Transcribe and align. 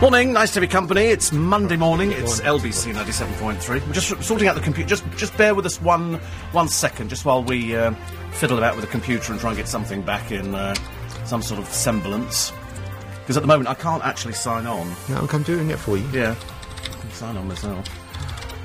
Morning, 0.00 0.32
nice 0.32 0.50
to 0.54 0.60
be 0.62 0.66
company. 0.66 1.02
It's 1.02 1.30
Monday 1.30 1.76
morning. 1.76 2.10
It's 2.12 2.40
LBC 2.40 2.94
97.3. 2.94 3.86
We're 3.86 3.92
just 3.92 4.22
sorting 4.22 4.48
out 4.48 4.54
the 4.54 4.62
computer. 4.62 4.88
Just, 4.88 5.04
just 5.18 5.36
bear 5.36 5.54
with 5.54 5.66
us 5.66 5.78
one, 5.82 6.14
one 6.52 6.68
second, 6.68 7.10
just 7.10 7.26
while 7.26 7.44
we 7.44 7.76
uh, 7.76 7.90
fiddle 8.32 8.56
about 8.56 8.76
with 8.76 8.84
the 8.86 8.90
computer 8.90 9.30
and 9.30 9.38
try 9.38 9.50
and 9.50 9.58
get 9.58 9.68
something 9.68 10.00
back 10.00 10.32
in 10.32 10.54
uh, 10.54 10.74
some 11.26 11.42
sort 11.42 11.60
of 11.60 11.68
semblance. 11.68 12.50
Because 13.20 13.36
at 13.36 13.42
the 13.42 13.46
moment 13.46 13.68
I 13.68 13.74
can't 13.74 14.02
actually 14.02 14.32
sign 14.32 14.66
on. 14.66 14.90
No, 15.10 15.28
I'm 15.30 15.42
doing 15.42 15.68
it 15.68 15.78
for 15.78 15.98
you. 15.98 16.08
Yeah, 16.14 16.34
I 16.82 17.00
can 17.00 17.10
sign 17.10 17.36
on 17.36 17.46
myself. 17.46 17.86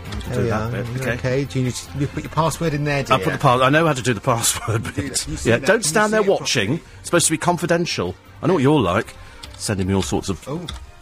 I 0.08 0.30
There 0.30 0.36
do 0.38 0.44
we 0.44 0.50
that 0.50 0.62
are. 0.62 0.72
bit. 0.84 1.02
Okay. 1.02 1.12
okay. 1.16 1.44
Do 1.44 1.60
you, 1.60 1.66
need 1.66 1.74
to, 1.74 2.00
you 2.00 2.08
put 2.08 2.24
your 2.24 2.32
password 2.32 2.74
in 2.74 2.86
there, 2.86 3.04
dear? 3.04 3.18
I 3.18 3.22
put 3.22 3.34
the 3.34 3.40
pass. 3.40 3.60
I 3.60 3.70
know 3.70 3.86
how 3.86 3.94
to 3.94 4.02
do 4.02 4.14
the 4.14 4.22
password 4.22 4.96
bit. 4.96 5.18
See 5.18 5.50
Yeah, 5.50 5.58
don't 5.58 5.84
stand 5.84 6.14
there 6.14 6.24
watching. 6.24 6.76
It's 7.00 7.10
supposed 7.10 7.26
to 7.28 7.32
be 7.32 7.38
confidential. 7.38 8.16
I 8.42 8.48
know 8.48 8.54
what 8.54 8.64
you're 8.64 8.80
like. 8.80 9.14
Sending 9.58 9.88
me 9.88 9.94
all 9.96 10.02
sorts 10.02 10.30
of 10.30 10.42
Oh. 10.48 10.66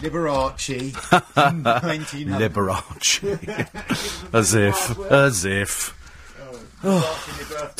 Liberace. 0.00 0.94
1900. 1.34 2.52
Liberace. 2.52 4.34
as 4.34 4.54
if, 4.54 4.98
oh, 4.98 5.26
as 5.26 5.44
if. 5.44 5.94
Oh, 6.40 6.60
oh. 6.84 7.74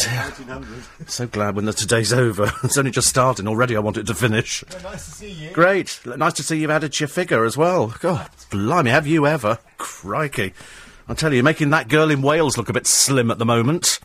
So 1.06 1.26
glad 1.26 1.54
when 1.54 1.64
the 1.64 1.72
today's 1.72 2.12
over. 2.12 2.52
It's 2.64 2.76
only 2.78 2.90
just 2.90 3.08
starting 3.08 3.46
already. 3.46 3.76
I 3.76 3.80
want 3.80 3.96
it 3.96 4.06
to 4.06 4.14
finish. 4.14 4.64
Nice 4.82 5.04
to 5.04 5.10
see 5.10 5.30
you. 5.30 5.50
Great. 5.52 6.00
Nice 6.04 6.34
to 6.34 6.42
see 6.42 6.58
you've 6.58 6.70
added 6.70 6.92
to 6.94 7.02
your 7.02 7.08
figure 7.08 7.44
as 7.44 7.56
well. 7.56 7.94
God, 8.00 8.28
blimey, 8.50 8.90
have 8.90 9.06
you 9.06 9.26
ever? 9.26 9.58
Crikey. 9.78 10.52
I 11.08 11.14
tell 11.14 11.30
you, 11.30 11.36
you're 11.36 11.44
making 11.44 11.70
that 11.70 11.88
girl 11.88 12.10
in 12.10 12.20
Wales 12.22 12.58
look 12.58 12.68
a 12.68 12.72
bit 12.72 12.86
slim 12.86 13.30
at 13.30 13.38
the 13.38 13.46
moment. 13.46 14.00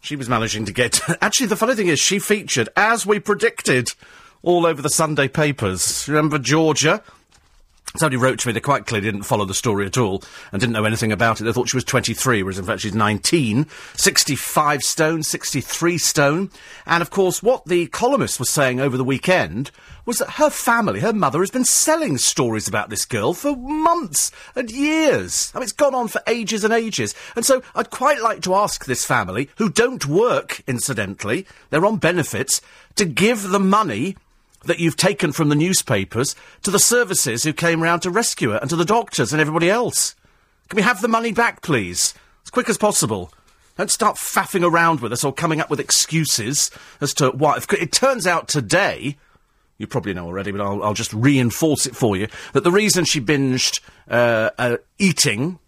She 0.00 0.16
was 0.16 0.28
managing 0.28 0.64
to 0.64 0.72
get. 0.72 1.00
Actually, 1.22 1.46
the 1.46 1.56
funny 1.56 1.74
thing 1.74 1.88
is, 1.88 2.00
she 2.00 2.18
featured, 2.18 2.68
as 2.76 3.06
we 3.06 3.20
predicted, 3.20 3.92
all 4.42 4.66
over 4.66 4.80
the 4.80 4.90
Sunday 4.90 5.28
papers. 5.28 6.06
Remember 6.08 6.38
Georgia? 6.38 7.02
Somebody 7.96 8.18
wrote 8.18 8.38
to 8.38 8.46
me, 8.46 8.52
they 8.52 8.60
quite 8.60 8.86
clearly 8.86 9.10
didn't 9.10 9.24
follow 9.24 9.44
the 9.44 9.52
story 9.52 9.84
at 9.84 9.98
all 9.98 10.22
and 10.52 10.60
didn't 10.60 10.74
know 10.74 10.84
anything 10.84 11.10
about 11.10 11.40
it. 11.40 11.44
They 11.44 11.52
thought 11.52 11.68
she 11.68 11.76
was 11.76 11.82
23, 11.82 12.44
whereas 12.44 12.58
in 12.58 12.64
fact 12.64 12.82
she's 12.82 12.94
19, 12.94 13.66
65 13.94 14.82
stone, 14.82 15.24
63 15.24 15.98
stone. 15.98 16.50
And 16.86 17.02
of 17.02 17.10
course, 17.10 17.42
what 17.42 17.64
the 17.64 17.88
columnist 17.88 18.38
was 18.38 18.48
saying 18.48 18.78
over 18.78 18.96
the 18.96 19.02
weekend 19.02 19.72
was 20.06 20.18
that 20.18 20.30
her 20.30 20.50
family, 20.50 21.00
her 21.00 21.12
mother, 21.12 21.40
has 21.40 21.50
been 21.50 21.64
selling 21.64 22.16
stories 22.16 22.68
about 22.68 22.90
this 22.90 23.04
girl 23.04 23.34
for 23.34 23.56
months 23.56 24.30
and 24.54 24.70
years. 24.70 25.50
I 25.52 25.58
mean, 25.58 25.64
it's 25.64 25.72
gone 25.72 25.94
on 25.94 26.06
for 26.06 26.22
ages 26.28 26.62
and 26.62 26.72
ages. 26.72 27.12
And 27.34 27.44
so 27.44 27.60
I'd 27.74 27.90
quite 27.90 28.22
like 28.22 28.42
to 28.42 28.54
ask 28.54 28.84
this 28.84 29.04
family, 29.04 29.50
who 29.56 29.68
don't 29.68 30.06
work, 30.06 30.62
incidentally, 30.68 31.44
they're 31.70 31.84
on 31.84 31.96
benefits, 31.96 32.60
to 32.94 33.04
give 33.04 33.48
the 33.48 33.60
money 33.60 34.16
that 34.64 34.78
you've 34.78 34.96
taken 34.96 35.32
from 35.32 35.48
the 35.48 35.54
newspapers 35.54 36.36
to 36.62 36.70
the 36.70 36.78
services 36.78 37.42
who 37.42 37.52
came 37.52 37.82
round 37.82 38.02
to 38.02 38.10
rescue 38.10 38.50
her 38.50 38.58
and 38.58 38.70
to 38.70 38.76
the 38.76 38.84
doctors 38.84 39.32
and 39.32 39.40
everybody 39.40 39.70
else. 39.70 40.14
Can 40.68 40.76
we 40.76 40.82
have 40.82 41.00
the 41.00 41.08
money 41.08 41.32
back, 41.32 41.62
please? 41.62 42.14
As 42.44 42.50
quick 42.50 42.68
as 42.68 42.78
possible. 42.78 43.32
Don't 43.76 43.90
start 43.90 44.16
faffing 44.16 44.64
around 44.64 45.00
with 45.00 45.12
us 45.12 45.24
or 45.24 45.32
coming 45.32 45.60
up 45.60 45.70
with 45.70 45.80
excuses 45.80 46.70
as 47.00 47.14
to 47.14 47.30
why. 47.30 47.58
It 47.78 47.92
turns 47.92 48.26
out 48.26 48.46
today, 48.46 49.16
you 49.78 49.86
probably 49.86 50.12
know 50.12 50.26
already, 50.26 50.52
but 50.52 50.60
I'll, 50.60 50.82
I'll 50.82 50.94
just 50.94 51.14
reinforce 51.14 51.86
it 51.86 51.96
for 51.96 52.16
you, 52.16 52.28
that 52.52 52.62
the 52.62 52.70
reason 52.70 53.04
she 53.06 53.20
binged 53.20 53.80
uh, 54.08 54.50
uh, 54.58 54.76
eating 54.98 55.58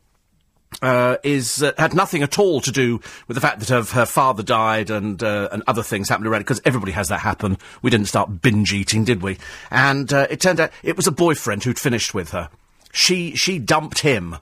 uh, 0.82 1.16
is 1.22 1.62
uh, 1.62 1.72
had 1.78 1.94
nothing 1.94 2.22
at 2.22 2.38
all 2.38 2.60
to 2.60 2.72
do 2.72 3.00
with 3.28 3.36
the 3.36 3.40
fact 3.40 3.60
that 3.60 3.68
her, 3.68 3.82
her 3.82 4.06
father 4.06 4.42
died 4.42 4.90
and 4.90 5.22
uh, 5.22 5.48
and 5.52 5.62
other 5.66 5.82
things 5.82 6.08
happened 6.08 6.26
around 6.26 6.40
because 6.40 6.60
everybody 6.64 6.92
has 6.92 7.08
that 7.08 7.20
happen. 7.20 7.56
We 7.80 7.90
didn't 7.90 8.08
start 8.08 8.42
binge 8.42 8.72
eating, 8.72 9.04
did 9.04 9.22
we? 9.22 9.38
And 9.70 10.12
uh, 10.12 10.26
it 10.28 10.40
turned 10.40 10.60
out 10.60 10.72
it 10.82 10.96
was 10.96 11.06
a 11.06 11.12
boyfriend 11.12 11.64
who'd 11.64 11.78
finished 11.78 12.12
with 12.12 12.30
her. 12.30 12.50
She 12.92 13.34
she 13.36 13.58
dumped 13.58 14.00
him. 14.00 14.36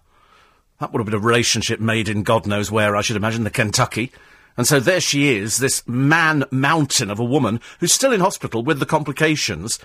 That 0.80 0.92
would 0.92 1.00
have 1.00 1.06
been 1.06 1.14
a 1.14 1.18
relationship 1.18 1.78
made 1.78 2.08
in 2.08 2.22
God 2.22 2.46
knows 2.46 2.70
where, 2.70 2.96
I 2.96 3.02
should 3.02 3.16
imagine, 3.16 3.44
the 3.44 3.50
Kentucky. 3.50 4.10
And 4.56 4.66
so 4.66 4.80
there 4.80 5.00
she 5.00 5.36
is, 5.36 5.58
this 5.58 5.86
man 5.86 6.44
mountain 6.50 7.10
of 7.10 7.18
a 7.18 7.24
woman 7.24 7.60
who's 7.78 7.92
still 7.92 8.12
in 8.12 8.20
hospital 8.20 8.62
with 8.62 8.80
the 8.80 8.86
complications. 8.86 9.78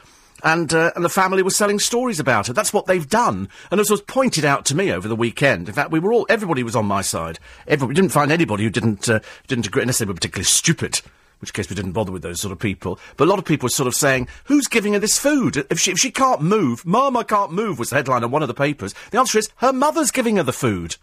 And, 0.45 0.71
uh, 0.75 0.91
and 0.95 1.03
the 1.03 1.09
family 1.09 1.41
was 1.41 1.55
selling 1.55 1.79
stories 1.79 2.19
about 2.19 2.45
her. 2.47 2.53
That's 2.53 2.71
what 2.71 2.85
they've 2.85 3.09
done. 3.09 3.49
And 3.71 3.81
as 3.81 3.89
was 3.89 4.01
pointed 4.01 4.45
out 4.45 4.63
to 4.65 4.75
me 4.75 4.91
over 4.91 5.07
the 5.07 5.15
weekend, 5.15 5.67
in 5.67 5.73
fact, 5.73 5.89
we 5.89 5.99
were 5.99 6.13
all, 6.13 6.27
everybody 6.29 6.61
was 6.61 6.75
on 6.75 6.85
my 6.85 7.01
side. 7.01 7.39
Everybody, 7.65 7.87
we 7.87 7.95
didn't 7.95 8.11
find 8.11 8.31
anybody 8.31 8.63
who 8.63 8.69
didn't, 8.69 9.09
uh, 9.09 9.21
didn't 9.47 9.65
agree, 9.65 9.81
unless 9.81 9.97
they 9.97 10.05
were 10.05 10.13
particularly 10.13 10.45
stupid. 10.45 11.01
In 11.03 11.39
which 11.39 11.53
case 11.53 11.67
we 11.67 11.75
didn't 11.75 11.93
bother 11.93 12.11
with 12.11 12.21
those 12.21 12.39
sort 12.39 12.51
of 12.51 12.59
people. 12.59 12.99
But 13.17 13.25
a 13.25 13.29
lot 13.29 13.39
of 13.39 13.45
people 13.45 13.65
were 13.65 13.71
sort 13.71 13.87
of 13.87 13.95
saying, 13.95 14.27
who's 14.43 14.67
giving 14.67 14.93
her 14.93 14.99
this 14.99 15.17
food? 15.17 15.65
If 15.71 15.79
she, 15.79 15.91
if 15.91 15.97
she 15.97 16.11
can't 16.11 16.41
move, 16.41 16.85
Mama 16.85 17.25
can't 17.25 17.51
move 17.51 17.79
was 17.79 17.89
the 17.89 17.95
headline 17.95 18.23
on 18.23 18.29
one 18.29 18.43
of 18.43 18.47
the 18.47 18.53
papers. 18.53 18.93
The 19.09 19.17
answer 19.17 19.39
is, 19.39 19.49
her 19.57 19.73
mother's 19.73 20.11
giving 20.11 20.37
her 20.37 20.43
the 20.43 20.53
food. 20.53 20.97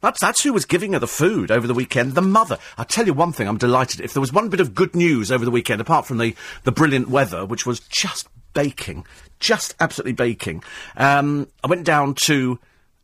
That's, 0.00 0.20
that's 0.20 0.42
who 0.42 0.52
was 0.52 0.66
giving 0.66 0.92
her 0.92 0.98
the 0.98 1.06
food 1.06 1.50
over 1.50 1.66
the 1.66 1.74
weekend, 1.74 2.12
the 2.14 2.22
mother. 2.22 2.58
I'll 2.76 2.84
tell 2.84 3.06
you 3.06 3.14
one 3.14 3.32
thing, 3.32 3.48
I'm 3.48 3.56
delighted. 3.56 4.00
If 4.00 4.12
there 4.12 4.20
was 4.20 4.32
one 4.32 4.48
bit 4.48 4.60
of 4.60 4.74
good 4.74 4.94
news 4.94 5.32
over 5.32 5.44
the 5.44 5.50
weekend, 5.50 5.80
apart 5.80 6.06
from 6.06 6.18
the, 6.18 6.34
the 6.64 6.72
brilliant 6.72 7.08
weather, 7.08 7.46
which 7.46 7.66
was 7.66 7.80
just 7.80 8.28
baking, 8.52 9.06
just 9.40 9.74
absolutely 9.80 10.12
baking, 10.12 10.62
um, 10.96 11.48
I 11.64 11.68
went 11.68 11.84
down 11.84 12.14
to 12.24 12.58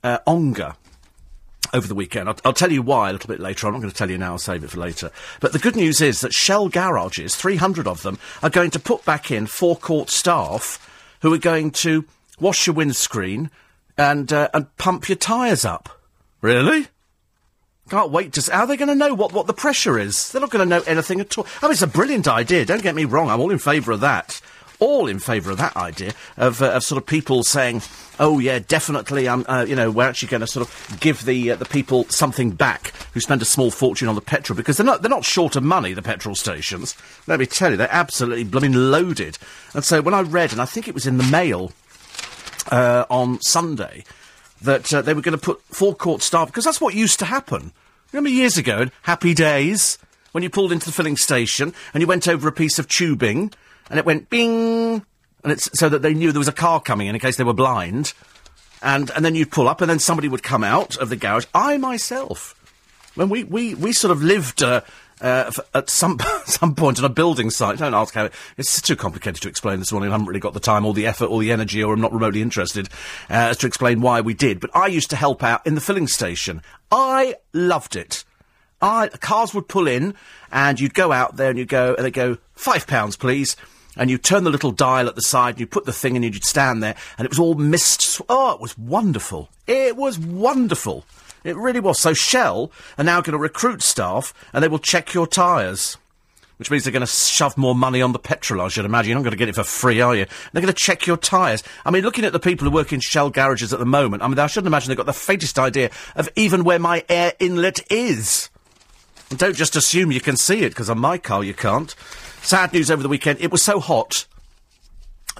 uh, 0.04 0.18
Ongar 0.26 0.76
over 1.72 1.86
the 1.86 1.94
weekend. 1.94 2.28
I'll, 2.28 2.36
I'll 2.44 2.52
tell 2.52 2.70
you 2.70 2.82
why 2.82 3.08
a 3.08 3.12
little 3.12 3.28
bit 3.28 3.40
later. 3.40 3.66
I'm 3.66 3.72
not 3.72 3.80
going 3.80 3.90
to 3.90 3.96
tell 3.96 4.10
you 4.10 4.18
now, 4.18 4.32
I'll 4.32 4.38
save 4.38 4.62
it 4.62 4.70
for 4.70 4.80
later. 4.80 5.10
But 5.40 5.52
the 5.52 5.58
good 5.58 5.76
news 5.76 6.00
is 6.00 6.20
that 6.20 6.34
Shell 6.34 6.68
garages, 6.68 7.36
300 7.36 7.86
of 7.86 8.02
them, 8.02 8.18
are 8.42 8.50
going 8.50 8.70
to 8.72 8.78
put 8.78 9.04
back 9.04 9.30
in 9.30 9.46
forecourt 9.46 10.10
staff 10.10 10.88
who 11.22 11.32
are 11.32 11.38
going 11.38 11.70
to 11.70 12.04
wash 12.38 12.66
your 12.66 12.74
windscreen 12.74 13.50
and, 13.96 14.32
uh, 14.32 14.48
and 14.52 14.76
pump 14.76 15.08
your 15.08 15.16
tyres 15.16 15.64
up. 15.64 16.01
Really? 16.42 16.88
Can't 17.88 18.10
wait 18.10 18.32
to. 18.34 18.40
s- 18.40 18.48
How 18.48 18.60
are 18.60 18.66
they 18.66 18.76
going 18.76 18.88
to 18.88 18.94
know 18.94 19.14
what, 19.14 19.32
what 19.32 19.46
the 19.46 19.52
pressure 19.54 19.98
is? 19.98 20.30
They're 20.30 20.40
not 20.40 20.50
going 20.50 20.68
to 20.68 20.76
know 20.76 20.82
anything 20.86 21.20
at 21.20 21.36
all. 21.38 21.46
I 21.62 21.66
mean, 21.66 21.72
it's 21.72 21.82
a 21.82 21.86
brilliant 21.86 22.28
idea. 22.28 22.64
Don't 22.64 22.82
get 22.82 22.94
me 22.94 23.04
wrong. 23.04 23.30
I'm 23.30 23.40
all 23.40 23.50
in 23.50 23.58
favour 23.58 23.92
of 23.92 24.00
that. 24.00 24.40
All 24.78 25.06
in 25.06 25.20
favour 25.20 25.52
of 25.52 25.58
that 25.58 25.76
idea 25.76 26.12
of, 26.36 26.60
uh, 26.60 26.70
of 26.72 26.82
sort 26.82 27.00
of 27.00 27.06
people 27.06 27.44
saying, 27.44 27.82
"Oh 28.18 28.40
yeah, 28.40 28.58
definitely." 28.58 29.28
Um, 29.28 29.44
uh, 29.48 29.64
you 29.68 29.76
know, 29.76 29.92
we're 29.92 30.08
actually 30.08 30.28
going 30.30 30.40
to 30.40 30.46
sort 30.48 30.66
of 30.66 30.98
give 30.98 31.24
the 31.24 31.52
uh, 31.52 31.56
the 31.56 31.64
people 31.64 32.04
something 32.08 32.50
back 32.50 32.92
who 33.14 33.20
spend 33.20 33.42
a 33.42 33.44
small 33.44 33.70
fortune 33.70 34.08
on 34.08 34.16
the 34.16 34.20
petrol 34.20 34.56
because 34.56 34.76
they're 34.78 34.86
not 34.86 35.00
they're 35.02 35.08
not 35.08 35.24
short 35.24 35.54
of 35.54 35.62
money. 35.62 35.92
The 35.92 36.02
petrol 36.02 36.34
stations. 36.34 36.96
Let 37.28 37.38
me 37.38 37.46
tell 37.46 37.70
you, 37.70 37.76
they're 37.76 37.86
absolutely 37.92 38.42
blooming 38.42 38.72
loaded. 38.72 39.38
And 39.72 39.84
so 39.84 40.02
when 40.02 40.14
I 40.14 40.22
read, 40.22 40.50
and 40.50 40.60
I 40.60 40.64
think 40.64 40.88
it 40.88 40.94
was 40.94 41.06
in 41.06 41.16
the 41.16 41.24
Mail 41.30 41.70
uh, 42.72 43.04
on 43.08 43.40
Sunday 43.42 44.02
that 44.62 44.92
uh, 44.92 45.02
they 45.02 45.14
were 45.14 45.20
going 45.20 45.38
to 45.38 45.42
put 45.42 45.60
forecourt 45.62 46.22
staff 46.22 46.48
because 46.48 46.64
that's 46.64 46.80
what 46.80 46.94
used 46.94 47.18
to 47.20 47.24
happen. 47.24 47.72
Remember 48.12 48.30
years 48.30 48.58
ago 48.58 48.82
in 48.82 48.92
Happy 49.02 49.34
Days 49.34 49.98
when 50.32 50.42
you 50.42 50.50
pulled 50.50 50.72
into 50.72 50.86
the 50.86 50.92
filling 50.92 51.16
station 51.16 51.72
and 51.92 52.00
you 52.00 52.06
went 52.06 52.28
over 52.28 52.48
a 52.48 52.52
piece 52.52 52.78
of 52.78 52.88
tubing 52.88 53.52
and 53.90 53.98
it 53.98 54.04
went 54.04 54.30
bing 54.30 55.04
and 55.44 55.52
it's 55.52 55.68
so 55.78 55.88
that 55.88 56.02
they 56.02 56.14
knew 56.14 56.32
there 56.32 56.38
was 56.38 56.48
a 56.48 56.52
car 56.52 56.80
coming 56.80 57.06
in 57.06 57.14
in 57.14 57.20
case 57.20 57.36
they 57.36 57.44
were 57.44 57.52
blind 57.52 58.12
and 58.82 59.10
and 59.10 59.24
then 59.24 59.34
you'd 59.34 59.50
pull 59.50 59.68
up 59.68 59.80
and 59.80 59.90
then 59.90 59.98
somebody 59.98 60.28
would 60.28 60.42
come 60.42 60.64
out 60.64 60.96
of 60.96 61.08
the 61.08 61.16
garage. 61.16 61.46
I 61.54 61.76
myself 61.78 62.54
when 63.14 63.28
we, 63.28 63.44
we, 63.44 63.74
we 63.74 63.92
sort 63.92 64.10
of 64.10 64.22
lived 64.22 64.62
uh, 64.62 64.80
uh, 65.22 65.50
at 65.72 65.88
some 65.88 66.18
some 66.44 66.74
point 66.74 66.98
on 66.98 67.04
a 67.04 67.08
building 67.08 67.50
site. 67.50 67.78
Don't 67.78 67.94
ask 67.94 68.14
how. 68.14 68.26
It, 68.26 68.32
it's 68.58 68.82
too 68.82 68.96
complicated 68.96 69.40
to 69.42 69.48
explain 69.48 69.78
this 69.78 69.92
morning. 69.92 70.10
I 70.10 70.12
haven't 70.12 70.26
really 70.26 70.40
got 70.40 70.54
the 70.54 70.60
time, 70.60 70.84
or 70.84 70.92
the 70.92 71.06
effort, 71.06 71.26
or 71.26 71.40
the 71.40 71.52
energy, 71.52 71.82
or 71.82 71.94
I'm 71.94 72.00
not 72.00 72.12
remotely 72.12 72.42
interested 72.42 72.88
uh, 73.30 73.50
as 73.50 73.56
to 73.58 73.66
explain 73.66 74.00
why 74.00 74.20
we 74.20 74.34
did. 74.34 74.60
But 74.60 74.74
I 74.76 74.88
used 74.88 75.10
to 75.10 75.16
help 75.16 75.42
out 75.42 75.66
in 75.66 75.74
the 75.74 75.80
filling 75.80 76.08
station. 76.08 76.62
I 76.90 77.36
loved 77.52 77.96
it. 77.96 78.24
I, 78.82 79.08
cars 79.08 79.54
would 79.54 79.68
pull 79.68 79.86
in, 79.86 80.14
and 80.50 80.80
you'd 80.80 80.94
go 80.94 81.12
out 81.12 81.36
there, 81.36 81.50
and 81.50 81.58
you'd 81.58 81.68
go, 81.68 81.94
and 81.94 82.04
they 82.04 82.10
go 82.10 82.38
five 82.54 82.86
pounds, 82.86 83.16
please. 83.16 83.56
And 83.94 84.10
you 84.10 84.16
turn 84.16 84.44
the 84.44 84.50
little 84.50 84.72
dial 84.72 85.06
at 85.06 85.14
the 85.14 85.22
side, 85.22 85.54
and 85.54 85.60
you 85.60 85.66
put 85.66 85.84
the 85.84 85.92
thing 85.92 86.16
in, 86.16 86.24
and 86.24 86.34
you'd 86.34 86.44
stand 86.44 86.82
there, 86.82 86.96
and 87.16 87.24
it 87.24 87.30
was 87.30 87.38
all 87.38 87.54
mist. 87.54 88.20
Oh, 88.28 88.54
it 88.54 88.60
was 88.60 88.76
wonderful. 88.76 89.50
It 89.66 89.96
was 89.96 90.18
wonderful. 90.18 91.04
It 91.44 91.56
really 91.56 91.80
was. 91.80 91.98
So 91.98 92.14
Shell 92.14 92.70
are 92.98 93.04
now 93.04 93.20
going 93.20 93.32
to 93.32 93.38
recruit 93.38 93.82
staff, 93.82 94.32
and 94.52 94.62
they 94.62 94.68
will 94.68 94.78
check 94.78 95.14
your 95.14 95.26
tyres. 95.26 95.96
Which 96.58 96.70
means 96.70 96.84
they're 96.84 96.92
going 96.92 97.00
to 97.00 97.06
shove 97.06 97.58
more 97.58 97.74
money 97.74 98.00
on 98.00 98.12
the 98.12 98.20
petrol, 98.20 98.60
I 98.60 98.68
should 98.68 98.84
imagine. 98.84 99.10
You're 99.10 99.18
not 99.18 99.24
going 99.24 99.32
to 99.32 99.36
get 99.36 99.48
it 99.48 99.56
for 99.56 99.64
free, 99.64 100.00
are 100.00 100.14
you? 100.14 100.26
They're 100.52 100.62
going 100.62 100.72
to 100.72 100.80
check 100.80 101.06
your 101.06 101.16
tyres. 101.16 101.64
I 101.84 101.90
mean, 101.90 102.04
looking 102.04 102.24
at 102.24 102.32
the 102.32 102.38
people 102.38 102.68
who 102.68 102.72
work 102.72 102.92
in 102.92 103.00
Shell 103.00 103.30
garages 103.30 103.72
at 103.72 103.80
the 103.80 103.86
moment, 103.86 104.22
I 104.22 104.28
mean, 104.28 104.38
I 104.38 104.46
shouldn't 104.46 104.68
imagine 104.68 104.88
they've 104.88 104.96
got 104.96 105.06
the 105.06 105.12
faintest 105.12 105.58
idea 105.58 105.90
of 106.14 106.28
even 106.36 106.62
where 106.62 106.78
my 106.78 107.04
air 107.08 107.32
inlet 107.40 107.80
is. 107.90 108.48
And 109.30 109.38
don't 109.40 109.56
just 109.56 109.74
assume 109.74 110.12
you 110.12 110.20
can 110.20 110.36
see 110.36 110.60
it, 110.60 110.68
because 110.68 110.90
on 110.90 111.00
my 111.00 111.18
car 111.18 111.42
you 111.42 111.54
can't. 111.54 111.94
Sad 112.42 112.72
news 112.72 112.90
over 112.90 113.02
the 113.02 113.08
weekend. 113.08 113.40
It 113.40 113.50
was 113.50 113.62
so 113.62 113.80
hot 113.80 114.26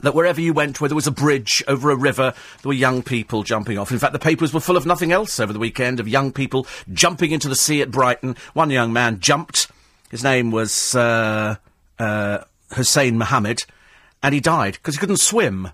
that 0.01 0.15
wherever 0.15 0.41
you 0.41 0.53
went, 0.53 0.81
where 0.81 0.89
there 0.89 0.97
was 0.97 1.07
a 1.07 1.13
bridge 1.13 1.63
over 1.69 1.91
a 1.91 1.97
river, 1.97 2.33
there 2.63 2.69
were 2.69 2.73
young 2.73 3.03
people 3.03 3.43
jumping 3.43 3.79
off. 3.79 3.93
In 3.93 3.99
fact, 3.99 4.13
the 4.13 4.19
papers 4.19 4.55
were 4.55 4.61
full 4.61 4.77
of 4.77 4.87
nothing 4.87 5.13
else 5.13 5.39
over 5.39 5.53
the 5.53 5.59
weekend 5.59 6.01
of 6.01 6.09
young 6.09 6.33
people 6.33 6.67
jumping 6.93 7.31
into 7.31 7.49
the 7.49 7.57
sea 7.57 7.83
at 7.83 7.91
Brighton. 7.91 8.37
One 8.55 8.71
young 8.71 8.93
man 8.93 9.21
jumped. 9.21 9.71
His 10.11 10.25
name 10.25 10.51
was 10.51 10.95
uh, 10.95 11.57
uh, 11.99 12.39
Hussein 12.75 13.19
Mohammed, 13.19 13.65
and 14.23 14.35
he 14.35 14.41
died 14.41 14.75
because 14.75 14.95
he 14.95 15.01
couldn't 15.01 15.19
swim. 15.19 15.71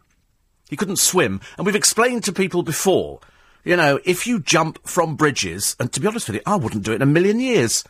He 0.68 0.76
couldn't 0.76 0.98
swim. 0.98 1.40
And 1.56 1.66
we've 1.66 1.74
explained 1.74 2.24
to 2.24 2.32
people 2.32 2.62
before, 2.62 3.20
you 3.64 3.76
know, 3.76 3.98
if 4.04 4.26
you 4.26 4.40
jump 4.40 4.86
from 4.86 5.16
bridges, 5.16 5.76
and 5.80 5.92
to 5.92 6.00
be 6.00 6.06
honest 6.06 6.28
with 6.28 6.36
you, 6.36 6.42
I 6.46 6.56
wouldn't 6.56 6.84
do 6.84 6.92
it 6.92 6.96
in 6.96 7.02
a 7.02 7.06
million 7.06 7.40
years. 7.40 7.84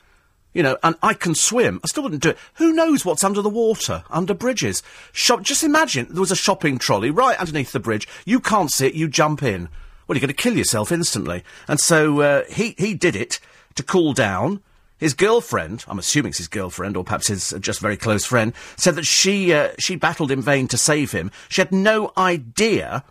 You 0.55 0.63
know, 0.63 0.79
and 0.83 0.97
I 1.03 1.15
can 1.15 1.35
swim. 1.35 1.79
I 1.85 1.89
still 1.89 2.03
wouldn't 2.03 2.23
do 2.23 2.31
it. 2.31 2.39
Who 2.55 2.73
knows 2.73 3.05
what's 3.05 3.23
under 3.23 3.43
the 3.43 3.51
water, 3.51 4.03
under 4.11 4.35
bridges? 4.35 4.83
Shop, 5.13 5.43
just 5.43 5.63
imagine 5.63 6.09
there 6.11 6.21
was 6.21 6.33
a 6.33 6.37
shopping 6.37 6.79
trolley 6.79 7.11
right 7.11 7.39
underneath 7.39 7.73
the 7.73 7.81
bridge. 7.81 8.09
You 8.25 8.41
can't 8.41 8.71
see 8.71 8.87
it, 8.87 8.95
you 8.95 9.09
jump 9.09 9.43
in. 9.43 9.69
Well, 10.07 10.17
you're 10.17 10.27
going 10.27 10.29
to 10.29 10.35
kill 10.35 10.57
yourself 10.57 10.91
instantly. 10.91 11.45
And 11.69 11.79
so 11.79 12.21
uh, 12.23 12.45
he, 12.49 12.75
he 12.79 12.95
did 12.95 13.15
it 13.15 13.41
to 13.75 13.83
cool 13.83 14.15
down. 14.15 14.63
His 14.99 15.15
girlfriend, 15.15 15.85
I'm 15.87 15.99
assuming 15.99 16.31
it's 16.31 16.39
his 16.39 16.49
girlfriend 16.49 16.97
or 16.97 17.05
perhaps 17.05 17.29
his 17.29 17.53
uh, 17.53 17.59
just 17.59 17.79
very 17.79 17.97
close 17.97 18.25
friend, 18.25 18.53
said 18.77 18.97
that 18.97 19.07
she 19.07 19.53
uh, 19.53 19.71
she 19.79 19.95
battled 19.95 20.33
in 20.33 20.43
vain 20.43 20.67
to 20.69 20.77
save 20.77 21.13
him. 21.13 21.31
She 21.49 21.61
had 21.61 21.71
no 21.71 22.13
idea 22.17 23.05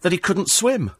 that 0.00 0.12
he 0.12 0.16
couldn't 0.16 0.48
swim. 0.48 0.92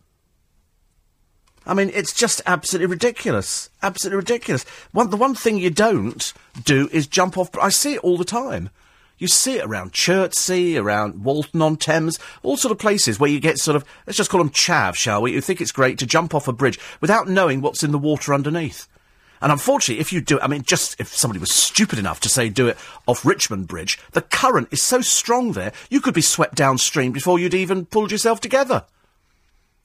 I 1.68 1.74
mean, 1.74 1.90
it's 1.92 2.14
just 2.14 2.40
absolutely 2.46 2.86
ridiculous. 2.86 3.68
Absolutely 3.82 4.16
ridiculous. 4.16 4.64
One, 4.92 5.10
the 5.10 5.18
one 5.18 5.34
thing 5.34 5.58
you 5.58 5.68
don't 5.68 6.32
do 6.64 6.88
is 6.90 7.06
jump 7.06 7.36
off. 7.36 7.56
I 7.58 7.68
see 7.68 7.94
it 7.94 8.04
all 8.04 8.16
the 8.16 8.24
time. 8.24 8.70
You 9.18 9.28
see 9.28 9.58
it 9.58 9.66
around 9.66 9.92
Chertsey, 9.92 10.78
around 10.78 11.24
Walton 11.24 11.60
on 11.60 11.76
Thames, 11.76 12.18
all 12.42 12.56
sort 12.56 12.72
of 12.72 12.78
places 12.78 13.20
where 13.20 13.28
you 13.28 13.38
get 13.38 13.58
sort 13.58 13.76
of, 13.76 13.84
let's 14.06 14.16
just 14.16 14.30
call 14.30 14.38
them 14.38 14.50
chav, 14.50 14.94
shall 14.94 15.20
we? 15.20 15.32
You 15.32 15.40
think 15.40 15.60
it's 15.60 15.72
great 15.72 15.98
to 15.98 16.06
jump 16.06 16.34
off 16.34 16.48
a 16.48 16.52
bridge 16.52 16.78
without 17.00 17.28
knowing 17.28 17.60
what's 17.60 17.82
in 17.82 17.92
the 17.92 17.98
water 17.98 18.32
underneath. 18.32 18.88
And 19.42 19.52
unfortunately, 19.52 20.00
if 20.00 20.12
you 20.12 20.20
do, 20.20 20.40
I 20.40 20.46
mean, 20.46 20.62
just 20.62 20.98
if 20.98 21.08
somebody 21.08 21.38
was 21.38 21.50
stupid 21.50 21.98
enough 21.98 22.20
to 22.20 22.28
say 22.28 22.48
do 22.48 22.68
it 22.68 22.78
off 23.06 23.26
Richmond 23.26 23.68
Bridge, 23.68 23.98
the 24.12 24.22
current 24.22 24.68
is 24.70 24.82
so 24.82 25.00
strong 25.00 25.52
there, 25.52 25.72
you 25.90 26.00
could 26.00 26.14
be 26.14 26.22
swept 26.22 26.54
downstream 26.54 27.12
before 27.12 27.38
you'd 27.38 27.54
even 27.54 27.86
pulled 27.86 28.10
yourself 28.10 28.40
together. 28.40 28.84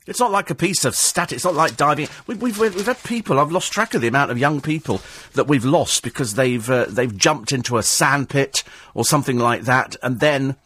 It's 0.05 0.19
not 0.19 0.31
like 0.31 0.49
a 0.49 0.55
piece 0.55 0.83
of 0.83 0.95
static. 0.95 1.37
It's 1.37 1.45
not 1.45 1.55
like 1.55 1.77
diving. 1.77 2.09
We, 2.27 2.35
we've 2.35 2.59
we've 2.59 2.85
had 2.85 3.01
people. 3.03 3.39
I've 3.39 3.51
lost 3.51 3.71
track 3.71 3.93
of 3.93 4.01
the 4.01 4.07
amount 4.07 4.31
of 4.31 4.37
young 4.37 4.59
people 4.59 5.01
that 5.33 5.47
we've 5.47 5.63
lost 5.63 6.03
because 6.03 6.35
they've 6.35 6.69
uh, 6.69 6.85
they've 6.89 7.15
jumped 7.15 7.53
into 7.53 7.77
a 7.77 7.83
sandpit 7.83 8.63
or 8.93 9.05
something 9.05 9.37
like 9.37 9.61
that, 9.63 9.95
and 10.03 10.19
then 10.19 10.57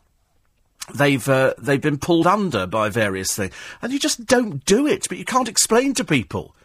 they've 0.95 1.27
uh, 1.29 1.53
they've 1.59 1.81
been 1.81 1.99
pulled 1.99 2.25
under 2.25 2.65
by 2.65 2.89
various 2.89 3.35
things, 3.35 3.53
and 3.81 3.93
you 3.93 3.99
just 3.99 4.25
don't 4.25 4.65
do 4.65 4.87
it. 4.87 5.07
But 5.07 5.19
you 5.19 5.25
can't 5.25 5.49
explain 5.49 5.93
to 5.95 6.03
people. 6.03 6.55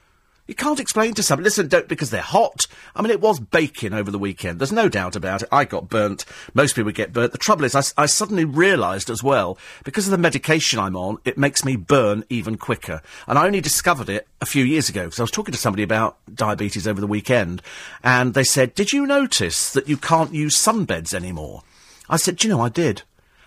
You 0.52 0.56
can't 0.56 0.81
explain 0.81 1.14
to 1.14 1.22
somebody, 1.22 1.44
listen, 1.44 1.69
don't, 1.69 1.88
because 1.88 2.10
they're 2.10 2.20
hot. 2.20 2.66
I 2.94 3.00
mean, 3.00 3.10
it 3.10 3.22
was 3.22 3.40
baking 3.40 3.94
over 3.94 4.10
the 4.10 4.19
weekend. 4.19 4.58
There's 4.58 4.70
no 4.70 4.90
doubt 4.90 5.16
about 5.16 5.40
it. 5.40 5.49
I 5.50 5.64
got 5.64 5.88
burnt. 5.88 6.26
Most 6.52 6.76
people 6.76 6.93
get 6.93 7.10
burnt. 7.10 7.32
The 7.32 7.38
trouble 7.38 7.64
is, 7.64 7.75
I, 7.75 7.81
I 7.96 8.04
suddenly 8.04 8.44
realised 8.44 9.08
as 9.08 9.22
well, 9.22 9.56
because 9.82 10.06
of 10.06 10.10
the 10.10 10.19
medication 10.19 10.78
I'm 10.78 10.94
on, 10.94 11.16
it 11.25 11.38
makes 11.38 11.64
me 11.64 11.76
burn 11.76 12.25
even 12.28 12.58
quicker. 12.58 13.00
And 13.26 13.38
I 13.38 13.46
only 13.46 13.62
discovered 13.62 14.10
it 14.10 14.28
a 14.43 14.46
few 14.46 14.62
years 14.62 14.90
ago, 14.90 15.04
because 15.04 15.20
I 15.20 15.22
was 15.22 15.31
talking 15.31 15.52
to 15.52 15.58
somebody 15.58 15.84
about 15.84 16.19
diabetes 16.34 16.87
over 16.87 17.00
the 17.00 17.06
weekend, 17.06 17.62
and 18.04 18.34
they 18.34 18.44
said, 18.44 18.75
did 18.75 18.93
you 18.93 19.06
notice 19.06 19.72
that 19.72 19.88
you 19.88 19.96
can't 19.96 20.34
use 20.34 20.54
sunbeds 20.54 21.14
anymore? 21.14 21.62
I 22.10 22.19
said, 22.19 22.44
you 22.44 22.50
know, 22.50 22.60
I 22.60 22.69
did. 22.69 23.04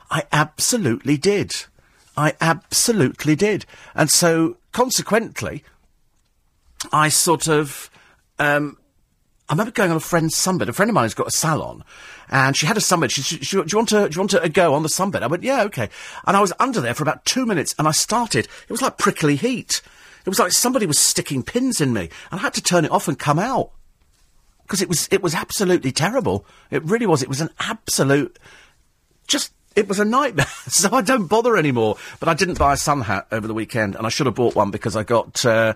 I 0.10 0.24
absolutely 0.32 1.18
did. 1.18 1.54
I 2.18 2.34
absolutely 2.42 3.36
did. 3.36 3.68
And 3.94 4.10
so, 4.10 4.58
consequently, 4.72 5.64
I 6.92 7.10
sort 7.10 7.48
of, 7.48 7.90
um, 8.40 8.78
I 9.48 9.54
remember 9.54 9.72
going 9.72 9.92
on 9.92 9.98
a 9.98 10.02
friend's 10.02 10.36
sunbed. 10.36 10.68
A 10.68 10.74
friend 10.74 10.90
of 10.90 10.96
mine 10.96 11.04
has 11.04 11.14
got 11.14 11.28
a 11.28 11.32
salon, 11.32 11.84
and 12.30 12.56
she 12.56 12.66
had 12.66 12.78
a 12.78 12.82
sunbed. 12.82 13.12
She, 13.12 13.22
she, 13.22 13.38
she, 13.38 13.58
do 13.58 13.66
you 13.68 13.78
want 13.78 13.90
to, 13.90 14.10
do 14.10 14.16
you 14.16 14.22
want 14.22 14.32
to 14.32 14.50
go 14.50 14.74
on 14.74 14.84
the 14.84 14.90
sunbed? 14.90 15.22
I 15.22 15.28
went, 15.28 15.44
yeah, 15.44 15.64
okay. 15.64 15.90
And 16.26 16.36
I 16.36 16.42
was 16.42 16.54
under 16.60 16.82
there 16.82 16.94
for 16.94 17.04
about 17.04 17.26
two 17.26 17.46
minutes, 17.46 17.76
and 17.78 17.88
I 17.88 17.92
started. 17.92 18.46
It 18.46 18.72
was 18.72 18.82
like 18.82 18.98
prickly 18.98 19.36
heat. 19.36 19.82
It 20.26 20.30
was 20.30 20.40
like 20.40 20.52
somebody 20.52 20.88
was 20.88 20.98
sticking 20.98 21.44
pins 21.44 21.80
in 21.80 21.94
me, 21.94 22.10
and 22.32 22.40
I 22.40 22.44
had 22.44 22.54
to 22.56 22.64
turn 22.64 22.86
it 22.86 22.92
off 22.92 23.08
and 23.08 23.20
come 23.20 23.38
out 23.38 23.72
because 24.64 24.82
it 24.82 24.90
was, 24.90 25.08
it 25.12 25.22
was 25.22 25.36
absolutely 25.36 25.92
terrible. 25.92 26.46
It 26.72 26.84
really 26.84 27.06
was. 27.06 27.22
It 27.22 27.30
was 27.30 27.42
an 27.42 27.52
absolute, 27.60 28.40
just 29.28 29.54
it 29.76 29.88
was 29.88 30.00
a 30.00 30.06
nightmare, 30.06 30.48
so 30.68 30.90
I 30.92 31.02
don't 31.02 31.28
bother 31.28 31.58
anymore. 31.58 31.98
But 32.20 32.30
I 32.30 32.34
didn't 32.34 32.58
buy 32.58 32.74
a 32.74 32.78
sun 32.78 33.02
hat 33.02 33.28
over 33.32 33.48
the 33.48 33.54
weekend, 33.54 33.96
and 33.96 34.08
I 34.08 34.10
should 34.10 34.26
have 34.26 34.36
bought 34.36 34.56
one 34.56 34.72
because 34.72 34.96
I 34.96 35.04
got 35.04 35.46
uh, 35.46 35.76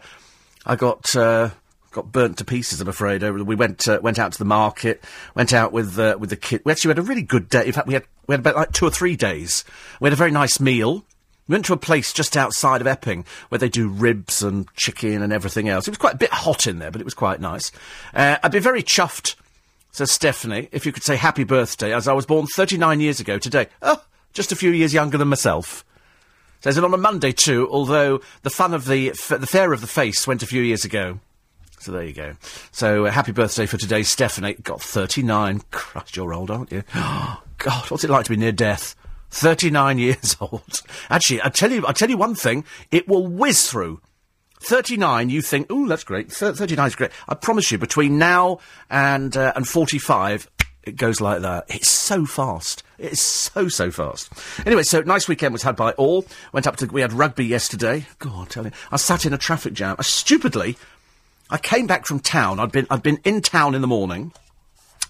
I 0.66 0.76
got 0.76 1.16
uh, 1.16 1.50
got 1.92 2.12
burnt 2.12 2.38
to 2.38 2.46
pieces. 2.46 2.82
I'm 2.82 2.88
afraid. 2.88 3.24
We 3.24 3.56
went 3.56 3.88
uh, 3.88 4.00
went 4.02 4.20
out 4.20 4.34
to 4.34 4.38
the 4.38 4.46
market, 4.46 5.04
went 5.36 5.54
out 5.54 5.72
with 5.72 5.98
uh, 5.98 6.18
with 6.20 6.30
the 6.30 6.36
kid. 6.36 6.62
We 6.66 6.72
actually 6.72 6.90
had 6.90 7.00
a 7.00 7.04
really 7.04 7.22
good 7.22 7.50
day. 7.50 7.66
In 7.66 7.72
fact, 7.72 7.88
we 7.88 7.94
had 7.94 8.06
we 8.28 8.34
had 8.34 8.42
about 8.42 8.56
like 8.56 8.72
two 8.72 8.86
or 8.86 8.92
three 8.92 9.16
days. 9.16 9.64
We 10.00 10.08
had 10.08 10.14
a 10.14 10.18
very 10.18 10.32
nice 10.32 10.60
meal. 10.60 11.06
We 11.48 11.54
went 11.54 11.66
to 11.66 11.74
a 11.74 11.78
place 11.78 12.14
just 12.14 12.38
outside 12.38 12.80
of 12.80 12.86
Epping 12.86 13.26
where 13.50 13.58
they 13.58 13.70
do 13.70 13.90
ribs 13.90 14.44
and 14.44 14.72
chicken 14.76 15.24
and 15.24 15.34
everything 15.34 15.68
else. 15.68 15.88
It 15.88 15.92
was 15.92 15.98
quite 15.98 16.14
a 16.14 16.18
bit 16.18 16.32
hot 16.32 16.68
in 16.68 16.78
there, 16.78 16.92
but 16.92 17.02
it 17.02 17.06
was 17.06 17.16
quite 17.16 17.42
nice. 17.42 17.72
Uh, 18.14 18.38
I'd 18.44 18.52
be 18.52 18.60
very 18.60 18.84
chuffed, 18.84 19.36
says 19.92 20.12
Stephanie, 20.12 20.70
if 20.72 20.86
you 20.86 20.92
could 20.92 21.02
say 21.02 21.16
happy 21.16 21.44
birthday, 21.44 21.92
as 21.92 22.08
I 22.08 22.14
was 22.14 22.28
born 22.28 22.46
39 22.46 23.00
years 23.00 23.20
ago 23.20 23.40
today. 23.40 23.66
Oh, 23.82 24.04
just 24.32 24.52
a 24.52 24.56
few 24.56 24.70
years 24.70 24.94
younger 24.94 25.18
than 25.18 25.28
myself. 25.28 25.84
Says 26.62 26.78
it 26.78 26.84
on 26.84 26.94
a 26.94 26.98
Monday 26.98 27.32
too, 27.32 27.70
although 27.72 28.20
the 28.42 28.50
fun 28.50 28.74
of 28.74 28.86
the, 28.86 29.12
f- 29.12 29.40
the 29.40 29.48
fair 29.48 29.72
of 29.72 29.82
the 29.82 29.88
face 29.88 30.28
went 30.28 30.44
a 30.44 30.48
few 30.48 30.62
years 30.62 30.84
ago. 30.84 31.20
So 31.80 31.94
there 31.94 32.04
you 32.04 32.14
go. 32.14 32.34
So 32.72 33.06
uh, 33.06 33.12
happy 33.12 33.32
birthday 33.32 33.66
for 33.66 33.78
today, 33.78 34.04
Stephanie. 34.04 34.56
Got 34.62 34.82
39. 34.82 35.62
Christ, 35.72 36.18
you're 36.18 36.34
old, 36.34 36.52
aren't 36.52 36.72
you? 36.72 36.84
God, 36.94 37.90
what's 37.90 38.04
it 38.04 38.10
like 38.10 38.26
to 38.26 38.32
be 38.32 38.38
near 38.38 38.52
death? 38.52 38.96
39 39.32 39.98
years 40.00 40.36
old. 40.42 40.82
Actually, 41.10 41.42
I 41.42 41.50
tell 41.50 41.72
you, 41.72 41.88
I 41.88 41.94
tell 41.94 42.10
you 42.10 42.18
one 42.18 42.36
thing, 42.36 42.66
it 42.92 43.08
will 43.08 43.26
whiz 43.26 43.70
through. 43.70 44.02
39, 44.62 45.30
you 45.30 45.42
think, 45.42 45.72
ooh, 45.72 45.88
that's 45.88 46.04
great. 46.04 46.32
Th- 46.32 46.56
39 46.56 46.88
is 46.88 46.96
great. 46.96 47.12
I 47.30 47.36
promise 47.36 47.72
you, 47.72 47.78
between 47.78 48.18
now 48.18 48.60
and, 48.90 49.36
uh, 49.38 49.54
and 49.56 49.66
45, 49.66 50.50
it 50.84 50.98
goes 50.98 51.22
like 51.22 51.42
that. 51.42 51.64
It's 51.70 51.88
so 51.88 52.26
fast. 52.26 52.84
It's 53.00 53.22
so, 53.22 53.70
so 53.70 53.92
fast. 53.92 54.32
Anyway, 54.66 54.84
so 54.84 55.02
nice 55.02 55.28
weekend 55.28 55.54
was 55.54 55.64
had 55.64 55.76
by 55.76 55.92
all. 55.94 56.26
Went 56.52 56.68
up 56.68 56.76
to, 56.78 56.86
we 56.88 57.02
had 57.02 57.14
rugby 57.14 57.46
yesterday. 57.46 58.06
God, 58.20 58.50
tell 58.50 58.66
you. 58.66 58.72
I 58.92 58.98
sat 58.98 59.26
in 59.26 59.34
a 59.34 59.38
traffic 59.38 59.74
jam. 59.74 59.96
I, 59.98 60.04
stupidly, 60.04 60.78
I 61.50 61.58
came 61.58 61.88
back 61.88 62.06
from 62.06 62.20
town. 62.20 62.60
I'd 62.60 62.72
been, 62.72 62.88
I'd 62.90 63.04
been 63.04 63.20
in 63.24 63.42
town 63.42 63.74
in 63.74 63.82
the 63.82 63.88
morning. 63.88 64.34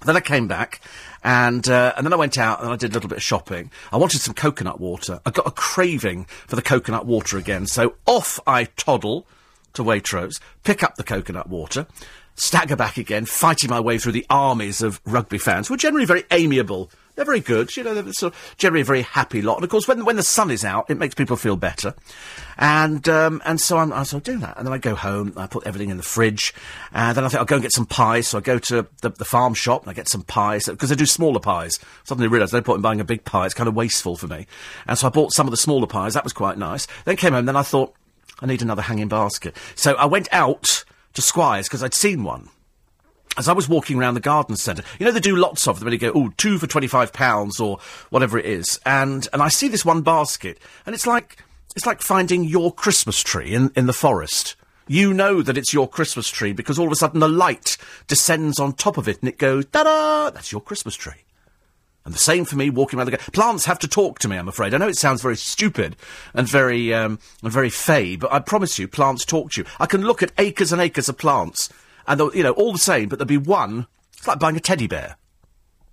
Then 0.05 0.15
I 0.15 0.21
came 0.21 0.47
back, 0.47 0.79
and 1.25 1.67
uh, 1.67 1.93
and 1.97 2.05
then 2.05 2.13
I 2.13 2.15
went 2.15 2.37
out 2.37 2.61
and 2.61 2.71
I 2.71 2.77
did 2.77 2.91
a 2.91 2.93
little 2.93 3.09
bit 3.09 3.17
of 3.17 3.23
shopping. 3.23 3.69
I 3.91 3.97
wanted 3.97 4.21
some 4.21 4.33
coconut 4.33 4.79
water. 4.79 5.19
I 5.25 5.31
got 5.31 5.45
a 5.45 5.51
craving 5.51 6.23
for 6.47 6.55
the 6.55 6.61
coconut 6.61 7.05
water 7.05 7.37
again, 7.37 7.67
so 7.67 7.95
off 8.05 8.39
I 8.47 8.63
toddle 8.63 9.27
to 9.73 9.83
Waitrose, 9.83 10.39
pick 10.63 10.83
up 10.83 10.95
the 10.95 11.03
coconut 11.03 11.49
water, 11.49 11.85
stagger 12.35 12.77
back 12.77 12.97
again, 12.97 13.25
fighting 13.25 13.69
my 13.69 13.81
way 13.81 13.97
through 13.97 14.13
the 14.13 14.25
armies 14.29 14.81
of 14.81 15.01
rugby 15.05 15.37
fans 15.37 15.67
who 15.67 15.73
are 15.73 15.77
generally 15.77 16.05
very 16.05 16.23
amiable. 16.31 16.89
They're 17.19 17.25
very 17.25 17.41
good, 17.41 17.75
you 17.75 17.83
know, 17.83 17.93
they're 17.93 18.13
sort 18.13 18.33
of 18.33 18.55
generally 18.57 18.79
a 18.79 18.85
very 18.85 19.01
happy 19.01 19.41
lot. 19.41 19.55
And 19.55 19.65
of 19.65 19.69
course, 19.69 19.89
when, 19.89 20.05
when 20.05 20.15
the 20.15 20.23
sun 20.23 20.49
is 20.49 20.63
out, 20.63 20.89
it 20.89 20.97
makes 20.97 21.15
people 21.15 21.35
feel 21.35 21.57
better. 21.57 21.93
And, 22.57 23.09
um, 23.09 23.41
and 23.43 23.59
so 23.59 23.77
I'm, 23.77 23.91
I 23.91 24.03
sort 24.03 24.25
of 24.25 24.35
do 24.35 24.39
that. 24.39 24.57
And 24.57 24.65
then 24.65 24.71
I 24.71 24.77
go 24.77 24.95
home, 24.95 25.33
I 25.35 25.45
put 25.45 25.67
everything 25.67 25.89
in 25.89 25.97
the 25.97 26.03
fridge, 26.03 26.53
and 26.93 27.17
then 27.17 27.25
I 27.25 27.27
think 27.27 27.41
I'll 27.41 27.45
go 27.45 27.57
and 27.57 27.61
get 27.61 27.73
some 27.73 27.85
pies. 27.85 28.29
So 28.29 28.37
I 28.37 28.41
go 28.41 28.57
to 28.57 28.87
the, 29.01 29.09
the 29.09 29.25
farm 29.25 29.53
shop 29.53 29.81
and 29.81 29.91
I 29.91 29.93
get 29.93 30.07
some 30.07 30.21
pies, 30.21 30.67
because 30.67 30.87
they 30.87 30.95
do 30.95 31.05
smaller 31.05 31.41
pies. 31.41 31.77
Suddenly 32.05 32.29
I 32.29 32.31
realised 32.31 32.53
no 32.53 32.61
point 32.61 32.77
in 32.77 32.83
buying 32.83 33.01
a 33.01 33.03
big 33.03 33.25
pie, 33.25 33.45
it's 33.45 33.53
kind 33.53 33.67
of 33.67 33.75
wasteful 33.75 34.15
for 34.15 34.27
me. 34.27 34.47
And 34.87 34.97
so 34.97 35.07
I 35.07 35.09
bought 35.09 35.33
some 35.33 35.45
of 35.45 35.51
the 35.51 35.57
smaller 35.57 35.87
pies, 35.87 36.13
that 36.13 36.23
was 36.23 36.31
quite 36.31 36.57
nice. 36.57 36.87
Then 37.03 37.17
came 37.17 37.33
home, 37.33 37.47
then 37.47 37.57
I 37.57 37.63
thought, 37.63 37.93
I 38.39 38.45
need 38.45 38.61
another 38.61 38.83
hanging 38.83 39.09
basket. 39.09 39.57
So 39.75 39.95
I 39.95 40.05
went 40.05 40.29
out 40.31 40.85
to 41.15 41.21
Squires, 41.21 41.67
because 41.67 41.83
I'd 41.83 41.93
seen 41.93 42.23
one 42.23 42.47
as 43.37 43.47
I 43.47 43.53
was 43.53 43.69
walking 43.69 43.97
around 43.99 44.15
the 44.15 44.19
garden 44.19 44.55
centre, 44.55 44.83
you 44.99 45.05
know, 45.05 45.11
they 45.11 45.19
do 45.19 45.35
lots 45.35 45.67
of 45.67 45.79
them, 45.79 45.87
and 45.87 45.93
you 45.93 45.99
go, 45.99 46.11
oh, 46.13 46.33
two 46.37 46.57
for 46.57 46.67
£25 46.67 47.59
or 47.59 47.79
whatever 48.09 48.37
it 48.37 48.45
is. 48.45 48.79
And, 48.85 49.27
and 49.31 49.41
I 49.41 49.49
see 49.49 49.67
this 49.67 49.85
one 49.85 50.01
basket, 50.01 50.59
and 50.85 50.93
it's 50.93 51.07
like, 51.07 51.37
it's 51.75 51.85
like 51.85 52.01
finding 52.01 52.43
your 52.43 52.73
Christmas 52.73 53.21
tree 53.21 53.53
in, 53.53 53.71
in 53.75 53.85
the 53.85 53.93
forest. 53.93 54.55
You 54.87 55.13
know 55.13 55.43
that 55.43 55.57
it's 55.57 55.71
your 55.71 55.87
Christmas 55.87 56.29
tree 56.29 56.51
because 56.51 56.79
all 56.79 56.87
of 56.87 56.91
a 56.91 56.95
sudden 56.95 57.19
the 57.19 57.29
light 57.29 57.77
descends 58.07 58.59
on 58.59 58.73
top 58.73 58.97
of 58.97 59.07
it 59.07 59.19
and 59.19 59.29
it 59.29 59.37
goes, 59.37 59.65
da-da, 59.65 60.31
that's 60.31 60.51
your 60.51 60.61
Christmas 60.61 60.95
tree. 60.95 61.25
And 62.05 62.13
the 62.13 62.19
same 62.19 62.43
for 62.43 62.55
me 62.55 62.71
walking 62.71 62.97
around 62.97 63.05
the 63.05 63.11
garden. 63.11 63.31
Plants 63.31 63.65
have 63.65 63.77
to 63.79 63.87
talk 63.87 64.17
to 64.19 64.27
me, 64.27 64.35
I'm 64.35 64.47
afraid. 64.47 64.73
I 64.73 64.77
know 64.77 64.87
it 64.87 64.97
sounds 64.97 65.21
very 65.21 65.37
stupid 65.37 65.95
and 66.33 66.47
very, 66.47 66.91
um, 66.91 67.19
and 67.43 67.51
very 67.51 67.69
fey, 67.69 68.15
but 68.15 68.33
I 68.33 68.39
promise 68.39 68.79
you, 68.79 68.87
plants 68.87 69.25
talk 69.25 69.51
to 69.51 69.61
you. 69.61 69.67
I 69.79 69.85
can 69.85 70.01
look 70.01 70.23
at 70.23 70.31
acres 70.39 70.73
and 70.73 70.81
acres 70.81 71.07
of 71.07 71.19
plants 71.19 71.69
and 72.09 72.19
you 72.33 72.43
know, 72.43 72.51
all 72.51 72.73
the 72.73 72.79
same, 72.79 73.07
but 73.07 73.19
there'll 73.19 73.27
be 73.27 73.37
one. 73.37 73.87
It's 74.17 74.27
like 74.27 74.39
buying 74.39 74.57
a 74.57 74.59
teddy 74.59 74.87
bear. 74.87 75.15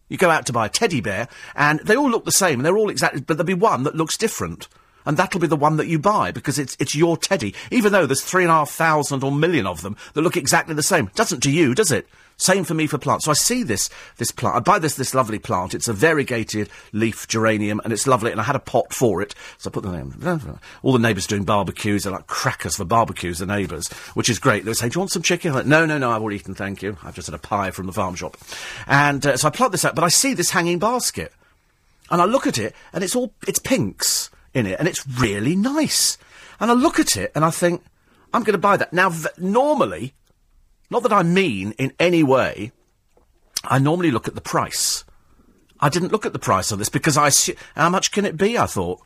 You 0.08 0.16
go 0.16 0.30
out 0.30 0.46
to 0.46 0.52
buy 0.52 0.66
a 0.66 0.70
teddy 0.70 1.00
bear, 1.00 1.28
and 1.54 1.80
they 1.80 1.96
all 1.96 2.10
look 2.10 2.24
the 2.24 2.32
same, 2.32 2.58
and 2.58 2.66
they're 2.66 2.76
all 2.76 2.90
exactly, 2.90 3.20
but 3.20 3.36
there'll 3.36 3.46
be 3.46 3.54
one 3.54 3.82
that 3.84 3.94
looks 3.94 4.16
different. 4.16 4.68
And 5.04 5.16
that'll 5.16 5.40
be 5.40 5.46
the 5.46 5.54
one 5.54 5.76
that 5.76 5.86
you 5.86 6.00
buy 6.00 6.32
because 6.32 6.58
it's 6.58 6.76
it's 6.80 6.96
your 6.96 7.16
teddy. 7.16 7.54
Even 7.70 7.92
though 7.92 8.06
there's 8.06 8.24
three 8.24 8.42
and 8.42 8.50
a 8.50 8.54
half 8.54 8.70
thousand 8.70 9.22
or 9.22 9.30
million 9.30 9.64
of 9.64 9.82
them 9.82 9.96
that 10.14 10.22
look 10.22 10.36
exactly 10.36 10.74
the 10.74 10.82
same, 10.82 11.10
doesn't 11.14 11.42
to 11.44 11.50
you, 11.50 11.76
does 11.76 11.92
it? 11.92 12.08
Same 12.38 12.64
for 12.64 12.74
me 12.74 12.86
for 12.86 12.98
plants. 12.98 13.24
So 13.24 13.30
I 13.30 13.34
see 13.34 13.62
this 13.62 13.88
this 14.18 14.30
plant. 14.30 14.56
I 14.56 14.60
buy 14.60 14.78
this 14.78 14.94
this 14.94 15.14
lovely 15.14 15.38
plant. 15.38 15.74
It's 15.74 15.88
a 15.88 15.94
variegated 15.94 16.68
leaf 16.92 17.26
geranium, 17.26 17.80
and 17.82 17.92
it's 17.92 18.06
lovely. 18.06 18.30
And 18.30 18.38
I 18.40 18.44
had 18.44 18.56
a 18.56 18.60
pot 18.60 18.92
for 18.92 19.22
it, 19.22 19.34
so 19.56 19.70
I 19.70 19.72
put 19.72 19.84
the 19.84 19.90
name. 19.92 20.58
All 20.82 20.92
the 20.92 20.98
neighbours 20.98 21.26
doing 21.26 21.44
barbecues. 21.44 22.02
They're 22.02 22.12
like 22.12 22.26
crackers 22.26 22.76
for 22.76 22.84
barbecues. 22.84 23.38
The 23.38 23.46
neighbours, 23.46 23.88
which 24.14 24.28
is 24.28 24.38
great. 24.38 24.66
They 24.66 24.74
say, 24.74 24.90
"Do 24.90 24.96
you 24.96 25.00
want 25.00 25.12
some 25.12 25.22
chicken?" 25.22 25.50
I'm 25.52 25.56
like, 25.56 25.66
no, 25.66 25.86
no, 25.86 25.96
no. 25.96 26.10
I've 26.10 26.20
already 26.20 26.36
eaten. 26.36 26.54
Thank 26.54 26.82
you. 26.82 26.98
I've 27.02 27.14
just 27.14 27.28
had 27.28 27.34
a 27.34 27.38
pie 27.38 27.70
from 27.70 27.86
the 27.86 27.92
farm 27.92 28.14
shop. 28.14 28.36
And 28.86 29.24
uh, 29.26 29.36
so 29.38 29.48
I 29.48 29.50
plant 29.50 29.72
this 29.72 29.84
out, 29.86 29.94
but 29.94 30.04
I 30.04 30.08
see 30.08 30.34
this 30.34 30.50
hanging 30.50 30.78
basket, 30.78 31.32
and 32.10 32.20
I 32.20 32.26
look 32.26 32.46
at 32.46 32.58
it, 32.58 32.74
and 32.92 33.02
it's 33.02 33.16
all 33.16 33.32
it's 33.46 33.58
pinks 33.58 34.30
in 34.52 34.66
it, 34.66 34.78
and 34.78 34.86
it's 34.88 35.06
really 35.06 35.56
nice. 35.56 36.18
And 36.60 36.70
I 36.70 36.74
look 36.74 36.98
at 37.00 37.16
it, 37.16 37.32
and 37.34 37.44
I 37.44 37.50
think, 37.50 37.82
I'm 38.34 38.42
going 38.42 38.52
to 38.52 38.58
buy 38.58 38.76
that. 38.76 38.92
Now, 38.92 39.10
v- 39.10 39.28
normally, 39.38 40.14
not 40.90 41.02
that 41.02 41.12
I 41.12 41.22
mean 41.22 41.72
in 41.72 41.92
any 41.98 42.22
way, 42.22 42.72
I 43.64 43.78
normally 43.78 44.10
look 44.10 44.28
at 44.28 44.34
the 44.34 44.40
price. 44.40 45.04
I 45.80 45.88
didn't 45.88 46.12
look 46.12 46.24
at 46.24 46.32
the 46.32 46.38
price 46.38 46.72
on 46.72 46.78
this 46.78 46.88
because 46.88 47.16
I 47.16 47.28
assu- 47.28 47.56
how 47.74 47.90
much 47.90 48.12
can 48.12 48.24
it 48.24 48.36
be? 48.36 48.56
I 48.56 48.66
thought. 48.66 49.00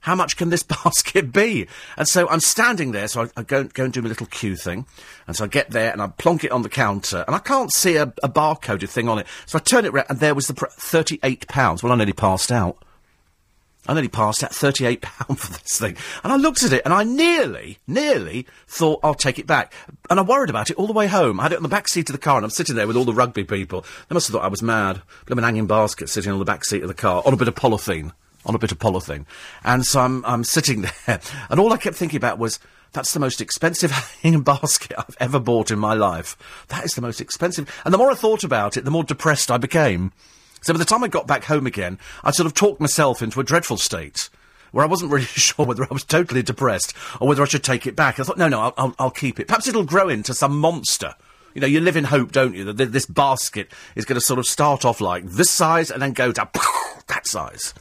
How 0.00 0.14
much 0.14 0.36
can 0.36 0.50
this 0.50 0.62
basket 0.84 1.32
be? 1.32 1.66
And 1.96 2.08
so 2.08 2.28
I'm 2.28 2.40
standing 2.40 2.92
there, 2.92 3.08
so 3.08 3.22
I, 3.22 3.28
I 3.38 3.42
go, 3.42 3.64
go 3.64 3.84
and 3.84 3.92
do 3.92 4.00
my 4.02 4.08
little 4.08 4.26
queue 4.26 4.56
thing. 4.56 4.86
And 5.26 5.36
so 5.36 5.44
I 5.44 5.48
get 5.48 5.70
there 5.70 5.92
and 5.92 6.00
I 6.00 6.06
plonk 6.06 6.44
it 6.44 6.52
on 6.52 6.62
the 6.62 6.68
counter, 6.68 7.24
and 7.26 7.34
I 7.34 7.40
can't 7.40 7.72
see 7.72 7.96
a, 7.96 8.04
a 8.22 8.28
barcoded 8.28 8.88
thing 8.88 9.08
on 9.08 9.18
it. 9.18 9.26
So 9.46 9.58
I 9.58 9.60
turn 9.60 9.84
it 9.84 9.92
round, 9.92 10.06
and 10.08 10.20
there 10.20 10.34
was 10.34 10.46
the 10.46 10.54
pr- 10.54 10.66
£38. 10.66 11.82
Well, 11.82 11.92
I 11.92 11.96
nearly 11.96 12.12
passed 12.12 12.52
out. 12.52 12.82
I 13.88 13.94
nearly 13.94 14.08
passed 14.08 14.44
out 14.44 14.52
£38 14.52 15.04
for 15.38 15.52
this 15.52 15.78
thing. 15.78 15.96
And 16.22 16.32
I 16.32 16.36
looked 16.36 16.62
at 16.62 16.72
it 16.74 16.82
and 16.84 16.92
I 16.92 17.04
nearly, 17.04 17.78
nearly 17.86 18.46
thought 18.66 19.00
I'll 19.02 19.14
take 19.14 19.38
it 19.38 19.46
back. 19.46 19.72
And 20.10 20.20
I 20.20 20.22
worried 20.22 20.50
about 20.50 20.70
it 20.70 20.76
all 20.76 20.86
the 20.86 20.92
way 20.92 21.06
home. 21.06 21.40
I 21.40 21.44
had 21.44 21.52
it 21.52 21.56
on 21.56 21.62
the 21.62 21.68
back 21.68 21.88
seat 21.88 22.08
of 22.10 22.12
the 22.12 22.20
car 22.20 22.36
and 22.36 22.44
I'm 22.44 22.50
sitting 22.50 22.76
there 22.76 22.86
with 22.86 22.96
all 22.96 23.06
the 23.06 23.14
rugby 23.14 23.44
people. 23.44 23.86
They 24.08 24.14
must 24.14 24.28
have 24.28 24.34
thought 24.34 24.44
I 24.44 24.48
was 24.48 24.62
mad. 24.62 25.00
I'm 25.30 25.38
an 25.38 25.44
hanging 25.44 25.66
basket 25.66 26.10
sitting 26.10 26.30
on 26.30 26.38
the 26.38 26.44
back 26.44 26.64
seat 26.64 26.82
of 26.82 26.88
the 26.88 26.94
car 26.94 27.22
on 27.24 27.32
a 27.32 27.36
bit 27.36 27.48
of 27.48 27.54
polythene. 27.54 28.12
On 28.44 28.54
a 28.54 28.58
bit 28.58 28.72
of 28.72 28.78
polythene. 28.78 29.24
And 29.64 29.84
so 29.84 30.00
I'm, 30.00 30.24
I'm 30.24 30.44
sitting 30.44 30.82
there. 31.06 31.20
And 31.48 31.58
all 31.58 31.72
I 31.72 31.78
kept 31.78 31.96
thinking 31.96 32.18
about 32.18 32.38
was, 32.38 32.60
that's 32.92 33.12
the 33.12 33.20
most 33.20 33.40
expensive 33.40 33.90
hanging 34.22 34.42
basket 34.42 34.98
I've 34.98 35.16
ever 35.18 35.40
bought 35.40 35.70
in 35.70 35.78
my 35.78 35.94
life. 35.94 36.36
That 36.68 36.84
is 36.84 36.94
the 36.94 37.02
most 37.02 37.20
expensive. 37.20 37.70
And 37.84 37.92
the 37.92 37.98
more 37.98 38.10
I 38.10 38.14
thought 38.14 38.44
about 38.44 38.76
it, 38.76 38.84
the 38.84 38.90
more 38.90 39.04
depressed 39.04 39.50
I 39.50 39.58
became. 39.58 40.12
So 40.60 40.72
by 40.72 40.78
the 40.78 40.84
time 40.84 41.04
I 41.04 41.08
got 41.08 41.26
back 41.26 41.44
home 41.44 41.66
again, 41.66 41.98
I'd 42.24 42.34
sort 42.34 42.46
of 42.46 42.54
talked 42.54 42.80
myself 42.80 43.22
into 43.22 43.40
a 43.40 43.44
dreadful 43.44 43.76
state 43.76 44.28
where 44.72 44.84
I 44.84 44.88
wasn't 44.88 45.12
really 45.12 45.24
sure 45.26 45.64
whether 45.66 45.84
I 45.84 45.92
was 45.92 46.04
totally 46.04 46.42
depressed 46.42 46.94
or 47.20 47.28
whether 47.28 47.42
I 47.42 47.46
should 47.46 47.64
take 47.64 47.86
it 47.86 47.96
back. 47.96 48.18
I 48.18 48.22
thought, 48.24 48.38
no, 48.38 48.48
no, 48.48 48.60
I'll, 48.60 48.74
I'll, 48.76 48.94
I'll 48.98 49.10
keep 49.10 49.40
it. 49.40 49.48
Perhaps 49.48 49.68
it'll 49.68 49.84
grow 49.84 50.08
into 50.08 50.34
some 50.34 50.58
monster. 50.58 51.14
You 51.54 51.60
know, 51.60 51.66
you 51.66 51.80
live 51.80 51.96
in 51.96 52.04
hope, 52.04 52.32
don't 52.32 52.54
you? 52.54 52.72
That 52.72 52.92
this 52.92 53.06
basket 53.06 53.72
is 53.96 54.04
going 54.04 54.18
to 54.18 54.24
sort 54.24 54.38
of 54.38 54.46
start 54.46 54.84
off 54.84 55.00
like 55.00 55.24
this 55.24 55.50
size 55.50 55.90
and 55.90 56.00
then 56.00 56.12
go 56.12 56.30
to 56.30 56.48
that 57.08 57.26
size. 57.26 57.74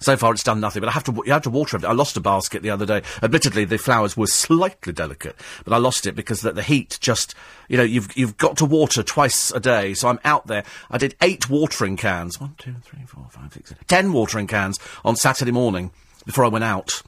So 0.00 0.16
far, 0.16 0.32
it's 0.32 0.42
done 0.42 0.60
nothing. 0.60 0.80
But 0.80 0.88
I 0.88 0.92
have 0.92 1.04
to, 1.04 1.22
you 1.26 1.32
have 1.32 1.42
to 1.42 1.50
water 1.50 1.76
it. 1.76 1.84
I 1.84 1.92
lost 1.92 2.16
a 2.16 2.20
basket 2.20 2.62
the 2.62 2.70
other 2.70 2.86
day. 2.86 3.02
Admittedly, 3.22 3.66
the 3.66 3.76
flowers 3.76 4.16
were 4.16 4.26
slightly 4.26 4.94
delicate, 4.94 5.36
but 5.64 5.74
I 5.74 5.76
lost 5.76 6.06
it 6.06 6.14
because 6.14 6.40
the, 6.40 6.52
the 6.52 6.62
heat 6.62 6.98
just, 7.00 7.34
you 7.68 7.76
know, 7.76 7.82
you've 7.82 8.16
you've 8.16 8.38
got 8.38 8.56
to 8.58 8.64
water 8.64 9.02
twice 9.02 9.50
a 9.50 9.60
day. 9.60 9.92
So 9.92 10.08
I'm 10.08 10.20
out 10.24 10.46
there. 10.46 10.64
I 10.90 10.96
did 10.96 11.16
eight 11.20 11.50
watering 11.50 11.98
cans. 11.98 12.40
One, 12.40 12.54
two, 12.56 12.76
three, 12.82 13.04
four, 13.06 13.26
five, 13.30 13.52
six, 13.52 13.74
ten 13.88 14.12
watering 14.12 14.46
cans 14.46 14.78
on 15.04 15.16
Saturday 15.16 15.52
morning 15.52 15.90
before 16.24 16.46
I 16.46 16.48
went 16.48 16.64
out. 16.64 17.02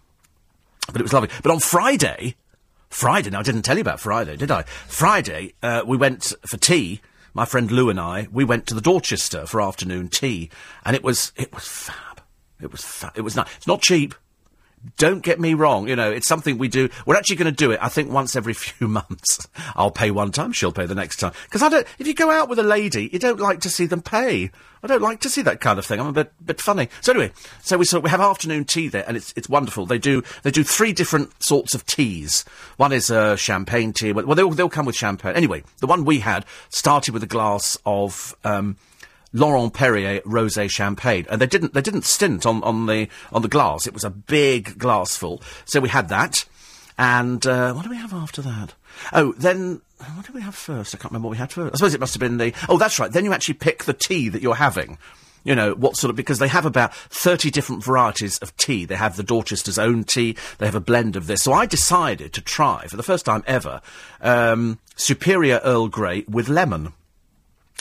But 0.89 1.01
it 1.01 1.05
was 1.05 1.15
lovely. 1.15 1.31
But 1.43 1.53
on 1.53 1.61
Friday, 1.61 2.37
Friday. 2.91 3.31
Now 3.31 3.41
I 3.41 3.43
didn't 3.43 3.63
tell 3.63 3.77
you 3.77 3.81
about 3.81 4.01
Friday, 4.01 4.37
did 4.37 4.51
I? 4.51 4.63
Friday, 4.63 5.55
uh, 5.63 5.83
we 5.87 5.97
went 5.97 6.35
for 6.47 6.59
tea. 6.59 7.01
My 7.33 7.47
friend 7.47 7.71
Lou 7.71 7.89
and 7.89 7.99
I, 7.99 8.29
we 8.31 8.45
went 8.45 8.67
to 8.67 8.75
the 8.75 8.83
Dorchester 8.83 9.47
for 9.47 9.63
afternoon 9.63 10.09
tea, 10.09 10.51
and 10.85 10.95
it 10.95 11.03
was 11.03 11.33
it 11.37 11.55
was 11.55 11.67
fab. 11.67 12.12
It 12.62 12.73
was 12.73 13.04
it 13.14 13.23
was 13.23 13.37
not. 13.37 13.49
It's 13.57 13.66
not 13.66 13.83
cheap. 13.83 14.14
Don't 14.97 15.23
get 15.23 15.38
me 15.38 15.54
wrong. 15.54 15.88
You 15.88 15.95
know, 15.95 16.11
it's 16.11 16.26
something 16.26 16.59
we 16.59 16.66
do. 16.66 16.88
We're 17.07 17.14
actually 17.14 17.37
going 17.37 17.52
to 17.52 17.57
do 17.57 17.71
it. 17.71 17.78
I 17.81 17.88
think 17.88 18.11
once 18.11 18.35
every 18.35 18.54
few 18.54 18.88
months. 18.88 19.47
I'll 19.76 19.92
pay 19.92 20.11
one 20.11 20.33
time. 20.33 20.52
She'll 20.52 20.73
pay 20.73 20.87
the 20.87 20.95
next 20.95 21.16
time. 21.16 21.33
Because 21.45 21.62
I 21.62 21.69
don't. 21.69 21.87
If 21.99 22.07
you 22.07 22.14
go 22.14 22.31
out 22.31 22.49
with 22.49 22.59
a 22.59 22.64
lady, 22.64 23.09
you 23.12 23.19
don't 23.19 23.40
like 23.40 23.61
to 23.61 23.71
see 23.71 23.87
them 23.87 24.02
pay. 24.02 24.50
I 24.83 24.88
don't 24.88 25.02
like 25.02 25.21
to 25.21 25.31
see 25.31 25.42
that 25.42 25.61
kind 25.61 25.78
of 25.78 25.87
thing. 25.87 26.00
I'm 26.00 26.09
a 26.09 26.12
bit 26.12 26.33
bit 26.45 26.61
funny. 26.61 26.88
So 27.00 27.12
anyway, 27.12 27.31
so 27.61 27.78
we 27.78 27.85
sort 27.85 28.02
we 28.02 28.11
have 28.11 28.21
afternoon 28.21 28.64
tea 28.64 28.88
there, 28.88 29.04
and 29.07 29.16
it's 29.16 29.33
it's 29.37 29.49
wonderful. 29.49 29.87
They 29.87 29.99
do 29.99 30.25
they 30.42 30.50
do 30.50 30.64
three 30.64 30.92
different 30.92 31.31
sorts 31.40 31.75
of 31.75 31.87
teas. 31.87 32.45
One 32.78 32.92
is 32.92 33.09
a 33.09 33.37
champagne 33.37 33.92
tea. 33.92 34.12
Well, 34.12 34.35
they'll 34.35 34.50
they'll 34.50 34.69
come 34.69 34.87
with 34.87 34.97
champagne. 34.97 35.37
Anyway, 35.37 35.62
the 35.78 35.87
one 35.87 36.04
we 36.04 36.19
had 36.19 36.45
started 36.71 37.14
with 37.14 37.23
a 37.23 37.28
glass 37.28 37.78
of. 37.87 38.35
Um, 38.45 38.76
Laurent 39.33 39.73
Perrier 39.73 40.21
rosé 40.21 40.71
champagne, 40.71 41.27
and 41.31 41.41
they 41.41 41.47
didn't 41.47 41.75
they 41.75 41.81
didn't 41.81 42.05
stint 42.05 42.47
on, 42.47 42.62
on 42.62 42.87
the 42.87 43.09
on 43.33 43.43
the 43.43 43.49
glass. 43.49 43.87
It 43.87 43.95
was 43.95 44.05
a 44.05 44.11
big 44.11 44.79
glassful, 44.79 45.43
so 45.65 45.81
we 45.81 45.89
had 45.89 46.09
that. 46.09 46.45
And 46.99 47.45
uh, 47.47 47.73
what 47.73 47.85
do 47.85 47.91
we 47.91 47.97
have 47.97 48.12
after 48.12 48.43
that? 48.43 48.75
Oh, 49.12 49.33
then 49.33 49.81
what 50.15 50.27
did 50.27 50.35
we 50.35 50.43
have 50.43 50.55
first? 50.55 50.95
I 50.95 50.99
can't 50.99 51.12
remember 51.12 51.29
what 51.29 51.33
we 51.33 51.39
had 51.39 51.53
first. 51.53 51.75
I 51.75 51.77
suppose 51.77 51.95
it 51.95 52.01
must 52.01 52.15
have 52.15 52.21
been 52.21 52.39
the. 52.39 52.53
Oh, 52.69 52.79
that's 52.79 52.99
right. 52.99 53.11
Then 53.11 53.25
you 53.25 53.33
actually 53.33 53.55
pick 53.55 53.85
the 53.85 53.93
tea 53.93 54.29
that 54.29 54.43
you're 54.43 54.55
having. 54.55 54.99
You 55.45 55.57
know, 55.57 55.75
what 55.75 55.97
sort 55.97 56.11
of, 56.11 56.17
because 56.17 56.39
they 56.39 56.47
have 56.47 56.67
about 56.67 56.95
30 56.95 57.51
different 57.51 57.83
varieties 57.83 58.39
of 58.39 58.57
tea. 58.57 58.85
They 58.85 58.95
have 58.95 59.17
the 59.17 59.25
Dorchester's 59.25 59.79
own 59.79 60.05
tea. 60.05 60.37
They 60.59 60.67
have 60.67 60.77
a 60.77 60.81
blend 60.81 61.17
of 61.17 61.27
this. 61.27 61.43
So 61.43 61.53
I 61.53 61.67
decided 61.67 62.33
to 62.35 62.41
try, 62.41 62.87
for 62.87 62.97
the 62.97 63.03
first 63.03 63.25
time 63.25 63.43
ever, 63.45 63.81
um, 64.21 64.79
Superior 64.95 65.61
Earl 65.65 65.89
Grey 65.89 66.25
with 66.29 66.49
lemon. 66.49 66.93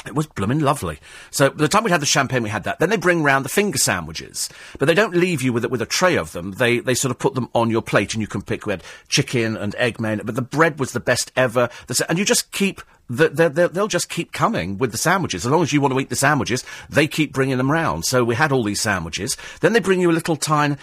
It 0.06 0.16
was 0.16 0.26
blooming 0.26 0.60
lovely. 0.60 1.00
So 1.30 1.52
by 1.52 1.58
the 1.58 1.68
time 1.68 1.84
we 1.84 1.92
had 1.92 2.02
the 2.02 2.08
champagne, 2.08 2.42
we 2.42 2.50
had 2.50 2.64
that. 2.64 2.80
Then 2.80 2.90
they 2.90 2.98
bring 2.98 3.22
round 3.22 3.46
the 3.46 3.50
finger 3.50 3.78
sandwiches, 3.78 4.50
but 4.80 4.86
they 4.86 4.96
don't 4.96 5.16
leave 5.16 5.44
you 5.44 5.54
with 5.54 5.64
it 5.64 5.70
with 5.70 5.82
a 5.82 5.86
tray 5.86 6.18
of 6.18 6.32
them. 6.32 6.54
They 6.54 6.80
they 6.80 6.96
sort 6.96 7.12
of 7.12 7.20
put 7.20 7.36
them 7.36 7.50
on 7.54 7.70
your 7.70 7.84
plate, 7.84 8.14
and 8.14 8.22
you 8.22 8.28
can 8.28 8.42
pick. 8.42 8.66
We 8.66 8.72
had 8.74 8.84
chicken 9.10 9.56
and 9.56 9.76
egg 9.76 10.00
mayo, 10.00 10.24
but 10.24 10.36
the 10.36 10.42
bread 10.42 10.80
was 10.80 10.94
the 10.94 11.00
best 11.00 11.32
ever. 11.36 11.70
The 11.88 12.06
and 12.10 12.18
you 12.18 12.26
just 12.26 12.52
keep. 12.52 12.82
The, 13.10 13.28
the, 13.28 13.50
the, 13.50 13.68
they'll 13.68 13.90
just 13.90 14.08
keep 14.08 14.32
coming 14.32 14.78
with 14.78 14.94
the 14.94 14.98
sandwiches. 14.98 15.46
As 15.46 15.52
long 15.52 15.62
as 15.62 15.74
you 15.74 15.82
want 15.82 15.94
to 15.94 16.00
eat 16.00 16.10
the 16.10 16.16
sandwiches, 16.16 16.64
they 16.90 17.08
keep 17.08 17.34
bringing 17.34 17.58
them 17.58 17.70
round. 17.70 18.06
So 18.06 18.24
we 18.24 18.36
had 18.36 18.54
all 18.54 18.64
these 18.64 18.80
sandwiches. 18.80 19.36
Then 19.60 19.74
they 19.74 19.82
bring 19.82 20.00
you 20.00 20.10
a 20.10 20.14
little 20.14 20.38
tiny. 20.38 20.78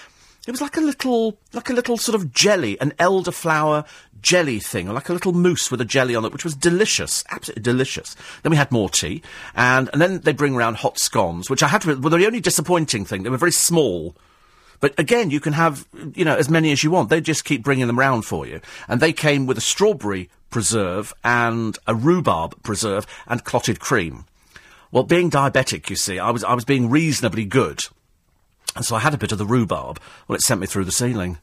It 0.47 0.51
was 0.51 0.61
like 0.61 0.77
a 0.77 0.83
little, 0.83 1.39
like 1.55 1.71
a 1.71 1.73
little 1.73 1.97
sort 1.97 2.15
of 2.15 2.33
jelly, 2.33 2.79
an 2.81 2.93
elderflower 2.99 3.87
jelly 4.23 4.59
thing, 4.59 4.89
or 4.89 4.93
like 4.93 5.09
a 5.09 5.13
little 5.13 5.33
mousse 5.33 5.71
with 5.71 5.81
a 5.81 5.85
jelly 5.85 6.15
on 6.15 6.25
it, 6.25 6.33
which 6.33 6.45
was 6.45 6.55
delicious, 6.55 7.25
absolutely 7.31 7.63
delicious. 7.63 8.17
Then 8.43 8.51
we 8.51 8.57
had 8.57 8.73
more 8.73 8.89
tea, 8.89 9.23
and, 9.55 9.89
and 9.93 10.01
then 10.01 10.21
they 10.21 10.33
bring 10.33 10.57
round 10.57 10.77
hot 10.77 10.99
scones, 10.99 11.51
which 11.51 11.63
I 11.63 11.69
had 11.69 11.83
to, 11.83 11.97
were 11.97 12.11
the 12.11 12.27
only 12.27 12.41
disappointing 12.41 13.05
thing. 13.05 13.23
They 13.23 13.31
were 13.31 13.37
very 13.37 13.53
small. 13.53 14.15
But 14.81 14.99
again, 14.99 15.31
you 15.31 15.41
can 15.41 15.55
have, 15.55 15.87
you 16.15 16.25
know, 16.25 16.37
as 16.37 16.49
many 16.49 16.71
as 16.71 16.85
you 16.85 16.91
want. 16.91 17.11
They 17.11 17.21
just 17.21 17.45
keep 17.45 17.65
bringing 17.65 17.89
them 17.89 17.99
round 17.99 18.25
for 18.25 18.47
you. 18.47 18.61
And 18.87 19.01
they 19.01 19.13
came 19.13 19.47
with 19.47 19.59
a 19.59 19.63
strawberry 19.63 20.31
preserve 20.51 21.13
and 21.25 21.77
a 21.87 21.95
rhubarb 21.95 22.63
preserve 22.63 23.07
and 23.27 23.45
clotted 23.45 23.81
cream. 23.81 24.25
Well, 24.93 25.03
being 25.03 25.31
diabetic, 25.31 25.91
you 25.91 25.97
see, 25.97 26.19
I 26.19 26.31
was, 26.31 26.45
I 26.45 26.55
was 26.55 26.65
being 26.65 26.89
reasonably 26.91 27.45
good. 27.45 27.85
And 28.77 28.85
so 28.85 28.97
I 28.97 29.01
had 29.01 29.15
a 29.15 29.19
bit 29.19 29.33
of 29.33 29.39
the 29.39 29.47
rhubarb. 29.47 30.01
Well, 30.27 30.37
it 30.37 30.43
sent 30.43 30.61
me 30.61 30.67
through 30.67 30.85
the 30.85 30.93
ceiling. 30.93 31.39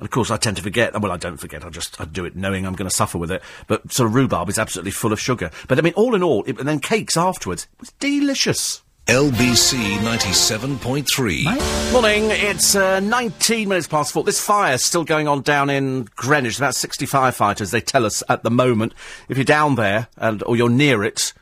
And 0.00 0.06
of 0.06 0.10
course, 0.10 0.30
I 0.30 0.38
tend 0.38 0.56
to 0.56 0.62
forget. 0.62 0.98
Well, 0.98 1.12
I 1.12 1.18
don't 1.18 1.36
forget. 1.36 1.62
I 1.62 1.68
just 1.68 2.00
I 2.00 2.06
do 2.06 2.24
it 2.24 2.34
knowing 2.34 2.66
I'm 2.66 2.74
going 2.74 2.88
to 2.88 2.94
suffer 2.94 3.18
with 3.18 3.30
it. 3.30 3.42
But 3.66 3.92
sort 3.92 4.06
of 4.08 4.14
rhubarb 4.14 4.48
is 4.48 4.58
absolutely 4.58 4.92
full 4.92 5.12
of 5.12 5.20
sugar. 5.20 5.50
But 5.68 5.78
I 5.78 5.82
mean, 5.82 5.92
all 5.92 6.14
in 6.14 6.22
all, 6.22 6.42
it, 6.44 6.58
and 6.58 6.66
then 6.66 6.80
cakes 6.80 7.18
afterwards 7.18 7.68
it 7.74 7.80
was 7.80 7.92
delicious. 8.00 8.82
LBC 9.06 9.98
97.3. 9.98 11.92
Morning, 11.92 12.30
it's 12.30 12.74
uh, 12.74 13.00
19 13.00 13.68
minutes 13.68 13.88
past 13.88 14.12
four. 14.12 14.24
This 14.24 14.40
fire's 14.40 14.82
still 14.84 15.04
going 15.04 15.28
on 15.28 15.42
down 15.42 15.68
in 15.68 16.08
Greenwich. 16.16 16.56
About 16.56 16.74
60 16.74 17.06
firefighters, 17.06 17.72
they 17.72 17.80
tell 17.82 18.06
us 18.06 18.22
at 18.28 18.42
the 18.42 18.50
moment. 18.50 18.94
If 19.28 19.36
you're 19.36 19.44
down 19.44 19.74
there, 19.74 20.08
and 20.16 20.42
or 20.44 20.56
you're 20.56 20.70
near 20.70 21.04
it, 21.04 21.34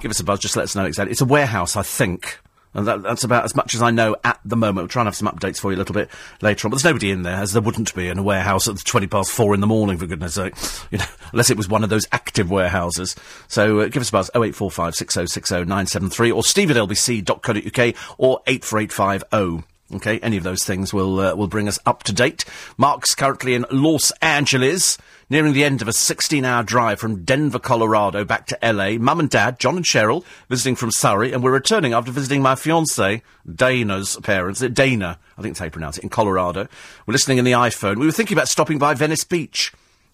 give 0.00 0.10
us 0.10 0.20
a 0.20 0.24
buzz, 0.24 0.38
just 0.38 0.56
let 0.56 0.62
us 0.62 0.74
know 0.74 0.86
exactly. 0.86 1.10
It's 1.10 1.20
a 1.20 1.26
warehouse, 1.26 1.76
I 1.76 1.82
think. 1.82 2.38
And 2.76 2.86
that, 2.86 3.02
that's 3.02 3.24
about 3.24 3.44
as 3.44 3.56
much 3.56 3.74
as 3.74 3.80
I 3.80 3.90
know 3.90 4.16
at 4.22 4.38
the 4.44 4.54
moment. 4.54 4.76
We'll 4.76 4.88
try 4.88 5.00
and 5.00 5.06
have 5.06 5.16
some 5.16 5.28
updates 5.28 5.58
for 5.58 5.72
you 5.72 5.76
a 5.76 5.80
little 5.80 5.94
bit 5.94 6.10
later 6.42 6.66
on. 6.66 6.70
But 6.70 6.76
there's 6.76 6.92
nobody 6.92 7.10
in 7.10 7.22
there, 7.22 7.36
as 7.36 7.54
there 7.54 7.62
wouldn't 7.62 7.94
be 7.94 8.08
in 8.08 8.18
a 8.18 8.22
warehouse 8.22 8.68
at 8.68 8.76
20 8.76 9.06
past 9.06 9.30
four 9.30 9.54
in 9.54 9.60
the 9.60 9.66
morning, 9.66 9.96
for 9.96 10.06
goodness 10.06 10.34
sake. 10.34 10.54
You 10.90 10.98
know, 10.98 11.06
unless 11.32 11.50
it 11.50 11.56
was 11.56 11.68
one 11.68 11.82
of 11.82 11.90
those 11.90 12.06
active 12.12 12.50
warehouses. 12.50 13.16
So 13.48 13.80
uh, 13.80 13.88
give 13.88 14.02
us 14.02 14.10
a 14.10 14.12
buzz, 14.12 14.30
0845 14.34 14.94
6060 14.94 15.54
973, 15.54 16.30
or 16.30 16.44
steve 16.44 16.70
at 16.70 16.76
lbc.co.uk, 16.76 17.94
or 18.18 18.40
84850. 18.46 19.66
Okay, 19.94 20.18
any 20.18 20.36
of 20.36 20.42
those 20.42 20.64
things 20.64 20.92
will 20.92 21.20
uh, 21.20 21.34
will 21.34 21.46
bring 21.46 21.68
us 21.68 21.78
up 21.86 22.02
to 22.04 22.12
date. 22.12 22.44
Mark's 22.76 23.14
currently 23.14 23.54
in 23.54 23.64
Los 23.70 24.10
Angeles, 24.20 24.98
nearing 25.28 25.52
the 25.52 25.64
end 25.64 25.82
of 25.82 25.88
a 25.88 25.92
16-hour 25.92 26.62
drive 26.62 27.00
from 27.00 27.24
Denver, 27.24 27.58
Colorado, 27.58 28.24
back 28.24 28.46
to 28.46 28.58
LA. 28.62 28.92
Mum 28.98 29.20
and 29.20 29.30
Dad, 29.30 29.58
John 29.58 29.76
and 29.76 29.84
Cheryl, 29.84 30.24
visiting 30.48 30.76
from 30.76 30.90
Surrey, 30.90 31.32
and 31.32 31.42
we're 31.42 31.52
returning 31.52 31.92
after 31.92 32.12
visiting 32.12 32.42
my 32.42 32.54
fiancée, 32.54 33.22
Dana's 33.52 34.16
parents. 34.22 34.62
Uh, 34.62 34.68
Dana, 34.68 35.18
I 35.36 35.42
think 35.42 35.54
that's 35.54 35.58
how 35.58 35.64
you 35.66 35.70
pronounce 35.70 35.98
it, 35.98 36.04
in 36.04 36.10
Colorado. 36.10 36.68
We're 37.06 37.12
listening 37.12 37.38
in 37.38 37.44
the 37.44 37.52
iPhone. 37.52 37.96
We 37.96 38.06
were 38.06 38.12
thinking 38.12 38.36
about 38.36 38.48
stopping 38.48 38.78
by 38.78 38.94
Venice 38.94 39.24
Beach. 39.24 39.72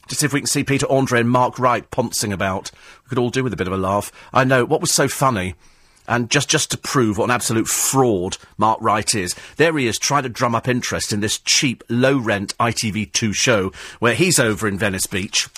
to 0.08 0.14
see 0.14 0.26
if 0.26 0.32
we 0.32 0.40
can 0.40 0.46
see 0.46 0.64
Peter 0.64 0.90
Andre 0.90 1.20
and 1.20 1.30
Mark 1.30 1.58
Wright 1.58 1.88
poncing 1.90 2.32
about. 2.32 2.70
We 3.04 3.10
could 3.10 3.18
all 3.18 3.30
do 3.30 3.44
with 3.44 3.52
a 3.52 3.56
bit 3.56 3.66
of 3.66 3.72
a 3.72 3.78
laugh. 3.78 4.10
I 4.32 4.44
know 4.44 4.64
what 4.64 4.80
was 4.80 4.92
so 4.92 5.08
funny. 5.08 5.54
And 6.12 6.28
just, 6.28 6.50
just 6.50 6.70
to 6.72 6.76
prove 6.76 7.16
what 7.16 7.24
an 7.24 7.30
absolute 7.30 7.66
fraud 7.66 8.36
Mark 8.58 8.78
Wright 8.82 9.14
is, 9.14 9.34
there 9.56 9.78
he 9.78 9.86
is 9.86 9.98
trying 9.98 10.24
to 10.24 10.28
drum 10.28 10.54
up 10.54 10.68
interest 10.68 11.10
in 11.10 11.20
this 11.20 11.38
cheap, 11.38 11.82
low 11.88 12.18
rent 12.18 12.54
ITV2 12.58 13.34
show 13.34 13.72
where 13.98 14.12
he's 14.12 14.38
over 14.38 14.68
in 14.68 14.76
Venice 14.76 15.06
Beach. 15.06 15.48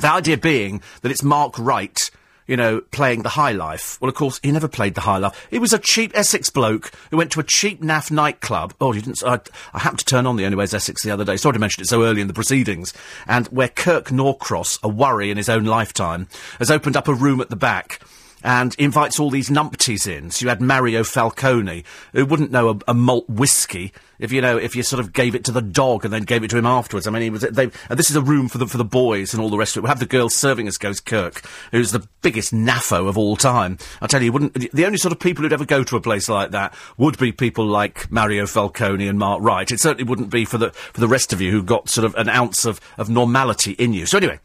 The 0.00 0.10
idea 0.10 0.38
being 0.38 0.82
that 1.02 1.12
it's 1.12 1.22
Mark 1.22 1.56
Wright 1.56 2.10
you 2.48 2.56
know, 2.56 2.80
playing 2.92 3.22
the 3.22 3.28
high 3.28 3.52
life. 3.52 4.00
Well, 4.00 4.08
of 4.08 4.14
course, 4.14 4.38
he 4.42 4.52
never 4.52 4.68
played 4.68 4.94
the 4.94 5.00
high 5.00 5.18
life. 5.18 5.46
He 5.50 5.58
was 5.58 5.72
a 5.72 5.80
cheap 5.80 6.12
Essex 6.14 6.48
bloke 6.48 6.92
who 7.10 7.16
went 7.16 7.32
to 7.32 7.40
a 7.40 7.44
cheap 7.44 7.82
naff 7.82 8.10
nightclub. 8.10 8.72
Oh, 8.80 8.92
you 8.92 9.02
didn't. 9.02 9.22
I, 9.24 9.40
I 9.74 9.80
happened 9.80 9.98
to 10.00 10.04
turn 10.04 10.26
on 10.26 10.36
the 10.36 10.44
Only 10.44 10.56
Way 10.56 10.64
Is 10.64 10.74
Essex 10.74 11.02
the 11.02 11.10
other 11.10 11.24
day. 11.24 11.36
Sorry 11.36 11.54
to 11.54 11.58
mention 11.58 11.82
it 11.82 11.88
so 11.88 12.04
early 12.04 12.20
in 12.20 12.28
the 12.28 12.34
proceedings. 12.34 12.94
And 13.26 13.48
where 13.48 13.68
Kirk 13.68 14.12
Norcross, 14.12 14.78
a 14.84 14.88
worry 14.88 15.30
in 15.30 15.36
his 15.36 15.48
own 15.48 15.64
lifetime, 15.64 16.28
has 16.60 16.70
opened 16.70 16.96
up 16.96 17.08
a 17.08 17.14
room 17.14 17.40
at 17.40 17.50
the 17.50 17.56
back 17.56 18.00
and 18.46 18.76
invites 18.78 19.18
all 19.18 19.28
these 19.28 19.50
numpties 19.50 20.06
in. 20.06 20.30
So 20.30 20.44
you 20.44 20.48
had 20.48 20.60
Mario 20.60 21.02
Falcone, 21.02 21.82
who 22.12 22.24
wouldn't 22.24 22.52
know 22.52 22.68
a, 22.68 22.78
a, 22.86 22.94
malt 22.94 23.28
whiskey 23.28 23.92
if 24.20 24.30
you 24.30 24.40
know 24.40 24.56
if 24.56 24.76
you 24.76 24.84
sort 24.84 25.00
of 25.00 25.12
gave 25.12 25.34
it 25.34 25.44
to 25.46 25.52
the 25.52 25.60
dog 25.60 26.04
and 26.04 26.14
then 26.14 26.22
gave 26.22 26.44
it 26.44 26.50
to 26.50 26.56
him 26.56 26.64
afterwards. 26.64 27.08
I 27.08 27.10
mean, 27.10 27.22
he 27.22 27.30
was. 27.30 27.42
They, 27.42 27.64
and 27.64 27.98
this 27.98 28.08
is 28.08 28.14
a 28.14 28.22
room 28.22 28.48
for 28.48 28.58
the 28.58 28.68
for 28.68 28.78
the 28.78 28.84
boys 28.84 29.34
and 29.34 29.42
all 29.42 29.50
the 29.50 29.58
rest 29.58 29.76
of 29.76 29.80
it. 29.80 29.86
We 29.86 29.88
have 29.88 29.98
the 29.98 30.06
girls 30.06 30.36
serving 30.36 30.68
us 30.68 30.78
goes 30.78 31.00
Kirk, 31.00 31.42
who's 31.72 31.90
the 31.90 32.06
biggest 32.22 32.54
naffo 32.54 33.08
of 33.08 33.18
all 33.18 33.34
time. 33.34 33.78
I 34.00 34.06
tell 34.06 34.22
you, 34.22 34.30
wouldn't 34.30 34.54
the 34.72 34.86
only 34.86 34.98
sort 34.98 35.10
of 35.10 35.18
people 35.18 35.42
who'd 35.42 35.52
ever 35.52 35.64
go 35.64 35.82
to 35.82 35.96
a 35.96 36.00
place 36.00 36.28
like 36.28 36.52
that 36.52 36.72
would 36.96 37.18
be 37.18 37.32
people 37.32 37.66
like 37.66 38.08
Mario 38.12 38.46
Falcone 38.46 39.08
and 39.08 39.18
Mark 39.18 39.42
Wright. 39.42 39.72
It 39.72 39.80
certainly 39.80 40.08
wouldn't 40.08 40.30
be 40.30 40.44
for 40.44 40.56
the 40.56 40.70
for 40.70 41.00
the 41.00 41.08
rest 41.08 41.32
of 41.32 41.40
you 41.40 41.50
who 41.50 41.64
got 41.64 41.88
sort 41.88 42.04
of 42.04 42.14
an 42.14 42.28
ounce 42.28 42.64
of 42.64 42.80
of 42.96 43.10
normality 43.10 43.72
in 43.72 43.92
you. 43.92 44.06
So 44.06 44.18
anyway. 44.18 44.38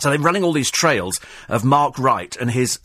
So 0.00 0.10
they're 0.10 0.18
running 0.18 0.42
all 0.42 0.50
these 0.50 0.72
trails 0.72 1.20
of 1.48 1.64
Mark 1.64 2.00
Wright 2.00 2.36
and 2.40 2.50
his 2.50 2.80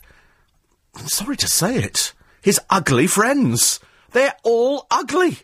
I'm 0.96 1.08
sorry 1.08 1.36
to 1.36 1.48
say 1.48 1.76
it, 1.76 2.12
his 2.42 2.60
ugly 2.68 3.06
friends. 3.06 3.80
They're 4.12 4.34
all 4.42 4.86
ugly. 4.90 5.38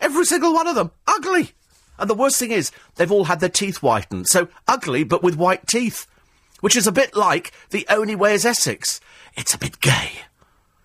Every 0.00 0.24
single 0.24 0.54
one 0.54 0.66
of 0.66 0.74
them. 0.74 0.90
Ugly. 1.06 1.52
And 1.98 2.10
the 2.10 2.14
worst 2.14 2.38
thing 2.38 2.50
is, 2.50 2.70
they've 2.96 3.12
all 3.12 3.24
had 3.24 3.40
their 3.40 3.48
teeth 3.48 3.78
whitened. 3.78 4.26
So 4.28 4.48
ugly, 4.68 5.04
but 5.04 5.22
with 5.22 5.36
white 5.36 5.66
teeth. 5.66 6.06
Which 6.60 6.76
is 6.76 6.86
a 6.86 6.92
bit 6.92 7.14
like 7.14 7.52
the 7.70 7.86
only 7.88 8.14
way 8.14 8.34
is 8.34 8.46
Essex. 8.46 9.00
It's 9.36 9.54
a 9.54 9.58
bit 9.58 9.80
gay. 9.80 10.10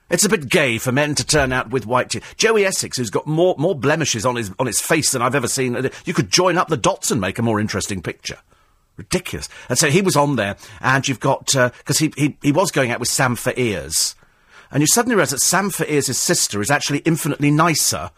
It's 0.09 0.25
a 0.25 0.29
bit 0.29 0.49
gay 0.49 0.77
for 0.77 0.91
men 0.91 1.15
to 1.15 1.25
turn 1.25 1.53
out 1.53 1.69
with 1.69 1.85
white 1.85 2.09
teeth. 2.09 2.35
Joey 2.35 2.65
Essex, 2.65 2.97
who's 2.97 3.09
got 3.09 3.25
more, 3.25 3.55
more 3.57 3.75
blemishes 3.75 4.25
on 4.25 4.35
his, 4.35 4.51
on 4.59 4.67
his 4.67 4.81
face 4.81 5.11
than 5.11 5.21
I've 5.21 5.35
ever 5.35 5.47
seen. 5.47 5.89
You 6.03 6.13
could 6.13 6.29
join 6.29 6.57
up 6.57 6.67
the 6.67 6.75
dots 6.75 7.11
and 7.11 7.21
make 7.21 7.39
a 7.39 7.41
more 7.41 7.61
interesting 7.61 8.01
picture. 8.01 8.39
Ridiculous. 9.01 9.49
And 9.67 9.79
so 9.79 9.89
he 9.89 10.03
was 10.03 10.15
on 10.15 10.35
there, 10.35 10.55
and 10.79 11.07
you've 11.07 11.19
got, 11.19 11.47
because 11.47 12.01
uh, 12.01 12.05
he, 12.05 12.13
he, 12.15 12.37
he 12.43 12.51
was 12.51 12.69
going 12.69 12.91
out 12.91 12.99
with 12.99 13.09
Sam 13.09 13.35
Faiers. 13.35 14.13
And 14.71 14.81
you 14.81 14.87
suddenly 14.87 15.15
realise 15.15 15.31
that 15.31 15.41
Sam 15.41 15.71
Faiers' 15.71 16.15
sister 16.15 16.61
is 16.61 16.69
actually 16.69 16.99
infinitely 16.99 17.49
nicer 17.49 18.11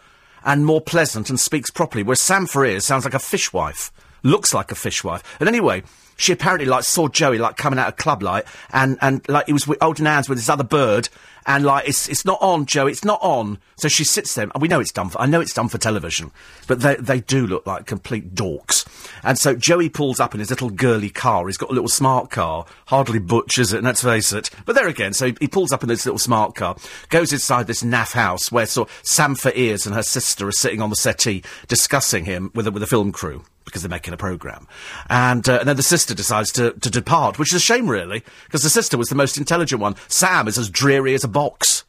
and 0.43 0.65
more 0.65 0.81
pleasant 0.81 1.29
and 1.29 1.39
speaks 1.39 1.69
properly, 1.69 2.03
whereas 2.03 2.19
Sam 2.19 2.45
Faiers 2.45 2.83
sounds 2.83 3.05
like 3.05 3.13
a 3.13 3.19
fishwife, 3.19 3.91
looks 4.23 4.53
like 4.53 4.73
a 4.73 4.75
fishwife. 4.75 5.23
And 5.39 5.47
anyway, 5.47 5.83
she 6.17 6.33
apparently 6.33 6.67
like 6.67 6.83
saw 6.83 7.07
Joey 7.07 7.37
like 7.37 7.55
coming 7.55 7.79
out 7.79 7.87
of 7.87 7.95
club 7.95 8.21
light 8.21 8.43
and, 8.73 8.97
and 9.01 9.27
like 9.29 9.47
he 9.47 9.53
was 9.53 9.63
holding 9.81 10.05
hands 10.05 10.27
with 10.27 10.37
this 10.37 10.49
other 10.49 10.65
bird 10.65 11.07
and 11.45 11.65
like 11.65 11.87
it's 11.87 12.07
it's 12.09 12.25
not 12.25 12.39
on, 12.41 12.65
Joe. 12.65 12.87
It's 12.87 13.03
not 13.03 13.19
on. 13.21 13.59
So 13.75 13.87
she 13.87 14.03
sits 14.03 14.35
there, 14.35 14.49
and 14.53 14.61
we 14.61 14.67
know 14.67 14.79
it's 14.79 14.91
done 14.91 15.09
for. 15.09 15.19
I 15.19 15.25
know 15.25 15.41
it's 15.41 15.53
done 15.53 15.69
for 15.69 15.77
television, 15.77 16.31
but 16.67 16.81
they 16.81 16.95
they 16.95 17.19
do 17.19 17.45
look 17.47 17.65
like 17.65 17.85
complete 17.85 18.35
dorks. 18.35 18.85
And 19.23 19.37
so 19.37 19.55
Joey 19.55 19.89
pulls 19.89 20.19
up 20.19 20.33
in 20.33 20.39
his 20.39 20.49
little 20.49 20.69
girly 20.69 21.09
car. 21.09 21.47
He's 21.47 21.57
got 21.57 21.69
a 21.69 21.73
little 21.73 21.89
smart 21.89 22.29
car, 22.29 22.65
hardly 22.87 23.19
butchers 23.19 23.73
it? 23.73 23.83
Let's 23.83 24.03
face 24.03 24.33
it. 24.33 24.49
But 24.65 24.75
there 24.75 24.87
again, 24.87 25.13
so 25.13 25.27
he, 25.27 25.37
he 25.39 25.47
pulls 25.47 25.71
up 25.71 25.83
in 25.83 25.89
this 25.89 26.05
little 26.05 26.19
smart 26.19 26.55
car, 26.55 26.75
goes 27.09 27.33
inside 27.33 27.67
this 27.67 27.83
naff 27.83 28.13
house 28.13 28.51
where 28.51 28.65
so 28.65 28.87
Sam 29.03 29.35
Faiers 29.35 29.85
and 29.85 29.95
her 29.95 30.03
sister 30.03 30.47
are 30.47 30.51
sitting 30.51 30.81
on 30.81 30.89
the 30.89 30.95
settee 30.95 31.43
discussing 31.67 32.25
him 32.25 32.51
with 32.53 32.67
a, 32.67 32.71
with 32.71 32.83
a 32.83 32.87
film 32.87 33.11
crew 33.11 33.43
because 33.65 33.81
they're 33.81 33.89
making 33.89 34.13
a 34.13 34.17
programme. 34.17 34.67
And, 35.09 35.47
uh, 35.47 35.59
and 35.59 35.69
then 35.69 35.77
the 35.77 35.83
sister 35.83 36.13
decides 36.13 36.51
to, 36.53 36.73
to 36.73 36.89
depart, 36.89 37.39
which 37.39 37.49
is 37.49 37.57
a 37.57 37.59
shame, 37.59 37.89
really, 37.89 38.23
because 38.45 38.63
the 38.63 38.69
sister 38.69 38.97
was 38.97 39.09
the 39.09 39.15
most 39.15 39.37
intelligent 39.37 39.81
one. 39.81 39.95
Sam 40.07 40.47
is 40.47 40.57
as 40.57 40.69
dreary 40.69 41.13
as 41.13 41.23
a 41.23 41.27
box. 41.27 41.83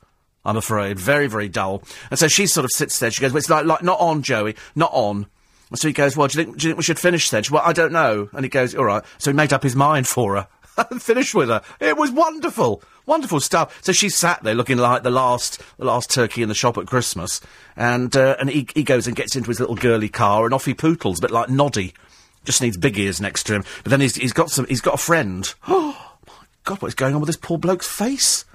I'm 0.44 0.56
afraid. 0.56 0.98
Very, 0.98 1.26
very 1.26 1.48
dull. 1.48 1.82
And 2.10 2.18
so 2.18 2.28
she 2.28 2.46
sort 2.46 2.64
of 2.64 2.70
sits 2.70 2.98
there. 2.98 3.10
She 3.10 3.20
goes, 3.20 3.32
well, 3.32 3.38
it's 3.38 3.50
like, 3.50 3.64
like 3.64 3.82
not 3.82 3.98
on, 3.98 4.22
Joey. 4.22 4.56
Not 4.74 4.90
on. 4.92 5.26
And 5.70 5.78
so 5.78 5.88
he 5.88 5.94
goes, 5.94 6.16
well, 6.16 6.28
do 6.28 6.38
you, 6.38 6.44
think, 6.44 6.58
do 6.58 6.66
you 6.66 6.70
think 6.70 6.78
we 6.78 6.84
should 6.84 6.98
finish 6.98 7.30
then? 7.30 7.42
She, 7.42 7.52
well, 7.52 7.62
I 7.64 7.72
don't 7.72 7.92
know. 7.92 8.28
And 8.32 8.44
he 8.44 8.50
goes, 8.50 8.74
all 8.74 8.84
right. 8.84 9.02
So 9.18 9.30
he 9.30 9.36
made 9.36 9.52
up 9.52 9.62
his 9.62 9.74
mind 9.74 10.06
for 10.06 10.36
her. 10.36 10.48
finished 10.98 11.34
with 11.34 11.48
her. 11.48 11.62
It 11.80 11.96
was 11.96 12.10
wonderful. 12.10 12.82
Wonderful 13.06 13.40
stuff. 13.40 13.82
So 13.84 13.92
she 13.92 14.08
sat 14.08 14.42
there 14.42 14.54
looking 14.54 14.78
like 14.78 15.02
the 15.02 15.10
last, 15.10 15.62
the 15.76 15.84
last 15.84 16.10
turkey 16.10 16.42
in 16.42 16.48
the 16.48 16.54
shop 16.54 16.78
at 16.78 16.86
Christmas. 16.86 17.40
And, 17.76 18.16
uh, 18.16 18.36
and 18.40 18.48
he, 18.48 18.66
he 18.74 18.82
goes 18.82 19.06
and 19.06 19.14
gets 19.14 19.36
into 19.36 19.48
his 19.48 19.60
little 19.60 19.74
girly 19.74 20.08
car 20.08 20.44
and 20.44 20.54
off 20.54 20.64
he 20.64 20.74
pootles, 20.74 21.18
a 21.18 21.22
bit 21.22 21.30
like 21.30 21.50
Noddy. 21.50 21.92
Just 22.44 22.62
needs 22.62 22.76
big 22.76 22.98
ears 22.98 23.20
next 23.20 23.44
to 23.44 23.54
him. 23.54 23.64
But 23.82 23.90
then 23.90 24.00
he's, 24.00 24.16
he's 24.16 24.32
got 24.32 24.50
some, 24.50 24.66
he's 24.66 24.80
got 24.80 24.94
a 24.94 24.98
friend. 24.98 25.52
Oh, 25.68 26.12
my 26.26 26.32
God, 26.64 26.80
what's 26.80 26.94
going 26.94 27.14
on 27.14 27.20
with 27.20 27.26
this 27.26 27.36
poor 27.36 27.58
bloke's 27.58 27.86
face? 27.86 28.46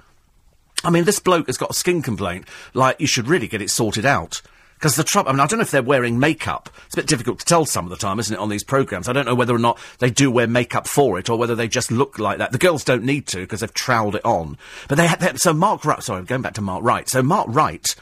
I 0.82 0.90
mean, 0.90 1.04
this 1.04 1.20
bloke 1.20 1.46
has 1.46 1.56
got 1.56 1.70
a 1.70 1.74
skin 1.74 2.02
complaint. 2.02 2.48
Like, 2.74 3.00
you 3.00 3.06
should 3.06 3.28
really 3.28 3.46
get 3.46 3.62
it 3.62 3.70
sorted 3.70 4.04
out. 4.04 4.42
Because 4.80 4.96
the 4.96 5.04
trouble, 5.04 5.28
I 5.28 5.32
mean, 5.32 5.40
I 5.40 5.46
don't 5.46 5.58
know 5.58 5.62
if 5.62 5.70
they're 5.70 5.82
wearing 5.82 6.18
makeup. 6.18 6.70
It's 6.86 6.94
a 6.94 6.96
bit 6.96 7.06
difficult 7.06 7.38
to 7.40 7.44
tell 7.44 7.66
some 7.66 7.84
of 7.84 7.90
the 7.90 7.98
time, 7.98 8.18
isn't 8.18 8.34
it, 8.34 8.40
on 8.40 8.48
these 8.48 8.64
programmes? 8.64 9.10
I 9.10 9.12
don't 9.12 9.26
know 9.26 9.34
whether 9.34 9.54
or 9.54 9.58
not 9.58 9.78
they 9.98 10.08
do 10.08 10.30
wear 10.30 10.46
makeup 10.46 10.88
for 10.88 11.18
it, 11.18 11.28
or 11.28 11.36
whether 11.36 11.54
they 11.54 11.68
just 11.68 11.90
look 11.90 12.18
like 12.18 12.38
that. 12.38 12.50
The 12.50 12.56
girls 12.56 12.82
don't 12.82 13.04
need 13.04 13.26
to, 13.26 13.40
because 13.40 13.60
they've 13.60 13.74
troweled 13.74 14.14
it 14.14 14.24
on. 14.24 14.56
But 14.88 14.94
they, 14.94 15.36
so 15.36 15.52
Mark 15.52 15.84
Wright, 15.84 16.02
sorry, 16.02 16.20
I'm 16.20 16.24
going 16.24 16.40
back 16.40 16.54
to 16.54 16.62
Mark 16.62 16.82
Wright. 16.82 17.06
So 17.10 17.22
Mark 17.22 17.48
Wright, 17.50 17.94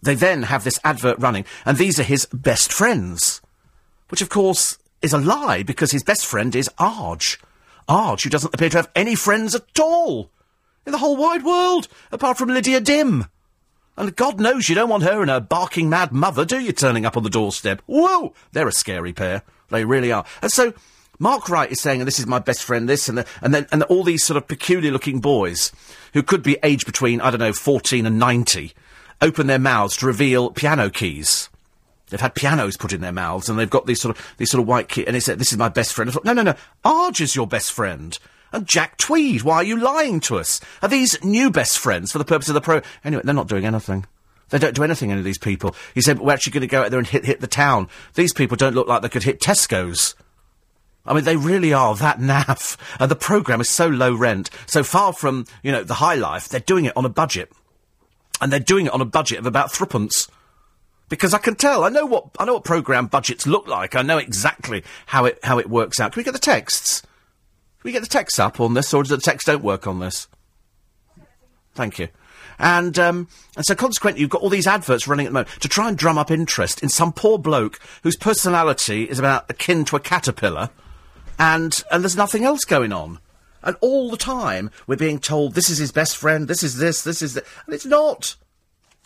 they 0.00 0.14
then 0.14 0.44
have 0.44 0.64
this 0.64 0.80
advert 0.82 1.18
running, 1.18 1.44
and 1.66 1.76
these 1.76 2.00
are 2.00 2.04
his 2.04 2.24
best 2.32 2.72
friends. 2.72 3.42
Which, 4.08 4.22
of 4.22 4.30
course, 4.30 4.78
is 5.02 5.12
a 5.12 5.18
lie, 5.18 5.62
because 5.62 5.90
his 5.90 6.02
best 6.02 6.24
friend 6.24 6.56
is 6.56 6.70
Arg. 6.78 7.22
Arg, 7.86 8.22
who 8.22 8.30
doesn't 8.30 8.54
appear 8.54 8.70
to 8.70 8.78
have 8.78 8.90
any 8.94 9.14
friends 9.14 9.54
at 9.54 9.78
all 9.78 10.30
in 10.86 10.92
the 10.92 10.98
whole 10.98 11.18
wide 11.18 11.44
world, 11.44 11.86
apart 12.10 12.38
from 12.38 12.48
Lydia 12.48 12.80
Dim. 12.80 13.26
And 13.96 14.16
God 14.16 14.40
knows 14.40 14.68
you 14.68 14.74
don't 14.74 14.88
want 14.88 15.04
her 15.04 15.20
and 15.20 15.30
her 15.30 15.40
barking 15.40 15.88
mad 15.88 16.12
mother, 16.12 16.44
do 16.44 16.58
you, 16.58 16.72
turning 16.72 17.06
up 17.06 17.16
on 17.16 17.22
the 17.22 17.30
doorstep? 17.30 17.80
Whoa! 17.86 18.34
They're 18.52 18.68
a 18.68 18.72
scary 18.72 19.12
pair. 19.12 19.42
They 19.70 19.84
really 19.84 20.10
are. 20.10 20.24
And 20.42 20.50
so, 20.50 20.74
Mark 21.18 21.48
Wright 21.48 21.70
is 21.70 21.80
saying, 21.80 22.00
and 22.00 22.08
this 22.08 22.18
is 22.18 22.26
my 22.26 22.40
best 22.40 22.64
friend, 22.64 22.88
this, 22.88 23.08
and, 23.08 23.18
the, 23.18 23.26
and 23.40 23.54
then, 23.54 23.66
and 23.70 23.82
all 23.84 24.02
these 24.02 24.24
sort 24.24 24.36
of 24.36 24.48
peculiar 24.48 24.90
looking 24.90 25.20
boys, 25.20 25.72
who 26.12 26.22
could 26.22 26.42
be 26.42 26.58
aged 26.62 26.86
between, 26.86 27.20
I 27.20 27.30
don't 27.30 27.40
know, 27.40 27.52
14 27.52 28.04
and 28.04 28.18
90, 28.18 28.72
open 29.20 29.46
their 29.46 29.58
mouths 29.58 29.96
to 29.98 30.06
reveal 30.06 30.50
piano 30.50 30.90
keys. 30.90 31.48
They've 32.10 32.20
had 32.20 32.34
pianos 32.34 32.76
put 32.76 32.92
in 32.92 33.00
their 33.00 33.12
mouths, 33.12 33.48
and 33.48 33.58
they've 33.58 33.70
got 33.70 33.86
these 33.86 34.00
sort 34.00 34.16
of, 34.16 34.34
these 34.38 34.50
sort 34.50 34.60
of 34.60 34.68
white 34.68 34.88
keys, 34.88 35.06
and 35.06 35.14
he 35.14 35.20
said, 35.20 35.38
this 35.38 35.52
is 35.52 35.58
my 35.58 35.68
best 35.68 35.92
friend. 35.92 36.10
I 36.10 36.12
thought, 36.12 36.24
no, 36.24 36.32
no, 36.32 36.42
no, 36.42 36.54
Arg 36.84 37.20
is 37.20 37.36
your 37.36 37.46
best 37.46 37.72
friend. 37.72 38.18
And 38.54 38.68
Jack 38.68 38.98
Tweed, 38.98 39.42
why 39.42 39.56
are 39.56 39.64
you 39.64 39.76
lying 39.76 40.20
to 40.20 40.38
us? 40.38 40.60
Are 40.80 40.88
these 40.88 41.22
new 41.24 41.50
best 41.50 41.76
friends 41.76 42.12
for 42.12 42.18
the 42.18 42.24
purpose 42.24 42.48
of 42.48 42.54
the 42.54 42.60
pro? 42.60 42.82
Anyway, 43.04 43.22
they're 43.24 43.34
not 43.34 43.48
doing 43.48 43.66
anything. 43.66 44.06
They 44.50 44.60
don't 44.60 44.76
do 44.76 44.84
anything, 44.84 45.10
any 45.10 45.18
of 45.18 45.24
these 45.24 45.38
people. 45.38 45.74
He 45.92 46.00
said, 46.00 46.20
we're 46.20 46.32
actually 46.32 46.52
going 46.52 46.60
to 46.60 46.68
go 46.68 46.82
out 46.82 46.90
there 46.92 47.00
and 47.00 47.08
hit, 47.08 47.24
hit 47.24 47.40
the 47.40 47.48
town. 47.48 47.88
These 48.14 48.32
people 48.32 48.56
don't 48.56 48.76
look 48.76 48.86
like 48.86 49.02
they 49.02 49.08
could 49.08 49.24
hit 49.24 49.40
Tesco's. 49.40 50.14
I 51.04 51.14
mean, 51.14 51.24
they 51.24 51.36
really 51.36 51.72
are 51.72 51.96
that 51.96 52.20
naff. 52.20 52.76
And 53.00 53.10
the 53.10 53.16
programme 53.16 53.60
is 53.60 53.68
so 53.68 53.88
low 53.88 54.14
rent, 54.14 54.50
so 54.66 54.84
far 54.84 55.12
from, 55.12 55.46
you 55.64 55.72
know, 55.72 55.82
the 55.82 55.94
high 55.94 56.14
life, 56.14 56.48
they're 56.48 56.60
doing 56.60 56.84
it 56.84 56.96
on 56.96 57.04
a 57.04 57.08
budget. 57.08 57.50
And 58.40 58.52
they're 58.52 58.60
doing 58.60 58.86
it 58.86 58.92
on 58.92 59.00
a 59.00 59.04
budget 59.04 59.40
of 59.40 59.46
about 59.46 59.72
threepence. 59.72 60.28
Because 61.08 61.34
I 61.34 61.38
can 61.38 61.56
tell, 61.56 61.82
I 61.82 61.88
know 61.88 62.06
what, 62.06 62.28
I 62.38 62.44
know 62.44 62.54
what 62.54 62.64
programme 62.64 63.08
budgets 63.08 63.48
look 63.48 63.66
like. 63.66 63.96
I 63.96 64.02
know 64.02 64.18
exactly 64.18 64.84
how 65.06 65.24
it, 65.24 65.40
how 65.42 65.58
it 65.58 65.68
works 65.68 65.98
out. 65.98 66.12
Can 66.12 66.20
we 66.20 66.24
get 66.24 66.34
the 66.34 66.38
texts? 66.38 67.02
We 67.84 67.92
get 67.92 68.02
the 68.02 68.08
text 68.08 68.40
up 68.40 68.58
on 68.58 68.74
this, 68.74 68.92
or 68.92 69.04
does 69.04 69.10
the 69.10 69.18
text 69.18 69.46
don't 69.46 69.62
work 69.62 69.86
on 69.86 70.00
this? 70.00 70.26
Thank 71.74 71.98
you. 71.98 72.08
And, 72.58 72.98
um, 72.98 73.28
and 73.56 73.64
so 73.64 73.74
consequently, 73.74 74.20
you've 74.20 74.30
got 74.30 74.42
all 74.42 74.48
these 74.48 74.66
adverts 74.66 75.06
running 75.06 75.26
at 75.26 75.30
the 75.30 75.34
moment 75.34 75.60
to 75.60 75.68
try 75.68 75.88
and 75.88 75.98
drum 75.98 76.18
up 76.18 76.30
interest 76.30 76.82
in 76.82 76.88
some 76.88 77.12
poor 77.12 77.38
bloke 77.38 77.78
whose 78.02 78.16
personality 78.16 79.04
is 79.04 79.18
about 79.18 79.50
akin 79.50 79.84
to 79.86 79.96
a 79.96 80.00
caterpillar, 80.00 80.70
and, 81.38 81.84
and 81.90 82.02
there's 82.02 82.16
nothing 82.16 82.44
else 82.44 82.64
going 82.64 82.92
on. 82.92 83.18
And 83.62 83.76
all 83.80 84.10
the 84.10 84.16
time, 84.16 84.70
we're 84.86 84.96
being 84.96 85.18
told 85.18 85.54
this 85.54 85.70
is 85.70 85.78
his 85.78 85.90
best 85.90 86.16
friend, 86.16 86.48
this 86.48 86.62
is 86.62 86.76
this, 86.76 87.02
this 87.02 87.22
is 87.22 87.34
that. 87.34 87.44
And 87.66 87.74
it's 87.74 87.86
not. 87.86 88.36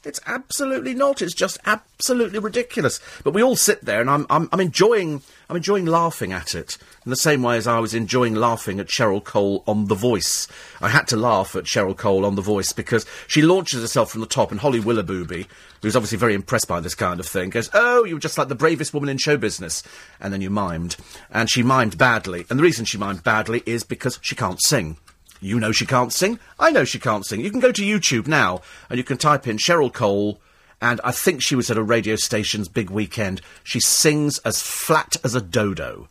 It's 0.09 0.21
absolutely 0.25 0.95
not. 0.95 1.21
It's 1.21 1.35
just 1.35 1.59
absolutely 1.67 2.39
ridiculous. 2.39 2.99
But 3.25 3.35
we 3.35 3.43
all 3.43 3.57
sit 3.57 3.85
there, 3.85 4.01
and 4.01 4.09
I'm, 4.09 4.27
I'm, 4.31 4.49
I'm 4.53 4.61
enjoying, 4.61 5.21
I'm 5.51 5.57
enjoying 5.57 5.85
laughing 5.85 6.33
at 6.33 6.55
it 6.55 6.79
in 7.05 7.11
the 7.11 7.17
same 7.17 7.43
way 7.43 7.59
as 7.59 7.67
I 7.67 7.79
was 7.79 7.93
enjoying 7.93 8.35
laughing 8.35 8.81
at 8.81 8.87
Cheryl 8.87 9.23
Cole 9.23 9.63
on 9.67 9.85
The 9.85 9.95
Voice. 9.95 10.49
I 10.81 10.89
had 10.89 11.09
to 11.09 11.19
laugh 11.19 11.55
at 11.55 11.65
Cheryl 11.65 11.95
Cole 11.95 12.25
on 12.25 12.37
The 12.37 12.43
Voice 12.43 12.73
because 12.73 13.05
she 13.27 13.43
launches 13.43 13.83
herself 13.83 14.11
from 14.11 14.23
the 14.23 14.27
top, 14.27 14.51
and 14.51 14.61
Holly 14.61 14.81
Willoughby, 14.81 15.47
who's 15.83 15.95
obviously 15.95 16.17
very 16.17 16.33
impressed 16.33 16.69
by 16.69 16.81
this 16.81 16.95
kind 16.95 17.21
of 17.21 17.27
thing, 17.27 17.51
goes, 17.51 17.69
"Oh, 17.75 18.05
you're 18.05 18.19
just 18.19 18.39
like 18.39 18.49
the 18.49 18.55
bravest 18.55 18.95
woman 18.95 19.11
in 19.11 19.19
show 19.19 19.37
business," 19.37 19.83
and 20.23 20.33
then 20.33 20.41
you 20.41 20.49
mimed, 20.49 20.97
and 21.31 21.51
she 21.51 21.63
mimed 21.63 21.99
badly, 21.99 22.47
and 22.49 22.59
the 22.59 22.65
reason 22.65 22.87
she 22.87 22.97
mimed 22.97 23.25
badly 23.25 23.63
is 23.67 23.85
because 23.85 24.19
she 24.23 24.35
can't 24.35 24.63
sing. 24.63 24.97
You 25.41 25.61
know 25.61 25.73
she 25.73 25.87
can't 25.87 26.13
sing. 26.13 26.39
I 26.59 26.71
know 26.71 26.85
she 26.85 26.99
can't 26.99 27.25
sing. 27.25 27.41
You 27.41 27.51
can 27.51 27.61
go 27.61 27.73
to 27.73 27.83
YouTube 27.83 28.27
now 28.27 28.63
and 28.89 28.99
you 28.99 29.05
can 29.05 29.19
type 29.19 29.47
in 29.47 29.57
Cheryl 29.57 29.93
Cole, 29.93 30.41
and 30.81 31.01
I 31.03 31.13
think 31.13 31.43
she 31.43 31.55
was 31.55 31.71
at 31.71 31.77
a 31.77 31.83
radio 31.83 32.17
station's 32.17 32.69
big 32.69 32.91
weekend. 32.91 33.41
She 33.65 33.81
sings 33.81 34.39
as 34.41 34.63
flat 34.63 35.17
as 35.25 35.35
a 35.35 35.41
dodo. 35.41 36.09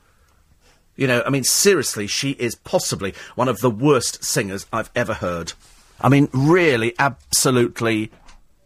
You 0.95 1.07
know, 1.07 1.23
I 1.25 1.29
mean, 1.29 1.43
seriously, 1.43 2.07
she 2.07 2.31
is 2.31 2.55
possibly 2.55 3.13
one 3.35 3.47
of 3.47 3.59
the 3.59 3.69
worst 3.69 4.23
singers 4.23 4.65
I've 4.73 4.89
ever 4.95 5.13
heard. 5.13 5.53
I 6.01 6.09
mean, 6.09 6.27
really, 6.33 6.93
absolutely 6.97 8.11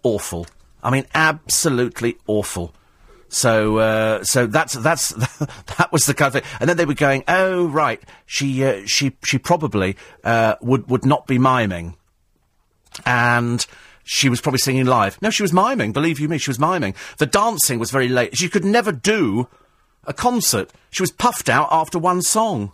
awful. 0.04 0.48
I 0.82 0.90
mean, 0.90 1.06
absolutely 1.14 2.18
awful. 2.28 2.74
So, 3.34 3.78
uh, 3.78 4.24
so 4.26 4.46
that's 4.46 4.74
that's 4.74 5.10
that 5.78 5.90
was 5.92 6.06
the 6.06 6.14
kind 6.14 6.36
of 6.36 6.44
thing. 6.44 6.52
And 6.60 6.70
then 6.70 6.76
they 6.76 6.86
were 6.86 6.94
going, 6.94 7.24
"Oh, 7.30 7.66
right, 7.66 8.02
she 8.26 8.64
uh, 8.64 8.82
she 8.86 9.16
she 9.24 9.38
probably 9.38 9.96
uh, 10.26 10.56
would 10.62 10.90
would 10.90 11.06
not 11.06 11.28
be 11.28 11.40
miming," 11.40 11.96
and 13.06 13.66
she 14.04 14.28
was 14.28 14.42
probably 14.42 14.60
singing 14.60 14.86
live. 14.86 15.22
No, 15.22 15.30
she 15.30 15.44
was 15.44 15.54
miming. 15.54 15.94
Believe 15.94 16.20
you 16.20 16.28
me, 16.28 16.38
she 16.40 16.50
was 16.50 16.60
miming. 16.60 16.94
The 17.20 17.26
dancing 17.26 17.80
was 17.80 17.90
very 17.90 18.10
late. 18.10 18.36
She 18.36 18.50
could 18.50 18.66
never 18.66 18.92
do 18.92 19.48
a 20.04 20.14
concert. 20.14 20.70
She 20.90 21.02
was 21.02 21.12
puffed 21.12 21.48
out 21.48 21.70
after 21.72 21.98
one 21.98 22.22
song. 22.22 22.74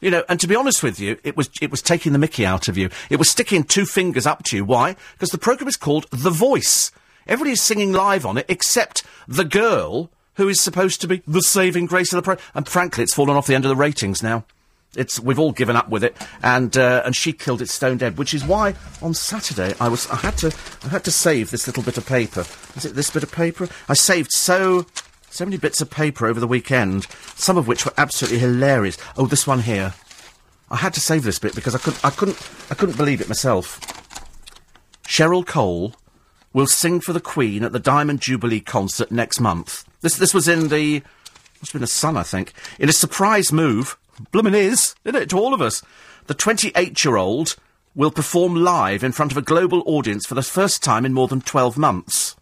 You 0.00 0.10
know, 0.10 0.24
and 0.28 0.40
to 0.40 0.48
be 0.48 0.56
honest 0.56 0.82
with 0.82 0.98
you, 0.98 1.18
it 1.22 1.36
was 1.36 1.50
it 1.62 1.70
was 1.70 1.82
taking 1.82 2.12
the 2.12 2.18
mickey 2.18 2.44
out 2.44 2.66
of 2.66 2.76
you. 2.76 2.90
It 3.10 3.20
was 3.20 3.30
sticking 3.30 3.62
two 3.62 3.86
fingers 3.86 4.26
up 4.26 4.42
to 4.44 4.56
you. 4.56 4.64
Why? 4.64 4.96
Because 5.12 5.30
the 5.30 5.38
program 5.38 5.68
is 5.68 5.76
called 5.76 6.06
The 6.10 6.30
Voice. 6.30 6.90
Everybody's 7.26 7.62
singing 7.62 7.92
live 7.92 8.24
on 8.24 8.38
it 8.38 8.46
except 8.48 9.02
the 9.26 9.44
girl 9.44 10.10
who 10.34 10.48
is 10.48 10.60
supposed 10.60 11.00
to 11.00 11.08
be 11.08 11.22
the 11.26 11.42
saving 11.42 11.86
grace 11.86 12.12
of 12.12 12.16
the 12.16 12.22
pro. 12.22 12.36
And 12.54 12.68
frankly, 12.68 13.02
it's 13.02 13.14
fallen 13.14 13.36
off 13.36 13.46
the 13.46 13.54
end 13.54 13.64
of 13.64 13.70
the 13.70 13.76
ratings 13.76 14.22
now. 14.22 14.44
It's 14.94 15.20
we've 15.20 15.38
all 15.38 15.52
given 15.52 15.76
up 15.76 15.90
with 15.90 16.02
it, 16.02 16.16
and 16.42 16.74
uh, 16.76 17.02
and 17.04 17.14
she 17.14 17.32
killed 17.32 17.60
it 17.60 17.68
stone 17.68 17.98
dead. 17.98 18.16
Which 18.16 18.32
is 18.32 18.44
why 18.44 18.74
on 19.02 19.12
Saturday 19.12 19.74
I 19.78 19.88
was 19.88 20.08
I 20.10 20.16
had 20.16 20.38
to 20.38 20.56
I 20.84 20.88
had 20.88 21.04
to 21.04 21.10
save 21.10 21.50
this 21.50 21.66
little 21.66 21.82
bit 21.82 21.98
of 21.98 22.06
paper. 22.06 22.46
Is 22.76 22.86
it 22.86 22.94
this 22.94 23.10
bit 23.10 23.22
of 23.22 23.30
paper? 23.30 23.68
I 23.88 23.94
saved 23.94 24.32
so 24.32 24.86
so 25.28 25.44
many 25.44 25.58
bits 25.58 25.82
of 25.82 25.90
paper 25.90 26.26
over 26.26 26.40
the 26.40 26.46
weekend, 26.46 27.04
some 27.34 27.58
of 27.58 27.68
which 27.68 27.84
were 27.84 27.92
absolutely 27.98 28.38
hilarious. 28.38 28.96
Oh, 29.18 29.26
this 29.26 29.46
one 29.46 29.60
here. 29.60 29.92
I 30.70 30.76
had 30.76 30.94
to 30.94 31.00
save 31.00 31.24
this 31.24 31.38
bit 31.38 31.54
because 31.54 31.74
I 31.74 31.78
couldn't 31.78 32.02
I 32.02 32.10
couldn't 32.10 32.50
I 32.70 32.74
couldn't 32.74 32.96
believe 32.96 33.20
it 33.20 33.28
myself. 33.28 33.80
Cheryl 35.04 35.46
Cole 35.46 35.94
will 36.56 36.66
sing 36.66 37.00
for 37.00 37.12
the 37.12 37.20
Queen 37.20 37.62
at 37.62 37.72
the 37.72 37.78
Diamond 37.78 38.22
Jubilee 38.22 38.60
concert 38.60 39.10
next 39.10 39.40
month. 39.40 39.84
This 40.00 40.16
this 40.16 40.32
was 40.32 40.48
in 40.48 40.68
the 40.68 41.02
must 41.60 41.72
have 41.72 41.72
been 41.74 41.80
the 41.82 41.86
Sun, 41.86 42.16
I 42.16 42.22
think. 42.22 42.54
In 42.78 42.88
a 42.88 42.92
surprise 42.92 43.52
move, 43.52 43.98
bloomin' 44.32 44.54
is, 44.54 44.94
isn't 45.04 45.20
it, 45.20 45.28
to 45.30 45.38
all 45.38 45.52
of 45.52 45.60
us? 45.60 45.82
The 46.28 46.34
28-year-old 46.34 47.56
will 47.94 48.10
perform 48.10 48.54
live 48.54 49.04
in 49.04 49.12
front 49.12 49.32
of 49.32 49.38
a 49.38 49.42
global 49.42 49.82
audience 49.84 50.24
for 50.24 50.34
the 50.34 50.42
first 50.42 50.82
time 50.82 51.04
in 51.04 51.12
more 51.12 51.28
than 51.28 51.42
12 51.42 51.76
months. 51.76 52.36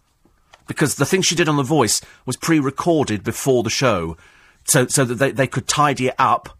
Because 0.69 0.95
the 0.95 1.07
thing 1.07 1.23
she 1.23 1.35
did 1.35 1.49
on 1.49 1.57
The 1.57 1.65
Voice 1.65 2.01
was 2.25 2.37
pre-recorded 2.37 3.25
before 3.25 3.65
the 3.65 3.71
show, 3.71 4.17
so 4.63 4.87
so 4.87 5.05
that 5.05 5.17
they, 5.17 5.33
they 5.33 5.49
could 5.49 5.67
tidy 5.67 6.07
it 6.07 6.15
up, 6.21 6.57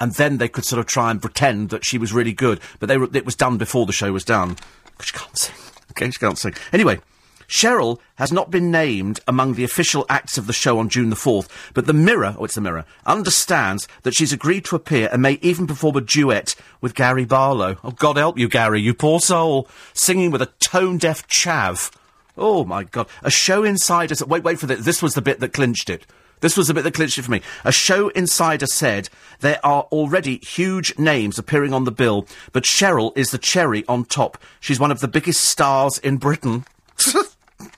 and 0.00 0.14
then 0.14 0.38
they 0.38 0.48
could 0.48 0.64
sort 0.64 0.80
of 0.80 0.86
try 0.86 1.10
and 1.10 1.20
pretend 1.20 1.68
that 1.68 1.84
she 1.84 1.98
was 1.98 2.14
really 2.14 2.32
good. 2.32 2.60
But 2.80 2.88
they 2.88 2.96
were, 2.96 3.10
it 3.12 3.26
was 3.26 3.36
done 3.36 3.58
before 3.58 3.84
the 3.84 3.92
show 3.92 4.10
was 4.10 4.24
done. 4.24 4.56
Because 4.96 5.08
she 5.08 5.12
can't 5.12 5.36
sing. 5.36 5.67
Can't 5.98 6.38
sing. 6.38 6.54
Anyway, 6.72 7.00
Cheryl 7.48 7.98
has 8.16 8.30
not 8.30 8.50
been 8.50 8.70
named 8.70 9.20
among 9.26 9.54
the 9.54 9.64
official 9.64 10.06
acts 10.08 10.38
of 10.38 10.46
the 10.46 10.52
show 10.52 10.78
on 10.78 10.88
June 10.88 11.10
the 11.10 11.16
4th, 11.16 11.48
but 11.74 11.86
the 11.86 11.92
Mirror, 11.92 12.36
oh, 12.38 12.44
it's 12.44 12.54
the 12.54 12.60
Mirror, 12.60 12.84
understands 13.06 13.88
that 14.02 14.14
she's 14.14 14.32
agreed 14.32 14.64
to 14.66 14.76
appear 14.76 15.08
and 15.10 15.22
may 15.22 15.38
even 15.40 15.66
perform 15.66 15.96
a 15.96 16.00
duet 16.00 16.54
with 16.80 16.94
Gary 16.94 17.24
Barlow. 17.24 17.76
Oh, 17.82 17.90
God 17.90 18.16
help 18.16 18.38
you, 18.38 18.48
Gary, 18.48 18.80
you 18.80 18.94
poor 18.94 19.18
soul. 19.18 19.66
Singing 19.94 20.30
with 20.30 20.42
a 20.42 20.52
tone-deaf 20.60 21.26
chav. 21.26 21.90
Oh, 22.36 22.64
my 22.64 22.84
God. 22.84 23.08
A 23.22 23.30
show 23.30 23.64
insider... 23.64 24.14
Wait, 24.26 24.44
wait 24.44 24.60
for 24.60 24.66
this. 24.66 24.84
This 24.84 25.02
was 25.02 25.14
the 25.14 25.22
bit 25.22 25.40
that 25.40 25.52
clinched 25.52 25.90
it. 25.90 26.06
This 26.40 26.56
was 26.56 26.70
a 26.70 26.74
bit 26.74 26.84
that 26.84 26.94
clinched 26.94 27.18
it 27.18 27.22
for 27.22 27.30
me. 27.30 27.42
A 27.64 27.72
show 27.72 28.08
insider 28.08 28.66
said 28.66 29.08
there 29.40 29.64
are 29.64 29.82
already 29.92 30.38
huge 30.38 30.98
names 30.98 31.38
appearing 31.38 31.72
on 31.72 31.84
the 31.84 31.92
bill, 31.92 32.26
but 32.52 32.64
Cheryl 32.64 33.16
is 33.16 33.30
the 33.30 33.38
cherry 33.38 33.84
on 33.86 34.04
top. 34.04 34.38
She's 34.60 34.80
one 34.80 34.90
of 34.90 35.00
the 35.00 35.08
biggest 35.08 35.42
stars 35.42 35.98
in 35.98 36.16
Britain. 36.16 36.64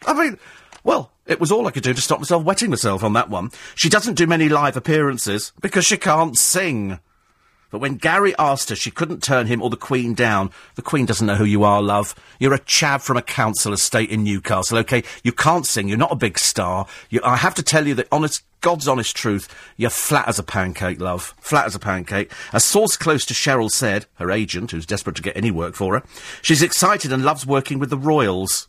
I 0.07 0.13
mean, 0.13 0.39
well, 0.85 1.11
it 1.27 1.41
was 1.41 1.53
all 1.53 1.67
I 1.67 1.71
could 1.71 1.83
do 1.83 1.95
to 1.95 2.01
stop 2.01 2.19
myself 2.19 2.45
wetting 2.45 2.71
myself 2.71 3.05
on 3.05 3.13
that 3.15 3.31
one. 3.31 3.51
She 3.75 3.89
doesn't 3.89 4.15
do 4.15 4.27
many 4.27 4.49
live 4.49 4.77
appearances 4.77 5.53
because 5.61 5.85
she 5.85 5.97
can't 5.97 6.37
sing. 6.37 6.99
But 7.71 7.81
when 7.81 7.97
Gary 7.97 8.35
asked 8.39 8.69
her, 8.71 8.77
she 8.77 8.91
couldn't 8.91 9.23
turn 9.23 9.47
him 9.47 9.63
or 9.63 9.71
the 9.71 9.77
Queen 9.77 10.13
down. 10.13 10.51
The 10.75 10.83
Queen 10.83 11.07
doesn't 11.07 11.27
know 11.27 11.37
who 11.37 11.45
you 11.45 11.63
are, 11.63 11.81
love. 11.81 12.15
You're 12.41 12.55
a 12.55 12.59
chav 12.59 13.03
from 13.03 13.17
a 13.17 13.23
council 13.23 13.73
estate 13.73 14.11
in 14.11 14.25
Newcastle, 14.25 14.79
okay? 14.79 15.05
You 15.23 15.33
can't 15.33 15.65
sing. 15.65 15.89
You're 15.89 15.97
not 15.97 16.13
a 16.13 16.17
big 16.17 16.39
star. 16.39 16.87
You, 17.11 17.21
I 17.23 17.37
have 17.37 17.55
to 17.55 17.63
tell 17.63 17.87
you 17.87 17.95
the 17.95 18.09
honest, 18.11 18.43
God's 18.61 18.89
honest 18.89 19.15
truth. 19.15 19.49
You're 19.77 19.91
flat 19.91 20.27
as 20.27 20.39
a 20.39 20.43
pancake, 20.43 21.01
love. 21.01 21.35
Flat 21.39 21.67
as 21.67 21.77
a 21.77 21.81
pancake. 21.81 22.33
A 22.53 22.59
source 22.59 22.97
close 22.97 23.25
to 23.27 23.35
Cheryl 23.35 23.71
said, 23.71 24.07
her 24.15 24.33
agent, 24.33 24.73
who's 24.73 24.87
desperate 24.87 25.17
to 25.17 25.23
get 25.23 25.37
any 25.37 25.53
work 25.53 25.75
for 25.75 25.95
her, 25.95 26.03
she's 26.43 26.63
excited 26.63 27.13
and 27.13 27.25
loves 27.25 27.47
working 27.47 27.79
with 27.79 27.91
the 27.91 27.97
royals. 27.99 28.67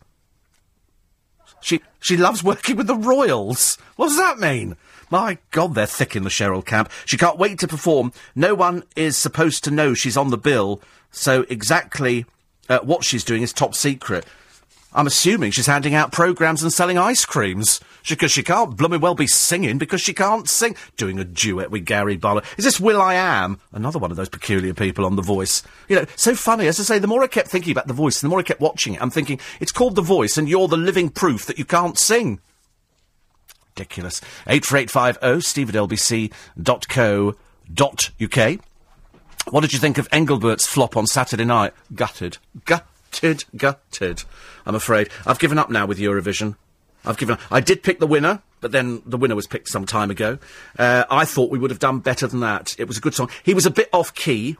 She, 1.61 1.81
she 1.99 2.17
loves 2.17 2.43
working 2.43 2.75
with 2.75 2.87
the 2.87 2.95
royals. 2.95 3.77
What 3.95 4.07
does 4.07 4.17
that 4.17 4.39
mean? 4.39 4.77
My 5.11 5.37
God, 5.51 5.75
they're 5.75 5.85
thick 5.85 6.15
in 6.15 6.23
the 6.23 6.29
Cheryl 6.29 6.65
camp. 6.65 6.89
She 7.05 7.17
can't 7.17 7.37
wait 7.37 7.59
to 7.59 7.67
perform. 7.67 8.13
No 8.33 8.55
one 8.55 8.83
is 8.95 9.17
supposed 9.17 9.65
to 9.65 9.71
know 9.71 9.93
she's 9.93 10.15
on 10.15 10.29
the 10.29 10.37
bill, 10.37 10.81
so 11.11 11.45
exactly 11.49 12.25
uh, 12.69 12.79
what 12.79 13.03
she's 13.03 13.25
doing 13.25 13.41
is 13.41 13.51
top 13.51 13.75
secret. 13.75 14.25
I'm 14.93 15.07
assuming 15.07 15.51
she's 15.51 15.67
handing 15.67 15.95
out 15.95 16.13
programmes 16.13 16.63
and 16.63 16.71
selling 16.71 16.97
ice 16.97 17.25
creams. 17.25 17.81
Because 18.07 18.31
she, 18.31 18.41
she, 18.41 18.43
can't 18.43 18.75
blooming 18.75 18.99
well 18.99 19.13
be 19.13 19.27
singing 19.27 19.77
because 19.77 20.01
she 20.01 20.13
can't 20.13 20.49
sing. 20.49 20.75
Doing 20.97 21.19
a 21.19 21.23
duet 21.23 21.71
with 21.71 21.85
Gary 21.85 22.17
Barlow. 22.17 22.41
Is 22.57 22.65
this 22.65 22.79
will.i.am? 22.79 23.59
Another 23.71 23.99
one 23.99 24.11
of 24.11 24.17
those 24.17 24.27
peculiar 24.29 24.73
people 24.73 25.05
on 25.05 25.17
The 25.17 25.21
Voice. 25.21 25.61
You 25.87 25.97
know, 25.97 26.05
so 26.15 26.35
funny. 26.35 26.67
As 26.67 26.79
I 26.79 26.83
say, 26.83 26.99
the 26.99 27.07
more 27.07 27.23
I 27.23 27.27
kept 27.27 27.49
thinking 27.49 27.71
about 27.71 27.87
The 27.87 27.93
Voice, 27.93 28.19
the 28.21 28.27
more 28.27 28.39
I 28.39 28.43
kept 28.43 28.59
watching 28.59 28.95
it, 28.95 29.01
I'm 29.01 29.11
thinking, 29.11 29.39
it's 29.59 29.71
called 29.71 29.95
The 29.95 30.01
Voice 30.01 30.37
and 30.37 30.49
you're 30.49 30.67
the 30.67 30.77
living 30.77 31.09
proof 31.09 31.45
that 31.45 31.59
you 31.59 31.65
can't 31.65 31.97
sing. 31.97 32.39
Ridiculous. 33.75 34.21
84850 34.47 35.41
steve 35.41 35.69
at 35.69 35.75
lbc.co.uk. 35.75 36.31
What 39.49 39.61
did 39.61 39.73
you 39.73 39.79
think 39.79 39.97
of 39.97 40.07
Engelbert's 40.11 40.67
flop 40.67 40.97
on 40.97 41.07
Saturday 41.07 41.45
night? 41.45 41.73
Gutted. 41.95 42.37
Gutted, 42.65 43.45
gutted. 43.55 44.23
I'm 44.65 44.75
afraid. 44.75 45.09
I've 45.25 45.39
given 45.39 45.57
up 45.57 45.69
now 45.69 45.85
with 45.85 45.97
Eurovision. 45.99 46.55
I've 47.05 47.17
given 47.17 47.33
up. 47.33 47.41
I 47.49 47.61
did 47.61 47.81
pick 47.81 47.99
the 47.99 48.07
winner, 48.07 48.41
but 48.59 48.71
then 48.71 49.01
the 49.05 49.17
winner 49.17 49.35
was 49.35 49.47
picked 49.47 49.69
some 49.69 49.85
time 49.85 50.11
ago. 50.11 50.37
Uh, 50.77 51.05
I 51.09 51.25
thought 51.25 51.49
we 51.49 51.57
would 51.57 51.71
have 51.71 51.79
done 51.79 51.99
better 51.99 52.27
than 52.27 52.41
that. 52.41 52.75
It 52.77 52.87
was 52.87 52.97
a 52.97 53.01
good 53.01 53.15
song. 53.15 53.29
He 53.41 53.53
was 53.53 53.65
a 53.65 53.71
bit 53.71 53.89
off 53.91 54.13
key 54.13 54.57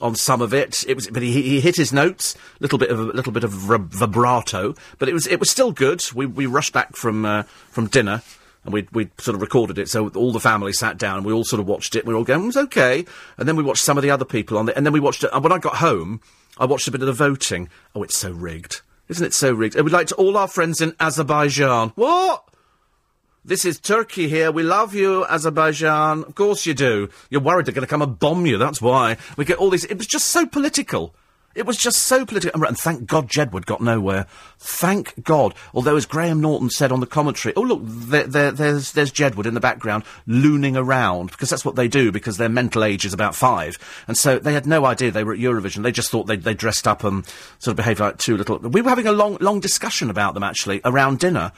on 0.00 0.16
some 0.16 0.40
of 0.40 0.52
it. 0.52 0.84
It 0.88 0.94
was, 0.94 1.06
but 1.08 1.22
he, 1.22 1.42
he 1.42 1.60
hit 1.60 1.76
his 1.76 1.92
notes, 1.92 2.34
little 2.58 2.78
bit 2.78 2.90
of 2.90 2.98
a 2.98 3.02
little 3.02 3.32
bit 3.32 3.44
of 3.44 3.52
vibrato, 3.52 4.74
but 4.98 5.08
it 5.08 5.12
was 5.12 5.26
it 5.28 5.38
was 5.38 5.50
still 5.50 5.70
good. 5.70 6.02
We 6.14 6.26
we 6.26 6.46
rushed 6.46 6.72
back 6.72 6.96
from 6.96 7.24
uh, 7.24 7.44
from 7.70 7.86
dinner 7.86 8.22
and 8.64 8.72
we 8.72 8.88
we 8.92 9.10
sort 9.18 9.34
of 9.34 9.40
recorded 9.40 9.78
it. 9.78 9.88
So 9.88 10.08
all 10.10 10.32
the 10.32 10.40
family 10.40 10.72
sat 10.72 10.98
down 10.98 11.18
and 11.18 11.26
we 11.26 11.32
all 11.32 11.44
sort 11.44 11.60
of 11.60 11.68
watched 11.68 11.96
it. 11.96 12.04
We 12.04 12.12
were 12.12 12.18
all 12.18 12.24
going, 12.24 12.40
mm, 12.40 12.44
it 12.44 12.46
was 12.46 12.56
okay. 12.56 13.04
And 13.38 13.48
then 13.48 13.56
we 13.56 13.62
watched 13.62 13.84
some 13.84 13.96
of 13.96 14.02
the 14.02 14.10
other 14.10 14.24
people 14.24 14.58
on 14.58 14.68
it, 14.68 14.76
and 14.76 14.84
then 14.84 14.92
we 14.92 15.00
watched 15.00 15.24
it. 15.24 15.30
And 15.32 15.42
when 15.42 15.52
I 15.52 15.58
got 15.58 15.76
home, 15.76 16.20
I 16.58 16.66
watched 16.66 16.88
a 16.88 16.90
bit 16.90 17.00
of 17.00 17.06
the 17.06 17.12
voting. 17.12 17.68
Oh, 17.94 18.02
it's 18.02 18.16
so 18.16 18.30
rigged, 18.30 18.80
isn't 19.08 19.24
it? 19.24 19.34
So 19.34 19.52
rigged. 19.52 19.76
We'd 19.76 19.92
like 19.92 20.08
to 20.08 20.14
all 20.16 20.36
our 20.36 20.48
friends 20.48 20.80
in 20.80 20.94
Azerbaijan. 21.00 21.92
What? 21.94 22.44
This 23.46 23.66
is 23.66 23.78
Turkey 23.78 24.26
here. 24.26 24.50
We 24.50 24.62
love 24.62 24.94
you, 24.94 25.26
Azerbaijan. 25.26 26.24
Of 26.24 26.34
course 26.34 26.64
you 26.64 26.72
do. 26.72 27.10
You're 27.28 27.42
worried 27.42 27.66
they're 27.66 27.74
going 27.74 27.86
to 27.86 27.90
come 27.90 28.00
and 28.00 28.18
bomb 28.18 28.46
you. 28.46 28.56
That's 28.56 28.80
why 28.80 29.18
we 29.36 29.44
get 29.44 29.58
all 29.58 29.68
these. 29.68 29.84
It 29.84 29.98
was 29.98 30.06
just 30.06 30.28
so 30.28 30.46
political. 30.46 31.14
It 31.54 31.66
was 31.66 31.76
just 31.76 31.98
so 31.98 32.26
political. 32.26 32.64
And 32.64 32.76
thank 32.76 33.06
God 33.06 33.28
Jedward 33.28 33.66
got 33.66 33.80
nowhere. 33.80 34.26
Thank 34.58 35.22
God. 35.22 35.54
Although, 35.72 35.96
as 35.96 36.06
Graham 36.06 36.40
Norton 36.40 36.70
said 36.70 36.90
on 36.90 37.00
the 37.00 37.06
commentary, 37.06 37.54
oh, 37.56 37.62
look, 37.62 37.80
there, 37.84 38.26
there, 38.26 38.50
there's, 38.50 38.92
there's 38.92 39.12
Jedward 39.12 39.46
in 39.46 39.54
the 39.54 39.60
background 39.60 40.04
looning 40.26 40.76
around, 40.76 41.30
because 41.30 41.50
that's 41.50 41.64
what 41.64 41.76
they 41.76 41.88
do, 41.88 42.10
because 42.10 42.36
their 42.36 42.48
mental 42.48 42.82
age 42.82 43.04
is 43.04 43.12
about 43.12 43.34
five. 43.34 43.78
And 44.08 44.16
so 44.18 44.38
they 44.38 44.52
had 44.52 44.66
no 44.66 44.84
idea 44.84 45.10
they 45.10 45.24
were 45.24 45.34
at 45.34 45.38
Eurovision. 45.38 45.82
They 45.82 45.92
just 45.92 46.10
thought 46.10 46.26
they, 46.26 46.36
they 46.36 46.54
dressed 46.54 46.88
up 46.88 47.04
and 47.04 47.24
sort 47.58 47.72
of 47.72 47.76
behaved 47.76 48.00
like 48.00 48.18
two 48.18 48.36
little. 48.36 48.58
We 48.58 48.82
were 48.82 48.90
having 48.90 49.06
a 49.06 49.12
long, 49.12 49.36
long 49.40 49.60
discussion 49.60 50.10
about 50.10 50.34
them, 50.34 50.42
actually, 50.42 50.80
around 50.84 51.20
dinner. 51.20 51.52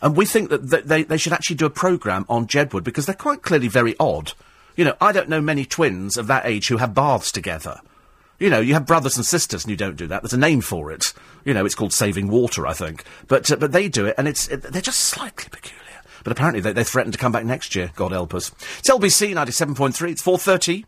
And 0.00 0.16
we 0.16 0.24
think 0.26 0.48
that 0.50 0.70
th- 0.70 0.84
they, 0.84 1.02
they 1.02 1.18
should 1.18 1.32
actually 1.32 1.56
do 1.56 1.66
a 1.66 1.70
programme 1.70 2.24
on 2.28 2.46
Jedward, 2.46 2.84
because 2.84 3.06
they're 3.06 3.14
quite 3.14 3.42
clearly 3.42 3.68
very 3.68 3.94
odd. 4.00 4.32
You 4.76 4.84
know, 4.84 4.96
I 5.00 5.12
don't 5.12 5.28
know 5.28 5.40
many 5.40 5.64
twins 5.64 6.16
of 6.16 6.28
that 6.28 6.46
age 6.46 6.68
who 6.68 6.76
have 6.76 6.94
baths 6.94 7.32
together. 7.32 7.80
You 8.38 8.50
know, 8.50 8.60
you 8.60 8.74
have 8.74 8.86
brothers 8.86 9.16
and 9.16 9.26
sisters, 9.26 9.64
and 9.64 9.70
you 9.70 9.76
don't 9.76 9.96
do 9.96 10.06
that. 10.06 10.22
There's 10.22 10.32
a 10.32 10.38
name 10.38 10.60
for 10.60 10.92
it. 10.92 11.12
You 11.44 11.54
know, 11.54 11.66
it's 11.66 11.74
called 11.74 11.92
saving 11.92 12.28
water, 12.28 12.68
I 12.68 12.72
think. 12.72 13.02
But 13.26 13.50
uh, 13.50 13.56
but 13.56 13.72
they 13.72 13.88
do 13.88 14.06
it, 14.06 14.14
and 14.16 14.28
it's 14.28 14.46
it, 14.48 14.62
they're 14.62 14.80
just 14.80 15.00
slightly 15.00 15.48
peculiar. 15.50 15.78
But 16.22 16.32
apparently 16.32 16.60
they, 16.60 16.72
they 16.72 16.84
threaten 16.84 17.10
to 17.10 17.18
come 17.18 17.32
back 17.32 17.44
next 17.44 17.74
year. 17.74 17.90
God 17.96 18.12
help 18.12 18.34
us. 18.34 18.52
It's 18.78 18.88
LBC 18.88 19.34
ninety 19.34 19.52
seven 19.52 19.74
point 19.74 19.96
three. 19.96 20.12
It's 20.12 20.22
four 20.22 20.38
thirty. 20.38 20.86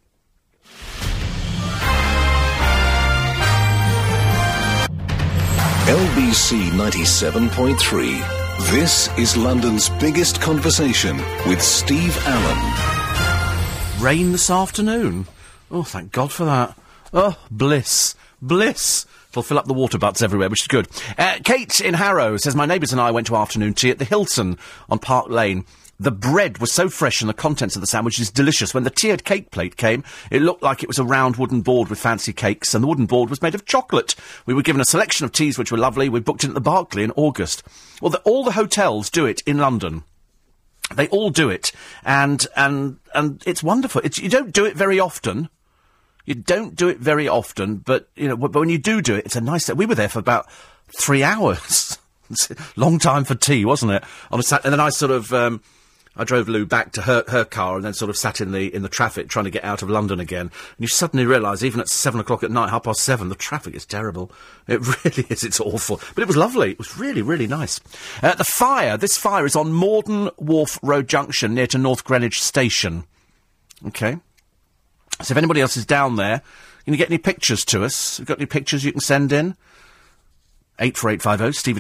LBC 5.90 6.70
97.3. 6.70 8.70
This 8.70 9.08
is 9.18 9.36
London's 9.36 9.88
biggest 9.88 10.40
conversation 10.40 11.16
with 11.48 11.60
Steve 11.60 12.16
Allen. 12.28 14.00
Rain 14.00 14.30
this 14.30 14.50
afternoon. 14.50 15.26
Oh, 15.68 15.82
thank 15.82 16.12
God 16.12 16.30
for 16.30 16.44
that. 16.44 16.78
Oh, 17.12 17.37
bliss. 17.51 18.14
Bliss. 18.40 19.07
It'll 19.31 19.42
fill 19.42 19.59
up 19.59 19.66
the 19.66 19.75
water 19.75 19.99
butts 19.99 20.23
everywhere, 20.23 20.49
which 20.49 20.62
is 20.62 20.68
good. 20.68 20.88
Uh, 21.16 21.38
Kate 21.44 21.81
in 21.81 21.94
Harrow 21.94 22.37
says, 22.37 22.57
My 22.57 22.66
neighbours 22.66 22.92
and 22.92 23.01
I 23.01 23.11
went 23.11 23.29
to 23.29 23.37
afternoon 23.37 23.75
tea 23.75 23.90
at 23.90 23.99
the 23.99 24.05
Hilton 24.05 24.59
on 24.88 24.99
Park 24.99 25.29
Lane. 25.29 25.64
The 26.01 26.11
bread 26.11 26.59
was 26.59 26.73
so 26.73 26.88
fresh 26.88 27.20
and 27.20 27.29
the 27.29 27.35
contents 27.35 27.77
of 27.77 27.83
the 27.83 27.87
sandwich 27.87 28.18
is 28.18 28.31
delicious. 28.31 28.73
When 28.73 28.85
the 28.85 28.90
tiered 28.90 29.25
cake 29.25 29.51
plate 29.51 29.77
came, 29.77 30.03
it 30.31 30.40
looked 30.40 30.62
like 30.62 30.83
it 30.83 30.88
was 30.88 30.99
a 30.99 31.05
round 31.05 31.37
wooden 31.37 31.61
board 31.61 31.90
with 31.90 32.01
fancy 32.01 32.33
cakes, 32.33 32.75
and 32.75 32.83
the 32.83 32.88
wooden 32.88 33.05
board 33.05 33.29
was 33.29 33.42
made 33.42 33.55
of 33.55 33.66
chocolate. 33.66 34.16
We 34.46 34.55
were 34.55 34.62
given 34.62 34.81
a 34.81 34.87
selection 34.87 35.27
of 35.27 35.33
teas 35.33 35.59
which 35.59 35.70
were 35.70 35.79
lovely. 35.79 36.09
We 36.09 36.20
booked 36.20 36.42
in 36.42 36.51
at 36.51 36.55
the 36.55 36.61
Berkeley 36.61 37.05
in 37.05 37.12
August. 37.12 37.62
Well, 38.01 38.11
the, 38.11 38.20
all 38.20 38.44
the 38.44 38.53
hotels 38.53 39.11
do 39.11 39.27
it 39.27 39.42
in 39.42 39.59
London. 39.59 40.05
They 40.94 41.07
all 41.09 41.31
do 41.31 41.51
it, 41.51 41.70
and 42.03 42.46
and 42.57 42.99
and 43.14 43.42
it's 43.46 43.62
wonderful. 43.62 44.01
It's, 44.03 44.18
you 44.18 44.29
don't 44.29 44.53
do 44.53 44.64
it 44.64 44.75
very 44.75 44.99
often. 44.99 45.51
You 46.24 46.35
don't 46.35 46.74
do 46.74 46.88
it 46.88 46.98
very 46.98 47.28
often, 47.28 47.76
but 47.78 48.09
you 48.14 48.28
know, 48.28 48.37
but 48.37 48.54
when 48.54 48.68
you 48.68 48.78
do 48.78 49.00
do 49.00 49.16
it, 49.16 49.26
it's 49.26 49.37
a 49.37 49.40
nice. 49.40 49.72
We 49.72 49.87
were 49.87 49.94
there 49.94 50.09
for 50.09 50.18
about 50.18 50.50
three 50.98 51.22
hours. 51.24 51.98
Long 52.76 52.98
time 52.98 53.24
for 53.24 53.35
tea, 53.35 53.64
wasn't 53.64 53.92
it? 53.92 54.04
On 54.30 54.38
a 54.38 54.42
sat, 54.42 54.64
and 54.64 54.72
then 54.72 54.80
I 54.80 54.90
sort 54.90 55.11
of. 55.11 55.33
Um, 55.33 55.62
I 56.16 56.24
drove 56.24 56.48
Lou 56.48 56.66
back 56.66 56.92
to 56.92 57.02
her, 57.02 57.24
her 57.28 57.44
car 57.44 57.76
and 57.76 57.85
then 57.85 57.94
sort 57.94 58.11
of 58.11 58.16
sat 58.16 58.40
in 58.40 58.50
the 58.50 58.74
in 58.74 58.83
the 58.83 58.88
traffic 58.88 59.28
trying 59.28 59.44
to 59.44 59.50
get 59.50 59.64
out 59.64 59.83
of 59.83 59.88
London 59.88 60.18
again. 60.18 60.46
And 60.46 60.76
you 60.78 60.88
suddenly 60.88 61.24
realise, 61.24 61.62
even 61.62 61.80
at 61.80 61.88
seven 61.88 62.20
o'clock 62.20 62.42
at 62.42 62.50
night, 62.50 62.68
half 62.70 62.83
past 62.83 63.02
seven, 63.02 63.28
the 63.28 63.37
traffic 63.37 63.74
is 63.74 63.87
terrible. 63.87 64.30
It 64.66 64.80
really 65.04 65.26
is. 65.30 65.44
It's 65.44 65.61
awful. 65.61 66.00
But 66.14 66.22
it 66.22 66.26
was 66.26 66.37
lovely. 66.37 66.72
It 66.72 66.78
was 66.78 66.98
really, 66.98 67.22
really 67.22 67.46
nice. 67.46 67.80
Uh, 68.22 68.35
the 68.35 68.44
fire. 68.44 68.96
This 68.96 69.16
fire 69.16 69.46
is 69.46 69.56
on 69.56 69.72
Morden 69.72 70.30
Wharf 70.37 70.78
Road 70.83 71.09
Junction 71.09 71.54
near 71.54 71.68
to 71.68 71.78
North 71.78 72.04
Greenwich 72.04 72.42
Station. 72.42 73.04
Okay. 73.87 74.18
So 75.22 75.33
if 75.33 75.38
anybody 75.38 75.61
else 75.61 75.76
is 75.76 75.87
down 75.87 76.16
there, 76.16 76.42
can 76.85 76.94
you 76.94 76.98
get 76.98 77.11
any 77.11 77.18
pictures 77.18 77.64
to 77.66 77.85
us? 77.85 78.18
We've 78.18 78.26
got 78.26 78.38
any 78.38 78.46
pictures 78.46 78.85
you 78.85 78.92
can 78.92 79.00
send 79.00 79.33
in? 79.33 79.56
84850 80.80 81.59
steve 81.59 81.76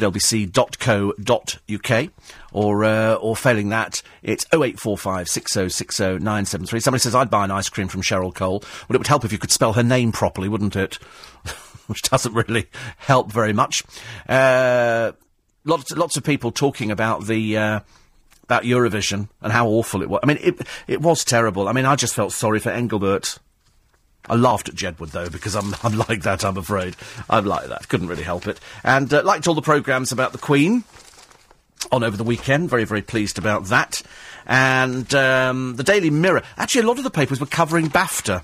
or, 2.52 2.84
uh, 2.84 3.14
or 3.14 3.34
failing 3.34 3.70
that, 3.70 4.02
it's 4.22 4.44
0845 4.52 5.28
6060 5.28 6.04
973. 6.22 6.80
Somebody 6.80 7.00
says, 7.00 7.14
I'd 7.14 7.30
buy 7.30 7.44
an 7.44 7.50
ice 7.50 7.70
cream 7.70 7.88
from 7.88 8.02
Cheryl 8.02 8.34
Cole. 8.34 8.60
Well, 8.60 8.94
it 8.94 8.98
would 8.98 9.06
help 9.06 9.24
if 9.24 9.32
you 9.32 9.38
could 9.38 9.50
spell 9.50 9.72
her 9.72 9.82
name 9.82 10.12
properly, 10.12 10.48
wouldn't 10.48 10.76
it? 10.76 10.96
Which 11.86 12.02
doesn't 12.02 12.34
really 12.34 12.66
help 12.98 13.32
very 13.32 13.54
much. 13.54 13.82
Uh, 14.28 15.12
lots, 15.64 15.90
lots 15.92 16.16
of 16.18 16.24
people 16.24 16.52
talking 16.52 16.90
about 16.90 17.26
the, 17.26 17.56
uh, 17.56 17.80
about 18.50 18.64
Eurovision 18.64 19.28
and 19.42 19.52
how 19.52 19.68
awful 19.68 20.02
it 20.02 20.10
was. 20.10 20.18
I 20.24 20.26
mean, 20.26 20.38
it, 20.40 20.60
it 20.88 21.00
was 21.00 21.24
terrible. 21.24 21.68
I 21.68 21.72
mean, 21.72 21.84
I 21.84 21.94
just 21.94 22.16
felt 22.16 22.32
sorry 22.32 22.58
for 22.58 22.70
Engelbert. 22.70 23.38
I 24.28 24.34
laughed 24.34 24.68
at 24.68 24.74
Jedward 24.74 25.12
though 25.12 25.28
because 25.28 25.54
I'm 25.54 25.72
I'm 25.84 25.96
like 25.96 26.22
that. 26.22 26.44
I'm 26.44 26.56
afraid 26.56 26.96
I'm 27.30 27.46
like 27.46 27.68
that. 27.68 27.88
Couldn't 27.88 28.08
really 28.08 28.24
help 28.24 28.48
it. 28.48 28.58
And 28.82 29.14
uh, 29.14 29.22
liked 29.22 29.46
all 29.46 29.54
the 29.54 29.62
programmes 29.62 30.10
about 30.10 30.32
the 30.32 30.38
Queen 30.38 30.82
on 31.92 32.02
over 32.02 32.16
the 32.16 32.24
weekend. 32.24 32.68
Very 32.70 32.84
very 32.84 33.02
pleased 33.02 33.38
about 33.38 33.66
that. 33.66 34.02
And 34.46 35.14
um, 35.14 35.76
the 35.76 35.84
Daily 35.84 36.10
Mirror. 36.10 36.42
Actually, 36.56 36.82
a 36.82 36.86
lot 36.86 36.98
of 36.98 37.04
the 37.04 37.10
papers 37.10 37.38
were 37.38 37.46
covering 37.46 37.88
BAFTA. 37.88 38.42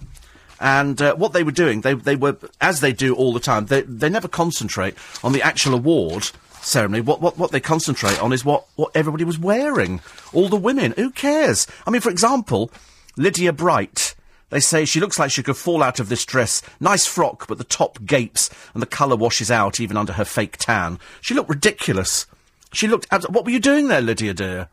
And 0.60 1.02
uh, 1.02 1.16
what 1.16 1.32
they 1.32 1.42
were 1.42 1.50
doing, 1.50 1.80
they 1.80 1.94
they 1.94 2.14
were 2.14 2.36
as 2.60 2.80
they 2.80 2.92
do 2.92 3.12
all 3.16 3.32
the 3.32 3.40
time. 3.40 3.66
They 3.66 3.82
they 3.82 4.08
never 4.08 4.28
concentrate 4.28 4.94
on 5.24 5.32
the 5.32 5.42
actual 5.42 5.74
award 5.74 6.30
ceremony. 6.66 7.00
What 7.00 7.20
what 7.20 7.38
what 7.38 7.52
they 7.52 7.60
concentrate 7.60 8.20
on 8.20 8.32
is 8.32 8.44
what 8.44 8.66
what 8.76 8.90
everybody 8.94 9.24
was 9.24 9.38
wearing. 9.38 10.00
All 10.32 10.48
the 10.48 10.56
women. 10.56 10.94
Who 10.96 11.10
cares? 11.10 11.66
I 11.86 11.90
mean, 11.90 12.00
for 12.00 12.10
example, 12.10 12.70
Lydia 13.16 13.52
Bright. 13.52 14.14
They 14.50 14.60
say 14.60 14.84
she 14.84 15.00
looks 15.00 15.18
like 15.18 15.32
she 15.32 15.42
could 15.42 15.56
fall 15.56 15.82
out 15.82 15.98
of 15.98 16.08
this 16.08 16.24
dress. 16.24 16.62
Nice 16.78 17.04
frock, 17.04 17.48
but 17.48 17.58
the 17.58 17.64
top 17.64 18.04
gapes 18.04 18.48
and 18.74 18.82
the 18.82 18.86
colour 18.86 19.16
washes 19.16 19.50
out 19.50 19.80
even 19.80 19.96
under 19.96 20.12
her 20.12 20.24
fake 20.24 20.56
tan. 20.56 21.00
She 21.20 21.34
looked 21.34 21.50
ridiculous. 21.50 22.26
She 22.72 22.86
looked. 22.86 23.06
Abs- 23.10 23.28
what 23.28 23.44
were 23.44 23.50
you 23.50 23.60
doing 23.60 23.88
there, 23.88 24.00
Lydia 24.00 24.34
dear? 24.34 24.68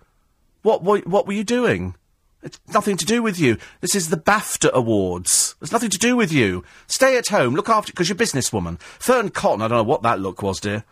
What 0.62 0.84
what 0.84 1.08
what 1.08 1.26
were 1.26 1.34
you 1.34 1.44
doing? 1.44 1.96
It's 2.44 2.60
nothing 2.74 2.98
to 2.98 3.06
do 3.06 3.24
with 3.24 3.40
you. 3.40 3.58
This 3.80 3.96
is 3.96 4.10
the 4.10 4.18
BAFTA 4.18 4.70
Awards. 4.74 5.56
It's 5.62 5.72
nothing 5.72 5.90
to 5.92 5.98
do 5.98 6.18
with 6.18 6.32
you. 6.32 6.66
Stay 6.88 7.18
at 7.18 7.30
home. 7.30 7.56
Look 7.56 7.70
after 7.70 7.94
because 7.94 8.10
you're 8.10 8.18
a 8.18 8.20
businesswoman. 8.20 8.80
Fearne 9.00 9.30
Cotton. 9.30 9.62
I 9.62 9.70
don't 9.70 9.78
know 9.78 9.84
what 9.84 10.04
that 10.04 10.20
look 10.20 10.42
was, 10.42 10.60
dear. 10.60 10.84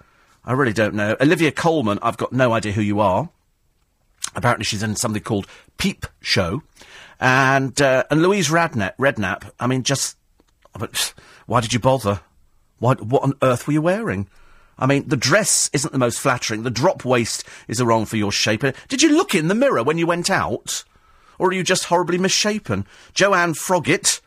I 0.44 0.54
really 0.54 0.74
don't 0.74 0.96
know. 0.96 1.16
Olivia 1.22 1.52
Colman, 1.52 2.00
I've 2.02 2.18
got 2.18 2.34
no 2.34 2.54
idea 2.54 2.72
who 2.72 2.82
you 2.82 3.00
are. 3.00 3.30
Apparently, 4.36 4.64
she's 4.64 4.84
in 4.84 4.96
something 4.96 5.22
called 5.22 5.48
Peep 5.78 6.06
Show. 6.20 6.64
And 7.20 7.80
uh, 7.82 8.06
and 8.10 8.22
Louise 8.24 8.50
Radnap, 8.50 8.96
Redknapp, 8.98 9.52
I 9.60 9.68
mean, 9.68 9.84
just 9.84 10.18
but 10.78 11.14
why 11.46 11.62
did 11.62 11.74
you 11.74 11.80
bother? 11.80 12.22
Why, 12.80 12.96
what 12.96 13.24
on 13.24 13.34
earth 13.42 13.68
were 13.68 13.74
you 13.74 13.82
wearing? 13.82 14.28
I 14.80 14.88
mean, 14.88 15.08
the 15.08 15.18
dress 15.18 15.70
isn't 15.74 15.92
the 15.92 16.00
most 16.00 16.20
flattering. 16.20 16.64
The 16.64 16.72
drop 16.72 17.06
waist 17.06 17.44
is 17.68 17.82
wrong 17.82 18.06
for 18.06 18.18
your 18.18 18.32
shape. 18.32 18.64
Did 18.88 19.04
you 19.04 19.16
look 19.16 19.36
in 19.36 19.48
the 19.48 19.56
mirror 19.56 19.84
when 19.84 20.00
you 20.00 20.08
went 20.08 20.32
out, 20.32 20.84
or 21.38 21.50
are 21.50 21.54
you 21.54 21.64
just 21.64 21.86
horribly 21.86 22.18
misshapen? 22.18 22.86
Joanne 23.14 23.54
Froggatt, 23.54 24.22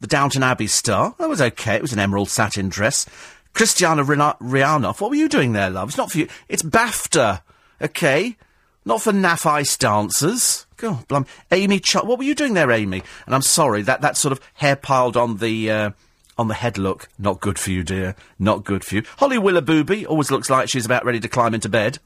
the 0.00 0.06
Downton 0.06 0.42
Abbey 0.42 0.68
star, 0.68 1.14
that 1.18 1.28
was 1.28 1.42
okay. 1.42 1.74
It 1.74 1.82
was 1.82 1.92
an 1.92 1.98
emerald 1.98 2.30
satin 2.30 2.70
dress. 2.70 3.04
Kristina 3.54 4.04
Rihanoff, 4.04 5.00
what 5.00 5.10
were 5.10 5.16
you 5.16 5.28
doing 5.28 5.52
there, 5.52 5.70
love? 5.70 5.88
It's 5.88 5.98
not 5.98 6.10
for 6.12 6.18
you. 6.18 6.28
It's 6.48 6.62
BAFTA, 6.62 7.42
okay? 7.82 8.36
Not 8.84 9.02
for 9.02 9.12
naff 9.12 9.44
ice 9.44 9.76
dancers. 9.76 10.66
God, 10.76 11.06
blum. 11.08 11.26
Amy 11.50 11.80
Ch- 11.80 11.96
what 11.96 12.18
were 12.18 12.24
you 12.24 12.34
doing 12.34 12.54
there, 12.54 12.70
Amy? 12.70 13.02
And 13.26 13.34
I'm 13.34 13.42
sorry, 13.42 13.82
that, 13.82 14.00
that 14.00 14.16
sort 14.16 14.32
of 14.32 14.40
hair 14.54 14.76
piled 14.76 15.16
on 15.16 15.36
the, 15.36 15.70
uh, 15.70 15.90
on 16.38 16.48
the 16.48 16.54
head 16.54 16.78
look, 16.78 17.08
not 17.18 17.40
good 17.40 17.58
for 17.58 17.70
you, 17.70 17.82
dear. 17.82 18.16
Not 18.38 18.64
good 18.64 18.84
for 18.84 18.94
you. 18.96 19.02
Holly 19.18 19.36
Willoughby 19.36 20.06
always 20.06 20.30
looks 20.30 20.48
like 20.48 20.70
she's 20.70 20.86
about 20.86 21.04
ready 21.04 21.20
to 21.20 21.28
climb 21.28 21.54
into 21.54 21.68
bed. 21.68 21.98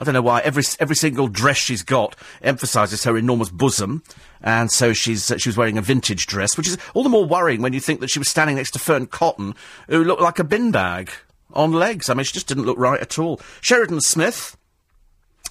I 0.00 0.04
don't 0.04 0.14
know 0.14 0.22
why. 0.22 0.40
Every 0.40 0.64
every 0.78 0.96
single 0.96 1.28
dress 1.28 1.58
she's 1.58 1.82
got 1.82 2.16
emphasises 2.40 3.04
her 3.04 3.18
enormous 3.18 3.50
bosom, 3.50 4.02
and 4.40 4.72
so 4.72 4.94
she's 4.94 5.30
uh, 5.30 5.36
she 5.36 5.50
was 5.50 5.58
wearing 5.58 5.76
a 5.76 5.82
vintage 5.82 6.26
dress, 6.26 6.56
which 6.56 6.66
is 6.66 6.78
all 6.94 7.02
the 7.02 7.10
more 7.10 7.26
worrying 7.26 7.60
when 7.60 7.74
you 7.74 7.80
think 7.80 8.00
that 8.00 8.10
she 8.10 8.18
was 8.18 8.28
standing 8.28 8.56
next 8.56 8.70
to 8.70 8.78
Fearne 8.78 9.06
Cotton, 9.06 9.54
who 9.88 10.02
looked 10.02 10.22
like 10.22 10.38
a 10.38 10.44
bin 10.44 10.70
bag 10.70 11.10
on 11.52 11.72
legs. 11.72 12.08
I 12.08 12.14
mean, 12.14 12.24
she 12.24 12.32
just 12.32 12.48
didn't 12.48 12.64
look 12.64 12.78
right 12.78 12.98
at 12.98 13.18
all. 13.18 13.42
Sheridan 13.60 14.00
Smith, 14.00 14.56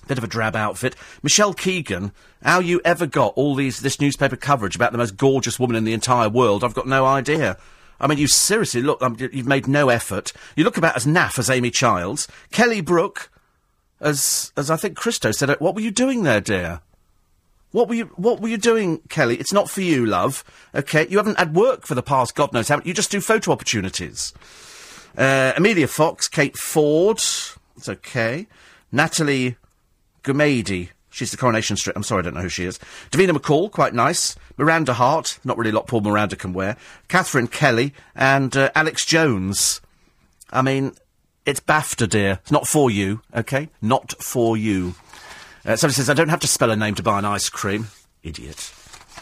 bit 0.07 0.17
of 0.17 0.23
a 0.23 0.27
drab 0.27 0.55
outfit. 0.55 0.95
Michelle 1.21 1.53
Keegan, 1.53 2.11
how 2.41 2.59
you 2.59 2.81
ever 2.83 3.05
got 3.05 3.33
all 3.35 3.53
these 3.53 3.81
this 3.81 4.01
newspaper 4.01 4.35
coverage 4.35 4.75
about 4.75 4.91
the 4.91 4.97
most 4.97 5.15
gorgeous 5.15 5.59
woman 5.59 5.75
in 5.75 5.83
the 5.83 5.93
entire 5.93 6.27
world? 6.27 6.63
I've 6.63 6.73
got 6.73 6.87
no 6.87 7.05
idea. 7.05 7.55
I 7.99 8.07
mean, 8.07 8.17
you 8.17 8.27
seriously 8.27 8.81
look. 8.81 9.01
Um, 9.03 9.15
you've 9.19 9.45
made 9.45 9.67
no 9.67 9.89
effort. 9.89 10.33
You 10.55 10.63
look 10.63 10.77
about 10.77 10.95
as 10.95 11.05
naff 11.05 11.37
as 11.37 11.51
Amy 11.51 11.69
Childs. 11.69 12.27
Kelly 12.51 12.81
Brook, 12.81 13.29
as 14.01 14.51
as 14.57 14.69
I 14.69 14.77
think 14.77 14.97
Christo 14.97 15.31
said. 15.31 15.49
What 15.59 15.75
were 15.75 15.81
you 15.81 15.91
doing 15.91 16.23
there, 16.23 16.41
dear? 16.41 16.81
What 17.71 17.87
were 17.87 17.95
you 17.95 18.05
What 18.15 18.41
were 18.41 18.47
you 18.47 18.57
doing, 18.57 18.99
Kelly? 19.09 19.37
It's 19.37 19.53
not 19.53 19.69
for 19.69 19.81
you, 19.81 20.05
love. 20.05 20.43
Okay, 20.73 21.07
you 21.07 21.17
haven't 21.17 21.37
had 21.37 21.55
work 21.55 21.85
for 21.85 21.95
the 21.95 22.03
past 22.03 22.35
God 22.35 22.53
knows 22.53 22.67
how. 22.67 22.81
You 22.83 22.93
just 22.93 23.11
do 23.11 23.21
photo 23.21 23.51
opportunities. 23.51 24.33
Uh, 25.17 25.53
Amelia 25.55 25.87
Fox, 25.87 26.27
Kate 26.27 26.57
Ford. 26.57 27.17
It's 27.17 27.89
okay. 27.89 28.47
Natalie 28.91 29.57
Gumede. 30.23 30.89
She's 31.11 31.31
the 31.31 31.37
Coronation 31.37 31.75
Street. 31.75 31.95
I'm 31.95 32.03
sorry, 32.03 32.19
I 32.19 32.23
don't 32.23 32.35
know 32.35 32.41
who 32.41 32.49
she 32.49 32.65
is. 32.65 32.79
Davina 33.11 33.31
McCall, 33.31 33.71
quite 33.71 33.93
nice. 33.93 34.35
Miranda 34.57 34.93
Hart, 34.93 35.39
not 35.43 35.57
really 35.57 35.71
a 35.71 35.73
lot 35.73 35.87
Paul 35.87 36.01
Miranda 36.01 36.35
can 36.35 36.53
wear. 36.53 36.77
Catherine 37.07 37.47
Kelly 37.47 37.93
and 38.15 38.55
uh, 38.55 38.69
Alex 38.75 39.05
Jones. 39.05 39.81
I 40.51 40.61
mean, 40.61 40.93
it's 41.45 41.59
BAFTA, 41.59 42.09
dear. 42.09 42.39
It's 42.41 42.51
not 42.51 42.67
for 42.67 42.91
you, 42.91 43.21
okay? 43.35 43.69
Not 43.81 44.13
for 44.21 44.57
you. 44.57 44.95
Uh, 45.65 45.75
somebody 45.75 45.95
says, 45.95 46.09
I 46.09 46.13
don't 46.13 46.29
have 46.29 46.39
to 46.41 46.47
spell 46.47 46.71
a 46.71 46.75
name 46.75 46.95
to 46.95 47.03
buy 47.03 47.19
an 47.19 47.25
ice 47.25 47.49
cream. 47.49 47.87
Idiot. 48.23 48.71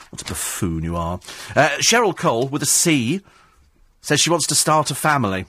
What 0.09 0.21
a 0.21 0.25
buffoon 0.25 0.83
you 0.83 0.95
are. 0.95 1.19
Uh, 1.55 1.69
Cheryl 1.79 2.15
Cole, 2.15 2.47
with 2.47 2.61
a 2.61 2.67
C, 2.67 3.21
says 4.01 4.19
she 4.21 4.29
wants 4.29 4.47
to 4.47 4.55
start 4.55 4.91
a 4.91 4.95
family. 4.95 5.45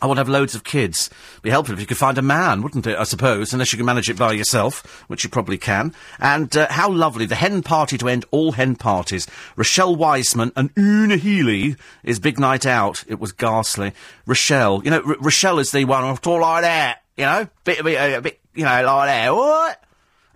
I 0.00 0.06
to 0.06 0.14
have 0.14 0.28
loads 0.28 0.54
of 0.54 0.62
kids. 0.62 1.10
Be 1.42 1.50
helpful 1.50 1.74
if 1.74 1.80
you 1.80 1.86
could 1.86 1.96
find 1.96 2.18
a 2.18 2.22
man, 2.22 2.62
wouldn't 2.62 2.86
it? 2.86 2.96
I 2.96 3.04
suppose, 3.04 3.52
unless 3.52 3.72
you 3.72 3.76
can 3.76 3.86
manage 3.86 4.08
it 4.08 4.16
by 4.16 4.32
yourself, 4.32 5.04
which 5.08 5.24
you 5.24 5.30
probably 5.30 5.58
can. 5.58 5.92
And 6.20 6.56
uh, 6.56 6.68
how 6.70 6.90
lovely 6.90 7.26
the 7.26 7.34
hen 7.34 7.62
party 7.62 7.98
to 7.98 8.08
end 8.08 8.24
all 8.30 8.52
hen 8.52 8.76
parties. 8.76 9.26
Rochelle 9.56 9.96
Wiseman 9.96 10.52
and 10.54 10.70
Una 10.78 11.16
Healy 11.16 11.76
is 12.04 12.20
big 12.20 12.38
night 12.38 12.64
out. 12.64 13.04
It 13.08 13.18
was 13.18 13.32
ghastly. 13.32 13.92
Rochelle, 14.24 14.82
you 14.84 14.90
know, 14.90 15.02
R- 15.04 15.16
Rochelle 15.20 15.58
is 15.58 15.72
the 15.72 15.84
one 15.84 16.08
who's 16.08 16.20
all 16.26 16.40
like 16.40 16.62
that. 16.62 17.02
You 17.16 17.24
know, 17.24 17.48
bit, 17.64 17.82
bit, 17.82 18.16
a 18.16 18.20
bit, 18.20 18.40
you 18.54 18.64
know, 18.64 18.84
like 18.84 19.08
that. 19.08 19.34
What? 19.34 19.82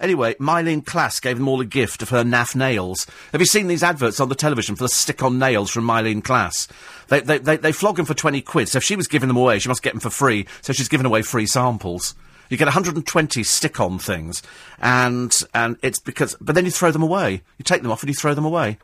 Anyway, 0.02 0.34
Myleene 0.34 0.82
Klass 0.82 1.22
gave 1.22 1.38
them 1.38 1.46
all 1.46 1.60
a 1.60 1.64
gift 1.64 2.02
of 2.02 2.08
her 2.08 2.24
naff 2.24 2.56
nails. 2.56 3.06
Have 3.30 3.40
you 3.40 3.46
seen 3.46 3.68
these 3.68 3.84
adverts 3.84 4.18
on 4.18 4.28
the 4.28 4.34
television 4.34 4.74
for 4.74 4.82
the 4.82 4.88
stick-on 4.88 5.38
nails 5.38 5.70
from 5.70 5.84
Myleene 5.84 6.22
Klass? 6.22 6.68
They, 7.06 7.20
they, 7.20 7.38
they, 7.38 7.56
they 7.56 7.70
flog 7.70 7.96
them 7.96 8.04
for 8.04 8.12
20 8.12 8.42
quid, 8.42 8.68
so 8.68 8.78
if 8.78 8.84
she 8.84 8.96
was 8.96 9.06
giving 9.06 9.28
them 9.28 9.36
away, 9.36 9.60
she 9.60 9.68
must 9.68 9.82
get 9.82 9.92
them 9.92 10.00
for 10.00 10.10
free, 10.10 10.46
so 10.60 10.72
she's 10.72 10.88
giving 10.88 11.06
away 11.06 11.22
free 11.22 11.46
samples. 11.46 12.16
You 12.50 12.56
get 12.56 12.66
120 12.66 13.42
stick-on 13.44 14.00
things, 14.00 14.42
and, 14.80 15.32
and 15.54 15.76
it's 15.82 16.00
because, 16.00 16.36
but 16.40 16.56
then 16.56 16.64
you 16.64 16.72
throw 16.72 16.90
them 16.90 17.04
away. 17.04 17.42
You 17.56 17.62
take 17.64 17.82
them 17.82 17.92
off 17.92 18.02
and 18.02 18.08
you 18.08 18.14
throw 18.14 18.34
them 18.34 18.44
away. 18.44 18.78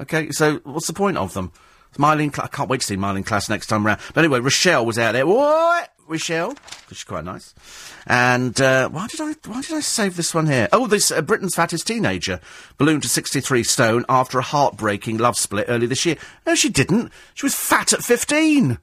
Okay, 0.00 0.30
so 0.30 0.60
what's 0.62 0.86
the 0.86 0.92
point 0.92 1.18
of 1.18 1.34
them? 1.34 1.50
Myleene, 1.98 2.32
Cla- 2.32 2.44
I 2.44 2.48
can't 2.48 2.70
wait 2.70 2.82
to 2.82 2.86
see 2.86 2.96
Myleene 2.96 3.24
Klass 3.24 3.50
next 3.50 3.66
time 3.66 3.84
round. 3.84 4.00
But 4.14 4.24
anyway, 4.24 4.38
Rochelle 4.38 4.86
was 4.86 4.96
out 4.96 5.12
there. 5.12 5.26
What? 5.26 5.92
Rochelle? 6.10 6.54
'Cause 6.54 6.98
she's 6.98 7.04
quite 7.04 7.24
nice. 7.24 7.54
And, 8.06 8.60
uh, 8.60 8.88
why 8.88 9.06
did 9.06 9.20
I, 9.20 9.34
why 9.46 9.62
did 9.62 9.72
I 9.72 9.80
save 9.80 10.16
this 10.16 10.34
one 10.34 10.46
here? 10.48 10.68
Oh, 10.72 10.86
this, 10.86 11.10
uh, 11.10 11.22
Britain's 11.22 11.54
fattest 11.54 11.86
teenager 11.86 12.40
ballooned 12.76 13.02
to 13.04 13.08
63 13.08 13.62
stone 13.62 14.04
after 14.08 14.38
a 14.38 14.42
heartbreaking 14.42 15.18
love 15.18 15.36
split 15.38 15.66
early 15.68 15.86
this 15.86 16.04
year. 16.04 16.16
No, 16.46 16.54
she 16.54 16.68
didn't. 16.68 17.12
She 17.34 17.46
was 17.46 17.54
fat 17.54 17.92
at 17.92 18.04
15. 18.04 18.78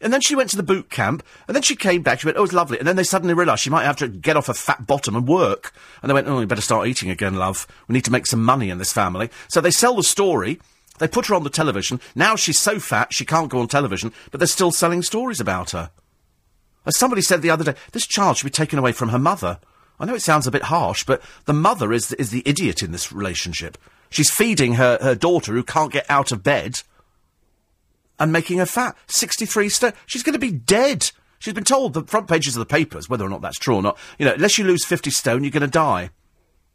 And 0.00 0.12
then 0.12 0.20
she 0.20 0.36
went 0.36 0.50
to 0.50 0.56
the 0.56 0.62
boot 0.62 0.90
camp, 0.90 1.24
and 1.48 1.56
then 1.56 1.62
she 1.62 1.74
came 1.74 2.02
back, 2.02 2.20
she 2.20 2.26
went, 2.26 2.38
oh, 2.38 2.44
it's 2.44 2.52
lovely. 2.52 2.78
And 2.78 2.86
then 2.86 2.94
they 2.94 3.02
suddenly 3.02 3.34
realised 3.34 3.62
she 3.62 3.70
might 3.70 3.84
have 3.84 3.96
to 3.96 4.06
get 4.06 4.36
off 4.36 4.46
her 4.46 4.54
fat 4.54 4.86
bottom 4.86 5.16
and 5.16 5.26
work. 5.26 5.72
And 6.02 6.08
they 6.08 6.14
went, 6.14 6.28
oh, 6.28 6.38
you 6.38 6.46
better 6.46 6.60
start 6.62 6.86
eating 6.86 7.10
again, 7.10 7.34
love. 7.34 7.66
We 7.88 7.94
need 7.94 8.04
to 8.04 8.12
make 8.12 8.26
some 8.26 8.44
money 8.44 8.70
in 8.70 8.78
this 8.78 8.92
family. 8.92 9.28
So 9.48 9.60
they 9.60 9.72
sell 9.72 9.96
the 9.96 10.04
story, 10.04 10.60
they 10.98 11.08
put 11.08 11.26
her 11.26 11.34
on 11.34 11.42
the 11.42 11.50
television. 11.50 12.00
Now 12.14 12.36
she's 12.36 12.60
so 12.60 12.78
fat 12.78 13.12
she 13.12 13.24
can't 13.24 13.48
go 13.50 13.58
on 13.58 13.66
television, 13.66 14.12
but 14.30 14.38
they're 14.38 14.46
still 14.46 14.70
selling 14.70 15.02
stories 15.02 15.40
about 15.40 15.70
her. 15.72 15.90
As 16.86 16.96
somebody 16.96 17.22
said 17.22 17.42
the 17.42 17.50
other 17.50 17.64
day, 17.64 17.74
this 17.92 18.06
child 18.06 18.36
should 18.36 18.46
be 18.46 18.50
taken 18.50 18.78
away 18.78 18.92
from 18.92 19.10
her 19.10 19.18
mother. 19.18 19.58
I 20.00 20.04
know 20.04 20.14
it 20.14 20.22
sounds 20.22 20.46
a 20.46 20.52
bit 20.52 20.64
harsh, 20.64 21.04
but 21.04 21.22
the 21.44 21.52
mother 21.52 21.92
is, 21.92 22.12
is 22.14 22.30
the 22.30 22.42
idiot 22.46 22.82
in 22.82 22.92
this 22.92 23.12
relationship. 23.12 23.76
She's 24.10 24.30
feeding 24.30 24.74
her, 24.74 24.98
her 25.00 25.14
daughter 25.14 25.52
who 25.52 25.62
can't 25.62 25.92
get 25.92 26.06
out 26.08 26.32
of 26.32 26.42
bed 26.42 26.82
and 28.18 28.32
making 28.32 28.58
her 28.58 28.66
fat. 28.66 28.96
63 29.08 29.68
stone. 29.68 29.92
She's 30.06 30.22
going 30.22 30.34
to 30.34 30.38
be 30.38 30.52
dead. 30.52 31.10
She's 31.38 31.54
been 31.54 31.64
told 31.64 31.94
the 31.94 32.04
front 32.04 32.28
pages 32.28 32.56
of 32.56 32.60
the 32.60 32.66
papers, 32.66 33.08
whether 33.08 33.24
or 33.24 33.28
not 33.28 33.42
that's 33.42 33.58
true 33.58 33.76
or 33.76 33.82
not, 33.82 33.98
you 34.18 34.26
know, 34.26 34.34
unless 34.34 34.58
you 34.58 34.64
lose 34.64 34.84
50 34.84 35.10
stone, 35.10 35.44
you're 35.44 35.50
going 35.50 35.60
to 35.62 35.66
die. 35.66 36.10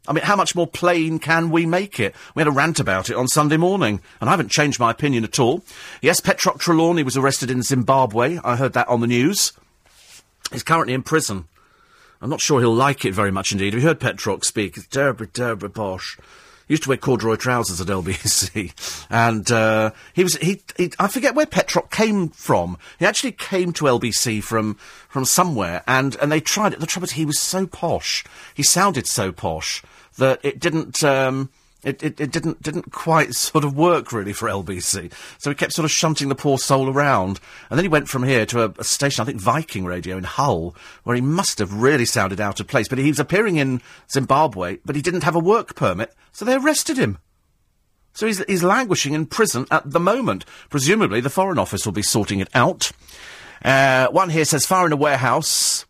I 0.06 0.12
mean, 0.12 0.24
how 0.24 0.36
much 0.36 0.54
more 0.54 0.66
plain 0.66 1.18
can 1.18 1.50
we 1.50 1.64
make 1.64 1.98
it? 1.98 2.14
We 2.34 2.40
had 2.40 2.48
a 2.48 2.50
rant 2.50 2.78
about 2.78 3.08
it 3.08 3.16
on 3.16 3.26
Sunday 3.26 3.56
morning, 3.56 4.00
and 4.20 4.28
I 4.28 4.32
haven't 4.34 4.50
changed 4.50 4.78
my 4.78 4.90
opinion 4.90 5.24
at 5.24 5.38
all. 5.38 5.64
Yes, 6.02 6.20
Petrock 6.20 6.58
Trelawney 6.58 7.02
was 7.02 7.16
arrested 7.16 7.50
in 7.50 7.62
Zimbabwe. 7.62 8.38
I 8.44 8.56
heard 8.56 8.74
that 8.74 8.88
on 8.88 9.00
the 9.00 9.06
news. 9.06 9.54
He's 10.54 10.62
currently 10.62 10.94
in 10.94 11.02
prison. 11.02 11.48
I'm 12.22 12.30
not 12.30 12.40
sure 12.40 12.60
he'll 12.60 12.72
like 12.72 13.04
it 13.04 13.12
very 13.12 13.32
much 13.32 13.50
indeed. 13.50 13.74
Have 13.74 13.82
you 13.82 13.88
heard 13.88 13.98
Petrock 13.98 14.44
speak? 14.44 14.76
It's 14.76 14.86
terribly, 14.86 15.26
terribly 15.26 15.68
posh. 15.68 16.16
He 16.68 16.74
used 16.74 16.84
to 16.84 16.88
wear 16.90 16.96
corduroy 16.96 17.34
trousers 17.34 17.80
at 17.80 17.88
LBC, 17.88 19.06
and 19.10 19.50
uh, 19.50 19.90
he 20.14 20.22
was 20.22 20.36
he, 20.36 20.62
he. 20.76 20.92
I 20.98 21.08
forget 21.08 21.34
where 21.34 21.44
Petrock 21.44 21.90
came 21.90 22.28
from. 22.28 22.78
He 23.00 23.04
actually 23.04 23.32
came 23.32 23.72
to 23.72 23.86
LBC 23.86 24.44
from 24.44 24.76
from 25.08 25.24
somewhere, 25.24 25.82
and 25.88 26.16
and 26.22 26.30
they 26.30 26.40
tried 26.40 26.72
it. 26.72 26.78
The 26.78 26.86
trouble 26.86 27.04
is, 27.06 27.12
he 27.12 27.26
was 27.26 27.40
so 27.40 27.66
posh. 27.66 28.24
He 28.54 28.62
sounded 28.62 29.08
so 29.08 29.32
posh 29.32 29.82
that 30.16 30.40
it 30.44 30.60
didn't. 30.60 31.02
Um, 31.02 31.50
it, 31.84 32.02
it, 32.02 32.20
it 32.20 32.30
didn't 32.32 32.62
didn't 32.62 32.92
quite 32.92 33.34
sort 33.34 33.64
of 33.64 33.76
work 33.76 34.12
really 34.12 34.32
for 34.32 34.48
LBC. 34.48 35.12
So 35.38 35.50
he 35.50 35.54
kept 35.54 35.72
sort 35.72 35.84
of 35.84 35.90
shunting 35.90 36.28
the 36.28 36.34
poor 36.34 36.58
soul 36.58 36.88
around. 36.88 37.40
And 37.70 37.78
then 37.78 37.84
he 37.84 37.88
went 37.88 38.08
from 38.08 38.22
here 38.22 38.46
to 38.46 38.64
a, 38.64 38.74
a 38.78 38.84
station, 38.84 39.22
I 39.22 39.24
think 39.24 39.40
Viking 39.40 39.84
Radio 39.84 40.16
in 40.16 40.24
Hull, 40.24 40.74
where 41.04 41.16
he 41.16 41.22
must 41.22 41.58
have 41.58 41.72
really 41.72 42.04
sounded 42.04 42.40
out 42.40 42.60
of 42.60 42.66
place. 42.66 42.88
But 42.88 42.98
he 42.98 43.08
was 43.08 43.20
appearing 43.20 43.56
in 43.56 43.80
Zimbabwe, 44.10 44.78
but 44.84 44.96
he 44.96 45.02
didn't 45.02 45.24
have 45.24 45.36
a 45.36 45.40
work 45.40 45.74
permit, 45.74 46.14
so 46.32 46.44
they 46.44 46.54
arrested 46.54 46.96
him. 46.96 47.18
So 48.14 48.26
he's, 48.26 48.44
he's 48.44 48.62
languishing 48.62 49.12
in 49.12 49.26
prison 49.26 49.66
at 49.70 49.90
the 49.90 50.00
moment. 50.00 50.44
Presumably 50.70 51.20
the 51.20 51.30
Foreign 51.30 51.58
Office 51.58 51.84
will 51.84 51.92
be 51.92 52.02
sorting 52.02 52.38
it 52.38 52.48
out. 52.54 52.92
Uh, 53.64 54.08
one 54.08 54.30
here 54.30 54.44
says 54.44 54.66
fire 54.66 54.86
in 54.86 54.92
a 54.92 54.96
warehouse 54.96 55.84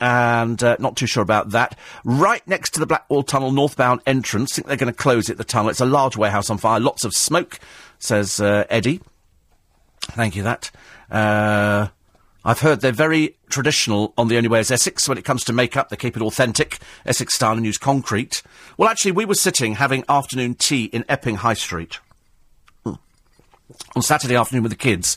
and 0.00 0.62
uh, 0.62 0.76
not 0.78 0.96
too 0.96 1.06
sure 1.06 1.22
about 1.22 1.50
that. 1.50 1.78
Right 2.04 2.46
next 2.46 2.70
to 2.70 2.80
the 2.80 2.86
Blackwall 2.86 3.22
Tunnel 3.22 3.52
northbound 3.52 4.00
entrance, 4.06 4.54
think 4.54 4.66
they're 4.66 4.76
going 4.76 4.92
to 4.92 4.98
close 4.98 5.28
it. 5.28 5.38
The 5.38 5.44
tunnel. 5.44 5.70
It's 5.70 5.80
a 5.80 5.86
large 5.86 6.16
warehouse 6.16 6.50
on 6.50 6.58
fire. 6.58 6.80
Lots 6.80 7.04
of 7.04 7.12
smoke, 7.14 7.58
says 7.98 8.40
uh, 8.40 8.64
Eddie. 8.70 9.00
Thank 10.00 10.36
you. 10.36 10.42
That. 10.42 10.70
Uh, 11.10 11.88
I've 12.44 12.60
heard 12.60 12.80
they're 12.80 12.92
very 12.92 13.36
traditional 13.48 14.12
on 14.18 14.28
the 14.28 14.36
only 14.36 14.48
way 14.48 14.60
is 14.60 14.70
Essex 14.70 15.08
when 15.08 15.16
it 15.16 15.24
comes 15.24 15.44
to 15.44 15.52
makeup. 15.52 15.88
They 15.88 15.96
keep 15.96 16.16
it 16.16 16.22
authentic, 16.22 16.78
Essex 17.06 17.34
style, 17.34 17.56
and 17.56 17.64
use 17.64 17.78
concrete. 17.78 18.42
Well, 18.76 18.88
actually, 18.88 19.12
we 19.12 19.24
were 19.24 19.34
sitting 19.34 19.76
having 19.76 20.04
afternoon 20.08 20.54
tea 20.54 20.84
in 20.84 21.04
Epping 21.08 21.36
High 21.36 21.54
Street 21.54 22.00
on 22.84 24.02
Saturday 24.02 24.36
afternoon 24.36 24.62
with 24.62 24.72
the 24.72 24.76
kids, 24.76 25.16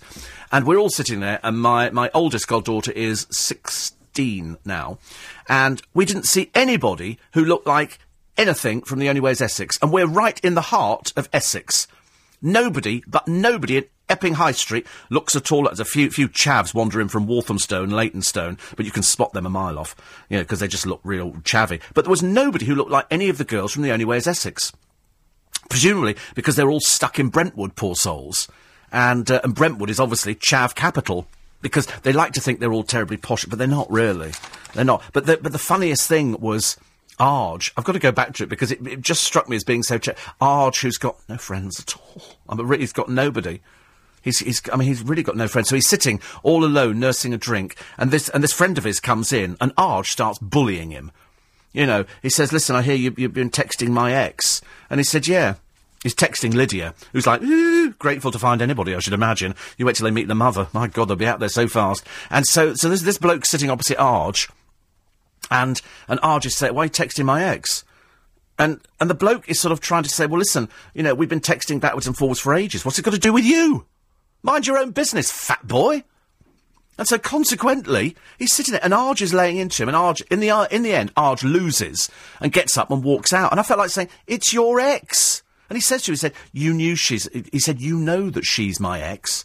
and 0.53 0.65
we're 0.65 0.77
all 0.77 0.89
sitting 0.89 1.19
there, 1.19 1.41
and 1.43 1.59
my, 1.59 1.89
my 1.89 2.09
oldest 2.13 2.47
goddaughter 2.47 2.93
is 2.93 3.27
16 4.17 4.57
now, 4.65 4.97
and 5.47 5.79
we 5.93 6.03
didn't 6.03 6.25
see 6.25 6.49
anybody 6.55 7.19
who 7.33 7.45
looked 7.45 7.67
like 7.67 7.99
anything 8.35 8.81
from 8.81 8.97
The 8.97 9.09
Only 9.09 9.21
Way 9.21 9.31
is 9.31 9.41
Essex, 9.41 9.77
and 9.79 9.91
we're 9.91 10.07
right 10.07 10.39
in 10.39 10.55
the 10.55 10.61
heart 10.61 11.13
of 11.15 11.29
Essex. 11.31 11.87
Nobody, 12.41 13.03
but 13.05 13.27
nobody 13.27 13.77
at 13.77 13.89
Epping 14.09 14.33
High 14.33 14.53
Street 14.53 14.87
looks 15.11 15.35
at 15.35 15.51
all. 15.51 15.65
There's 15.65 15.79
a 15.79 15.85
few 15.85 16.09
few 16.09 16.29
chavs 16.29 16.73
wandering 16.73 17.09
from 17.09 17.27
Walthamstow, 17.27 17.83
Leytonstone, 17.83 18.57
but 18.75 18.87
you 18.87 18.91
can 18.91 19.03
spot 19.03 19.33
them 19.33 19.45
a 19.45 19.51
mile 19.51 19.77
off, 19.77 19.95
you 20.29 20.37
know, 20.37 20.43
because 20.43 20.61
they 20.61 20.67
just 20.67 20.87
look 20.87 21.01
real 21.03 21.33
chavvy. 21.43 21.79
But 21.93 22.05
there 22.05 22.09
was 22.09 22.23
nobody 22.23 22.65
who 22.65 22.73
looked 22.73 22.89
like 22.89 23.05
any 23.11 23.29
of 23.29 23.37
the 23.37 23.43
girls 23.43 23.71
from 23.71 23.83
The 23.83 23.91
Only 23.91 24.05
Way 24.05 24.17
is 24.17 24.27
Essex. 24.27 24.73
Presumably 25.69 26.15
because 26.33 26.55
they're 26.55 26.71
all 26.71 26.79
stuck 26.79 27.19
in 27.19 27.29
Brentwood, 27.29 27.75
poor 27.75 27.95
souls. 27.95 28.47
And, 28.91 29.29
uh, 29.29 29.41
and 29.43 29.53
Brentwood 29.53 29.91
is 29.91 29.99
obviously 29.99 30.33
chav 30.33 30.73
capital. 30.73 31.27
Because 31.61 31.87
they 32.03 32.13
like 32.13 32.33
to 32.33 32.41
think 32.41 32.59
they're 32.59 32.73
all 32.73 32.83
terribly 32.83 33.17
posh, 33.17 33.45
but 33.45 33.57
they're 33.57 33.67
not 33.67 33.89
really. 33.91 34.31
They're 34.73 34.85
not. 34.85 35.03
But 35.13 35.25
the, 35.25 35.37
but 35.37 35.51
the 35.51 35.57
funniest 35.57 36.07
thing 36.07 36.39
was 36.39 36.77
Arg. 37.19 37.63
I've 37.75 37.83
got 37.83 37.93
to 37.93 37.99
go 37.99 38.11
back 38.11 38.33
to 38.35 38.43
it 38.43 38.49
because 38.49 38.71
it, 38.71 38.85
it 38.85 39.01
just 39.01 39.23
struck 39.23 39.49
me 39.49 39.55
as 39.55 39.63
being 39.63 39.83
so. 39.83 39.97
Ch- 39.97 40.09
Arg, 40.39 40.75
who's 40.75 40.97
got 40.97 41.17
no 41.27 41.37
friends 41.37 41.79
at 41.79 41.95
all. 41.97 42.21
I 42.47 42.55
mean, 42.55 42.67
really, 42.67 42.83
he's 42.83 42.93
got 42.93 43.09
nobody. 43.09 43.59
He's, 44.21 44.39
he's, 44.39 44.61
I 44.71 44.75
mean, 44.75 44.87
he's 44.87 45.01
really 45.01 45.23
got 45.23 45.37
no 45.37 45.47
friends. 45.47 45.69
So 45.69 45.75
he's 45.75 45.87
sitting 45.87 46.19
all 46.43 46.65
alone, 46.65 46.99
nursing 46.99 47.33
a 47.33 47.37
drink, 47.37 47.75
and 47.97 48.11
this, 48.11 48.29
and 48.29 48.43
this 48.43 48.53
friend 48.53 48.77
of 48.77 48.83
his 48.83 48.99
comes 48.99 49.31
in, 49.31 49.57
and 49.61 49.71
Arg 49.77 50.05
starts 50.05 50.37
bullying 50.39 50.91
him. 50.91 51.11
You 51.71 51.85
know, 51.85 52.05
he 52.21 52.29
says, 52.29 52.51
listen, 52.51 52.75
I 52.75 52.81
hear 52.81 52.95
you, 52.95 53.13
you've 53.17 53.33
been 53.33 53.49
texting 53.49 53.89
my 53.89 54.13
ex. 54.13 54.61
And 54.89 54.99
he 54.99 55.03
said, 55.03 55.27
yeah. 55.27 55.55
He's 56.07 56.15
texting 56.15 56.53
Lydia, 56.53 56.93
who's 57.11 57.27
like, 57.27 57.41
grateful 57.99 58.31
to 58.31 58.39
find 58.39 58.61
anybody, 58.61 58.95
I 58.95 58.99
should 58.99 59.11
imagine. 59.11 59.55
You 59.77 59.85
wait 59.85 59.97
till 59.97 60.05
they 60.05 60.11
meet 60.11 60.29
the 60.29 60.35
mother. 60.35 60.69
My 60.71 60.87
God, 60.87 61.09
they'll 61.09 61.17
be 61.17 61.27
out 61.27 61.41
there 61.41 61.49
so 61.49 61.67
fast. 61.67 62.07
And 62.29 62.45
so, 62.45 62.75
so 62.75 62.87
this 62.87 63.17
bloke 63.17 63.43
sitting 63.43 63.69
opposite 63.69 63.99
Arg, 63.99 64.37
and, 65.51 65.81
and 66.07 66.17
Arg 66.23 66.45
is 66.45 66.55
saying, 66.55 66.73
why 66.73 66.83
are 66.83 66.85
you 66.85 66.91
texting 66.91 67.25
my 67.25 67.43
ex? 67.43 67.83
And, 68.57 68.79
and 69.01 69.09
the 69.09 69.15
bloke 69.15 69.49
is 69.49 69.59
sort 69.59 69.73
of 69.73 69.81
trying 69.81 70.03
to 70.03 70.09
say, 70.09 70.27
well, 70.27 70.39
listen, 70.39 70.69
you 70.93 71.03
know, 71.03 71.13
we've 71.13 71.27
been 71.27 71.41
texting 71.41 71.81
backwards 71.81 72.07
and 72.07 72.15
forwards 72.15 72.39
for 72.39 72.53
ages. 72.53 72.85
What's 72.85 72.97
it 72.97 73.03
got 73.03 73.13
to 73.13 73.19
do 73.19 73.33
with 73.33 73.43
you? 73.43 73.85
Mind 74.43 74.65
your 74.65 74.77
own 74.77 74.91
business, 74.91 75.29
fat 75.29 75.67
boy. 75.67 76.05
And 76.97 77.05
so 77.05 77.17
consequently, 77.17 78.15
he's 78.39 78.53
sitting 78.53 78.71
there 78.71 78.79
and 78.81 78.93
Arg 78.93 79.21
is 79.21 79.33
laying 79.33 79.57
into 79.57 79.83
him 79.83 79.89
and 79.89 79.97
Arg, 79.97 80.21
in 80.31 80.39
the, 80.39 80.67
in 80.71 80.83
the 80.83 80.93
end, 80.93 81.11
Arg 81.17 81.43
loses 81.43 82.09
and 82.39 82.53
gets 82.53 82.77
up 82.77 82.91
and 82.91 83.03
walks 83.03 83.33
out. 83.33 83.51
And 83.51 83.59
I 83.59 83.63
felt 83.63 83.79
like 83.79 83.89
saying, 83.89 84.07
it's 84.25 84.53
your 84.53 84.79
ex. 84.79 85.43
And 85.69 85.77
he 85.77 85.81
says 85.81 86.03
to 86.03 86.11
him, 86.11 86.13
he 86.13 86.17
said, 86.17 86.33
you 86.53 86.73
knew 86.73 86.95
she's, 86.95 87.29
he 87.51 87.59
said, 87.59 87.81
you 87.81 87.97
know 87.97 88.29
that 88.29 88.45
she's 88.45 88.79
my 88.79 89.01
ex. 89.01 89.43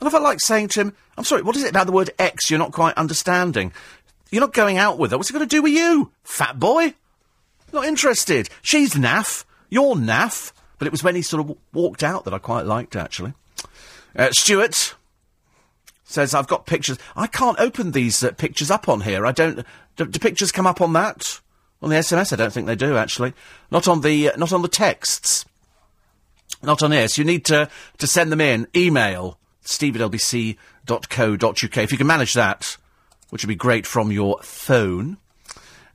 And 0.00 0.08
I 0.08 0.10
felt 0.10 0.24
like 0.24 0.40
saying 0.40 0.68
to 0.68 0.80
him, 0.80 0.94
I'm 1.16 1.24
sorry, 1.24 1.42
what 1.42 1.56
is 1.56 1.62
it 1.62 1.70
about 1.70 1.86
the 1.86 1.92
word 1.92 2.10
ex 2.18 2.50
you're 2.50 2.58
not 2.58 2.72
quite 2.72 2.96
understanding? 2.96 3.72
You're 4.30 4.40
not 4.40 4.52
going 4.52 4.78
out 4.78 4.98
with 4.98 5.10
her. 5.10 5.16
What's 5.16 5.30
it 5.30 5.34
going 5.34 5.48
to 5.48 5.56
do 5.56 5.62
with 5.62 5.72
you, 5.72 6.10
fat 6.24 6.58
boy? 6.58 6.94
Not 7.72 7.84
interested. 7.84 8.48
She's 8.62 8.94
naff. 8.94 9.44
You're 9.70 9.94
naff. 9.94 10.52
But 10.78 10.86
it 10.86 10.92
was 10.92 11.04
when 11.04 11.14
he 11.14 11.22
sort 11.22 11.40
of 11.40 11.46
w- 11.46 11.60
walked 11.72 12.02
out 12.02 12.24
that 12.24 12.34
I 12.34 12.38
quite 12.38 12.66
liked, 12.66 12.96
actually. 12.96 13.34
Uh, 14.16 14.30
Stuart 14.32 14.94
says, 16.04 16.34
I've 16.34 16.48
got 16.48 16.66
pictures. 16.66 16.98
I 17.14 17.26
can't 17.26 17.60
open 17.60 17.92
these 17.92 18.22
uh, 18.24 18.32
pictures 18.32 18.70
up 18.70 18.88
on 18.88 19.02
here. 19.02 19.24
I 19.24 19.32
don't. 19.32 19.64
Do, 19.96 20.06
do 20.06 20.18
pictures 20.18 20.50
come 20.50 20.66
up 20.66 20.80
on 20.80 20.92
that? 20.94 21.40
On 21.80 21.90
the 21.90 21.96
SMS, 21.96 22.32
I 22.32 22.36
don't 22.36 22.52
think 22.52 22.66
they 22.66 22.76
do, 22.76 22.96
actually. 22.96 23.32
Not 23.70 23.88
on 23.88 24.00
the, 24.00 24.30
uh, 24.30 24.36
not 24.36 24.52
on 24.52 24.62
the 24.62 24.68
texts. 24.68 25.44
Not 26.62 26.82
on 26.82 26.92
here. 26.92 27.08
So 27.08 27.22
you 27.22 27.26
need 27.26 27.44
to, 27.46 27.68
to 27.98 28.06
send 28.06 28.30
them 28.30 28.40
in. 28.40 28.66
Email 28.74 29.38
steve 29.62 29.96
at 29.96 30.10
lbc.co.uk. 30.10 31.76
If 31.76 31.92
you 31.92 31.98
can 31.98 32.06
manage 32.06 32.34
that, 32.34 32.76
which 33.30 33.44
would 33.44 33.48
be 33.48 33.54
great 33.54 33.86
from 33.86 34.12
your 34.12 34.38
phone. 34.42 35.16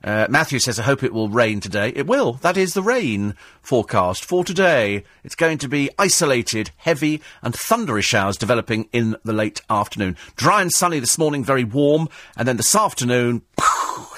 Uh, 0.02 0.26
Matthew 0.30 0.60
says, 0.60 0.78
I 0.78 0.84
hope 0.84 1.02
it 1.02 1.12
will 1.12 1.28
rain 1.28 1.60
today. 1.60 1.92
It 1.94 2.06
will. 2.06 2.34
That 2.34 2.56
is 2.56 2.74
the 2.74 2.82
rain 2.82 3.34
forecast 3.62 4.24
for 4.24 4.44
today. 4.44 5.04
It's 5.24 5.34
going 5.34 5.58
to 5.58 5.68
be 5.68 5.90
isolated, 5.98 6.70
heavy 6.76 7.20
and 7.42 7.54
thundery 7.54 8.02
showers 8.02 8.36
developing 8.36 8.88
in 8.92 9.16
the 9.24 9.32
late 9.32 9.60
afternoon. 9.68 10.16
Dry 10.36 10.62
and 10.62 10.72
sunny 10.72 11.00
this 11.00 11.18
morning, 11.18 11.42
very 11.42 11.64
warm. 11.64 12.08
And 12.36 12.46
then 12.46 12.56
this 12.56 12.76
afternoon, 12.76 13.42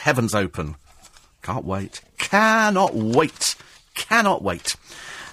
heavens 0.03 0.35
open. 0.35 0.77
Can't 1.43 1.65
wait. 1.65 2.03
Cannot 2.19 2.95
wait. 2.95 3.55
Cannot 3.95 4.43
wait. 4.43 4.77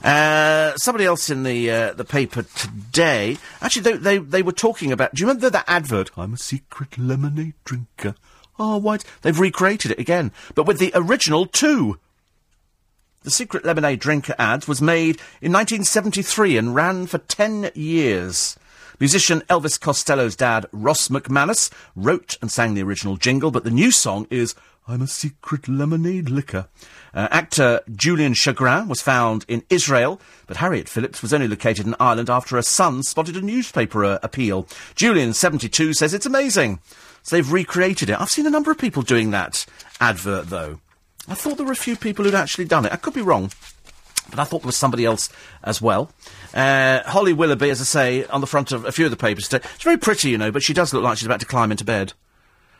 Uh, 0.03 0.75
somebody 0.77 1.05
else 1.05 1.29
in 1.29 1.43
the 1.43 1.71
uh, 1.71 1.93
the 1.93 2.05
paper 2.05 2.43
today. 2.43 3.37
Actually, 3.61 3.81
they, 3.81 3.97
they 3.97 4.17
they 4.17 4.41
were 4.43 4.51
talking 4.51 4.91
about. 4.91 5.13
Do 5.13 5.21
you 5.21 5.27
remember 5.27 5.49
that 5.49 5.65
advert? 5.67 6.11
I'm 6.17 6.33
a 6.33 6.37
secret 6.37 6.97
lemonade 6.97 7.55
drinker. 7.65 8.15
Oh, 8.59 8.77
white. 8.77 9.03
They've 9.21 9.39
recreated 9.39 9.91
it 9.91 9.99
again, 9.99 10.31
but 10.55 10.65
with 10.65 10.79
the 10.79 10.91
original 10.95 11.45
two. 11.45 11.99
The 13.23 13.31
secret 13.31 13.65
lemonade 13.65 13.99
drinker 13.99 14.35
ad 14.39 14.67
was 14.67 14.81
made 14.81 15.17
in 15.41 15.51
1973 15.51 16.57
and 16.57 16.73
ran 16.73 17.07
for 17.07 17.17
10 17.17 17.71
years. 17.75 18.57
Musician 18.99 19.41
Elvis 19.41 19.79
Costello's 19.79 20.35
dad, 20.35 20.65
Ross 20.71 21.09
McManus, 21.09 21.69
wrote 21.95 22.37
and 22.41 22.51
sang 22.51 22.73
the 22.73 22.83
original 22.83 23.17
jingle, 23.17 23.51
but 23.51 23.63
the 23.63 23.69
new 23.69 23.91
song 23.91 24.27
is 24.29 24.55
I'm 24.87 25.01
a 25.01 25.07
secret 25.07 25.67
lemonade 25.67 26.29
liquor. 26.29 26.67
Uh, 27.17 27.27
actor 27.31 27.81
Julian 27.95 28.35
Chagrin 28.35 28.87
was 28.87 29.01
found 29.01 29.43
in 29.47 29.63
Israel, 29.71 30.21
but 30.45 30.57
Harriet 30.57 30.87
Phillips 30.87 31.23
was 31.23 31.33
only 31.33 31.47
located 31.47 31.87
in 31.87 31.95
Ireland 31.99 32.29
after 32.29 32.57
her 32.57 32.61
son 32.61 33.01
spotted 33.01 33.35
a 33.35 33.41
newspaper 33.41 34.05
uh, 34.05 34.19
appeal. 34.21 34.67
Julian, 34.93 35.33
72, 35.33 35.95
says 35.95 36.13
it's 36.13 36.27
amazing. 36.27 36.77
So 37.23 37.35
they've 37.35 37.51
recreated 37.51 38.11
it. 38.11 38.21
I've 38.21 38.29
seen 38.29 38.45
a 38.45 38.51
number 38.51 38.69
of 38.69 38.77
people 38.77 39.01
doing 39.01 39.31
that 39.31 39.65
advert, 39.99 40.51
though. 40.51 40.79
I 41.27 41.33
thought 41.33 41.57
there 41.57 41.65
were 41.65 41.71
a 41.71 41.75
few 41.75 41.95
people 41.95 42.23
who'd 42.23 42.35
actually 42.35 42.65
done 42.65 42.85
it. 42.85 42.93
I 42.93 42.97
could 42.97 43.15
be 43.15 43.23
wrong. 43.23 43.51
But 44.29 44.37
I 44.37 44.43
thought 44.43 44.61
there 44.61 44.67
was 44.67 44.77
somebody 44.77 45.03
else 45.03 45.29
as 45.63 45.81
well. 45.81 46.11
Uh, 46.53 47.01
Holly 47.03 47.33
Willoughby, 47.33 47.71
as 47.71 47.81
I 47.81 47.85
say, 47.85 48.25
on 48.25 48.41
the 48.41 48.47
front 48.47 48.71
of 48.71 48.85
a 48.85 48.91
few 48.91 49.05
of 49.05 49.11
the 49.11 49.17
papers 49.17 49.47
today. 49.47 49.67
She's 49.73 49.83
very 49.83 49.97
pretty, 49.97 50.29
you 50.29 50.37
know, 50.37 50.51
but 50.51 50.61
she 50.61 50.73
does 50.75 50.93
look 50.93 51.01
like 51.01 51.17
she's 51.17 51.25
about 51.25 51.39
to 51.39 51.47
climb 51.47 51.71
into 51.71 51.83
bed. 51.83 52.13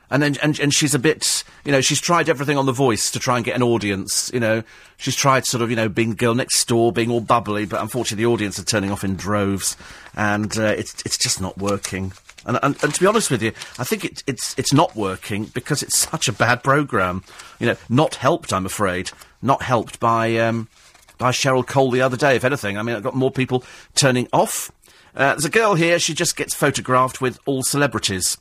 And 0.10 0.24
then, 0.24 0.38
and, 0.42 0.58
and 0.60 0.74
she's 0.74 0.96
a 0.96 1.00
bit, 1.00 1.44
you 1.66 1.72
know, 1.72 1.82
she's 1.82 2.00
tried 2.00 2.30
everything 2.30 2.58
on 2.58 2.66
The 2.66 2.72
Voice 2.72 3.12
to 3.12 3.20
try 3.20 3.36
and 3.36 3.44
get 3.44 3.56
an 3.56 3.64
audience, 3.64 4.32
you 4.34 4.40
know. 4.40 4.64
She's 4.96 5.16
tried 5.16 5.46
sort 5.46 5.62
of, 5.62 5.70
you 5.70 5.76
know, 5.76 5.90
being 5.90 6.12
the 6.12 6.16
girl 6.16 6.34
next 6.34 6.66
door, 6.66 6.94
being 6.94 7.12
all 7.12 7.20
bubbly, 7.20 7.66
but 7.66 7.82
unfortunately 7.82 8.24
the 8.24 8.32
audience 8.32 8.58
are 8.58 8.64
turning 8.64 8.90
off 8.90 9.04
in 9.04 9.16
droves. 9.16 9.76
And, 10.16 10.58
uh, 10.58 10.76
it's, 10.78 11.02
it's 11.06 11.18
just 11.18 11.42
not 11.42 11.58
working. 11.58 12.14
And, 12.46 12.58
and, 12.64 12.82
and 12.82 12.94
to 12.94 13.00
be 13.00 13.06
honest 13.06 13.30
with 13.30 13.44
you, 13.44 13.52
I 13.78 13.84
think 13.84 14.06
it, 14.06 14.24
it's, 14.26 14.58
it's 14.58 14.72
not 14.72 14.96
working 14.96 15.46
because 15.46 15.84
it's 15.84 15.98
such 15.98 16.30
a 16.30 16.34
bad 16.34 16.64
programme. 16.64 17.24
You 17.60 17.68
know, 17.68 17.76
not 17.90 18.16
helped, 18.16 18.54
I'm 18.54 18.66
afraid. 18.66 19.12
Not 19.42 19.62
helped 19.62 20.00
by, 20.00 20.38
um, 20.38 20.70
by 21.18 21.32
Cheryl 21.32 21.68
Cole 21.68 21.92
the 21.92 22.02
other 22.02 22.18
day, 22.18 22.38
if 22.38 22.46
anything. 22.46 22.78
I 22.78 22.84
mean, 22.84 22.96
I've 22.96 23.04
got 23.04 23.16
more 23.16 23.32
people 23.32 23.66
turning 23.94 24.30
off. 24.32 24.72
Uh, 25.14 25.34
there's 25.34 25.46
a 25.46 25.50
girl 25.50 25.76
here, 25.76 26.00
she 26.00 26.14
just 26.14 26.38
gets 26.38 26.54
photographed 26.54 27.20
with 27.20 27.40
all 27.46 27.64
celebrities. 27.64 28.38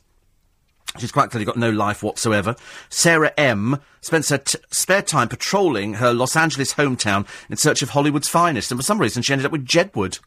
She's 0.99 1.11
quite 1.11 1.29
clearly 1.29 1.45
got 1.45 1.57
no 1.57 1.69
life 1.69 2.01
whatsoever. 2.01 2.55
Sarah 2.89 3.33
M. 3.37 3.79
spends 4.01 4.29
her 4.29 4.39
t- 4.39 4.57
spare 4.71 5.01
time 5.01 5.27
patrolling 5.27 5.95
her 5.95 6.13
Los 6.13 6.35
Angeles 6.35 6.73
hometown 6.73 7.27
in 7.49 7.57
search 7.57 7.81
of 7.81 7.89
Hollywood's 7.89 8.29
finest, 8.29 8.71
and 8.71 8.79
for 8.79 8.83
some 8.85 8.99
reason 8.99 9.21
she 9.21 9.33
ended 9.33 9.45
up 9.45 9.51
with 9.51 9.65
Jedward. 9.65 10.19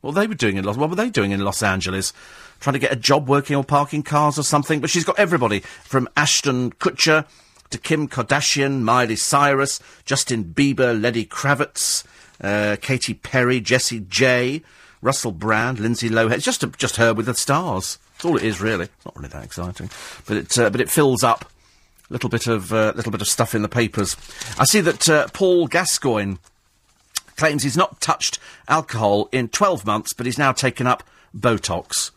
What 0.00 0.14
were 0.14 0.26
they 0.26 0.34
doing 0.34 0.56
in 0.56 0.64
Los? 0.64 0.76
What 0.76 0.90
were 0.90 0.96
they 0.96 1.10
doing 1.10 1.30
in 1.30 1.40
Los 1.40 1.62
Angeles? 1.62 2.12
Trying 2.58 2.74
to 2.74 2.80
get 2.80 2.92
a 2.92 2.96
job 2.96 3.28
working 3.28 3.56
or 3.56 3.62
parking 3.62 4.02
cars 4.02 4.38
or 4.38 4.42
something? 4.42 4.80
But 4.80 4.90
she's 4.90 5.04
got 5.04 5.18
everybody 5.18 5.60
from 5.60 6.08
Ashton 6.16 6.72
Kutcher 6.72 7.26
to 7.68 7.78
Kim 7.78 8.08
Kardashian, 8.08 8.80
Miley 8.80 9.16
Cyrus, 9.16 9.78
Justin 10.04 10.44
Bieber, 10.44 11.00
Lenny 11.00 11.24
Kravitz, 11.24 12.04
uh, 12.40 12.76
Katy 12.80 13.14
Perry, 13.14 13.60
Jessie 13.60 14.00
J, 14.00 14.62
Russell 15.02 15.32
Brand, 15.32 15.78
Lindsay 15.78 16.08
Lohan. 16.08 16.32
It's 16.32 16.44
just 16.44 16.64
a, 16.64 16.68
just 16.68 16.96
her 16.96 17.14
with 17.14 17.26
the 17.26 17.34
stars. 17.34 17.98
That's 18.20 18.26
all 18.26 18.36
it 18.36 18.42
is, 18.42 18.60
really. 18.60 18.84
It's 18.84 19.06
not 19.06 19.16
really 19.16 19.30
that 19.30 19.44
exciting, 19.44 19.88
but 20.26 20.36
it 20.36 20.58
uh, 20.58 20.68
but 20.68 20.82
it 20.82 20.90
fills 20.90 21.24
up 21.24 21.46
a 22.10 22.12
little 22.12 22.28
bit 22.28 22.46
of 22.46 22.70
uh, 22.70 22.92
little 22.94 23.10
bit 23.10 23.22
of 23.22 23.26
stuff 23.26 23.54
in 23.54 23.62
the 23.62 23.68
papers. 23.68 24.14
I 24.58 24.64
see 24.64 24.82
that 24.82 25.08
uh, 25.08 25.28
Paul 25.32 25.68
Gascoigne 25.68 26.34
claims 27.36 27.62
he's 27.62 27.78
not 27.78 28.02
touched 28.02 28.38
alcohol 28.68 29.30
in 29.32 29.48
12 29.48 29.86
months, 29.86 30.12
but 30.12 30.26
he's 30.26 30.36
now 30.36 30.52
taken 30.52 30.86
up 30.86 31.02
Botox. 31.34 32.10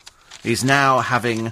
He's 0.44 0.62
now 0.62 1.00
having 1.00 1.52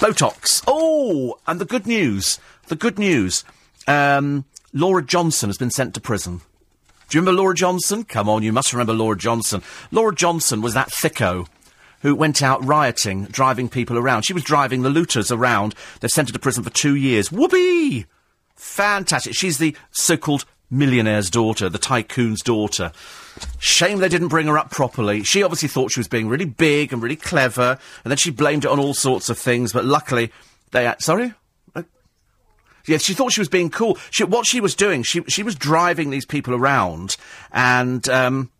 Botox. 0.00 0.64
Oh, 0.66 1.38
and 1.46 1.60
the 1.60 1.64
good 1.64 1.86
news, 1.86 2.40
the 2.66 2.74
good 2.74 2.98
news, 2.98 3.44
um, 3.86 4.44
Laura 4.72 5.04
Johnson 5.04 5.48
has 5.48 5.56
been 5.58 5.70
sent 5.70 5.94
to 5.94 6.00
prison. 6.00 6.40
Do 7.08 7.16
you 7.16 7.20
remember 7.20 7.40
Laura 7.40 7.54
Johnson? 7.54 8.02
Come 8.02 8.28
on, 8.28 8.42
you 8.42 8.52
must 8.52 8.72
remember 8.72 8.92
Laura 8.92 9.16
Johnson. 9.16 9.62
Laura 9.92 10.12
Johnson 10.12 10.62
was 10.62 10.74
that 10.74 10.88
thicko 10.88 11.46
who 12.04 12.14
went 12.14 12.42
out 12.42 12.62
rioting, 12.62 13.24
driving 13.24 13.66
people 13.66 13.96
around. 13.98 14.22
She 14.22 14.34
was 14.34 14.44
driving 14.44 14.82
the 14.82 14.90
looters 14.90 15.32
around. 15.32 15.74
They've 15.98 16.10
sent 16.10 16.28
her 16.28 16.34
to 16.34 16.38
prison 16.38 16.62
for 16.62 16.68
two 16.68 16.94
years. 16.94 17.32
Whoopee! 17.32 18.04
Fantastic. 18.54 19.34
She's 19.34 19.56
the 19.56 19.74
so-called 19.90 20.44
millionaire's 20.70 21.30
daughter, 21.30 21.70
the 21.70 21.78
tycoon's 21.78 22.42
daughter. 22.42 22.92
Shame 23.58 23.98
they 23.98 24.10
didn't 24.10 24.28
bring 24.28 24.48
her 24.48 24.58
up 24.58 24.70
properly. 24.70 25.24
She 25.24 25.42
obviously 25.42 25.70
thought 25.70 25.92
she 25.92 26.00
was 26.00 26.06
being 26.06 26.28
really 26.28 26.44
big 26.44 26.92
and 26.92 27.02
really 27.02 27.16
clever, 27.16 27.78
and 28.04 28.10
then 28.10 28.18
she 28.18 28.30
blamed 28.30 28.66
it 28.66 28.70
on 28.70 28.78
all 28.78 28.94
sorts 28.94 29.30
of 29.30 29.38
things, 29.38 29.72
but 29.72 29.86
luckily 29.86 30.30
they... 30.72 30.94
Sorry? 30.98 31.32
Uh, 31.74 31.84
Yes, 32.86 33.02
she 33.02 33.14
thought 33.14 33.32
she 33.32 33.40
was 33.40 33.48
being 33.48 33.70
cool. 33.70 33.96
She, 34.10 34.24
what 34.24 34.46
she 34.46 34.60
was 34.60 34.74
doing, 34.74 35.04
she 35.04 35.22
she 35.26 35.42
was 35.42 35.54
driving 35.54 36.10
these 36.10 36.26
people 36.26 36.54
around, 36.54 37.16
and 37.50 38.06
um, 38.10 38.50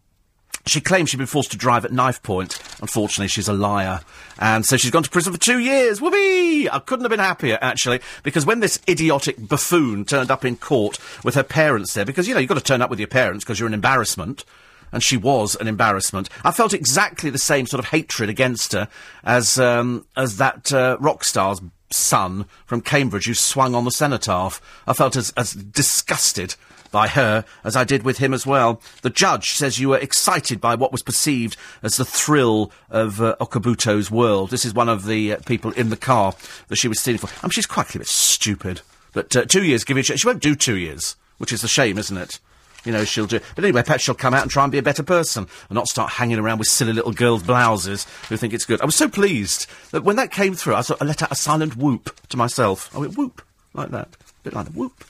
she 0.67 0.81
claims 0.81 1.11
she'd 1.11 1.19
been 1.19 1.27
forced 1.27 1.51
to 1.51 1.57
drive 1.57 1.85
at 1.85 1.93
knife 1.93 2.23
point. 2.23 2.59
Unfortunately, 2.81 3.29
she's 3.29 3.49
a 3.49 3.53
liar, 3.53 4.01
and 4.39 4.65
so 4.65 4.77
she's 4.77 4.91
gone 4.91 5.03
to 5.03 5.11
prison 5.11 5.33
for 5.33 5.39
two 5.39 5.59
years. 5.59 6.01
Whoopee! 6.01 6.69
I 6.71 6.79
couldn't 6.79 7.05
have 7.05 7.11
been 7.11 7.19
happier 7.19 7.59
actually, 7.61 8.01
because 8.23 8.47
when 8.47 8.61
this 8.61 8.81
idiotic 8.89 9.37
buffoon 9.39 10.05
turned 10.05 10.31
up 10.31 10.45
in 10.45 10.57
court 10.57 10.99
with 11.23 11.35
her 11.35 11.43
parents 11.43 11.95
there, 11.95 12.05
because 12.05 12.27
you 12.27 12.35
know 12.35 12.41
you've 12.41 12.49
got 12.49 12.59
to 12.59 12.65
turn 12.65 12.83
up 12.83 12.91
with 12.91 12.99
your 12.99 13.09
parents 13.09 13.45
because 13.45 13.59
you're 13.59 13.69
an 13.69 13.75
embarrassment. 13.75 14.45
And 14.93 15.03
she 15.03 15.17
was 15.17 15.57
an 15.57 15.67
embarrassment. 15.67 16.29
I 16.45 16.53
felt 16.53 16.73
exactly 16.73 17.29
the 17.29 17.37
same 17.37 17.67
sort 17.67 17.81
of 17.81 17.87
hatred 17.91 18.31
against 18.31 18.75
her 18.75 18.89
as 19.25 19.59
um, 19.59 20.07
as 20.17 20.37
that 20.37 20.73
uh, 20.73 20.99
rock 21.01 21.25
star's 21.25 21.61
son 21.91 22.47
from 22.67 22.81
Cambridge 22.81 23.27
who 23.27 23.35
swung 23.35 23.75
on 23.75 23.85
the 23.85 23.91
cenotaph. 23.91 24.61
I 24.87 24.93
felt 24.93 25.17
as, 25.17 25.33
as 25.37 25.53
disgusted 25.53 26.55
by 26.95 27.09
her 27.09 27.45
as 27.65 27.75
I 27.75 27.83
did 27.83 28.05
with 28.05 28.19
him 28.19 28.33
as 28.33 28.47
well. 28.47 28.81
The 29.03 29.11
judge 29.11 29.51
says 29.51 29.81
you 29.81 29.89
were 29.89 29.99
excited 29.99 30.61
by 30.61 30.77
what 30.77 30.93
was 30.93 31.03
perceived 31.03 31.57
as 31.83 31.97
the 31.97 32.05
thrill 32.05 32.71
of 32.89 33.21
uh, 33.21 33.35
Okabuto's 33.41 34.13
world. 34.13 34.51
This 34.51 34.65
is 34.65 34.73
one 34.73 34.89
of 34.89 35.05
the 35.05 35.33
uh, 35.33 35.39
people 35.45 35.73
in 35.73 35.91
the 35.91 35.97
car 35.97 36.35
that 36.69 36.77
she 36.77 36.87
was 36.87 37.01
stealing 37.01 37.19
for. 37.19 37.27
I 37.27 37.47
mean, 37.47 37.51
she's 37.51 37.67
quite 37.67 37.93
a 37.93 37.99
bit 37.99 38.07
stupid. 38.07 38.81
But 39.13 39.35
uh, 39.35 39.45
two 39.45 39.65
years, 39.65 39.83
give 39.83 39.97
you 39.97 40.05
She 40.05 40.27
won't 40.27 40.41
do 40.41 40.55
two 40.55 40.77
years, 40.77 41.17
which 41.39 41.53
is 41.53 41.65
a 41.65 41.69
shame, 41.69 41.99
isn't 41.99 42.17
it? 42.17 42.39
You 42.85 42.93
know, 42.93 43.05
she'll 43.05 43.27
do. 43.27 43.41
But 43.57 43.65
anyway, 43.65 43.83
perhaps 43.83 44.05
she'll 44.05 44.15
come 44.15 44.33
out 44.33 44.43
and 44.43 44.51
try 44.51 44.63
and 44.63 44.71
be 44.71 44.79
a 44.79 44.83
better 44.83 45.03
person 45.03 45.49
and 45.69 45.75
not 45.75 45.89
start 45.89 46.13
hanging 46.13 46.39
around 46.39 46.59
with 46.59 46.69
silly 46.69 46.93
little 46.93 47.13
girls' 47.13 47.43
blouses 47.43 48.07
who 48.29 48.37
think 48.37 48.53
it's 48.53 48.67
good. 48.67 48.81
I 48.81 48.85
was 48.85 48.95
so 48.95 49.09
pleased 49.09 49.67
that 49.91 50.05
when 50.05 50.15
that 50.17 50.31
came 50.31 50.55
through, 50.55 50.77
I, 50.77 50.83
sort 50.83 51.01
of 51.01 51.09
let 51.09 51.23
out 51.23 51.33
a 51.33 51.37
silent 51.37 51.77
whoop 51.77 52.15
to 52.29 52.37
myself. 52.37 52.95
I 52.95 53.01
went 53.01 53.17
whoop, 53.17 53.43
like 53.73 53.91
that. 53.91 54.09
A 54.09 54.45
bit 54.45 54.53
like 54.53 54.67
that, 54.67 54.75
whoop. 54.75 55.05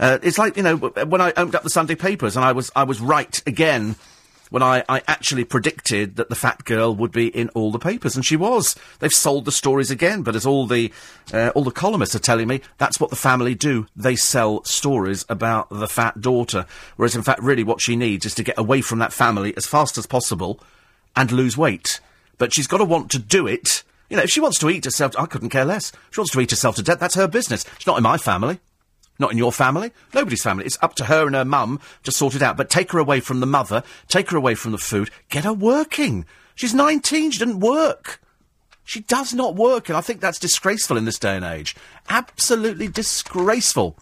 Uh, 0.00 0.18
it's 0.22 0.38
like, 0.38 0.56
you 0.56 0.62
know, 0.62 0.76
when 0.76 1.20
I 1.20 1.28
opened 1.36 1.54
up 1.54 1.62
the 1.62 1.70
Sunday 1.70 1.94
papers 1.94 2.34
and 2.34 2.44
I 2.44 2.52
was, 2.52 2.72
I 2.74 2.84
was 2.84 3.00
right 3.00 3.40
again 3.46 3.96
when 4.48 4.62
I, 4.62 4.82
I 4.88 5.02
actually 5.06 5.44
predicted 5.44 6.16
that 6.16 6.30
the 6.30 6.34
fat 6.34 6.64
girl 6.64 6.94
would 6.96 7.12
be 7.12 7.28
in 7.28 7.50
all 7.50 7.70
the 7.70 7.78
papers, 7.78 8.16
and 8.16 8.24
she 8.24 8.34
was. 8.34 8.74
They've 8.98 9.12
sold 9.12 9.44
the 9.44 9.52
stories 9.52 9.90
again, 9.90 10.22
but 10.22 10.34
as 10.34 10.44
all 10.44 10.66
the 10.66 10.90
uh, 11.32 11.52
all 11.54 11.62
the 11.62 11.70
columnists 11.70 12.16
are 12.16 12.20
telling 12.20 12.48
me, 12.48 12.62
that's 12.78 12.98
what 12.98 13.10
the 13.10 13.16
family 13.16 13.54
do. 13.54 13.86
They 13.94 14.16
sell 14.16 14.64
stories 14.64 15.24
about 15.28 15.68
the 15.70 15.86
fat 15.86 16.20
daughter, 16.20 16.66
whereas 16.96 17.14
in 17.14 17.22
fact, 17.22 17.42
really, 17.42 17.62
what 17.62 17.80
she 17.80 17.94
needs 17.94 18.26
is 18.26 18.34
to 18.36 18.42
get 18.42 18.58
away 18.58 18.80
from 18.80 18.98
that 18.98 19.12
family 19.12 19.56
as 19.56 19.66
fast 19.66 19.96
as 19.98 20.06
possible 20.06 20.58
and 21.14 21.30
lose 21.30 21.56
weight. 21.56 22.00
But 22.38 22.52
she's 22.52 22.66
got 22.66 22.78
to 22.78 22.84
want 22.84 23.10
to 23.12 23.18
do 23.20 23.46
it 23.46 23.84
You 24.10 24.16
know, 24.16 24.24
if 24.24 24.30
she 24.30 24.40
wants 24.40 24.58
to 24.58 24.68
eat 24.68 24.84
herself, 24.84 25.14
I 25.16 25.26
couldn't 25.26 25.50
care 25.50 25.64
less. 25.64 25.92
She 26.10 26.20
wants 26.20 26.32
to 26.32 26.40
eat 26.40 26.50
herself 26.50 26.74
to 26.76 26.82
death. 26.82 26.98
That's 26.98 27.14
her 27.14 27.28
business. 27.28 27.64
It's 27.76 27.86
not 27.86 27.96
in 27.96 28.02
my 28.02 28.18
family. 28.18 28.58
Not 29.20 29.32
in 29.32 29.38
your 29.38 29.52
family. 29.52 29.92
Nobody's 30.14 30.42
family. 30.42 30.64
It's 30.64 30.78
up 30.80 30.94
to 30.96 31.04
her 31.04 31.26
and 31.26 31.36
her 31.36 31.44
mum 31.44 31.78
to 32.04 32.10
sort 32.10 32.34
it 32.34 32.42
out. 32.42 32.56
But 32.56 32.70
take 32.70 32.90
her 32.92 32.98
away 32.98 33.20
from 33.20 33.40
the 33.40 33.46
mother. 33.46 33.82
Take 34.08 34.30
her 34.30 34.36
away 34.36 34.54
from 34.54 34.72
the 34.72 34.78
food. 34.78 35.10
Get 35.28 35.44
her 35.44 35.52
working. 35.52 36.24
She's 36.54 36.72
19. 36.74 37.30
She 37.30 37.38
doesn't 37.38 37.60
work. 37.60 38.20
She 38.90 39.00
does 39.02 39.32
not 39.32 39.54
work, 39.54 39.88
and 39.88 39.96
I 39.96 40.00
think 40.00 40.20
that's 40.20 40.40
disgraceful 40.40 40.96
in 40.96 41.04
this 41.04 41.18
day 41.18 41.36
and 41.36 41.44
age. 41.44 41.76
Absolutely 42.08 42.88
disgraceful. 42.88 43.96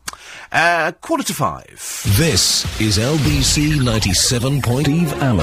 Uh, 0.50 0.92
quarter 0.92 1.24
to 1.24 1.34
five. 1.34 2.02
This 2.16 2.64
is 2.80 2.96
LBC 2.96 3.84
97. 3.84 4.62
Point 4.62 4.86
Steve 4.86 5.12
Allen. 5.22 5.40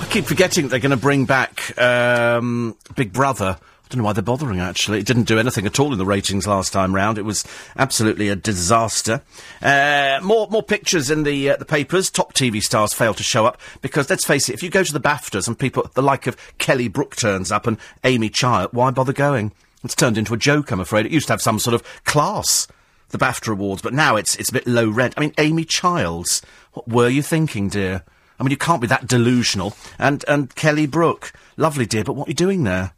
I 0.00 0.06
keep 0.08 0.24
forgetting 0.24 0.68
they're 0.68 0.78
going 0.78 0.92
to 0.92 0.96
bring 0.96 1.26
back 1.26 1.78
um, 1.78 2.74
Big 2.94 3.12
Brother. 3.12 3.58
I 3.86 3.88
don't 3.90 3.98
know 3.98 4.06
why 4.06 4.14
they're 4.14 4.22
bothering, 4.22 4.58
actually. 4.58 4.98
It 4.98 5.06
didn't 5.06 5.28
do 5.28 5.38
anything 5.38 5.64
at 5.64 5.78
all 5.78 5.92
in 5.92 5.98
the 5.98 6.04
ratings 6.04 6.44
last 6.44 6.72
time 6.72 6.92
round. 6.92 7.18
It 7.18 7.22
was 7.24 7.44
absolutely 7.76 8.28
a 8.28 8.34
disaster. 8.34 9.22
Uh, 9.62 10.18
more, 10.24 10.48
more 10.48 10.64
pictures 10.64 11.08
in 11.08 11.22
the, 11.22 11.50
uh, 11.50 11.56
the 11.56 11.64
papers. 11.64 12.10
Top 12.10 12.34
TV 12.34 12.60
stars 12.60 12.92
fail 12.92 13.14
to 13.14 13.22
show 13.22 13.46
up 13.46 13.60
because, 13.82 14.10
let's 14.10 14.24
face 14.24 14.48
it, 14.48 14.54
if 14.54 14.62
you 14.64 14.70
go 14.70 14.82
to 14.82 14.92
the 14.92 14.98
BAFTAs 14.98 15.46
and 15.46 15.56
people, 15.56 15.88
the 15.94 16.02
like 16.02 16.26
of 16.26 16.36
Kelly 16.58 16.88
Brook 16.88 17.14
turns 17.14 17.52
up 17.52 17.68
and 17.68 17.78
Amy 18.02 18.28
Childs, 18.28 18.72
why 18.72 18.90
bother 18.90 19.12
going? 19.12 19.52
It's 19.84 19.94
turned 19.94 20.18
into 20.18 20.34
a 20.34 20.38
joke, 20.38 20.72
I'm 20.72 20.80
afraid. 20.80 21.06
It 21.06 21.12
used 21.12 21.28
to 21.28 21.34
have 21.34 21.40
some 21.42 21.60
sort 21.60 21.74
of 21.74 21.84
class, 22.02 22.66
the 23.10 23.18
BAFTA 23.18 23.52
Awards, 23.52 23.82
but 23.82 23.94
now 23.94 24.16
it's, 24.16 24.34
it's 24.34 24.50
a 24.50 24.54
bit 24.54 24.66
low 24.66 24.88
rent. 24.88 25.14
I 25.16 25.20
mean, 25.20 25.32
Amy 25.38 25.64
Childs, 25.64 26.42
what 26.72 26.88
were 26.88 27.08
you 27.08 27.22
thinking, 27.22 27.68
dear? 27.68 28.02
I 28.40 28.42
mean, 28.42 28.50
you 28.50 28.56
can't 28.56 28.80
be 28.80 28.88
that 28.88 29.06
delusional. 29.06 29.76
And, 29.96 30.24
and 30.26 30.52
Kelly 30.56 30.88
Brook, 30.88 31.32
lovely 31.56 31.86
dear, 31.86 32.02
but 32.02 32.14
what 32.14 32.26
are 32.26 32.32
you 32.32 32.34
doing 32.34 32.64
there? 32.64 32.94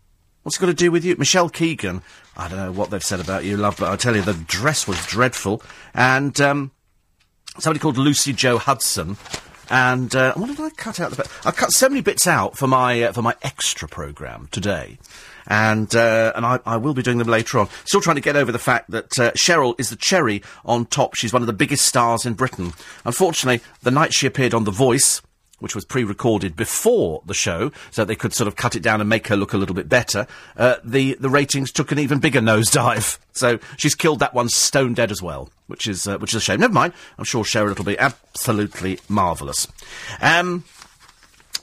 What's 0.49 0.57
it 0.57 0.61
got 0.61 0.67
to 0.69 0.73
do 0.73 0.91
with 0.91 1.05
you? 1.05 1.15
Michelle 1.19 1.51
Keegan, 1.51 2.01
I 2.35 2.49
don't 2.49 2.57
know 2.57 2.73
what 2.73 2.89
they've 2.89 3.05
said 3.05 3.21
about 3.21 3.45
you, 3.45 3.59
love, 3.59 3.77
but 3.79 3.93
I 3.93 3.97
tell 3.97 4.17
you, 4.17 4.23
the 4.23 4.33
dress 4.33 4.89
was 4.89 5.05
dreadful. 5.05 5.61
And, 5.93 6.41
um, 6.41 6.71
somebody 7.59 7.81
called 7.81 7.99
Lucy-Jo 7.99 8.57
Hudson. 8.57 9.19
And, 9.69 10.17
uh, 10.17 10.33
what 10.37 10.47
did 10.47 10.59
I 10.59 10.71
cut 10.71 11.01
out? 11.01 11.11
The? 11.11 11.31
I 11.45 11.51
cut 11.51 11.73
so 11.73 11.91
many 11.91 12.01
bits 12.01 12.27
out 12.27 12.57
for 12.57 12.67
my, 12.67 13.03
uh, 13.03 13.13
for 13.13 13.21
my 13.21 13.35
extra 13.43 13.89
programme 13.89 14.49
today. 14.51 14.97
And, 15.47 15.95
uh, 15.95 16.33
and 16.35 16.47
I, 16.47 16.61
I 16.65 16.79
will 16.79 16.95
be 16.95 17.03
doing 17.03 17.19
them 17.19 17.29
later 17.29 17.59
on. 17.59 17.69
Still 17.85 18.01
trying 18.01 18.17
to 18.17 18.23
get 18.23 18.35
over 18.35 18.51
the 18.51 18.59
fact 18.59 18.91
that, 18.91 19.19
uh, 19.19 19.33
Cheryl 19.33 19.79
is 19.79 19.91
the 19.91 19.97
cherry 19.97 20.43
on 20.65 20.87
top. 20.87 21.15
She's 21.15 21.35
one 21.35 21.43
of 21.43 21.47
the 21.47 21.53
biggest 21.53 21.85
stars 21.85 22.25
in 22.25 22.33
Britain. 22.33 22.73
Unfortunately, 23.05 23.61
the 23.83 23.91
night 23.91 24.15
she 24.15 24.27
appeared 24.27 24.55
on 24.55 24.65
The 24.65 24.71
Voice, 24.71 25.21
which 25.59 25.75
was 25.75 25.85
pre-recorded 25.85 26.57
before 26.57 27.23
the 27.27 27.35
show, 27.35 27.73
so 27.91 28.05
they 28.05 28.15
could 28.15 28.33
sort 28.33 28.49
of 28.49 28.57
cut 28.57 28.77
it 28.77 28.83
down 28.83 29.01
and 29.01 29.09
make 29.09 29.27
her 29.29 29.37
look 29.37 29.53
a 29.53 29.57
little 29.57 29.75
bit 29.75 29.89
better. 29.89 30.27
Uh, 30.57 30.77
the 30.85 31.15
the 31.21 31.31
ratings 31.31 31.73
took 31.73 31.93
an 31.93 31.99
even 31.99 32.19
bigger 32.19 32.41
nosedive, 32.41 33.19
so 33.33 33.59
she's 33.77 33.95
killed 33.95 34.21
that 34.21 34.35
one 34.35 34.49
stone 34.49 34.95
dead 34.95 35.11
as 35.11 35.23
well, 35.23 35.51
which 35.67 35.87
is 35.87 36.07
uh, 36.07 36.19
which 36.19 36.33
is 36.33 36.37
a 36.37 36.41
shame. 36.41 36.61
Never 36.61 36.73
mind, 36.73 36.93
I'm 37.19 37.25
sure 37.25 37.45
Cheryl 37.45 37.77
will 37.77 37.85
be 37.85 37.99
absolutely 37.99 38.99
marvellous. 39.09 39.67
Um, 40.21 40.65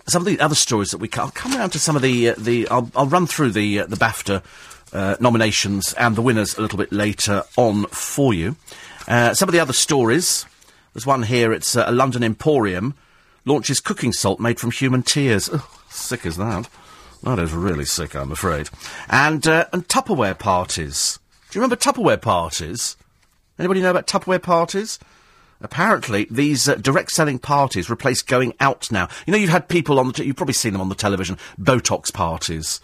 some 0.07 0.21
of 0.21 0.25
the 0.25 0.39
other 0.39 0.55
stories 0.55 0.91
that 0.91 0.99
we 0.99 1.07
ca- 1.07 1.23
I'll 1.23 1.31
come 1.31 1.55
around 1.55 1.71
to 1.71 1.79
some 1.79 1.95
of 1.95 2.01
the 2.01 2.29
uh, 2.29 2.35
the 2.37 2.67
I'll, 2.69 2.91
I'll 2.95 3.07
run 3.07 3.27
through 3.27 3.51
the 3.51 3.81
uh, 3.81 3.85
the 3.87 3.95
BAFTA 3.95 4.43
uh, 4.93 5.15
nominations 5.19 5.93
and 5.93 6.15
the 6.15 6.21
winners 6.21 6.57
a 6.57 6.61
little 6.61 6.77
bit 6.77 6.91
later 6.91 7.43
on 7.57 7.85
for 7.87 8.33
you. 8.33 8.55
Uh, 9.07 9.33
some 9.33 9.49
of 9.49 9.53
the 9.53 9.59
other 9.59 9.73
stories. 9.73 10.45
There's 10.93 11.05
one 11.05 11.23
here. 11.23 11.51
It's 11.51 11.75
a 11.75 11.91
London 11.91 12.23
Emporium 12.23 12.95
launches 13.45 13.79
cooking 13.79 14.11
salt 14.11 14.39
made 14.39 14.59
from 14.59 14.71
human 14.71 15.03
tears. 15.03 15.49
Sick 15.89 16.25
as 16.25 16.37
that. 16.37 16.69
That 17.23 17.39
is 17.39 17.53
really 17.53 17.85
sick, 17.85 18.15
I'm 18.15 18.31
afraid. 18.31 18.69
And 19.09 19.47
uh, 19.47 19.65
and 19.73 19.87
Tupperware 19.87 20.37
parties. 20.37 21.19
Do 21.49 21.57
you 21.57 21.61
remember 21.61 21.75
Tupperware 21.75 22.21
parties? 22.21 22.97
Anybody 23.57 23.81
know 23.81 23.91
about 23.91 24.07
Tupperware 24.07 24.43
parties? 24.43 24.99
Apparently, 25.61 26.27
these 26.29 26.67
uh, 26.67 26.75
direct 26.75 27.11
selling 27.11 27.39
parties 27.39 27.89
replace 27.89 28.21
going 28.21 28.53
out 28.59 28.91
now. 28.91 29.07
You 29.25 29.31
know, 29.31 29.37
you've 29.37 29.49
had 29.49 29.69
people 29.69 29.99
on 29.99 30.07
the, 30.07 30.13
t- 30.13 30.25
you've 30.25 30.35
probably 30.35 30.53
seen 30.53 30.73
them 30.73 30.81
on 30.81 30.89
the 30.89 30.95
television, 30.95 31.37
Botox 31.59 32.13
parties. 32.13 32.81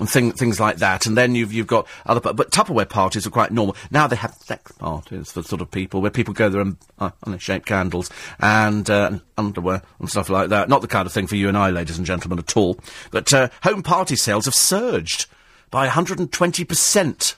And 0.00 0.08
thing, 0.08 0.32
things 0.32 0.58
like 0.58 0.78
that, 0.78 1.04
and 1.04 1.16
then 1.16 1.34
you've 1.34 1.52
you've 1.52 1.66
got 1.66 1.86
other, 2.06 2.20
but 2.20 2.50
Tupperware 2.50 2.88
parties 2.88 3.26
are 3.26 3.30
quite 3.30 3.52
normal. 3.52 3.76
Now 3.90 4.06
they 4.06 4.16
have 4.16 4.32
sex 4.32 4.72
parties 4.72 5.30
for 5.30 5.42
sort 5.42 5.60
of 5.60 5.70
people 5.70 6.00
where 6.00 6.10
people 6.10 6.32
go 6.32 6.48
there 6.48 6.62
and 6.62 6.78
uh, 6.98 7.10
and 7.26 7.40
shape 7.40 7.66
candles 7.66 8.10
and, 8.38 8.88
uh, 8.88 9.10
and 9.12 9.20
underwear 9.36 9.82
and 9.98 10.10
stuff 10.10 10.30
like 10.30 10.48
that. 10.48 10.70
Not 10.70 10.80
the 10.80 10.88
kind 10.88 11.06
of 11.06 11.12
thing 11.12 11.26
for 11.26 11.36
you 11.36 11.48
and 11.48 11.58
I, 11.58 11.68
ladies 11.68 11.98
and 11.98 12.06
gentlemen, 12.06 12.38
at 12.38 12.56
all. 12.56 12.78
But 13.10 13.32
uh, 13.34 13.50
home 13.62 13.82
party 13.82 14.16
sales 14.16 14.46
have 14.46 14.54
surged 14.54 15.26
by 15.70 15.82
120 15.82 16.64
percent 16.64 17.36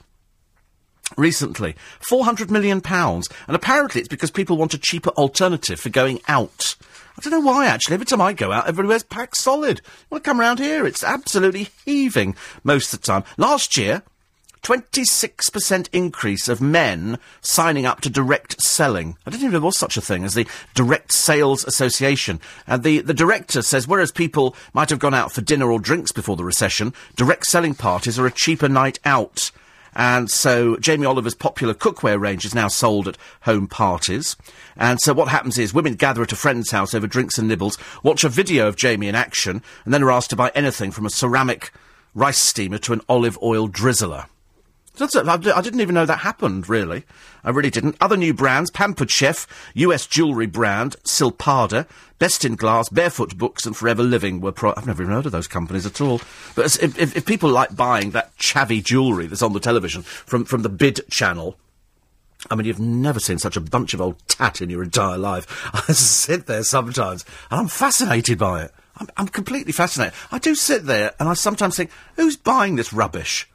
recently. 1.17 1.75
£400 2.09 2.49
million. 2.49 2.81
And 2.85 3.23
apparently 3.55 4.01
it's 4.01 4.07
because 4.07 4.31
people 4.31 4.57
want 4.57 4.73
a 4.73 4.79
cheaper 4.79 5.09
alternative 5.11 5.79
for 5.79 5.89
going 5.89 6.19
out. 6.27 6.75
I 7.17 7.21
don't 7.21 7.31
know 7.31 7.51
why, 7.51 7.67
actually. 7.67 7.93
Every 7.93 8.05
time 8.05 8.21
I 8.21 8.33
go 8.33 8.51
out, 8.51 8.67
everywhere's 8.67 9.03
packed 9.03 9.37
solid. 9.37 9.81
Want 10.09 10.23
to 10.23 10.29
come 10.29 10.39
round 10.39 10.59
here? 10.59 10.85
It's 10.85 11.03
absolutely 11.03 11.69
heaving 11.85 12.35
most 12.63 12.93
of 12.93 13.01
the 13.01 13.05
time. 13.05 13.23
Last 13.37 13.77
year, 13.77 14.03
26% 14.63 15.89
increase 15.91 16.47
of 16.47 16.61
men 16.61 17.19
signing 17.41 17.85
up 17.85 17.99
to 18.01 18.09
direct 18.09 18.61
selling. 18.61 19.17
I 19.25 19.29
didn't 19.29 19.41
even 19.41 19.53
know 19.53 19.59
there 19.59 19.65
was 19.65 19.77
such 19.77 19.97
a 19.97 20.01
thing 20.01 20.23
as 20.23 20.33
the 20.33 20.47
Direct 20.73 21.11
Sales 21.11 21.65
Association. 21.65 22.39
And 22.65 22.81
the, 22.81 22.99
the 23.01 23.13
director 23.13 23.61
says, 23.61 23.87
whereas 23.87 24.11
people 24.11 24.55
might 24.73 24.89
have 24.89 24.99
gone 24.99 25.13
out 25.13 25.33
for 25.33 25.41
dinner 25.41 25.69
or 25.69 25.79
drinks 25.79 26.13
before 26.13 26.37
the 26.37 26.45
recession, 26.45 26.93
direct 27.15 27.45
selling 27.45 27.75
parties 27.75 28.17
are 28.17 28.25
a 28.25 28.31
cheaper 28.31 28.69
night 28.69 28.99
out. 29.03 29.51
And 29.95 30.29
so 30.29 30.77
Jamie 30.77 31.05
Oliver's 31.05 31.35
popular 31.35 31.73
cookware 31.73 32.19
range 32.19 32.45
is 32.45 32.55
now 32.55 32.67
sold 32.67 33.07
at 33.07 33.17
home 33.41 33.67
parties. 33.67 34.35
And 34.75 34.99
so 35.01 35.13
what 35.13 35.27
happens 35.27 35.57
is 35.57 35.73
women 35.73 35.95
gather 35.95 36.23
at 36.23 36.31
a 36.31 36.35
friend's 36.35 36.71
house 36.71 36.93
over 36.93 37.07
drinks 37.07 37.37
and 37.37 37.47
nibbles, 37.47 37.77
watch 38.01 38.23
a 38.23 38.29
video 38.29 38.67
of 38.67 38.75
Jamie 38.75 39.07
in 39.07 39.15
action, 39.15 39.61
and 39.85 39.93
then 39.93 40.03
are 40.03 40.11
asked 40.11 40.31
to 40.31 40.35
buy 40.35 40.51
anything 40.55 40.91
from 40.91 41.05
a 41.05 41.11
ceramic 41.11 41.71
rice 42.15 42.39
steamer 42.39 42.77
to 42.79 42.93
an 42.93 43.01
olive 43.07 43.37
oil 43.41 43.67
drizzler. 43.67 44.27
That's 44.95 45.15
it. 45.15 45.27
I, 45.27 45.37
didn't 45.37 45.81
even 45.81 45.95
know 45.95 46.05
that 46.05 46.19
happened, 46.19 46.69
really. 46.69 47.03
I 47.43 47.49
really 47.49 47.71
didn't. 47.71 47.97
Other 47.99 48.15
new 48.15 48.33
brands, 48.33 48.69
Pampered 48.69 49.09
Chef, 49.09 49.47
US 49.73 50.05
jewellery 50.05 50.45
brand, 50.45 50.95
Silpada, 51.03 51.87
Best 52.19 52.45
in 52.45 52.55
Glass, 52.55 52.89
Barefoot 52.89 53.35
Books 53.37 53.65
and 53.65 53.75
Forever 53.75 54.03
Living 54.03 54.39
were 54.39 54.51
pro- 54.51 54.73
I've 54.77 54.85
never 54.85 55.01
even 55.01 55.15
heard 55.15 55.25
of 55.25 55.31
those 55.31 55.47
companies 55.47 55.87
at 55.87 55.99
all. 55.99 56.21
But 56.55 56.65
if, 56.81 56.97
if, 56.97 57.17
if 57.17 57.25
people 57.25 57.49
like 57.49 57.75
buying 57.75 58.11
that 58.11 58.37
chavvy 58.37 58.83
jewellery 58.83 59.25
that's 59.25 59.41
on 59.41 59.53
the 59.53 59.59
television 59.59 60.03
from, 60.03 60.45
from 60.45 60.61
the 60.61 60.69
Bid 60.69 61.01
channel, 61.09 61.57
I 62.51 62.55
mean, 62.55 62.65
you've 62.65 62.79
never 62.79 63.19
seen 63.19 63.39
such 63.39 63.57
a 63.57 63.61
bunch 63.61 63.93
of 63.95 64.01
old 64.01 64.21
tat 64.27 64.61
in 64.61 64.69
your 64.69 64.83
entire 64.83 65.17
life. 65.17 65.71
I 65.89 65.91
sit 65.93 66.45
there 66.45 66.63
sometimes 66.63 67.25
and 67.49 67.61
I'm 67.61 67.67
fascinated 67.67 68.37
by 68.37 68.63
it. 68.63 68.71
I'm, 68.97 69.07
I'm 69.17 69.27
completely 69.27 69.73
fascinated. 69.73 70.13
I 70.31 70.37
do 70.37 70.53
sit 70.53 70.85
there 70.85 71.13
and 71.19 71.27
I 71.27 71.33
sometimes 71.33 71.75
think, 71.75 71.89
who's 72.15 72.37
buying 72.37 72.75
this 72.75 72.93
rubbish? 72.93 73.49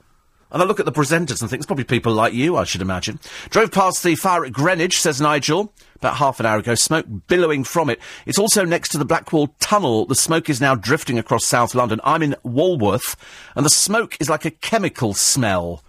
And 0.50 0.62
I 0.62 0.64
look 0.64 0.80
at 0.80 0.86
the 0.86 0.92
presenters 0.92 1.40
and 1.40 1.50
think 1.50 1.60
it's 1.60 1.66
probably 1.66 1.84
people 1.84 2.12
like 2.12 2.32
you, 2.32 2.56
I 2.56 2.64
should 2.64 2.80
imagine. 2.80 3.18
Drove 3.50 3.70
past 3.70 4.02
the 4.02 4.14
fire 4.14 4.44
at 4.44 4.52
Greenwich, 4.52 5.00
says 5.00 5.20
Nigel, 5.20 5.72
about 5.96 6.16
half 6.16 6.40
an 6.40 6.46
hour 6.46 6.58
ago. 6.58 6.74
Smoke 6.74 7.06
billowing 7.26 7.64
from 7.64 7.90
it. 7.90 8.00
It's 8.24 8.38
also 8.38 8.64
next 8.64 8.90
to 8.90 8.98
the 8.98 9.04
Blackwall 9.04 9.54
Tunnel. 9.60 10.06
The 10.06 10.14
smoke 10.14 10.48
is 10.48 10.60
now 10.60 10.74
drifting 10.74 11.18
across 11.18 11.44
South 11.44 11.74
London. 11.74 12.00
I'm 12.02 12.22
in 12.22 12.34
Walworth, 12.42 13.16
and 13.54 13.66
the 13.66 13.70
smoke 13.70 14.16
is 14.20 14.30
like 14.30 14.44
a 14.44 14.50
chemical 14.50 15.12
smell. 15.12 15.82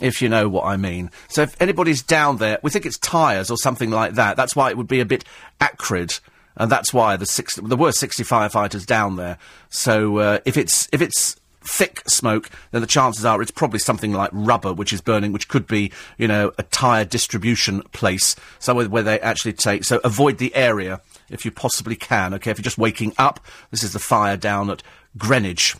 If 0.00 0.20
you 0.20 0.28
know 0.28 0.48
what 0.48 0.64
I 0.64 0.76
mean. 0.76 1.12
So 1.28 1.42
if 1.42 1.60
anybody's 1.62 2.02
down 2.02 2.38
there, 2.38 2.58
we 2.62 2.70
think 2.72 2.84
it's 2.84 2.98
tyres 2.98 3.48
or 3.48 3.56
something 3.56 3.90
like 3.90 4.14
that. 4.14 4.36
That's 4.36 4.56
why 4.56 4.70
it 4.70 4.76
would 4.76 4.88
be 4.88 4.98
a 4.98 5.04
bit 5.04 5.24
acrid. 5.60 6.18
And 6.56 6.70
that's 6.70 6.92
why 6.92 7.16
the 7.16 7.26
six, 7.26 7.54
there 7.56 7.76
were 7.76 7.92
60 7.92 8.24
firefighters 8.24 8.84
down 8.86 9.14
there. 9.14 9.38
So, 9.70 10.18
uh, 10.18 10.38
if 10.44 10.56
it's, 10.56 10.88
if 10.92 11.00
it's 11.00 11.36
thick 11.66 12.02
smoke, 12.06 12.50
then 12.70 12.80
the 12.80 12.86
chances 12.86 13.24
are 13.24 13.40
it's 13.42 13.50
probably 13.50 13.78
something 13.78 14.12
like 14.12 14.30
rubber 14.32 14.72
which 14.72 14.92
is 14.92 15.00
burning, 15.00 15.32
which 15.32 15.48
could 15.48 15.66
be, 15.66 15.92
you 16.18 16.28
know, 16.28 16.52
a 16.58 16.62
tyre 16.64 17.04
distribution 17.04 17.82
place, 17.92 18.36
somewhere 18.58 18.88
where 18.88 19.02
they 19.02 19.20
actually 19.20 19.52
take. 19.52 19.84
So 19.84 20.00
avoid 20.04 20.38
the 20.38 20.54
area 20.54 21.00
if 21.30 21.44
you 21.44 21.50
possibly 21.50 21.96
can, 21.96 22.34
okay? 22.34 22.50
If 22.50 22.58
you're 22.58 22.64
just 22.64 22.78
waking 22.78 23.14
up, 23.18 23.40
this 23.70 23.82
is 23.82 23.92
the 23.92 23.98
fire 23.98 24.36
down 24.36 24.70
at 24.70 24.82
Greenwich. 25.16 25.76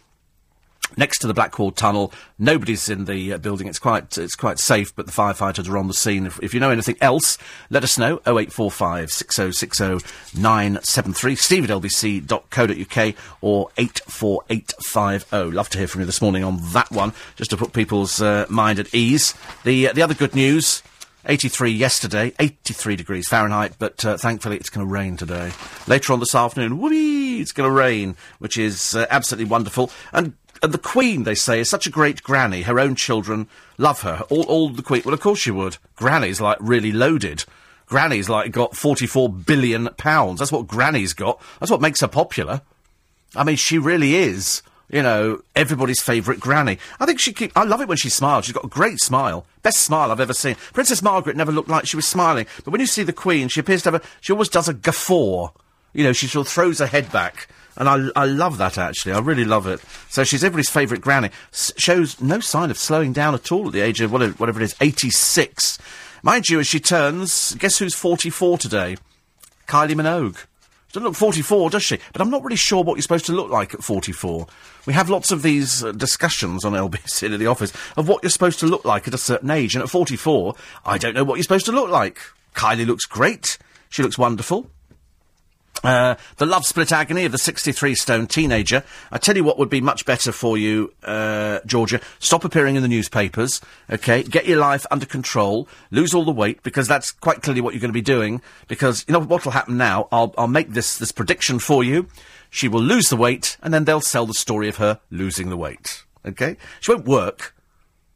Next 0.97 1.19
to 1.19 1.27
the 1.27 1.35
Blackwall 1.35 1.75
Tunnel, 1.75 2.13
nobody's 2.39 2.89
in 2.89 3.05
the 3.07 3.35
uh, 3.35 3.39
building. 3.39 3.67
It's 3.67 3.79
quite 3.79 4.17
it's 4.19 4.37
quite 4.37 4.59
safe, 4.59 4.95
but 4.95 5.07
the 5.07 5.13
firefighters 5.13 5.69
are 5.69 5.79
on 5.79 5.89
the 5.89 5.95
scene. 5.95 6.27
If, 6.27 6.43
if 6.43 6.55
you 6.55 6.61
know 6.61 6.71
anything 6.71 6.97
else, 7.01 7.39
let 7.71 7.85
us 7.85 7.99
know. 7.99 8.21
0845 8.27 9.11
6060 9.11 10.41
973, 10.41 11.37
steve 11.37 11.65
at 11.65 11.71
lbc.co.uk 11.71 13.15
or 13.41 13.71
84850. 13.77 15.57
Love 15.57 15.69
to 15.71 15.79
hear 15.79 15.89
from 15.89 16.01
you 16.01 16.07
this 16.07 16.23
morning 16.23 16.45
on 16.45 16.59
that 16.73 16.91
one, 16.91 17.13
just 17.37 17.51
to 17.51 17.57
put 17.57 17.73
people's 17.73 18.21
uh, 18.23 18.47
mind 18.49 18.79
at 18.79 18.95
ease. 18.95 19.35
The, 19.65 19.89
uh, 19.89 19.93
the 19.93 20.03
other 20.03 20.15
good 20.15 20.35
news 20.35 20.83
83 21.27 21.70
yesterday, 21.70 22.33
83 22.39 22.97
degrees 22.97 23.29
Fahrenheit, 23.29 23.75
but 23.79 24.05
uh, 24.05 24.16
thankfully 24.16 24.57
it's 24.57 24.70
going 24.70 24.87
to 24.87 24.93
rain 24.93 25.16
today. 25.16 25.53
Later 25.87 26.12
on 26.12 26.20
this 26.20 26.35
afternoon, 26.35 26.79
whoopee! 26.79 27.41
it's 27.41 27.53
going 27.53 27.68
to 27.68 27.75
rain, 27.75 28.16
which 28.39 28.59
is 28.59 28.95
uh, 28.95 29.07
absolutely 29.11 29.51
wonderful. 29.51 29.91
And 30.12 30.35
and 30.62 30.72
the 30.72 30.79
Queen, 30.79 31.25
they 31.25 31.35
say, 31.35 31.61
is 31.61 31.68
such 31.68 31.87
a 31.87 31.91
great 31.91 32.22
granny. 32.22 32.62
Her 32.62 32.81
own 32.81 32.95
children 32.95 33.49
love 33.77 34.01
her. 34.03 34.25
All, 34.31 34.45
all 34.45 34.70
the 34.70 34.83
Queen. 34.83 35.03
Well, 35.05 35.12
of 35.12 35.20
course 35.20 35.39
she 35.39 35.51
would. 35.51 35.77
Granny's 35.97 36.41
like 36.41 36.57
really 36.61 36.93
loaded. 36.93 37.45
Granny's 37.87 38.31
like 38.31 38.51
got 38.51 38.77
forty-four 38.77 39.29
billion 39.29 39.89
pounds. 39.99 40.39
That's 40.39 40.53
what 40.53 40.66
Granny's 40.66 41.12
got. 41.12 41.41
That's 41.61 41.70
what 41.70 41.83
makes 41.83 42.01
her 42.01 42.09
popular. 42.09 42.62
I 43.37 43.45
mean, 43.45 43.57
she 43.57 43.79
really 43.79 44.14
is. 44.14 44.62
You 44.91 45.03
know, 45.03 45.41
everybody's 45.57 46.01
favourite 46.01 46.41
granny. 46.41 46.78
I 47.01 47.07
think 47.07 47.18
she 47.18 47.32
keep. 47.32 47.53
I 47.57 47.64
love 47.64 47.80
it 47.80 47.89
when 47.89 47.97
she 47.97 48.11
smiles. 48.11 48.45
She's 48.45 48.55
got 48.55 48.64
a 48.64 48.68
great 48.68 49.01
smile. 49.01 49.47
Best 49.62 49.80
smile 49.80 50.12
I've 50.12 50.20
ever 50.20 50.35
seen. 50.35 50.57
Princess 50.72 51.03
Margaret 51.03 51.37
never 51.37 51.53
looked 51.53 51.70
like 51.70 51.87
she 51.87 51.97
was 51.97 52.07
smiling, 52.07 52.47
but 52.64 52.70
when 52.70 52.80
you 52.80 52.87
see 52.87 53.03
the 53.03 53.12
Queen, 53.12 53.49
she 53.49 53.61
appears 53.61 53.82
to 53.85 53.91
have 53.93 54.03
a. 54.03 54.07
She 54.20 54.32
always 54.32 54.49
does 54.51 54.68
a 54.68 54.74
guffaw. 54.74 55.49
You 55.95 56.05
know, 56.05 56.12
she 56.12 56.26
sort 56.26 56.47
of 56.47 56.53
throws 56.53 56.80
her 56.80 56.87
head 56.87 57.11
back. 57.11 57.49
And 57.76 57.89
I, 57.89 58.09
I 58.14 58.26
love 58.26 58.59
that 58.59 58.78
actually. 58.78 59.14
I 59.14 59.18
really 59.18 59.45
love 59.45 59.66
it. 59.66 59.80
So 60.09 60.22
she's 60.22 60.45
everybody's 60.45 60.70
favourite 60.70 61.03
granny. 61.03 61.30
S- 61.53 61.72
shows 61.76 62.20
no 62.20 62.39
sign 62.41 62.70
of 62.70 62.78
slowing 62.78 63.12
down 63.12 63.35
at 63.35 63.51
all 63.51 63.66
at 63.66 63.72
the 63.72 63.80
age 63.80 64.01
of 64.01 64.12
whatever, 64.12 64.32
whatever 64.35 64.61
it 64.61 64.64
is, 64.64 64.76
86. 64.80 65.78
Mind 66.22 66.49
you, 66.49 66.61
as 66.61 66.66
she 66.68 66.78
turns, 66.78 67.55
guess 67.57 67.78
who's 67.78 67.95
44 67.95 68.59
today? 68.59 68.97
Kylie 69.66 69.95
Minogue. 69.95 70.39
Doesn't 70.95 71.09
look 71.09 71.17
44, 71.17 71.71
does 71.71 71.83
she? 71.83 71.99
But 72.13 72.23
I'm 72.23 72.31
not 72.31 72.45
really 72.45 72.55
sure 72.55 72.85
what 72.85 72.95
you're 72.95 73.03
supposed 73.03 73.27
to 73.27 73.33
look 73.33 73.51
like 73.51 73.75
at 73.75 73.83
44. 73.83 74.47
We 74.87 74.93
have 74.93 75.11
lots 75.11 75.33
of 75.33 75.43
these 75.43 75.83
uh, 75.83 75.91
discussions 75.91 76.65
on 76.65 76.73
LBC 76.75 77.25
in 77.25 77.41
the 77.41 77.49
office 77.49 77.73
of 77.97 78.07
what 78.07 78.23
you're 78.23 78.31
supposed 78.31 78.61
to 78.61 78.67
look 78.67 78.85
like 78.85 79.09
at 79.09 79.15
a 79.15 79.19
certain 79.19 79.51
age. 79.51 79.75
And 79.75 79.83
at 79.83 79.91
44, 79.91 80.55
I 80.87 80.99
don't 80.99 81.15
know 81.15 81.25
what 81.25 81.35
you're 81.35 81.43
supposed 81.43 81.67
to 81.67 81.73
look 81.73 81.91
like. 81.91 82.21
Kylie 82.55 82.87
looks 82.87 83.07
great. 83.07 83.59
She 83.89 84.05
looks 84.05 84.17
wonderful. 84.17 84.71
Uh, 85.85 86.14
the 86.39 86.47
love 86.47 86.64
split 86.64 86.93
agony 86.93 87.26
of 87.26 87.32
the 87.32 87.39
63 87.39 87.95
stone 87.95 88.26
teenager. 88.26 88.82
I 89.12 89.18
tell 89.18 89.37
you 89.37 89.45
what 89.45 89.59
would 89.59 89.68
be 89.68 89.82
much 89.82 90.07
better 90.07 90.32
for 90.32 90.57
you, 90.57 90.95
uh, 91.03 91.61
Georgia. 91.66 92.01
Stop 92.18 92.45
appearing 92.45 92.76
in 92.76 92.82
the 92.82 92.89
newspapers, 92.89 93.61
okay? 93.91 94.22
Get 94.22 94.47
your 94.47 94.59
life 94.59 94.87
under 94.91 95.05
control. 95.05 95.68
Lose 95.91 96.14
all 96.14 96.24
the 96.24 96.32
weight, 96.32 96.62
because 96.62 96.89
that's 96.89 97.11
quite 97.11 97.43
clearly 97.43 97.61
what 97.61 97.74
you're 97.74 97.82
going 97.82 97.91
to 97.91 97.93
be 97.93 98.01
doing. 98.01 98.41
Because, 98.66 99.05
you 99.07 99.12
know, 99.12 99.20
what 99.20 99.45
will 99.45 99.53
happen 99.53 99.76
now? 99.76 100.09
I'll, 100.11 100.35
I'll 100.39 100.49
make 100.49 100.70
this, 100.70 100.97
this 100.97 101.12
prediction 101.12 101.59
for 101.59 101.85
you. 101.85 102.09
She 102.49 102.66
will 102.66 102.82
lose 102.82 103.11
the 103.11 103.16
weight, 103.16 103.59
and 103.62 103.74
then 103.74 103.85
they'll 103.85 104.01
sell 104.01 104.26
the 104.26 104.35
story 104.35 104.68
of 104.68 104.76
her 104.76 105.01
losing 105.11 105.51
the 105.51 105.57
weight, 105.57 106.05
okay? 106.24 106.57
She 106.80 106.93
won't 106.93 107.07
work. 107.07 107.54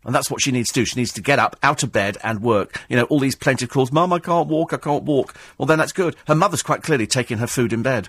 And 0.09 0.14
that's 0.14 0.30
what 0.30 0.40
she 0.40 0.52
needs 0.52 0.68
to 0.68 0.80
do. 0.80 0.86
She 0.86 0.98
needs 0.98 1.12
to 1.12 1.20
get 1.20 1.38
up, 1.38 1.54
out 1.62 1.82
of 1.82 1.92
bed, 1.92 2.16
and 2.24 2.40
work. 2.40 2.80
You 2.88 2.96
know, 2.96 3.02
all 3.04 3.18
these 3.18 3.36
plaintive 3.36 3.68
calls, 3.68 3.92
Mum, 3.92 4.11
I 4.11 4.18
can't 4.18 4.48
walk, 4.48 4.72
I 4.72 4.78
can't 4.78 5.04
walk. 5.04 5.34
Well, 5.59 5.66
then 5.66 5.76
that's 5.76 5.92
good. 5.92 6.16
Her 6.26 6.34
mother's 6.34 6.62
quite 6.62 6.82
clearly 6.82 7.06
taking 7.06 7.36
her 7.36 7.46
food 7.46 7.74
in 7.74 7.82
bed. 7.82 8.09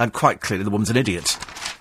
And 0.00 0.14
quite 0.14 0.40
clearly 0.40 0.64
the 0.64 0.70
woman's 0.70 0.88
an 0.88 0.96
idiot. 0.96 1.36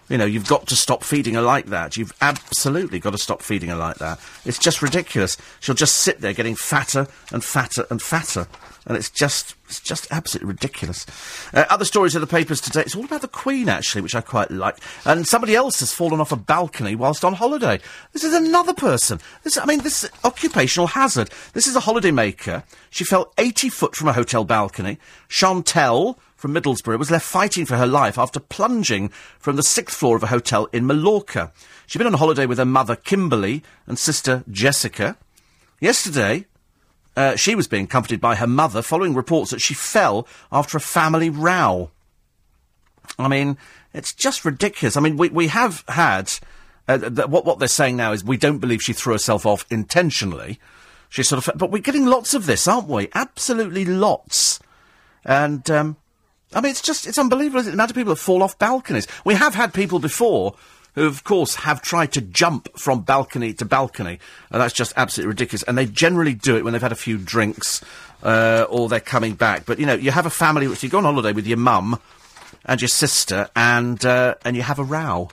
You 0.09 0.17
know, 0.17 0.25
you've 0.25 0.49
got 0.49 0.67
to 0.67 0.75
stop 0.75 1.05
feeding 1.05 1.35
her 1.35 1.41
like 1.41 1.67
that. 1.67 1.95
You've 1.95 2.11
absolutely 2.19 2.99
got 2.99 3.11
to 3.11 3.17
stop 3.17 3.41
feeding 3.41 3.69
her 3.69 3.77
like 3.77 3.95
that. 3.99 4.19
It's 4.43 4.59
just 4.59 4.81
ridiculous. 4.81 5.37
She'll 5.61 5.73
just 5.73 5.99
sit 5.99 6.19
there 6.19 6.33
getting 6.33 6.55
fatter 6.55 7.07
and 7.31 7.41
fatter 7.41 7.87
and 7.89 8.01
fatter. 8.01 8.45
And 8.85 8.97
it's 8.97 9.09
just, 9.09 9.55
it's 9.65 9.79
just 9.79 10.07
absolutely 10.11 10.49
ridiculous. 10.49 11.05
Uh, 11.53 11.65
other 11.69 11.85
stories 11.85 12.15
in 12.15 12.21
the 12.21 12.27
papers 12.27 12.59
today. 12.59 12.81
It's 12.81 12.95
all 12.95 13.05
about 13.05 13.21
the 13.21 13.27
Queen, 13.27 13.69
actually, 13.69 14.01
which 14.01 14.15
I 14.15 14.21
quite 14.21 14.51
like. 14.51 14.77
And 15.05 15.25
somebody 15.25 15.55
else 15.55 15.79
has 15.79 15.93
fallen 15.93 16.19
off 16.19 16.31
a 16.31 16.35
balcony 16.35 16.95
whilst 16.95 17.23
on 17.23 17.33
holiday. 17.33 17.79
This 18.11 18.23
is 18.23 18.33
another 18.33 18.73
person. 18.73 19.19
This, 19.43 19.57
I 19.57 19.65
mean, 19.65 19.81
this 19.81 20.03
is 20.03 20.11
occupational 20.23 20.87
hazard. 20.87 21.29
This 21.53 21.67
is 21.67 21.75
a 21.75 21.81
holidaymaker. 21.81 22.63
She 22.89 23.05
fell 23.05 23.31
80 23.37 23.69
foot 23.69 23.95
from 23.95 24.09
a 24.09 24.13
hotel 24.13 24.43
balcony. 24.43 24.97
Chantel 25.29 26.17
from 26.35 26.53
Middlesbrough 26.53 26.99
was 26.99 27.09
left 27.09 27.25
fighting 27.25 27.65
for 27.65 27.77
her 27.77 27.87
life 27.87 28.17
after 28.17 28.37
plunging 28.37 29.07
from 29.39 29.55
the 29.55 29.63
sixth 29.63 29.95
floor 29.95 30.17
of 30.17 30.23
a 30.23 30.27
hotel 30.27 30.67
in 30.73 30.85
Mallorca. 30.85 31.53
She'd 31.87 31.99
been 31.99 32.07
on 32.07 32.13
holiday 32.15 32.45
with 32.45 32.57
her 32.57 32.65
mother, 32.65 32.97
Kimberly, 32.97 33.63
and 33.87 33.97
sister, 33.97 34.43
Jessica. 34.51 35.15
Yesterday, 35.79 36.45
uh, 37.15 37.35
she 37.35 37.55
was 37.55 37.67
being 37.67 37.87
comforted 37.87 38.19
by 38.19 38.35
her 38.35 38.47
mother 38.47 38.81
following 38.81 39.13
reports 39.13 39.51
that 39.51 39.61
she 39.61 39.73
fell 39.73 40.27
after 40.51 40.77
a 40.77 40.81
family 40.81 41.29
row. 41.29 41.91
I 43.19 43.27
mean, 43.27 43.57
it's 43.93 44.13
just 44.13 44.45
ridiculous. 44.45 44.97
I 44.97 45.01
mean, 45.01 45.17
we, 45.17 45.29
we 45.29 45.47
have 45.47 45.83
had. 45.87 46.33
Uh, 46.87 46.97
th- 46.97 47.27
what, 47.27 47.45
what 47.45 47.59
they're 47.59 47.67
saying 47.67 47.95
now 47.95 48.11
is 48.11 48.23
we 48.23 48.37
don't 48.37 48.57
believe 48.57 48.81
she 48.81 48.93
threw 48.93 49.13
herself 49.13 49.45
off 49.45 49.65
intentionally. 49.69 50.59
She 51.09 51.23
sort 51.23 51.47
of. 51.47 51.57
But 51.57 51.71
we're 51.71 51.81
getting 51.81 52.05
lots 52.05 52.33
of 52.33 52.45
this, 52.45 52.67
aren't 52.67 52.89
we? 52.89 53.09
Absolutely 53.13 53.85
lots. 53.85 54.59
And, 55.23 55.69
um, 55.69 55.97
I 56.53 56.61
mean, 56.61 56.71
it's 56.71 56.81
just. 56.81 57.05
It's 57.07 57.19
unbelievable. 57.19 57.63
The 57.63 57.73
amount 57.73 57.91
of 57.91 57.95
people 57.95 58.13
that 58.13 58.19
fall 58.19 58.41
off 58.41 58.57
balconies. 58.57 59.07
We 59.23 59.35
have 59.35 59.55
had 59.55 59.73
people 59.73 59.99
before 59.99 60.55
who, 60.95 61.05
of 61.05 61.23
course, 61.23 61.55
have 61.55 61.81
tried 61.81 62.11
to 62.13 62.21
jump 62.21 62.77
from 62.77 63.01
balcony 63.01 63.53
to 63.53 63.65
balcony, 63.65 64.19
and 64.51 64.61
that's 64.61 64.73
just 64.73 64.93
absolutely 64.95 65.29
ridiculous. 65.29 65.63
And 65.63 65.77
they 65.77 65.85
generally 65.85 66.33
do 66.33 66.55
it 66.55 66.63
when 66.63 66.73
they've 66.73 66.81
had 66.81 66.91
a 66.91 66.95
few 66.95 67.17
drinks 67.17 67.83
uh, 68.23 68.65
or 68.69 68.89
they're 68.89 68.99
coming 68.99 69.33
back. 69.33 69.65
But 69.65 69.79
you 69.79 69.85
know, 69.85 69.95
you 69.95 70.11
have 70.11 70.25
a 70.25 70.31
family. 70.31 70.65
If 70.65 70.83
you 70.83 70.89
go 70.89 70.99
on 70.99 71.03
holiday 71.03 71.33
with 71.33 71.47
your 71.47 71.57
mum 71.57 71.99
and 72.65 72.81
your 72.81 72.89
sister, 72.89 73.49
and 73.55 74.03
uh, 74.05 74.35
and 74.45 74.55
you 74.55 74.61
have 74.61 74.79
a 74.79 74.83
row, 74.83 75.29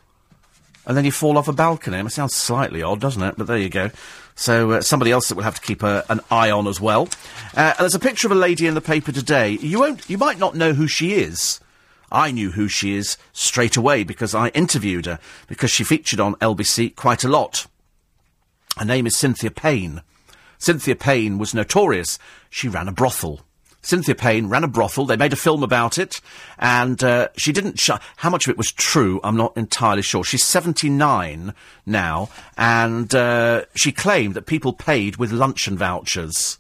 and 0.87 0.97
then 0.97 1.05
you 1.05 1.13
fall 1.13 1.39
off 1.39 1.49
a 1.49 1.53
balcony. 1.53 1.99
It 1.99 2.11
sounds 2.11 2.35
slightly 2.35 2.83
odd, 2.83 3.01
doesn't 3.01 3.23
it? 3.23 3.35
But 3.37 3.47
there 3.47 3.59
you 3.59 3.69
go. 3.69 3.91
So 4.35 4.73
uh, 4.73 4.81
somebody 4.81 5.13
else 5.13 5.29
that 5.29 5.35
we'll 5.35 5.45
have 5.45 5.57
to 5.57 5.61
keep 5.61 5.83
a, 5.83 6.05
an 6.09 6.21
eye 6.31 6.51
on 6.51 6.67
as 6.67 6.81
well. 6.81 7.09
Uh, 7.55 7.75
and 7.77 7.79
there's 7.81 7.95
a 7.95 8.01
picture 8.01 8.27
of 8.27 8.33
a 8.33 8.37
lady 8.37 8.67
in 8.67 8.75
the 8.75 8.81
paper 8.81 9.13
today. 9.13 9.51
You 9.51 9.79
won't. 9.79 10.09
You 10.09 10.19
might 10.19 10.39
not 10.39 10.57
know 10.57 10.73
who 10.73 10.89
she 10.89 11.13
is. 11.13 11.60
I 12.11 12.31
knew 12.31 12.53
who 12.53 12.69
she 12.69 12.95
is 12.95 13.17
straight 13.33 13.77
away 13.77 14.05
because 14.05 14.35
I 14.35 14.49
interviewed 14.49 15.07
her, 15.07 15.19
because 15.47 15.71
she 15.71 15.85
featured 15.85 16.21
on 16.21 16.35
LBC 16.37 16.97
quite 16.97 17.25
a 17.25 17.29
lot. 17.29 17.67
Her 18.77 18.85
name 18.85 19.07
is 19.07 19.17
Cynthia 19.17 19.51
Payne. 19.51 20.03
Cynthia 20.59 20.97
Payne 20.97 21.39
was 21.39 21.55
notorious. 21.55 22.19
She 22.51 22.69
ran 22.69 22.89
a 22.89 22.93
brothel. 22.93 23.41
Cynthia 23.83 24.15
Payne 24.15 24.49
ran 24.49 24.65
a 24.65 24.69
brothel. 24.69 25.07
They 25.07 25.17
made 25.17 25.33
a 25.33 25.37
film 25.37 25.63
about 25.63 25.97
it, 25.99 26.21
and 26.59 27.03
uh, 27.03 27.29
she 27.37 27.53
didn't. 27.53 27.79
Sh- 27.79 27.91
how 28.17 28.29
much 28.29 28.47
of 28.47 28.51
it 28.51 28.59
was 28.59 28.71
true? 28.71 29.21
I'm 29.25 29.37
not 29.37 29.57
entirely 29.57 30.03
sure. 30.03 30.23
She's 30.23 30.45
79 30.45 31.55
now, 31.87 32.29
and 32.59 33.15
uh, 33.15 33.65
she 33.75 33.91
claimed 33.91 34.35
that 34.35 34.47
people 34.47 34.75
paid 34.75 35.17
with 35.17 35.33
luncheon 35.33 35.79
vouchers. 35.79 36.59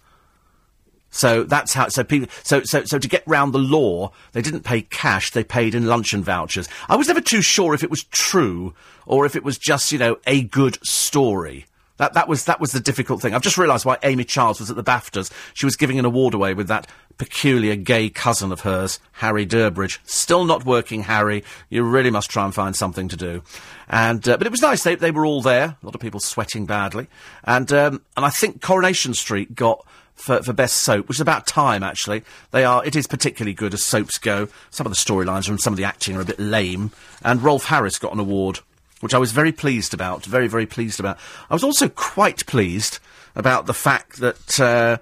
So 1.10 1.42
that's 1.44 1.74
how. 1.74 1.88
So 1.88 2.04
people. 2.04 2.28
So 2.42 2.62
so 2.62 2.84
so 2.84 2.98
to 2.98 3.08
get 3.08 3.22
round 3.26 3.52
the 3.52 3.58
law, 3.58 4.12
they 4.32 4.42
didn't 4.42 4.62
pay 4.62 4.82
cash. 4.82 5.30
They 5.32 5.44
paid 5.44 5.74
in 5.74 5.86
luncheon 5.86 6.22
vouchers. 6.22 6.68
I 6.88 6.96
was 6.96 7.08
never 7.08 7.20
too 7.20 7.42
sure 7.42 7.74
if 7.74 7.82
it 7.82 7.90
was 7.90 8.04
true 8.04 8.74
or 9.06 9.26
if 9.26 9.34
it 9.34 9.44
was 9.44 9.58
just 9.58 9.92
you 9.92 9.98
know 9.98 10.18
a 10.26 10.42
good 10.42 10.78
story. 10.86 11.66
That 12.00 12.14
that 12.14 12.28
was 12.28 12.44
that 12.44 12.60
was 12.60 12.72
the 12.72 12.80
difficult 12.80 13.20
thing. 13.20 13.34
I've 13.34 13.42
just 13.42 13.58
realised 13.58 13.84
why 13.84 13.98
Amy 14.02 14.24
Childs 14.24 14.58
was 14.58 14.70
at 14.70 14.76
the 14.76 14.84
BAFTAs. 14.84 15.30
She 15.52 15.66
was 15.66 15.76
giving 15.76 15.98
an 15.98 16.06
award 16.06 16.32
away 16.32 16.54
with 16.54 16.68
that 16.68 16.86
peculiar 17.18 17.76
gay 17.76 18.08
cousin 18.08 18.50
of 18.52 18.62
hers, 18.62 18.98
Harry 19.12 19.44
Derbridge. 19.44 19.98
Still 20.04 20.46
not 20.46 20.64
working, 20.64 21.02
Harry. 21.02 21.44
You 21.68 21.82
really 21.82 22.10
must 22.10 22.30
try 22.30 22.46
and 22.46 22.54
find 22.54 22.74
something 22.74 23.08
to 23.08 23.16
do. 23.18 23.42
And 23.86 24.26
uh, 24.26 24.38
but 24.38 24.46
it 24.46 24.50
was 24.50 24.62
nice. 24.62 24.82
They 24.82 24.94
they 24.94 25.10
were 25.10 25.26
all 25.26 25.42
there. 25.42 25.64
A 25.64 25.76
lot 25.82 25.94
of 25.94 26.00
people 26.00 26.20
sweating 26.20 26.64
badly. 26.64 27.08
And 27.44 27.70
um, 27.70 28.00
and 28.16 28.24
I 28.24 28.30
think 28.30 28.62
Coronation 28.62 29.12
Street 29.12 29.54
got 29.54 29.84
for, 30.20 30.42
for 30.42 30.52
best 30.52 30.76
soap, 30.78 31.08
which 31.08 31.16
is 31.16 31.20
about 31.20 31.46
time 31.46 31.82
actually. 31.82 32.22
They 32.50 32.64
are. 32.64 32.84
It 32.84 32.96
is 32.96 33.06
particularly 33.06 33.54
good 33.54 33.74
as 33.74 33.84
soaps 33.84 34.18
go. 34.18 34.48
Some 34.70 34.86
of 34.86 34.92
the 34.92 34.96
storylines 34.96 35.48
and 35.48 35.60
some 35.60 35.72
of 35.72 35.76
the 35.76 35.84
acting 35.84 36.16
are 36.16 36.20
a 36.20 36.24
bit 36.24 36.38
lame. 36.38 36.92
And 37.22 37.42
Rolf 37.42 37.66
Harris 37.66 37.98
got 37.98 38.12
an 38.12 38.20
award, 38.20 38.60
which 39.00 39.14
I 39.14 39.18
was 39.18 39.32
very 39.32 39.52
pleased 39.52 39.94
about. 39.94 40.24
Very 40.24 40.48
very 40.48 40.66
pleased 40.66 41.00
about. 41.00 41.18
I 41.48 41.54
was 41.54 41.64
also 41.64 41.88
quite 41.88 42.46
pleased 42.46 42.98
about 43.34 43.66
the 43.66 43.74
fact 43.74 44.18
that 44.20 44.60
uh, 44.60 44.98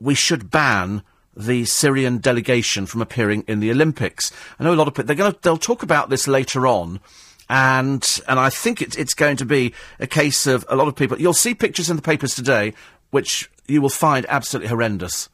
we 0.00 0.14
should 0.14 0.50
ban 0.50 1.02
the 1.36 1.66
Syrian 1.66 2.18
delegation 2.18 2.86
from 2.86 3.02
appearing 3.02 3.44
in 3.46 3.60
the 3.60 3.70
Olympics. 3.70 4.32
I 4.58 4.64
know 4.64 4.72
a 4.72 4.74
lot 4.74 4.88
of 4.88 4.94
people. 4.94 5.06
They're 5.06 5.16
going 5.16 5.32
to. 5.32 5.38
They'll 5.42 5.58
talk 5.58 5.82
about 5.82 6.08
this 6.08 6.26
later 6.26 6.66
on 6.66 7.00
and 7.48 8.20
and 8.26 8.40
I 8.40 8.50
think 8.50 8.82
it's 8.82 8.96
it's 8.96 9.14
going 9.14 9.36
to 9.36 9.44
be 9.44 9.72
a 10.00 10.06
case 10.06 10.46
of 10.46 10.64
a 10.68 10.76
lot 10.76 10.88
of 10.88 10.96
people. 10.96 11.20
You'll 11.20 11.32
see 11.32 11.54
pictures 11.54 11.88
in 11.90 11.96
the 11.96 12.02
papers 12.02 12.34
today, 12.34 12.74
which 13.10 13.48
you 13.68 13.82
will 13.82 13.88
find 13.88 14.26
absolutely 14.28 14.68
horrendous. 14.68 15.28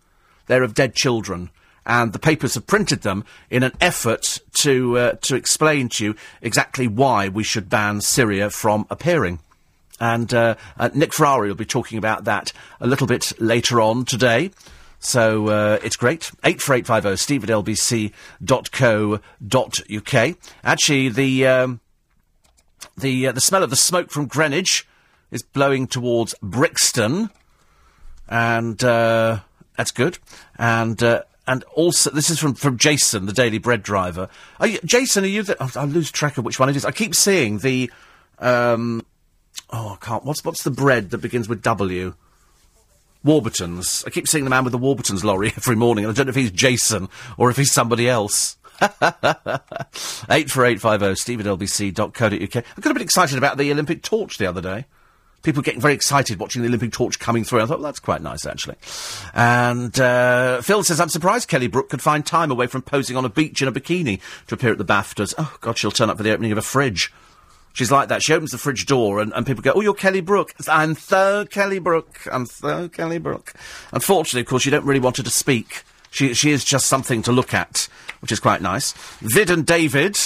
They're 0.47 0.63
of 0.63 0.75
dead 0.75 0.95
children, 0.95 1.51
and 1.87 2.13
the 2.13 2.19
papers 2.19 2.55
have 2.55 2.67
printed 2.67 3.03
them 3.03 3.25
in 3.51 3.63
an 3.63 3.73
effort 3.81 4.41
to 4.59 4.99
uh, 4.99 5.13
to 5.23 5.37
explain 5.37 5.89
to 5.91 6.05
you 6.05 6.17
exactly 6.41 6.87
why 6.87 7.29
we 7.29 7.45
should 7.45 7.69
ban 7.69 8.01
Syria 8.01 8.51
from 8.51 8.87
appearing. 8.91 9.41
And 10.01 10.35
uh, 10.35 10.57
uh, 10.79 10.91
Nick 10.95 11.15
Ferrari 11.15 11.49
will 11.49 11.55
be 11.55 11.65
talking 11.65 11.97
about 11.97 12.25
that 12.25 12.53
a 12.81 12.89
little 12.89 13.07
bit 13.07 13.33
later 13.41 13.81
on 13.81 14.05
today. 14.05 14.51
So 14.99 15.49
uh, 15.49 15.79
it's 15.83 15.97
great. 15.97 16.31
84850 16.45 17.17
steve 17.17 17.45
at 17.45 17.51
lbc.co.uk. 17.51 18.13
Actually, 20.65 21.09
the, 21.09 21.47
um, 21.47 21.81
the, 22.97 23.27
uh, 23.27 23.33
the 23.33 23.41
smell 23.41 23.63
of 23.63 23.71
the 23.71 23.77
smoke 23.77 24.11
from 24.11 24.27
Greenwich 24.27 24.87
is 25.31 25.43
blowing 25.43 25.87
towards 25.87 26.35
Brixton. 26.41 27.31
And 28.33 28.83
uh, 28.83 29.41
that's 29.77 29.91
good. 29.91 30.19
And 30.59 31.03
uh, 31.03 31.23
and 31.47 31.65
also, 31.75 32.11
this 32.11 32.31
is 32.31 32.39
from, 32.39 32.55
from 32.55 32.79
Jason, 32.79 33.27
the 33.27 33.33
Daily 33.33 33.59
Bread 33.59 33.83
driver. 33.83 34.31
Are 34.59 34.67
you, 34.67 34.79
Jason, 34.87 35.25
are 35.25 35.29
you 35.29 35.43
the, 35.43 35.57
oh, 35.61 35.71
I 35.75 35.85
lose 35.85 36.11
track 36.11 36.39
of 36.39 36.45
which 36.45 36.59
one 36.59 36.71
it 36.71 36.77
is. 36.77 36.85
I 36.85 36.93
keep 36.93 37.15
seeing 37.15 37.59
the, 37.59 37.91
um, 38.39 39.05
oh, 39.71 39.99
I 40.01 40.05
can't, 40.05 40.25
what's, 40.25 40.45
what's 40.45 40.63
the 40.63 40.71
bread 40.71 41.11
that 41.11 41.19
begins 41.19 41.49
with 41.49 41.63
W? 41.63 42.15
Warburtons. 43.25 44.05
I 44.07 44.11
keep 44.11 44.29
seeing 44.29 44.45
the 44.45 44.51
man 44.51 44.65
with 44.65 44.73
the 44.73 44.79
Warburtons 44.79 45.25
lorry 45.25 45.49
every 45.57 45.77
morning, 45.77 46.05
and 46.05 46.13
I 46.13 46.15
don't 46.15 46.27
know 46.27 46.31
if 46.31 46.37
he's 46.37 46.53
Jason 46.53 47.09
or 47.37 47.51
if 47.51 47.57
he's 47.57 47.73
somebody 47.73 48.09
else. 48.09 48.57
84850 48.81 51.15
steve 51.17 51.41
at 51.41 51.47
lbc.co.uk. 51.47 52.57
I 52.57 52.81
got 52.81 52.91
a 52.91 52.95
bit 52.95 53.03
excited 53.03 53.39
about 53.39 53.59
the 53.59 53.71
Olympic 53.71 54.03
torch 54.03 54.39
the 54.39 54.47
other 54.47 54.61
day. 54.61 54.87
People 55.43 55.63
getting 55.63 55.81
very 55.81 55.95
excited 55.95 56.39
watching 56.39 56.63
the 56.63 56.69
Olympic 56.69 56.93
torch 56.93 57.19
coming 57.19 57.43
through. 57.43 57.61
I 57.61 57.67
thought, 57.67 57.79
well, 57.79 57.89
that's 57.89 57.99
quite 57.99 58.23
nice, 58.23 58.47
actually. 58.47 58.77
And 59.35 59.99
uh, 59.99 60.61
Phil 60.63 60.85
says, 60.85 61.01
I'm 61.01 61.09
surprised 61.09 61.49
Kelly 61.49 61.67
Brook 61.67 61.89
could 61.89 62.03
find 62.03 62.25
time 62.25 62.51
away 62.51 62.69
from 62.69 62.83
posing 62.83 63.17
on 63.17 63.25
a 63.25 63.29
beach 63.29 63.61
in 63.61 63.69
a 63.69 63.73
bikini 63.73 64.21
to 64.47 64.55
appear 64.55 64.73
at 64.73 64.79
the 64.79 64.85
BAFTAs. 64.85 65.35
Oh, 65.39 65.57
God, 65.61 65.79
she'll 65.79 65.91
turn 65.91 66.11
up 66.11 66.17
for 66.17 66.23
the 66.23 66.33
opening 66.33 66.53
of 66.53 66.59
a 66.59 66.63
fridge. 66.63 67.13
She's 67.73 67.91
like 67.91 68.09
that. 68.09 68.23
She 68.23 68.35
opens 68.35 68.51
the 68.51 68.59
fridge 68.59 68.87
door 68.87 69.21
and, 69.21 69.33
and 69.33 69.47
people 69.47 69.63
go, 69.63 69.73
Oh, 69.75 69.81
you're 69.81 69.95
Kelly 69.95 70.21
Brook. 70.21 70.53
I'm 70.69 70.95
so 70.95 71.47
Kelly 71.47 71.79
Brook. 71.79 72.21
I'm 72.31 72.47
so 72.47 72.89
Kelly 72.89 73.19
Brook. 73.19 73.55
Unfortunately, 73.93 74.43
of 74.43 74.47
course, 74.47 74.65
you 74.65 74.71
don't 74.71 74.85
really 74.85 75.01
want 75.01 75.17
her 75.17 75.23
to 75.23 75.31
speak. 75.31 75.83
She, 76.11 76.35
she 76.35 76.51
is 76.51 76.65
just 76.65 76.87
something 76.87 77.23
to 77.23 77.33
look 77.33 77.55
at, 77.55 77.89
which 78.21 78.31
is 78.31 78.41
quite 78.41 78.61
nice. 78.61 78.93
Vid 79.23 79.49
and 79.49 79.65
David 79.65 80.19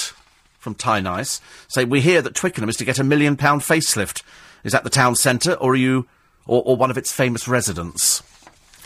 from 0.59 0.75
Ty 0.75 0.99
Nice 0.99 1.39
say, 1.69 1.85
We 1.85 2.01
hear 2.01 2.21
that 2.21 2.35
Twickenham 2.35 2.69
is 2.69 2.75
to 2.77 2.85
get 2.85 2.99
a 2.99 3.03
million 3.03 3.37
pound 3.37 3.61
facelift. 3.61 4.23
Is 4.63 4.71
that 4.71 4.83
the 4.83 4.89
town 4.89 5.15
centre 5.15 5.53
or 5.53 5.71
are 5.71 5.75
you, 5.75 6.07
or, 6.45 6.61
or 6.65 6.75
one 6.75 6.91
of 6.91 6.97
its 6.97 7.11
famous 7.11 7.47
residents? 7.47 8.23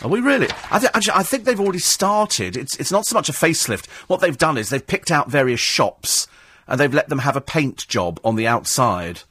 Are 0.02 0.10
we 0.10 0.20
really? 0.20 0.48
I, 0.72 0.80
th- 0.80 0.92
actually, 0.94 1.14
I 1.14 1.24
think 1.24 1.44
they've 1.44 1.60
already 1.60 1.80
started. 1.80 2.58
It's, 2.58 2.76
it's 2.78 2.92
not 2.92 3.06
so 3.06 3.16
much 3.16 3.30
a 3.30 3.34
facelift. 3.34 3.88
What 4.08 4.20
they've 4.20 4.38
done 4.38 4.58
is 4.58 4.70
they've 4.70 4.86
picked 4.86 5.12
out 5.12 5.30
various 5.30 5.60
shops 5.60 6.28
and 6.68 6.80
they've 6.80 6.94
let 6.94 7.10
them 7.10 7.20
have 7.20 7.36
a 7.36 7.42
paint 7.42 7.88
job 7.88 8.20
on 8.24 8.36
the 8.36 8.48
outside 8.48 9.22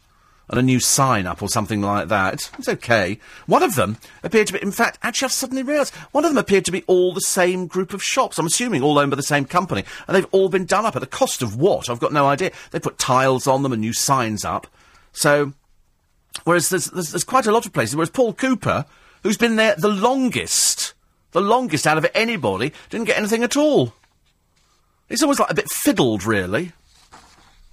and 0.48 0.58
a 0.58 0.62
new 0.62 0.80
sign 0.80 1.26
up 1.26 1.42
or 1.42 1.48
something 1.48 1.80
like 1.80 2.08
that. 2.08 2.50
It's 2.58 2.68
okay. 2.68 3.18
One 3.46 3.62
of 3.62 3.76
them 3.76 3.98
appeared 4.22 4.48
to 4.48 4.52
be, 4.52 4.62
in 4.62 4.72
fact, 4.72 4.98
actually 5.02 5.26
I've 5.26 5.32
suddenly 5.32 5.62
realised, 5.62 5.94
one 6.12 6.24
of 6.24 6.30
them 6.30 6.38
appeared 6.38 6.64
to 6.64 6.72
be 6.72 6.82
all 6.88 7.12
the 7.12 7.20
same 7.20 7.66
group 7.68 7.94
of 7.94 8.02
shops. 8.02 8.38
I'm 8.38 8.46
assuming 8.46 8.82
all 8.82 8.98
owned 8.98 9.10
by 9.10 9.16
the 9.16 9.22
same 9.22 9.44
company. 9.44 9.84
And 10.06 10.16
they've 10.16 10.26
all 10.32 10.48
been 10.48 10.66
done 10.66 10.84
up 10.84 10.96
at 10.96 11.00
the 11.00 11.06
cost 11.06 11.40
of 11.40 11.56
what? 11.56 11.88
I've 11.88 12.00
got 12.00 12.12
no 12.12 12.26
idea. 12.26 12.50
They 12.72 12.80
put 12.80 12.98
tiles 12.98 13.46
on 13.46 13.62
them 13.62 13.72
and 13.72 13.80
new 13.80 13.92
signs 13.92 14.44
up. 14.44 14.66
So, 15.12 15.52
whereas 16.44 16.68
there's, 16.68 16.86
there's, 16.86 17.10
there's 17.10 17.24
quite 17.24 17.46
a 17.46 17.52
lot 17.52 17.66
of 17.66 17.72
places, 17.72 17.96
whereas 17.96 18.10
Paul 18.10 18.32
Cooper, 18.34 18.84
who's 19.22 19.36
been 19.36 19.56
there 19.56 19.74
the 19.76 19.88
longest, 19.88 20.94
the 21.32 21.40
longest 21.40 21.86
out 21.86 21.98
of 21.98 22.06
anybody, 22.14 22.72
didn't 22.88 23.06
get 23.06 23.18
anything 23.18 23.42
at 23.42 23.56
all. 23.56 23.94
He's 25.08 25.22
always 25.22 25.40
like 25.40 25.50
a 25.50 25.54
bit 25.54 25.70
fiddled, 25.70 26.24
really. 26.24 26.72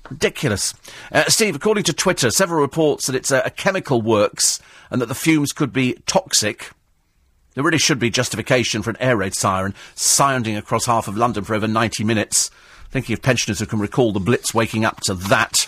Ridiculous. 0.09 0.74
Uh, 1.11 1.26
Steve, 1.28 1.55
according 1.55 1.84
to 1.86 1.93
Twitter, 1.93 2.32
several 2.32 2.61
reports 2.61 3.07
that 3.07 3.15
it's 3.15 3.32
a 3.32 3.49
chemical 3.51 4.01
works 4.01 4.59
and 4.89 5.01
that 5.01 5.07
the 5.07 5.15
fumes 5.15 5.51
could 5.51 5.74
be 5.74 5.97
toxic. 6.05 6.72
There 7.53 7.63
really 7.63 7.78
should 7.78 7.99
be 7.99 8.09
justification 8.09 8.82
for 8.82 8.91
an 8.91 8.97
air 8.99 9.18
raid 9.18 9.36
siren 9.36 9.74
sounding 9.95 10.55
across 10.55 10.86
half 10.86 11.07
of 11.07 11.18
London 11.18 11.43
for 11.43 11.55
over 11.55 11.68
90 11.68 12.03
minutes. 12.03 12.49
Thinking 12.89 13.13
of 13.13 13.22
pensioners 13.22 13.59
who 13.59 13.65
can 13.65 13.80
recall 13.80 14.13
the 14.13 14.20
Blitz 14.20 14.53
waking 14.53 14.86
up 14.86 15.01
to 15.01 15.13
that. 15.13 15.68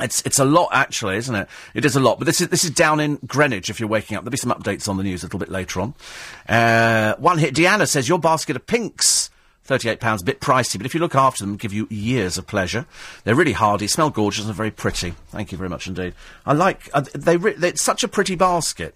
It's 0.00 0.22
it's 0.22 0.40
a 0.40 0.44
lot 0.44 0.70
actually, 0.72 1.16
isn't 1.18 1.34
it? 1.34 1.48
It 1.72 1.84
is 1.84 1.94
a 1.94 2.00
lot. 2.00 2.18
But 2.18 2.26
this 2.26 2.40
is 2.40 2.48
this 2.48 2.64
is 2.64 2.70
down 2.70 2.98
in 2.98 3.16
Greenwich. 3.26 3.70
If 3.70 3.78
you're 3.78 3.88
waking 3.88 4.16
up, 4.16 4.24
there'll 4.24 4.32
be 4.32 4.36
some 4.36 4.50
updates 4.50 4.88
on 4.88 4.96
the 4.96 5.04
news 5.04 5.22
a 5.22 5.26
little 5.26 5.38
bit 5.38 5.50
later 5.50 5.80
on. 5.80 5.94
Uh, 6.48 7.14
one 7.16 7.38
hit. 7.38 7.54
Deanna 7.54 7.88
says 7.88 8.08
your 8.08 8.18
basket 8.18 8.56
of 8.56 8.66
pinks. 8.66 9.30
£38, 9.66 10.20
a 10.20 10.24
bit 10.24 10.40
pricey, 10.40 10.76
but 10.76 10.84
if 10.84 10.92
you 10.92 11.00
look 11.00 11.14
after 11.14 11.42
them, 11.42 11.56
give 11.56 11.72
you 11.72 11.86
years 11.88 12.36
of 12.36 12.46
pleasure. 12.46 12.84
They're 13.24 13.34
really 13.34 13.52
hardy, 13.52 13.86
smell 13.86 14.10
gorgeous, 14.10 14.44
and 14.44 14.54
very 14.54 14.70
pretty. 14.70 15.14
Thank 15.28 15.52
you 15.52 15.58
very 15.58 15.70
much 15.70 15.86
indeed. 15.86 16.12
I 16.44 16.52
like, 16.52 16.90
uh, 16.92 17.04
they, 17.14 17.38
re- 17.38 17.54
it's 17.62 17.80
such 17.80 18.04
a 18.04 18.08
pretty 18.08 18.34
basket. 18.34 18.94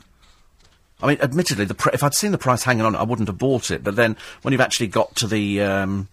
I 1.03 1.07
mean, 1.07 1.19
admittedly, 1.23 1.65
the 1.65 1.75
pr- 1.75 1.89
if 1.95 2.03
I'd 2.03 2.13
seen 2.13 2.33
the 2.33 2.39
price 2.39 2.65
hanging 2.65 2.85
on 2.85 2.95
it, 2.95 2.99
I 2.99 3.05
wouldn't 3.05 3.29
have 3.29 3.39
bought 3.39 3.71
it. 3.71 3.83
But 3.83 3.97
then, 3.97 4.15
when 4.43 4.53
you've 4.53 4.61
actually 4.61 4.89
got 4.89 5.15
to 5.17 5.27
the 5.27 5.63
um, 5.63 6.09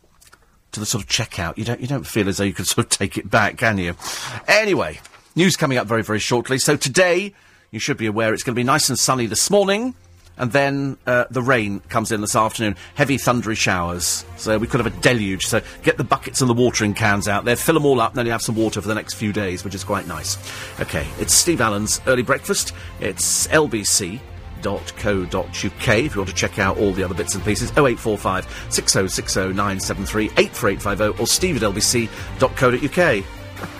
to 0.75 0.79
the 0.79 0.85
sort 0.85 1.03
of 1.03 1.09
checkout, 1.09 1.57
you 1.57 1.65
don't 1.65 1.81
you 1.81 1.87
don't 1.87 2.05
feel 2.05 2.29
as 2.29 2.37
though 2.37 2.43
you 2.43 2.53
could 2.53 2.67
sort 2.67 2.85
of 2.85 2.89
take 2.89 3.17
it 3.17 3.29
back, 3.29 3.57
can 3.57 3.77
you? 3.77 3.95
Anyway, 4.47 4.99
news 5.35 5.57
coming 5.57 5.77
up 5.77 5.87
very 5.87 6.03
very 6.03 6.19
shortly. 6.19 6.59
So 6.59 6.77
today, 6.77 7.33
you 7.71 7.79
should 7.79 7.97
be 7.97 8.05
aware 8.05 8.33
it's 8.33 8.43
going 8.43 8.55
to 8.55 8.59
be 8.59 8.63
nice 8.63 8.89
and 8.89 8.97
sunny 8.97 9.25
this 9.25 9.49
morning 9.49 9.95
and 10.37 10.51
then 10.51 10.97
uh, 11.05 11.25
the 11.29 11.41
rain 11.41 11.79
comes 11.89 12.11
in 12.11 12.21
this 12.21 12.35
afternoon. 12.35 12.75
Heavy 12.95 13.17
thundery 13.17 13.55
showers. 13.55 14.25
So 14.37 14.57
we 14.57 14.67
could 14.67 14.83
have 14.83 14.93
a 14.93 15.01
deluge. 15.01 15.45
So 15.45 15.61
get 15.83 15.97
the 15.97 16.03
buckets 16.03 16.41
and 16.41 16.49
the 16.49 16.53
watering 16.53 16.93
cans 16.93 17.27
out 17.27 17.45
there, 17.45 17.55
fill 17.55 17.75
them 17.75 17.85
all 17.85 18.01
up, 18.01 18.11
and 18.11 18.17
then 18.17 18.25
you 18.25 18.31
have 18.31 18.41
some 18.41 18.55
water 18.55 18.81
for 18.81 18.87
the 18.87 18.95
next 18.95 19.13
few 19.13 19.31
days, 19.31 19.63
which 19.63 19.75
is 19.75 19.83
quite 19.83 20.07
nice. 20.07 20.37
Okay, 20.79 21.07
it's 21.19 21.33
Steve 21.33 21.61
Allen's 21.61 22.01
early 22.07 22.23
breakfast. 22.23 22.73
It's 22.99 23.47
LBC. 23.47 24.19
.co.uk 24.65 25.87
if 25.87 26.15
you 26.15 26.21
want 26.21 26.29
to 26.29 26.35
check 26.35 26.59
out 26.59 26.77
all 26.77 26.91
the 26.91 27.03
other 27.03 27.15
bits 27.15 27.35
and 27.35 27.43
pieces 27.43 27.71
0845 27.71 28.45
6060 28.69 29.39
973 29.53 30.25
84850 30.37 31.21
or 31.21 31.27
steve 31.27 31.61
at 31.61 31.71
lbc.co.uk 31.71 33.25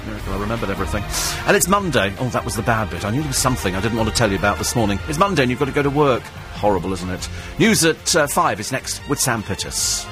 Miracle, 0.06 0.34
I 0.34 0.40
remembered 0.40 0.70
everything. 0.70 1.04
And 1.48 1.56
it's 1.58 1.68
Monday. 1.68 2.14
Oh, 2.20 2.30
that 2.30 2.46
was 2.46 2.56
the 2.56 2.62
bad 2.62 2.90
bit. 2.90 3.04
I 3.04 3.12
knew 3.12 3.20
there 3.20 3.28
was 3.28 3.38
something 3.38 3.76
I 3.76 3.82
didn't 3.82 3.98
want 3.98 4.10
to 4.10 4.16
tell 4.16 4.32
you 4.32 4.38
about 4.38 4.58
this 4.58 4.76
morning. 4.76 5.00
It's 5.08 5.18
Monday 5.18 5.44
and 5.44 5.50
you've 5.50 5.60
got 5.60 5.66
to 5.66 5.72
go 5.72 5.84
to 5.84 5.90
work. 5.90 6.24
Horrible, 6.54 6.94
isn't 6.94 7.10
it? 7.10 7.30
News 7.60 7.84
at 7.84 8.16
uh, 8.16 8.28
5 8.28 8.60
is 8.60 8.72
next 8.72 9.08
with 9.10 9.20
Sam 9.20 9.44
Pittis. 9.44 10.06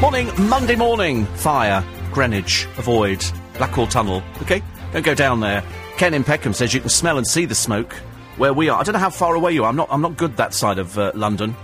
Morning, 0.00 0.30
Monday 0.48 0.76
morning. 0.76 1.26
Fire, 1.26 1.84
Greenwich, 2.12 2.66
avoid, 2.76 3.20
Blackwall 3.54 3.88
Tunnel. 3.88 4.22
Okay? 4.42 4.62
Don't 4.92 5.04
go 5.04 5.14
down 5.14 5.40
there. 5.40 5.62
Ken 5.98 6.14
in 6.14 6.22
Peckham 6.22 6.54
says 6.54 6.72
you 6.72 6.80
can 6.80 6.90
smell 6.90 7.18
and 7.18 7.26
see 7.26 7.44
the 7.44 7.56
smoke 7.56 7.92
where 8.36 8.52
we 8.52 8.68
are. 8.68 8.80
I 8.80 8.84
don't 8.84 8.92
know 8.92 9.00
how 9.00 9.10
far 9.10 9.34
away 9.34 9.52
you 9.52 9.64
are. 9.64 9.68
I'm 9.68 9.74
not, 9.74 9.88
I'm 9.90 10.00
not 10.00 10.16
good 10.16 10.36
that 10.36 10.54
side 10.54 10.78
of 10.78 10.96
uh, 10.96 11.10
London. 11.14 11.56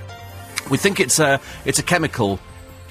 We 0.70 0.76
think 0.76 0.98
it's 0.98 1.20
a, 1.20 1.40
it's 1.64 1.78
a 1.78 1.84
chemical 1.84 2.40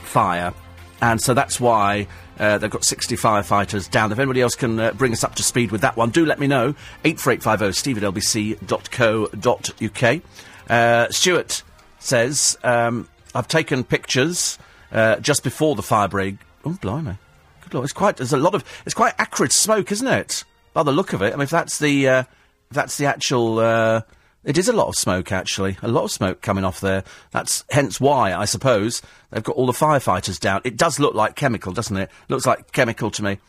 fire 0.04 0.54
and 1.02 1.22
so 1.22 1.34
that's 1.34 1.60
why 1.60 2.08
uh, 2.40 2.60
they've 2.60 2.72
got 2.72 2.86
60 2.86 3.18
firefighters 3.18 3.92
down. 3.92 4.14
If 4.14 4.20
anybody 4.20 4.40
else 4.40 4.56
can 4.56 4.80
uh, 4.80 4.94
bring 4.94 5.12
us 5.12 5.26
up 5.26 5.36
to 5.36 5.44
speed 5.44 5.72
with 5.72 5.82
that 5.82 5.98
one, 5.98 6.12
do 6.12 6.26
let 6.26 6.40
me 6.40 6.48
know. 6.48 6.76
84850 7.04 7.78
steve 7.78 8.02
at 8.02 8.14
lbc.co.uk. 8.14 10.22
Uh, 10.70 11.12
Stuart 11.12 11.64
says, 12.00 12.58
um, 12.64 13.10
I've 13.36 13.50
taken 13.50 13.84
pictures 13.84 14.58
uh, 14.94 15.18
just 15.18 15.44
before 15.44 15.76
the 15.76 15.84
fire 15.84 16.08
break. 16.08 16.38
Oh, 16.64 16.78
blimey. 16.82 17.18
Good 17.64 17.74
lord. 17.74 17.84
It's 17.84 17.92
quite, 17.92 18.16
there's 18.16 18.32
a 18.32 18.38
lot 18.38 18.56
of, 18.56 18.64
it's 18.86 18.96
quite 18.96 19.14
acrid 19.20 19.52
smoke, 19.52 19.92
isn't 19.92 20.08
it? 20.08 20.46
By 20.74 20.84
the 20.84 20.92
look 20.92 21.14
of 21.14 21.22
it. 21.22 21.34
I 21.34 21.36
mean, 21.36 21.44
if 21.44 21.50
that's 21.50 21.80
the, 21.80 22.08
uh, 22.08 22.24
that's 22.72 22.98
the 22.98 23.06
actual, 23.06 23.60
uh, 23.60 24.02
it 24.44 24.58
is 24.58 24.68
a 24.68 24.74
lot 24.74 24.88
of 24.88 24.96
smoke, 24.96 25.32
actually. 25.32 25.78
A 25.82 25.88
lot 25.88 26.04
of 26.04 26.12
smoke 26.12 26.42
coming 26.42 26.66
off 26.66 26.82
there. 26.82 27.04
That's 27.32 27.64
hence 27.70 28.02
why, 28.02 28.34
I 28.34 28.46
suppose, 28.46 29.02
they've 29.32 29.44
got 29.44 29.56
all 29.56 29.68
the 29.68 29.72
firefighters 29.72 30.40
down. 30.40 30.62
It 30.64 30.78
does 30.78 31.00
look 31.00 31.14
like 31.14 31.36
chemical, 31.36 31.72
doesn't 31.72 31.96
it? 31.96 32.10
Looks 32.28 32.46
like 32.46 32.72
chemical 32.72 33.12
to 33.12 33.24
me. 33.24 33.40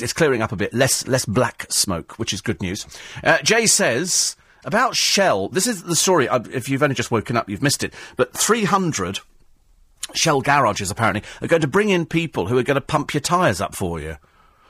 It's 0.00 0.14
clearing 0.14 0.40
up 0.40 0.52
a 0.52 0.56
bit. 0.56 0.72
Less, 0.72 1.06
less 1.06 1.26
black 1.26 1.66
smoke, 1.68 2.18
which 2.18 2.32
is 2.32 2.40
good 2.40 2.62
news. 2.62 2.86
Uh, 3.22 3.38
Jay 3.42 3.66
says, 3.66 4.36
about 4.64 4.96
Shell, 4.96 5.48
this 5.48 5.66
is 5.66 5.82
the 5.82 5.96
story, 5.96 6.28
uh, 6.28 6.40
if 6.50 6.68
you've 6.68 6.82
only 6.82 6.94
just 6.94 7.10
woken 7.10 7.36
up, 7.36 7.50
you've 7.50 7.62
missed 7.62 7.84
it, 7.84 7.92
but 8.16 8.32
300 8.32 9.20
Shell 10.14 10.40
garages, 10.42 10.90
apparently, 10.90 11.22
are 11.42 11.48
going 11.48 11.62
to 11.62 11.68
bring 11.68 11.90
in 11.90 12.06
people 12.06 12.46
who 12.46 12.56
are 12.56 12.62
going 12.62 12.76
to 12.76 12.80
pump 12.80 13.12
your 13.12 13.20
tyres 13.20 13.60
up 13.60 13.74
for 13.74 14.00
you. 14.00 14.16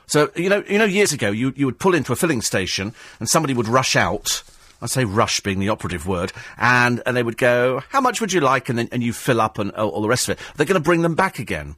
So 0.07 0.31
you 0.35 0.49
know, 0.49 0.63
you 0.67 0.77
know, 0.77 0.85
years 0.85 1.13
ago, 1.13 1.29
you 1.29 1.53
you 1.55 1.65
would 1.65 1.79
pull 1.79 1.95
into 1.95 2.11
a 2.13 2.15
filling 2.15 2.41
station 2.41 2.93
and 3.19 3.29
somebody 3.29 3.53
would 3.53 3.67
rush 3.67 3.95
out. 3.95 4.43
I 4.81 4.87
say 4.87 5.05
rush 5.05 5.39
being 5.39 5.59
the 5.59 5.69
operative 5.69 6.05
word, 6.05 6.33
and 6.57 7.01
and 7.05 7.15
they 7.15 7.23
would 7.23 7.37
go, 7.37 7.81
"How 7.89 8.01
much 8.01 8.21
would 8.21 8.33
you 8.33 8.41
like?" 8.41 8.69
And 8.69 8.77
then 8.77 8.89
and 8.91 9.01
you 9.03 9.13
fill 9.13 9.41
up 9.41 9.57
and 9.57 9.71
all, 9.71 9.89
all 9.89 10.01
the 10.01 10.09
rest 10.09 10.29
of 10.29 10.37
it. 10.37 10.43
They're 10.55 10.65
going 10.65 10.81
to 10.81 10.83
bring 10.83 11.01
them 11.01 11.15
back 11.15 11.39
again. 11.39 11.75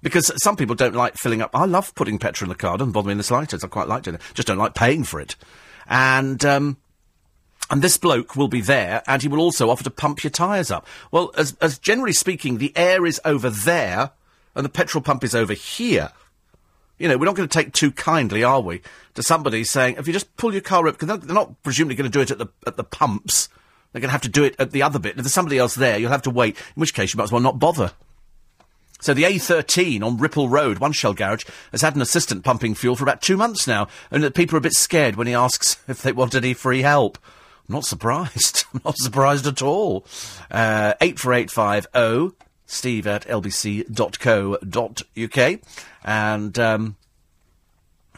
Because 0.00 0.30
some 0.42 0.54
people 0.54 0.76
don't 0.76 0.94
like 0.94 1.16
filling 1.16 1.42
up. 1.42 1.50
I 1.54 1.64
love 1.64 1.92
putting 1.96 2.20
petrol 2.20 2.46
in 2.46 2.50
the 2.50 2.54
car. 2.54 2.78
Doesn't 2.78 2.92
bother 2.92 3.08
me 3.08 3.12
in 3.12 3.18
the 3.18 3.24
slightest. 3.24 3.64
I 3.64 3.68
quite 3.68 3.88
like 3.88 4.04
doing 4.04 4.14
it. 4.14 4.22
Just 4.32 4.46
don't 4.46 4.56
like 4.56 4.74
paying 4.74 5.02
for 5.02 5.20
it. 5.20 5.34
And 5.88 6.44
um, 6.44 6.76
and 7.70 7.82
this 7.82 7.98
bloke 7.98 8.36
will 8.36 8.48
be 8.48 8.60
there, 8.60 9.02
and 9.06 9.20
he 9.20 9.28
will 9.28 9.40
also 9.40 9.70
offer 9.70 9.84
to 9.84 9.90
pump 9.90 10.24
your 10.24 10.30
tyres 10.30 10.70
up. 10.70 10.86
Well, 11.10 11.32
as, 11.36 11.56
as 11.60 11.78
generally 11.78 12.12
speaking, 12.12 12.58
the 12.58 12.72
air 12.76 13.04
is 13.04 13.20
over 13.24 13.50
there, 13.50 14.12
and 14.54 14.64
the 14.64 14.70
petrol 14.70 15.02
pump 15.02 15.22
is 15.22 15.34
over 15.34 15.52
here. 15.52 16.10
You 16.98 17.08
know, 17.08 17.16
we're 17.16 17.26
not 17.26 17.36
going 17.36 17.48
to 17.48 17.52
take 17.52 17.72
too 17.72 17.92
kindly, 17.92 18.42
are 18.42 18.60
we, 18.60 18.80
to 19.14 19.22
somebody 19.22 19.64
saying, 19.64 19.96
if 19.98 20.06
you 20.06 20.12
just 20.12 20.36
pull 20.36 20.52
your 20.52 20.62
car 20.62 20.86
up, 20.88 20.98
because 20.98 21.20
they're, 21.20 21.34
not 21.34 21.62
presumably 21.62 21.94
going 21.94 22.10
to 22.10 22.16
do 22.16 22.20
it 22.20 22.30
at 22.30 22.38
the, 22.38 22.48
at 22.66 22.76
the 22.76 22.84
pumps. 22.84 23.48
They're 23.92 24.00
going 24.00 24.08
to 24.08 24.12
have 24.12 24.22
to 24.22 24.28
do 24.28 24.44
it 24.44 24.56
at 24.58 24.72
the 24.72 24.82
other 24.82 24.98
bit. 24.98 25.10
If 25.10 25.16
there's 25.18 25.32
somebody 25.32 25.58
else 25.58 25.74
there, 25.74 25.98
you'll 25.98 26.10
have 26.10 26.22
to 26.22 26.30
wait, 26.30 26.56
in 26.56 26.80
which 26.80 26.94
case 26.94 27.14
you 27.14 27.18
might 27.18 27.24
as 27.24 27.32
well 27.32 27.40
not 27.40 27.58
bother. 27.58 27.92
So 29.00 29.14
the 29.14 29.22
A13 29.22 30.02
on 30.02 30.18
Ripple 30.18 30.48
Road, 30.48 30.80
one 30.80 30.92
Shell 30.92 31.14
garage, 31.14 31.44
has 31.70 31.82
had 31.82 31.94
an 31.94 32.02
assistant 32.02 32.44
pumping 32.44 32.74
fuel 32.74 32.96
for 32.96 33.04
about 33.04 33.22
two 33.22 33.36
months 33.36 33.68
now, 33.68 33.86
and 34.10 34.22
the 34.22 34.30
people 34.30 34.56
are 34.56 34.58
a 34.58 34.62
bit 34.62 34.74
scared 34.74 35.14
when 35.14 35.28
he 35.28 35.34
asks 35.34 35.76
if 35.88 36.02
they 36.02 36.12
want 36.12 36.34
any 36.34 36.52
free 36.52 36.82
help. 36.82 37.16
I'm 37.68 37.74
not 37.74 37.84
surprised. 37.84 38.64
I'm 38.74 38.80
not 38.84 38.98
surprised 38.98 39.46
at 39.46 39.62
all. 39.62 40.04
Uh, 40.50 40.94
84850 41.00 42.47
steve 42.68 43.06
at 43.06 43.26
lbc.co.uk. 43.26 44.60
And 46.04 46.58
um, 46.58 46.96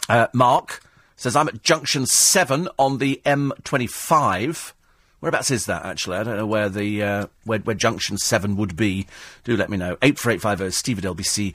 uh, 0.09 0.27
Mark 0.35 0.83
says, 1.17 1.35
I'm 1.37 1.49
at 1.49 1.63
junction 1.63 2.05
7 2.05 2.69
on 2.79 2.99
the 2.99 3.23
M25. 3.25 4.73
Whereabouts 5.21 5.51
is 5.51 5.67
that, 5.67 5.85
actually? 5.85 6.17
I 6.17 6.23
don't 6.23 6.37
know 6.37 6.47
where 6.47 6.71
the 6.71 7.03
uh, 7.03 7.27
where, 7.45 7.59
where 7.59 7.77
junction 7.77 8.17
7 8.17 8.57
would 8.57 8.75
be. 8.75 9.07
Do 9.45 9.55
let 9.55 9.69
me 9.69 9.77
know. 9.77 9.99
84850 10.03 10.71
steve 10.75 10.99
at 10.99 11.05
lbc.co.uk. 11.05 11.55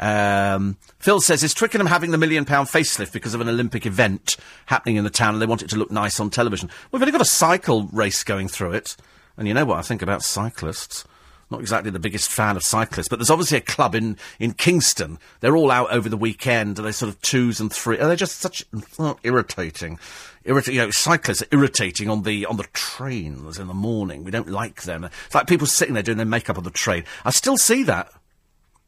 Um, 0.00 0.76
Phil 0.98 1.20
says, 1.20 1.44
is 1.44 1.54
Twickenham 1.54 1.86
having 1.86 2.10
the 2.10 2.18
million 2.18 2.44
pound 2.44 2.66
facelift 2.66 3.12
because 3.12 3.34
of 3.34 3.40
an 3.40 3.48
Olympic 3.48 3.86
event 3.86 4.36
happening 4.66 4.96
in 4.96 5.04
the 5.04 5.10
town 5.10 5.34
and 5.34 5.40
they 5.40 5.46
want 5.46 5.62
it 5.62 5.70
to 5.70 5.76
look 5.76 5.92
nice 5.92 6.18
on 6.18 6.28
television? 6.28 6.68
We've 6.90 7.00
only 7.00 7.12
got 7.12 7.20
a 7.20 7.24
cycle 7.24 7.84
race 7.92 8.24
going 8.24 8.48
through 8.48 8.72
it. 8.72 8.96
And 9.36 9.48
you 9.48 9.54
know 9.54 9.64
what 9.64 9.78
I 9.78 9.82
think 9.82 10.02
about 10.02 10.22
cyclists? 10.22 11.04
Not 11.52 11.60
exactly 11.60 11.90
the 11.90 11.98
biggest 11.98 12.30
fan 12.30 12.56
of 12.56 12.62
cyclists, 12.62 13.08
but 13.08 13.18
there's 13.18 13.28
obviously 13.28 13.58
a 13.58 13.62
club 13.62 13.94
in, 13.94 14.16
in 14.38 14.54
Kingston. 14.54 15.18
They're 15.40 15.54
all 15.54 15.70
out 15.70 15.92
over 15.92 16.08
the 16.08 16.16
weekend, 16.16 16.78
and 16.78 16.86
they're 16.86 16.94
sort 16.94 17.10
of 17.10 17.20
twos 17.20 17.60
and 17.60 17.70
three. 17.70 17.98
And 17.98 18.08
they're 18.08 18.16
just 18.16 18.38
such 18.38 18.64
oh, 18.98 19.18
irritating. 19.22 19.98
Irritating, 20.44 20.76
you 20.76 20.86
know, 20.86 20.90
cyclists 20.90 21.42
are 21.42 21.48
irritating 21.52 22.08
on 22.08 22.22
the 22.22 22.46
on 22.46 22.56
the 22.56 22.66
trains 22.72 23.58
in 23.58 23.66
the 23.66 23.74
morning. 23.74 24.24
We 24.24 24.30
don't 24.30 24.48
like 24.48 24.84
them. 24.84 25.04
It's 25.04 25.34
like 25.34 25.46
people 25.46 25.66
sitting 25.66 25.92
there 25.92 26.02
doing 26.02 26.16
their 26.16 26.24
makeup 26.24 26.56
on 26.56 26.64
the 26.64 26.70
train. 26.70 27.04
I 27.22 27.30
still 27.30 27.58
see 27.58 27.82
that. 27.82 28.10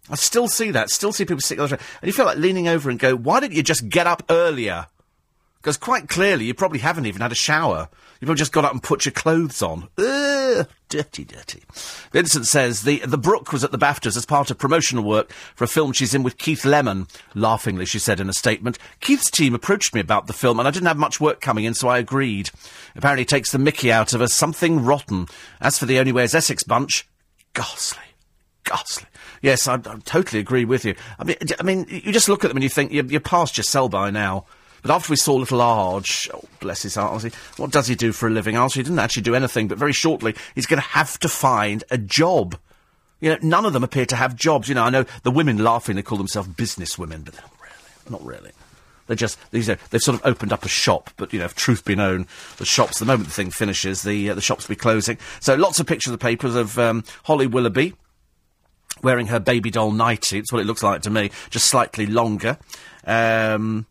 I 0.09 0.14
still 0.14 0.49
see 0.49 0.70
that. 0.70 0.88
Still 0.88 1.12
see 1.12 1.26
people 1.26 1.42
sitting 1.42 1.61
on 1.61 1.68
the 1.68 1.76
train, 1.76 1.86
and 2.01 2.07
you 2.07 2.14
feel 2.14 2.24
like 2.24 2.38
leaning 2.38 2.66
over 2.66 2.88
and 2.88 2.99
go, 2.99 3.14
"Why 3.14 3.40
don't 3.40 3.53
you 3.53 3.62
just 3.62 3.90
get 3.90 4.07
up 4.07 4.22
earlier?" 4.30 4.86
Because 5.64 5.78
quite 5.78 6.10
clearly, 6.10 6.44
you 6.44 6.52
probably 6.52 6.80
haven't 6.80 7.06
even 7.06 7.22
had 7.22 7.32
a 7.32 7.34
shower. 7.34 7.88
You've 8.20 8.26
probably 8.26 8.38
just 8.38 8.52
got 8.52 8.66
up 8.66 8.72
and 8.72 8.82
put 8.82 9.06
your 9.06 9.12
clothes 9.12 9.62
on. 9.62 9.88
Ugh, 9.96 10.68
dirty, 10.90 11.24
dirty. 11.24 11.62
Vincent 12.12 12.46
says 12.46 12.82
the 12.82 12.98
the 12.98 13.16
Brook 13.16 13.50
was 13.50 13.64
at 13.64 13.72
the 13.72 13.78
BAFTAs 13.78 14.14
as 14.14 14.26
part 14.26 14.50
of 14.50 14.58
promotional 14.58 15.04
work 15.04 15.32
for 15.54 15.64
a 15.64 15.66
film 15.66 15.94
she's 15.94 16.12
in 16.12 16.22
with 16.22 16.36
Keith 16.36 16.66
Lemon. 16.66 17.06
Laughingly, 17.34 17.86
she 17.86 17.98
said 17.98 18.20
in 18.20 18.28
a 18.28 18.34
statement, 18.34 18.78
Keith's 19.00 19.30
team 19.30 19.54
approached 19.54 19.94
me 19.94 20.00
about 20.02 20.26
the 20.26 20.34
film, 20.34 20.58
and 20.58 20.68
I 20.68 20.70
didn't 20.70 20.88
have 20.88 20.98
much 20.98 21.18
work 21.18 21.40
coming 21.40 21.64
in, 21.64 21.72
so 21.72 21.88
I 21.88 21.96
agreed. 21.96 22.50
Apparently, 22.94 23.24
takes 23.24 23.50
the 23.50 23.58
Mickey 23.58 23.90
out 23.90 24.12
of 24.12 24.20
us, 24.20 24.34
something 24.34 24.84
rotten. 24.84 25.28
As 25.62 25.78
for 25.78 25.86
the 25.86 25.98
Only 25.98 26.12
Wears 26.12 26.34
Essex 26.34 26.62
bunch, 26.62 27.08
ghastly, 27.54 28.04
ghastly. 28.64 29.08
Yes, 29.40 29.66
I, 29.66 29.76
I 29.76 29.96
totally 30.04 30.40
agree 30.40 30.66
with 30.66 30.84
you. 30.84 30.94
I 31.18 31.24
mean, 31.24 31.36
I 31.58 31.62
mean, 31.62 31.86
you 31.88 32.12
just 32.12 32.28
look 32.28 32.44
at 32.44 32.48
them 32.48 32.58
and 32.58 32.64
you 32.64 32.68
think 32.68 32.92
you're, 32.92 33.06
you're 33.06 33.20
past 33.20 33.56
your 33.56 33.64
sell 33.64 33.88
by 33.88 34.10
now. 34.10 34.44
But 34.85 34.93
after 34.93 35.12
we 35.12 35.16
saw 35.16 35.37
little 35.37 35.62
Arg, 35.62 36.05
oh, 36.35 36.45
bless 36.61 36.82
his 36.82 36.97
heart, 36.97 37.24
what 37.57 37.70
does 37.70 37.89
he 37.89 37.95
do 37.95 38.12
for 38.12 38.28
a 38.28 38.30
living? 38.30 38.55
He 38.55 38.82
didn't 38.82 38.99
actually 38.99 39.22
do 39.22 39.35
anything, 39.35 39.66
but 39.66 39.78
very 39.78 39.95
shortly, 39.95 40.35
he's 40.55 40.66
going 40.66 40.82
to 40.82 40.89
have 40.89 41.18
to 41.20 41.28
find 41.30 41.82
a 41.91 41.97
job. 41.97 42.59
You 43.18 43.30
know, 43.30 43.39
none 43.41 43.64
of 43.64 43.72
them 43.72 43.82
appear 43.82 44.05
to 44.05 44.16
have 44.16 44.37
jobs. 44.37 44.68
You 44.68 44.74
know, 44.74 44.82
I 44.82 44.91
know 44.91 45.07
the 45.22 45.30
women 45.30 45.57
laughing, 45.57 45.97
they 45.97 46.03
call 46.03 46.18
themselves 46.18 46.51
business 46.51 46.99
women, 46.99 47.22
but 47.22 47.35
not 47.35 47.51
really. 47.62 48.11
Not 48.11 48.24
really. 48.26 48.51
They're 49.07 49.16
just, 49.16 49.39
these 49.53 49.70
are, 49.70 49.78
they've 49.89 50.03
sort 50.03 50.20
of 50.20 50.26
opened 50.26 50.53
up 50.53 50.66
a 50.66 50.68
shop, 50.68 51.09
but, 51.16 51.32
you 51.32 51.39
know, 51.39 51.47
if 51.47 51.55
truth 51.55 51.87
be 51.87 51.95
known, 51.95 52.26
the 52.59 52.66
shops, 52.66 52.99
the 52.99 53.07
moment 53.07 53.30
the 53.30 53.35
thing 53.35 53.51
finishes, 53.51 54.03
the, 54.03 54.28
uh, 54.28 54.35
the 54.35 54.43
shops 54.43 54.68
will 54.68 54.74
be 54.74 54.78
closing. 54.78 55.16
So 55.41 55.55
lots 55.55 55.80
of 55.80 55.87
pictures 55.87 56.12
of 56.12 56.18
the 56.18 56.22
papers 56.22 56.55
of 56.57 56.78
um, 56.78 57.05
Holly 57.22 57.47
Willoughby, 57.47 57.95
wearing 59.03 59.28
her 59.28 59.41
baby 59.41 59.70
doll 59.70 59.93
nightie. 59.93 60.41
It's 60.41 60.53
what 60.53 60.61
it 60.61 60.66
looks 60.66 60.82
like 60.82 61.01
to 61.03 61.11
me, 61.11 61.30
just 61.49 61.68
slightly 61.68 62.05
longer. 62.05 62.59
Um, 63.07 63.87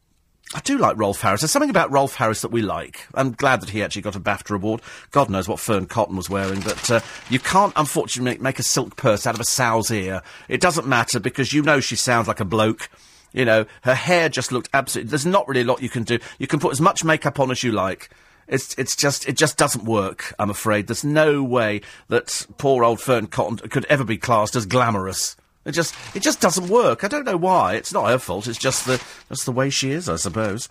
I 0.55 0.59
do 0.59 0.77
like 0.77 0.97
Rolf 0.97 1.21
Harris. 1.21 1.41
There's 1.41 1.51
something 1.51 1.69
about 1.69 1.91
Rolf 1.91 2.15
Harris 2.15 2.41
that 2.41 2.51
we 2.51 2.61
like. 2.61 3.07
I'm 3.15 3.31
glad 3.31 3.61
that 3.61 3.71
he 3.71 3.81
actually 3.81 4.03
got 4.03 4.15
a 4.15 4.19
BAFTA 4.19 4.55
award. 4.55 4.81
God 5.09 5.29
knows 5.29 5.47
what 5.47 5.59
Fearne 5.59 5.87
Cotton 5.87 6.15
was 6.15 6.29
wearing, 6.29 6.61
but 6.61 6.91
uh, 6.91 6.99
you 7.29 7.39
can't, 7.39 7.73
unfortunately, 7.75 8.41
make, 8.41 8.59
a 8.59 8.63
silk 8.63 8.95
purse 8.95 9.25
out 9.25 9.33
of 9.33 9.41
a 9.41 9.45
sow's 9.45 9.89
ear. 9.89 10.21
It 10.47 10.61
doesn't 10.61 10.87
matter 10.87 11.19
because 11.19 11.53
you 11.53 11.63
know 11.63 11.79
she 11.79 11.95
sounds 11.95 12.27
like 12.27 12.39
a 12.39 12.45
bloke. 12.45 12.89
You 13.31 13.45
know, 13.45 13.65
her 13.81 13.95
hair 13.95 14.29
just 14.29 14.51
looked 14.51 14.69
absolutely. 14.73 15.09
There's 15.09 15.25
not 15.25 15.47
really 15.47 15.61
a 15.61 15.65
lot 15.65 15.81
you 15.81 15.89
can 15.89 16.03
do. 16.03 16.19
You 16.37 16.45
can 16.45 16.59
put 16.59 16.71
as 16.71 16.79
much 16.79 17.03
makeup 17.03 17.39
on 17.39 17.49
as 17.49 17.63
you 17.63 17.71
like. 17.71 18.11
It's 18.47 18.75
it's 18.77 18.95
just 18.95 19.27
it 19.27 19.37
just 19.37 19.57
doesn't 19.57 19.85
work. 19.85 20.35
I'm 20.37 20.51
afraid 20.51 20.85
there's 20.85 21.03
no 21.03 21.43
way 21.43 21.81
that 22.09 22.45
poor 22.59 22.83
old 22.83 22.99
Fearne 22.99 23.27
Cotton 23.27 23.57
could 23.69 23.85
ever 23.85 24.03
be 24.03 24.17
classed 24.17 24.55
as 24.55 24.67
glamorous. 24.67 25.35
It 25.65 25.71
just 25.71 25.95
it 26.15 26.21
just 26.21 26.41
doesn't 26.41 26.67
work. 26.67 27.03
I 27.03 27.07
don't 27.07 27.25
know 27.25 27.37
why. 27.37 27.75
It's 27.75 27.93
not 27.93 28.09
her 28.09 28.19
fault. 28.19 28.47
It's 28.47 28.57
just 28.57 28.85
the 28.85 29.01
just 29.29 29.45
the 29.45 29.51
way 29.51 29.69
she 29.69 29.91
is, 29.91 30.09
I 30.09 30.17
suppose. 30.17 30.69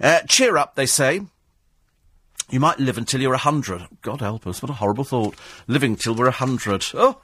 Uh, 0.00 0.20
cheer 0.28 0.56
up, 0.56 0.74
they 0.74 0.86
say. 0.86 1.22
You 2.50 2.60
might 2.60 2.78
live 2.78 2.98
until 2.98 3.22
you're 3.22 3.34
a 3.34 3.38
hundred. 3.38 3.86
God 4.02 4.20
help 4.20 4.46
us! 4.46 4.60
What 4.60 4.70
a 4.70 4.74
horrible 4.74 5.04
thought. 5.04 5.34
Living 5.66 5.96
till 5.96 6.14
we're 6.14 6.28
a 6.28 6.30
hundred. 6.30 6.84
Oh, 6.92 7.20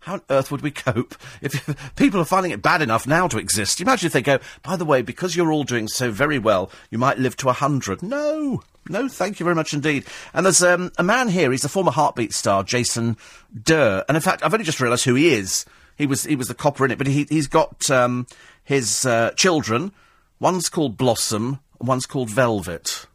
how 0.00 0.14
on 0.14 0.22
earth 0.30 0.50
would 0.50 0.62
we 0.62 0.70
cope 0.70 1.14
if 1.42 1.76
people 1.96 2.20
are 2.20 2.26
finding 2.26 2.52
it 2.52 2.62
bad 2.62 2.82
enough 2.82 3.06
now 3.06 3.28
to 3.28 3.38
exist? 3.38 3.80
Imagine 3.80 4.06
if 4.06 4.12
they 4.12 4.22
go, 4.22 4.38
by 4.62 4.76
the 4.76 4.84
way, 4.84 5.02
because 5.02 5.36
you're 5.36 5.52
all 5.52 5.64
doing 5.64 5.88
so 5.88 6.10
very 6.10 6.38
well, 6.38 6.70
you 6.90 6.98
might 6.98 7.18
live 7.18 7.36
to 7.38 7.48
a 7.48 7.54
hundred. 7.54 8.02
No, 8.02 8.62
no, 8.88 9.08
thank 9.08 9.40
you 9.40 9.44
very 9.44 9.56
much 9.56 9.74
indeed. 9.74 10.04
And 10.32 10.46
there's 10.46 10.62
um, 10.62 10.90
a 10.98 11.02
man 11.02 11.28
here. 11.28 11.50
He's 11.50 11.62
the 11.62 11.68
former 11.68 11.90
Heartbeat 11.90 12.32
star, 12.32 12.64
Jason 12.64 13.16
Durr. 13.62 14.04
And 14.08 14.16
in 14.16 14.22
fact, 14.22 14.42
I've 14.42 14.54
only 14.54 14.64
just 14.64 14.80
realised 14.80 15.04
who 15.04 15.14
he 15.14 15.34
is. 15.34 15.66
He 16.00 16.06
was 16.06 16.24
he 16.24 16.34
was 16.34 16.48
the 16.48 16.54
copper 16.54 16.86
in 16.86 16.90
it, 16.90 16.96
but 16.96 17.06
he 17.06 17.26
he's 17.28 17.46
got 17.46 17.90
um, 17.90 18.26
his 18.64 19.04
uh, 19.04 19.32
children. 19.32 19.92
One's 20.38 20.70
called 20.70 20.96
Blossom, 20.96 21.60
and 21.78 21.86
one's 21.86 22.06
called 22.06 22.30
Velvet. 22.30 23.06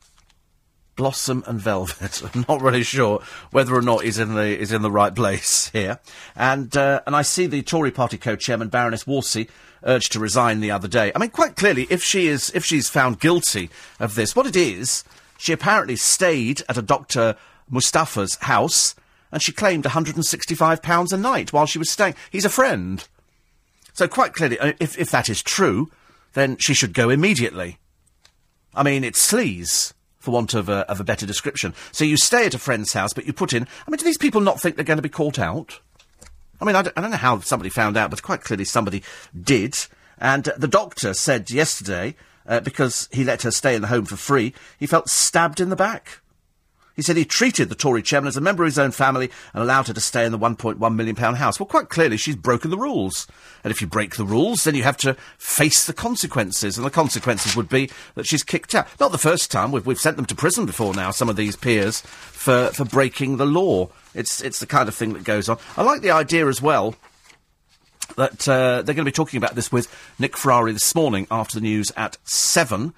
Blossom 0.95 1.43
and 1.47 1.59
Velvet. 1.59 2.21
I'm 2.35 2.45
not 2.47 2.61
really 2.61 2.83
sure 2.83 3.23
whether 3.49 3.73
or 3.73 3.81
not 3.81 4.03
he's 4.03 4.19
in 4.19 4.35
the 4.35 4.55
is 4.55 4.71
in 4.71 4.83
the 4.83 4.91
right 4.91 5.15
place 5.15 5.69
here. 5.73 5.99
And 6.35 6.77
uh, 6.77 7.01
and 7.07 7.15
I 7.15 7.23
see 7.23 7.47
the 7.47 7.63
Tory 7.63 7.89
party 7.89 8.19
co-chairman 8.19 8.67
Baroness 8.67 9.05
Warsi 9.05 9.49
urged 9.83 10.11
to 10.11 10.19
resign 10.19 10.59
the 10.59 10.69
other 10.69 10.87
day. 10.87 11.11
I 11.15 11.17
mean, 11.17 11.31
quite 11.31 11.55
clearly, 11.55 11.87
if 11.89 12.03
she 12.03 12.27
is 12.27 12.51
if 12.53 12.63
she's 12.63 12.87
found 12.87 13.19
guilty 13.19 13.71
of 13.99 14.13
this, 14.13 14.35
what 14.35 14.45
it 14.45 14.55
is, 14.55 15.03
she 15.39 15.53
apparently 15.53 15.95
stayed 15.95 16.61
at 16.69 16.77
a 16.77 16.83
Doctor 16.83 17.35
Mustafa's 17.67 18.35
house 18.41 18.93
and 19.31 19.41
she 19.41 19.51
claimed 19.51 19.83
£165 19.83 21.13
a 21.13 21.17
night 21.17 21.53
while 21.53 21.65
she 21.65 21.79
was 21.79 21.89
staying. 21.89 22.15
He's 22.31 22.45
a 22.45 22.49
friend. 22.49 23.05
So 23.93 24.07
quite 24.07 24.33
clearly, 24.33 24.59
uh, 24.59 24.73
if, 24.79 24.97
if 24.97 25.11
that 25.11 25.29
is 25.29 25.41
true, 25.41 25.91
then 26.33 26.57
she 26.57 26.73
should 26.73 26.93
go 26.93 27.09
immediately. 27.09 27.77
I 28.73 28.83
mean, 28.83 29.03
it's 29.03 29.31
sleaze, 29.31 29.93
for 30.19 30.31
want 30.31 30.53
of 30.53 30.67
a, 30.67 30.89
of 30.89 30.99
a 30.99 31.05
better 31.05 31.25
description. 31.25 31.73
So 31.91 32.03
you 32.03 32.17
stay 32.17 32.45
at 32.45 32.53
a 32.53 32.59
friend's 32.59 32.93
house, 32.93 33.13
but 33.13 33.25
you 33.25 33.31
put 33.31 33.53
in... 33.53 33.63
I 33.63 33.91
mean, 33.91 33.97
do 33.97 34.05
these 34.05 34.17
people 34.17 34.41
not 34.41 34.59
think 34.59 34.75
they're 34.75 34.83
going 34.83 34.97
to 34.97 35.03
be 35.03 35.09
caught 35.09 35.39
out? 35.39 35.79
I 36.59 36.65
mean, 36.65 36.75
I 36.75 36.81
don't, 36.81 36.97
I 36.97 37.01
don't 37.01 37.11
know 37.11 37.17
how 37.17 37.39
somebody 37.39 37.69
found 37.69 37.95
out, 37.95 38.09
but 38.09 38.23
quite 38.23 38.41
clearly 38.41 38.65
somebody 38.65 39.03
did. 39.39 39.77
And 40.17 40.47
uh, 40.47 40.53
the 40.57 40.67
doctor 40.67 41.13
said 41.13 41.51
yesterday, 41.51 42.15
uh, 42.47 42.59
because 42.59 43.07
he 43.11 43.23
let 43.23 43.43
her 43.43 43.51
stay 43.51 43.75
in 43.75 43.81
the 43.81 43.87
home 43.87 44.05
for 44.05 44.17
free, 44.17 44.53
he 44.79 44.87
felt 44.87 45.09
stabbed 45.09 45.59
in 45.59 45.69
the 45.69 45.75
back. 45.75 46.19
He 46.95 47.01
said 47.01 47.17
he 47.17 47.25
treated 47.25 47.69
the 47.69 47.75
Tory 47.75 48.01
chairman 48.01 48.29
as 48.29 48.37
a 48.37 48.41
member 48.41 48.63
of 48.63 48.67
his 48.67 48.79
own 48.79 48.91
family 48.91 49.29
and 49.53 49.61
allowed 49.61 49.87
her 49.87 49.93
to 49.93 49.99
stay 49.99 50.25
in 50.25 50.31
the 50.31 50.39
£1.1 50.39 50.95
million 50.95 51.15
house. 51.15 51.59
Well, 51.59 51.67
quite 51.67 51.89
clearly, 51.89 52.17
she's 52.17 52.37
broken 52.37 52.71
the 52.71 52.77
rules. 52.77 53.27
And 53.63 53.71
if 53.71 53.81
you 53.81 53.87
break 53.87 54.15
the 54.15 54.23
rules, 54.23 54.63
then 54.63 54.75
you 54.75 54.83
have 54.83 54.97
to 54.97 55.15
face 55.37 55.85
the 55.85 55.93
consequences. 55.93 56.77
And 56.77 56.85
the 56.85 56.91
consequences 56.91 57.55
would 57.55 57.67
be 57.67 57.89
that 58.15 58.25
she's 58.25 58.43
kicked 58.43 58.73
out. 58.73 58.87
Not 58.99 59.11
the 59.11 59.17
first 59.17 59.51
time. 59.51 59.71
We've, 59.71 59.85
we've 59.85 59.99
sent 59.99 60.15
them 60.15 60.25
to 60.27 60.35
prison 60.35 60.65
before 60.65 60.93
now, 60.93 61.11
some 61.11 61.27
of 61.27 61.35
these 61.35 61.57
peers, 61.57 62.01
for, 62.01 62.67
for 62.67 62.85
breaking 62.85 63.37
the 63.37 63.45
law. 63.45 63.89
It's, 64.13 64.41
it's 64.41 64.59
the 64.59 64.67
kind 64.67 64.87
of 64.87 64.95
thing 64.95 65.13
that 65.13 65.25
goes 65.25 65.49
on. 65.49 65.57
I 65.75 65.83
like 65.83 66.01
the 66.01 66.11
idea 66.11 66.47
as 66.47 66.61
well 66.61 66.95
that 68.15 68.47
uh, 68.47 68.81
they're 68.83 68.95
going 68.95 68.97
to 68.97 69.03
be 69.03 69.11
talking 69.11 69.37
about 69.37 69.55
this 69.55 69.71
with 69.71 69.93
Nick 70.19 70.37
Ferrari 70.37 70.71
this 70.71 70.95
morning 70.95 71.27
after 71.29 71.59
the 71.59 71.63
news 71.63 71.91
at 71.97 72.17
7. 72.23 72.93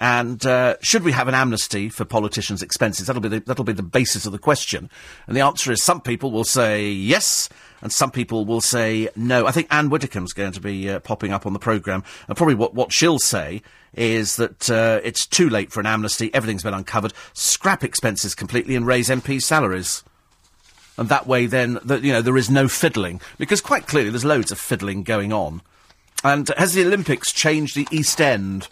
And 0.00 0.44
uh, 0.46 0.76
should 0.80 1.04
we 1.04 1.12
have 1.12 1.28
an 1.28 1.34
amnesty 1.34 1.90
for 1.90 2.06
politicians' 2.06 2.62
expenses? 2.62 3.06
That'll 3.06 3.20
be 3.20 3.28
the, 3.28 3.40
that'll 3.40 3.66
be 3.66 3.74
the 3.74 3.82
basis 3.82 4.24
of 4.24 4.32
the 4.32 4.38
question. 4.38 4.88
And 5.26 5.36
the 5.36 5.42
answer 5.42 5.70
is 5.70 5.82
some 5.82 6.00
people 6.00 6.30
will 6.30 6.44
say 6.44 6.88
yes, 6.88 7.50
and 7.82 7.92
some 7.92 8.10
people 8.10 8.46
will 8.46 8.62
say 8.62 9.10
no. 9.14 9.46
I 9.46 9.50
think 9.50 9.68
Anne 9.70 9.90
Widdecombe's 9.90 10.32
going 10.32 10.52
to 10.52 10.60
be 10.60 10.88
uh, 10.88 11.00
popping 11.00 11.32
up 11.32 11.44
on 11.44 11.52
the 11.52 11.58
programme, 11.58 12.02
and 12.28 12.36
probably 12.36 12.54
what, 12.54 12.74
what 12.74 12.94
she'll 12.94 13.18
say 13.18 13.60
is 13.92 14.36
that 14.36 14.70
uh, 14.70 15.00
it's 15.04 15.26
too 15.26 15.50
late 15.50 15.70
for 15.70 15.80
an 15.80 15.86
amnesty. 15.86 16.32
Everything's 16.32 16.62
been 16.62 16.72
uncovered. 16.72 17.12
Scrap 17.34 17.84
expenses 17.84 18.34
completely 18.34 18.76
and 18.76 18.86
raise 18.86 19.10
MP 19.10 19.40
salaries. 19.40 20.02
And 20.96 21.08
that 21.10 21.26
way, 21.26 21.46
then, 21.46 21.78
the, 21.84 22.00
you 22.00 22.12
know, 22.12 22.22
there 22.22 22.36
is 22.36 22.50
no 22.50 22.68
fiddling 22.68 23.20
because 23.38 23.60
quite 23.60 23.86
clearly 23.86 24.10
there's 24.10 24.24
loads 24.24 24.52
of 24.52 24.58
fiddling 24.58 25.02
going 25.02 25.32
on. 25.32 25.60
And 26.22 26.48
has 26.56 26.74
the 26.74 26.84
Olympics 26.84 27.32
changed 27.32 27.74
the 27.74 27.88
East 27.90 28.20
End? 28.20 28.68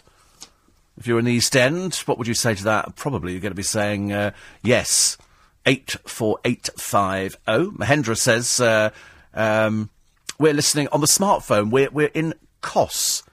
If 0.99 1.07
you're 1.07 1.17
in 1.17 1.25
the 1.25 1.31
East 1.31 1.55
End, 1.55 1.95
what 1.95 2.17
would 2.17 2.27
you 2.27 2.33
say 2.33 2.55
to 2.55 2.63
that? 2.65 2.97
Probably 2.97 3.31
you're 3.31 3.41
going 3.41 3.51
to 3.51 3.55
be 3.55 3.63
saying 3.63 4.11
uh, 4.11 4.31
yes. 4.61 5.17
84850. 5.65 7.77
Mahendra 7.77 8.17
says, 8.17 8.59
uh, 8.59 8.89
um, 9.33 9.89
we're 10.39 10.53
listening 10.53 10.89
on 10.91 10.99
the 10.99 11.07
smartphone. 11.07 11.71
We're, 11.71 11.89
we're 11.89 12.11
in 12.13 12.33
Kos, 12.59 13.23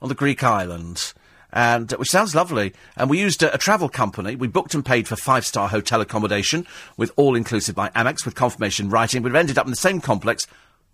on 0.00 0.08
the 0.08 0.14
Greek 0.14 0.44
island. 0.44 1.14
and 1.52 1.90
which 1.92 2.10
sounds 2.10 2.34
lovely. 2.34 2.74
And 2.96 3.10
we 3.10 3.18
used 3.18 3.42
a, 3.42 3.54
a 3.54 3.58
travel 3.58 3.88
company. 3.88 4.36
We 4.36 4.46
booked 4.46 4.74
and 4.74 4.84
paid 4.84 5.08
for 5.08 5.16
five 5.16 5.44
star 5.44 5.68
hotel 5.68 6.00
accommodation 6.00 6.66
with 6.96 7.10
all 7.16 7.34
inclusive 7.34 7.74
by 7.74 7.88
Amex 7.90 8.24
with 8.24 8.36
confirmation 8.36 8.90
writing. 8.90 9.22
We've 9.22 9.34
ended 9.34 9.58
up 9.58 9.66
in 9.66 9.70
the 9.70 9.76
same 9.76 10.00
complex 10.00 10.46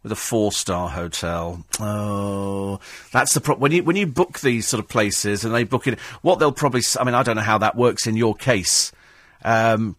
with 0.04 0.12
a 0.12 0.16
four 0.16 0.52
star 0.52 0.88
hotel. 0.90 1.64
Oh, 1.80 2.78
that's 3.10 3.34
the 3.34 3.40
problem. 3.40 3.62
When 3.62 3.72
you 3.72 3.82
when 3.82 3.96
you 3.96 4.06
book 4.06 4.38
these 4.38 4.68
sort 4.68 4.78
of 4.78 4.88
places 4.88 5.44
and 5.44 5.52
they 5.52 5.64
book 5.64 5.88
it, 5.88 5.98
what 6.22 6.38
they'll 6.38 6.52
probably. 6.52 6.82
I 7.00 7.02
mean, 7.02 7.16
I 7.16 7.24
don't 7.24 7.36
know 7.36 7.42
how 7.42 7.58
that 7.58 7.74
works 7.74 8.06
in 8.06 8.16
your 8.16 8.36
case, 8.36 8.92
um, 9.42 9.96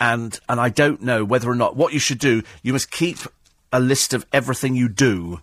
and 0.00 0.38
and 0.48 0.58
I 0.58 0.70
don't 0.70 1.02
know 1.02 1.24
whether 1.24 1.50
or 1.50 1.56
not 1.56 1.76
what 1.76 1.92
you 1.92 1.98
should 1.98 2.20
do. 2.20 2.42
You 2.62 2.72
must 2.72 2.90
keep 2.90 3.18
a 3.70 3.80
list 3.80 4.14
of 4.14 4.24
everything 4.32 4.76
you 4.76 4.88
do. 4.88 5.40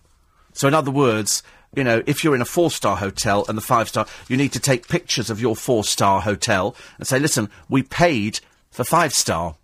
So, 0.54 0.66
in 0.66 0.74
other 0.74 0.90
words, 0.90 1.42
you 1.74 1.84
know, 1.84 2.02
if 2.06 2.24
you're 2.24 2.34
in 2.34 2.40
a 2.40 2.46
four 2.46 2.70
star 2.70 2.96
hotel 2.96 3.44
and 3.48 3.56
the 3.56 3.62
five 3.62 3.88
star, 3.88 4.06
you 4.28 4.36
need 4.38 4.52
to 4.52 4.60
take 4.60 4.88
pictures 4.88 5.28
of 5.28 5.40
your 5.40 5.54
four 5.54 5.84
star 5.84 6.22
hotel 6.22 6.74
and 6.98 7.06
say, 7.06 7.18
listen, 7.18 7.50
we 7.68 7.82
paid 7.82 8.40
for 8.70 8.82
five 8.82 9.12
star. 9.12 9.56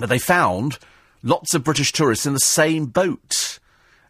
But 0.00 0.08
they 0.08 0.18
found 0.18 0.78
lots 1.24 1.54
of 1.54 1.64
British 1.64 1.90
tourists 1.90 2.26
in 2.26 2.34
the 2.34 2.38
same 2.38 2.86
boat. 2.86 3.58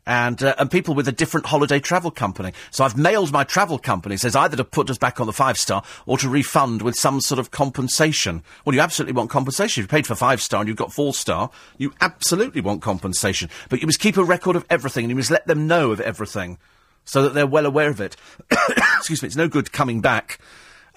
And, 0.07 0.43
uh, 0.43 0.55
and 0.59 0.71
people 0.71 0.95
with 0.95 1.09
a 1.09 1.13
different 1.13 1.47
holiday 1.47 1.81
travel 1.81 2.11
company. 2.11 2.53
So 2.71 2.85
I've 2.85 2.95
mailed 2.95 3.33
my 3.33 3.43
travel 3.43 3.79
company, 3.79 4.19
says 4.19 4.37
either 4.37 4.55
to 4.55 4.65
put 4.65 4.91
us 4.91 4.99
back 4.99 5.19
on 5.19 5.27
the 5.27 5.33
five 5.33 5.57
star 5.57 5.83
or 6.05 6.19
to 6.19 6.29
refund 6.29 6.83
with 6.83 6.95
some 6.95 7.23
sort 7.23 7.39
of 7.39 7.51
compensation. 7.51 8.43
Well, 8.67 8.75
you 8.75 8.83
absolutely 8.83 9.15
want 9.15 9.31
compensation. 9.31 9.81
If 9.81 9.85
you 9.87 9.97
paid 9.97 10.07
for 10.07 10.15
five 10.15 10.43
star 10.43 10.61
and 10.61 10.69
you've 10.69 10.77
got 10.77 10.93
four 10.93 11.15
star, 11.15 11.49
you 11.79 11.95
absolutely 12.03 12.61
want 12.61 12.83
compensation. 12.83 13.49
But 13.71 13.81
you 13.81 13.87
must 13.87 13.99
keep 13.99 14.19
a 14.19 14.25
record 14.25 14.57
of 14.57 14.67
everything 14.69 15.05
and 15.05 15.11
you 15.11 15.17
must 15.17 15.31
let 15.31 15.47
them 15.47 15.67
know 15.67 15.91
of 15.91 16.03
everything 16.03 16.59
so 17.07 17.23
that 17.23 17.33
they're 17.33 17.47
well 17.47 17.65
aware 17.65 17.89
of 17.89 18.03
it. 18.03 18.15
Excuse 18.51 19.23
me, 19.23 19.29
it's 19.29 19.37
no 19.37 19.49
good 19.49 19.73
coming 19.73 20.03
back 20.03 20.39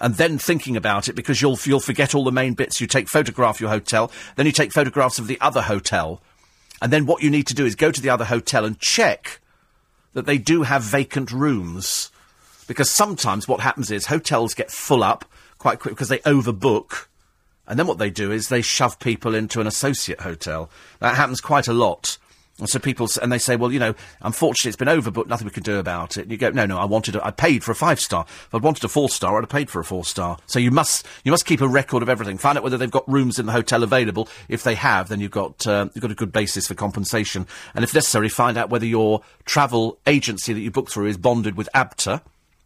and 0.00 0.14
then 0.14 0.38
thinking 0.38 0.76
about 0.76 1.08
it 1.08 1.14
because 1.14 1.42
you'll 1.42 1.58
you'll 1.64 1.80
forget 1.80 2.14
all 2.14 2.24
the 2.24 2.32
main 2.32 2.54
bits. 2.54 2.80
You 2.80 2.86
take 2.86 3.08
photograph 3.08 3.60
your 3.60 3.70
hotel, 3.70 4.10
then 4.36 4.46
you 4.46 4.52
take 4.52 4.72
photographs 4.72 5.18
of 5.18 5.26
the 5.26 5.40
other 5.40 5.62
hotel, 5.62 6.22
and 6.80 6.92
then 6.92 7.06
what 7.06 7.22
you 7.22 7.30
need 7.30 7.46
to 7.48 7.54
do 7.54 7.66
is 7.66 7.74
go 7.74 7.90
to 7.90 8.00
the 8.00 8.10
other 8.10 8.24
hotel 8.24 8.64
and 8.64 8.78
check 8.78 9.40
that 10.14 10.26
they 10.26 10.38
do 10.38 10.62
have 10.62 10.82
vacant 10.82 11.30
rooms. 11.32 12.10
Because 12.66 12.90
sometimes 12.90 13.48
what 13.48 13.60
happens 13.60 13.90
is 13.90 14.06
hotels 14.06 14.54
get 14.54 14.70
full 14.70 15.02
up 15.02 15.24
quite 15.58 15.80
quick 15.80 15.94
because 15.94 16.08
they 16.08 16.18
overbook. 16.20 17.06
And 17.66 17.78
then 17.78 17.86
what 17.86 17.98
they 17.98 18.10
do 18.10 18.30
is 18.32 18.48
they 18.48 18.62
shove 18.62 18.98
people 18.98 19.34
into 19.34 19.60
an 19.60 19.66
associate 19.66 20.20
hotel. 20.20 20.70
That 21.00 21.16
happens 21.16 21.40
quite 21.40 21.68
a 21.68 21.72
lot. 21.72 22.18
And 22.58 22.68
so 22.68 22.78
people, 22.78 23.08
and 23.22 23.30
they 23.30 23.38
say, 23.38 23.54
well, 23.54 23.72
you 23.72 23.78
know, 23.78 23.94
unfortunately 24.20 24.70
it's 24.70 24.76
been 24.76 24.88
overbooked, 24.88 25.28
nothing 25.28 25.46
we 25.46 25.52
can 25.52 25.62
do 25.62 25.78
about 25.78 26.16
it. 26.16 26.22
And 26.22 26.32
you 26.32 26.36
go, 26.36 26.50
no, 26.50 26.66
no, 26.66 26.78
I 26.78 26.84
wanted, 26.84 27.14
a, 27.14 27.24
I 27.24 27.30
paid 27.30 27.62
for 27.62 27.70
a 27.70 27.74
five 27.74 28.00
star. 28.00 28.24
If 28.28 28.54
I'd 28.54 28.62
wanted 28.62 28.84
a 28.84 28.88
four 28.88 29.08
star, 29.08 29.36
I'd 29.36 29.42
have 29.42 29.48
paid 29.48 29.70
for 29.70 29.80
a 29.80 29.84
four 29.84 30.04
star. 30.04 30.38
So 30.46 30.58
you 30.58 30.70
must, 30.70 31.06
you 31.24 31.30
must 31.30 31.46
keep 31.46 31.60
a 31.60 31.68
record 31.68 32.02
of 32.02 32.08
everything. 32.08 32.36
Find 32.36 32.58
out 32.58 32.64
whether 32.64 32.76
they've 32.76 32.90
got 32.90 33.08
rooms 33.08 33.38
in 33.38 33.46
the 33.46 33.52
hotel 33.52 33.82
available. 33.82 34.28
If 34.48 34.64
they 34.64 34.74
have, 34.74 35.08
then 35.08 35.20
you've 35.20 35.30
got, 35.30 35.66
uh, 35.66 35.88
you've 35.94 36.02
got 36.02 36.10
a 36.10 36.16
good 36.16 36.32
basis 36.32 36.66
for 36.66 36.74
compensation. 36.74 37.46
And 37.74 37.84
if 37.84 37.94
necessary, 37.94 38.28
find 38.28 38.58
out 38.58 38.70
whether 38.70 38.86
your 38.86 39.22
travel 39.44 39.98
agency 40.06 40.52
that 40.52 40.60
you 40.60 40.70
book 40.70 40.90
through 40.90 41.06
is 41.06 41.16
bonded 41.16 41.56
with 41.56 41.68
ABTA. 41.74 42.22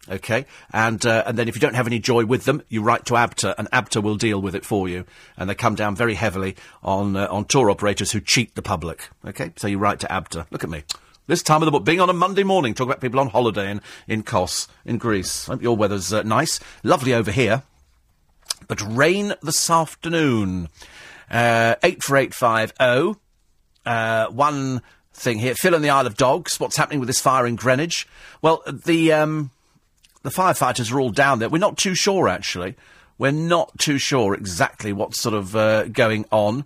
Okay, 0.08 0.46
and 0.72 1.06
uh, 1.06 1.22
and 1.26 1.38
then 1.38 1.46
if 1.46 1.54
you 1.54 1.60
don't 1.60 1.74
have 1.74 1.86
any 1.86 2.00
joy 2.00 2.24
with 2.24 2.44
them, 2.44 2.62
you 2.68 2.82
write 2.82 3.06
to 3.06 3.14
ABTA, 3.14 3.54
and 3.56 3.70
ABTA 3.70 4.02
will 4.02 4.16
deal 4.16 4.42
with 4.42 4.56
it 4.56 4.64
for 4.64 4.88
you. 4.88 5.04
And 5.36 5.48
they 5.48 5.54
come 5.54 5.76
down 5.76 5.94
very 5.94 6.14
heavily 6.14 6.56
on 6.82 7.14
uh, 7.14 7.28
on 7.30 7.44
tour 7.44 7.70
operators 7.70 8.10
who 8.10 8.20
cheat 8.20 8.56
the 8.56 8.62
public. 8.62 9.08
Okay, 9.24 9.52
so 9.56 9.68
you 9.68 9.78
write 9.78 10.00
to 10.00 10.08
ABTA. 10.08 10.46
Look 10.50 10.64
at 10.64 10.70
me. 10.70 10.82
This 11.28 11.44
time 11.44 11.62
of 11.62 11.66
the 11.66 11.70
book, 11.70 11.84
being 11.84 12.00
on 12.00 12.10
a 12.10 12.14
Monday 12.14 12.42
morning, 12.42 12.74
talking 12.74 12.90
about 12.90 13.00
people 13.00 13.20
on 13.20 13.28
holiday 13.28 13.70
in 13.70 13.80
in 14.08 14.24
Kos 14.24 14.66
in 14.84 14.98
Greece. 14.98 15.48
I 15.48 15.52
Hope 15.52 15.62
your 15.62 15.76
weather's 15.76 16.12
uh, 16.12 16.22
nice, 16.24 16.58
lovely 16.82 17.14
over 17.14 17.30
here, 17.30 17.62
but 18.66 18.82
rain 18.82 19.34
this 19.40 19.70
afternoon. 19.70 20.68
Uh, 21.30 21.76
eight 21.84 22.02
four 22.02 22.16
eight 22.16 22.34
five 22.34 22.72
oh. 22.80 23.18
Uh, 23.86 24.26
one 24.26 24.82
thing 25.14 25.38
here. 25.38 25.54
Phil 25.54 25.74
and 25.74 25.84
the 25.84 25.90
Isle 25.90 26.06
of 26.08 26.16
Dogs. 26.16 26.58
What's 26.58 26.76
happening 26.76 26.98
with 26.98 27.06
this 27.06 27.20
fire 27.20 27.46
in 27.46 27.56
Greenwich? 27.56 28.08
Well, 28.40 28.62
the 28.66 29.12
um, 29.12 29.50
the 30.22 30.30
firefighters 30.30 30.92
are 30.92 31.00
all 31.00 31.10
down 31.10 31.38
there. 31.38 31.48
We're 31.48 31.58
not 31.58 31.76
too 31.76 31.94
sure, 31.94 32.28
actually. 32.28 32.76
We're 33.18 33.30
not 33.30 33.78
too 33.78 33.98
sure 33.98 34.34
exactly 34.34 34.92
what's 34.92 35.20
sort 35.20 35.34
of 35.34 35.54
uh, 35.54 35.84
going 35.88 36.24
on. 36.30 36.64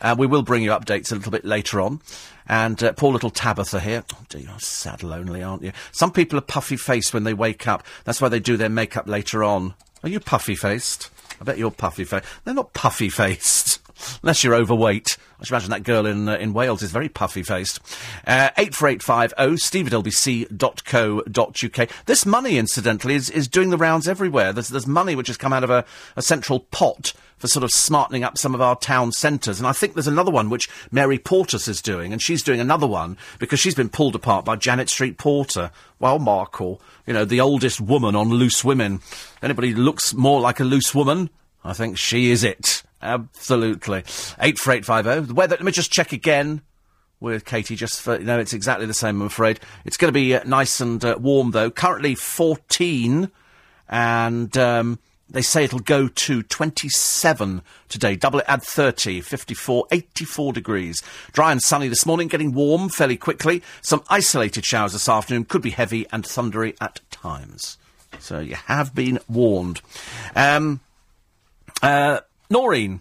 Uh, 0.00 0.14
we 0.18 0.26
will 0.26 0.42
bring 0.42 0.62
you 0.62 0.70
updates 0.70 1.10
a 1.10 1.14
little 1.14 1.32
bit 1.32 1.44
later 1.44 1.80
on. 1.80 2.00
And 2.48 2.80
uh, 2.82 2.92
poor 2.92 3.12
little 3.12 3.30
Tabitha 3.30 3.80
here. 3.80 4.04
Oh, 4.14 4.24
dear, 4.28 4.42
you're 4.42 4.58
sad 4.58 5.02
lonely, 5.02 5.42
aren't 5.42 5.62
you? 5.62 5.72
Some 5.90 6.12
people 6.12 6.38
are 6.38 6.42
puffy 6.42 6.76
faced 6.76 7.12
when 7.12 7.24
they 7.24 7.34
wake 7.34 7.66
up. 7.66 7.82
That's 8.04 8.20
why 8.20 8.28
they 8.28 8.40
do 8.40 8.56
their 8.56 8.68
makeup 8.68 9.08
later 9.08 9.42
on. 9.42 9.74
Are 10.02 10.08
you 10.08 10.20
puffy 10.20 10.54
faced? 10.54 11.10
I 11.40 11.44
bet 11.44 11.58
you're 11.58 11.70
puffy 11.70 12.04
faced. 12.04 12.24
They're 12.44 12.54
not 12.54 12.72
puffy 12.72 13.08
faced. 13.08 13.80
Unless 14.22 14.44
you're 14.44 14.54
overweight. 14.54 15.16
I 15.40 15.44
should 15.44 15.52
imagine 15.52 15.70
that 15.70 15.82
girl 15.82 16.06
in 16.06 16.28
uh, 16.28 16.36
in 16.36 16.52
Wales 16.52 16.82
is 16.82 16.90
very 16.90 17.08
puffy 17.08 17.42
faced. 17.42 17.80
Uh, 18.26 18.50
84850 18.56 19.56
steve 19.58 19.86
at 19.86 19.92
lbc.co.uk. 19.92 21.90
This 22.06 22.26
money, 22.26 22.58
incidentally, 22.58 23.14
is, 23.14 23.30
is 23.30 23.48
doing 23.48 23.70
the 23.70 23.76
rounds 23.76 24.08
everywhere. 24.08 24.52
There's, 24.52 24.68
there's 24.68 24.86
money 24.86 25.14
which 25.14 25.26
has 25.26 25.36
come 25.36 25.52
out 25.52 25.64
of 25.64 25.70
a, 25.70 25.84
a 26.16 26.22
central 26.22 26.60
pot 26.60 27.12
for 27.38 27.48
sort 27.48 27.64
of 27.64 27.70
smartening 27.70 28.24
up 28.24 28.38
some 28.38 28.54
of 28.54 28.60
our 28.60 28.76
town 28.76 29.12
centres. 29.12 29.58
And 29.58 29.66
I 29.66 29.72
think 29.72 29.94
there's 29.94 30.06
another 30.06 30.30
one 30.30 30.48
which 30.48 30.70
Mary 30.90 31.18
Portas 31.18 31.68
is 31.68 31.82
doing, 31.82 32.12
and 32.12 32.22
she's 32.22 32.42
doing 32.42 32.60
another 32.60 32.86
one 32.86 33.18
because 33.38 33.60
she's 33.60 33.74
been 33.74 33.90
pulled 33.90 34.14
apart 34.14 34.44
by 34.44 34.56
Janet 34.56 34.88
Street 34.88 35.18
Porter. 35.18 35.70
Well, 35.98 36.18
Markle, 36.18 36.80
you 37.06 37.12
know, 37.12 37.24
the 37.24 37.40
oldest 37.40 37.80
woman 37.80 38.16
on 38.16 38.30
Loose 38.30 38.64
Women. 38.64 39.00
Anybody 39.42 39.74
looks 39.74 40.14
more 40.14 40.40
like 40.40 40.60
a 40.60 40.64
loose 40.64 40.94
woman? 40.94 41.30
I 41.64 41.72
think 41.72 41.98
she 41.98 42.30
is 42.30 42.44
it. 42.44 42.82
Absolutely. 43.02 44.00
84850. 44.40 45.28
The 45.28 45.34
weather, 45.34 45.56
let 45.56 45.64
me 45.64 45.72
just 45.72 45.92
check 45.92 46.12
again 46.12 46.62
with 47.20 47.44
Katie, 47.44 47.76
just 47.76 48.00
for, 48.00 48.18
you 48.18 48.24
know, 48.24 48.38
it's 48.38 48.52
exactly 48.52 48.86
the 48.86 48.94
same, 48.94 49.20
I'm 49.20 49.26
afraid. 49.26 49.60
It's 49.84 49.96
going 49.96 50.08
to 50.08 50.12
be 50.12 50.34
uh, 50.34 50.44
nice 50.44 50.80
and 50.80 51.02
uh, 51.04 51.16
warm, 51.18 51.52
though. 51.52 51.70
Currently 51.70 52.14
14, 52.14 53.30
and 53.88 54.58
um, 54.58 54.98
they 55.28 55.42
say 55.42 55.64
it'll 55.64 55.78
go 55.78 56.08
to 56.08 56.42
27 56.42 57.62
today. 57.88 58.16
Double 58.16 58.40
it, 58.40 58.44
add 58.48 58.62
30, 58.62 59.22
54, 59.22 59.86
84 59.90 60.52
degrees. 60.52 61.02
Dry 61.32 61.52
and 61.52 61.62
sunny 61.62 61.88
this 61.88 62.06
morning, 62.06 62.28
getting 62.28 62.52
warm 62.52 62.88
fairly 62.88 63.16
quickly. 63.16 63.62
Some 63.82 64.02
isolated 64.08 64.64
showers 64.64 64.92
this 64.92 65.08
afternoon, 65.08 65.44
could 65.44 65.62
be 65.62 65.70
heavy 65.70 66.06
and 66.12 66.24
thundery 66.24 66.76
at 66.80 67.00
times. 67.10 67.78
So 68.18 68.40
you 68.40 68.54
have 68.54 68.94
been 68.94 69.18
warned. 69.28 69.80
Um, 70.34 70.80
uh, 71.82 72.20
Noreen 72.50 73.00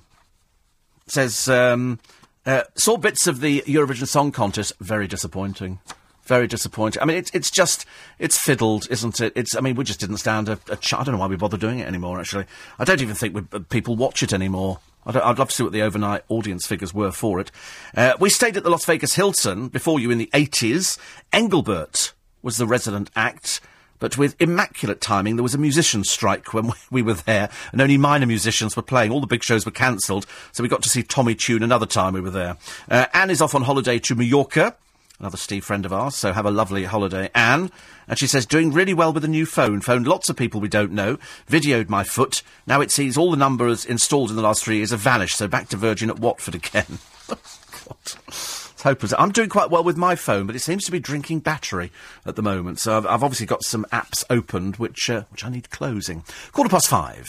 says, 1.08 1.48
um, 1.48 2.00
uh, 2.46 2.64
saw 2.76 2.98
bits 2.98 3.28
of 3.28 3.42
the 3.42 3.62
Eurovision 3.62 4.08
Song 4.08 4.32
Contest. 4.32 4.74
Very 4.80 5.08
disappointing. 5.08 5.80
Very 6.24 6.48
disappointing. 6.48 7.02
I 7.02 7.06
mean, 7.06 7.18
it's 7.18 7.30
it's 7.36 7.52
just 7.52 7.86
it's 8.18 8.38
fiddled, 8.38 8.88
isn't 8.90 9.22
it? 9.22 9.34
It's. 9.36 9.56
I 9.56 9.62
mean, 9.62 9.76
we 9.76 9.84
just 9.84 10.00
didn't 10.00 10.18
stand 10.18 10.50
a, 10.50 10.60
a 10.70 10.76
ch- 10.76 10.96
I 10.96 11.04
don't 11.04 11.14
know 11.14 11.20
why 11.20 11.28
we 11.28 11.36
bother 11.36 11.58
doing 11.58 11.78
it 11.78 11.88
anymore. 11.88 12.20
Actually, 12.20 12.46
I 12.80 12.84
don't 12.84 13.02
even 13.02 13.14
think 13.14 13.36
we, 13.36 13.44
uh, 13.54 13.60
people 13.70 13.96
watch 13.96 14.24
it 14.24 14.34
anymore. 14.34 14.80
I 15.06 15.20
I'd 15.20 15.38
love 15.38 15.50
to 15.50 15.56
see 15.56 15.62
what 15.62 15.72
the 15.72 15.84
overnight 15.84 16.24
audience 16.28 16.66
figures 16.66 16.96
were 16.96 17.12
for 17.12 17.40
it. 17.40 17.52
Uh, 17.96 18.14
we 18.20 18.32
stayed 18.32 18.58
at 18.58 18.64
the 18.64 18.72
Las 18.72 18.86
Vegas 18.86 19.14
Hilton 19.14 19.68
before 19.68 20.00
you 20.00 20.10
in 20.10 20.18
the 20.18 20.32
eighties. 20.34 20.98
Engelbert 21.32 22.14
was 22.42 22.58
the 22.58 22.66
resident 22.66 23.12
act. 23.16 23.62
But 24.06 24.20
with 24.20 24.40
immaculate 24.40 25.02
timing, 25.02 25.36
there 25.36 25.42
was 25.42 25.56
a 25.56 25.58
musicians' 25.58 26.12
strike 26.12 26.54
when 26.54 26.72
we 26.92 27.02
were 27.02 27.16
there, 27.16 27.50
and 27.72 27.82
only 27.82 27.98
minor 27.98 28.28
musicians 28.28 28.76
were 28.76 28.84
playing. 28.84 29.10
All 29.12 29.20
the 29.20 29.26
big 29.26 29.44
shows 29.44 29.66
were 29.66 29.72
cancelled, 29.72 30.28
so 30.52 30.62
we 30.62 30.70
got 30.70 30.84
to 30.84 30.90
see 30.90 31.02
Tommy 31.02 31.34
Tune 31.34 31.64
another 31.64 31.88
time 31.88 32.14
we 32.14 32.22
were 32.22 32.30
there. 32.30 32.56
Uh, 32.88 33.08
Anne 33.16 33.32
is 33.32 33.42
off 33.42 33.56
on 33.56 33.64
holiday 33.64 33.98
to 33.98 34.14
Mallorca, 34.14 34.76
another 35.20 35.38
Steve 35.38 35.66
friend 35.66 35.88
of 35.88 35.92
ours, 35.92 36.14
so 36.14 36.34
have 36.34 36.46
a 36.46 36.52
lovely 36.52 36.84
holiday, 36.84 37.32
Anne. 37.34 37.72
And 38.08 38.20
she 38.20 38.28
says, 38.28 38.46
doing 38.46 38.72
really 38.72 38.94
well 38.94 39.12
with 39.12 39.26
a 39.26 39.28
new 39.28 39.48
phone. 39.48 39.82
Phoned 39.82 40.08
lots 40.08 40.30
of 40.30 40.36
people 40.36 40.62
we 40.62 40.68
don't 40.68 40.92
know, 40.92 41.18
videoed 41.50 41.90
my 41.90 42.04
foot. 42.04 42.44
Now 42.68 42.82
it 42.82 42.92
sees 42.92 43.18
all 43.18 43.32
the 43.32 43.38
numbers 43.38 43.86
installed 43.86 44.30
in 44.30 44.36
the 44.36 44.44
last 44.44 44.64
three 44.64 44.78
years 44.78 44.92
have 44.92 45.00
vanished, 45.00 45.36
so 45.36 45.48
back 45.48 45.68
to 45.70 45.78
Virgin 45.78 46.12
at 46.12 46.20
Watford 46.20 46.54
again. 46.54 47.00
God. 47.28 48.65
Hopeless. 48.86 49.16
I'm 49.18 49.32
doing 49.32 49.50
quite 49.50 49.72
well 49.72 49.84
with 49.84 49.98
my 49.98 50.16
phone, 50.16 50.46
but 50.46 50.56
it 50.56 50.60
seems 50.60 50.86
to 50.86 50.92
be 50.92 51.00
drinking 51.00 51.40
battery 51.40 51.92
at 52.24 52.36
the 52.36 52.44
moment. 52.44 52.78
So 52.78 52.96
I've, 52.96 53.08
I've 53.08 53.24
obviously 53.24 53.48
got 53.48 53.64
some 53.64 53.84
apps 53.92 54.24
opened 54.30 54.76
which 54.76 55.10
uh, 55.10 55.24
which 55.32 55.44
I 55.44 55.50
need 55.50 55.72
closing. 55.72 56.24
Quarter 56.52 56.70
past 56.70 56.88
five. 56.88 57.26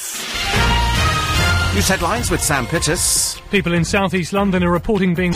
News 1.74 1.88
headlines 1.88 2.30
with 2.30 2.42
Sam 2.42 2.66
Pittis. 2.66 3.40
People 3.50 3.72
in 3.72 3.86
southeast 3.86 4.34
London 4.34 4.64
are 4.64 4.70
reporting 4.70 5.14
being. 5.14 5.32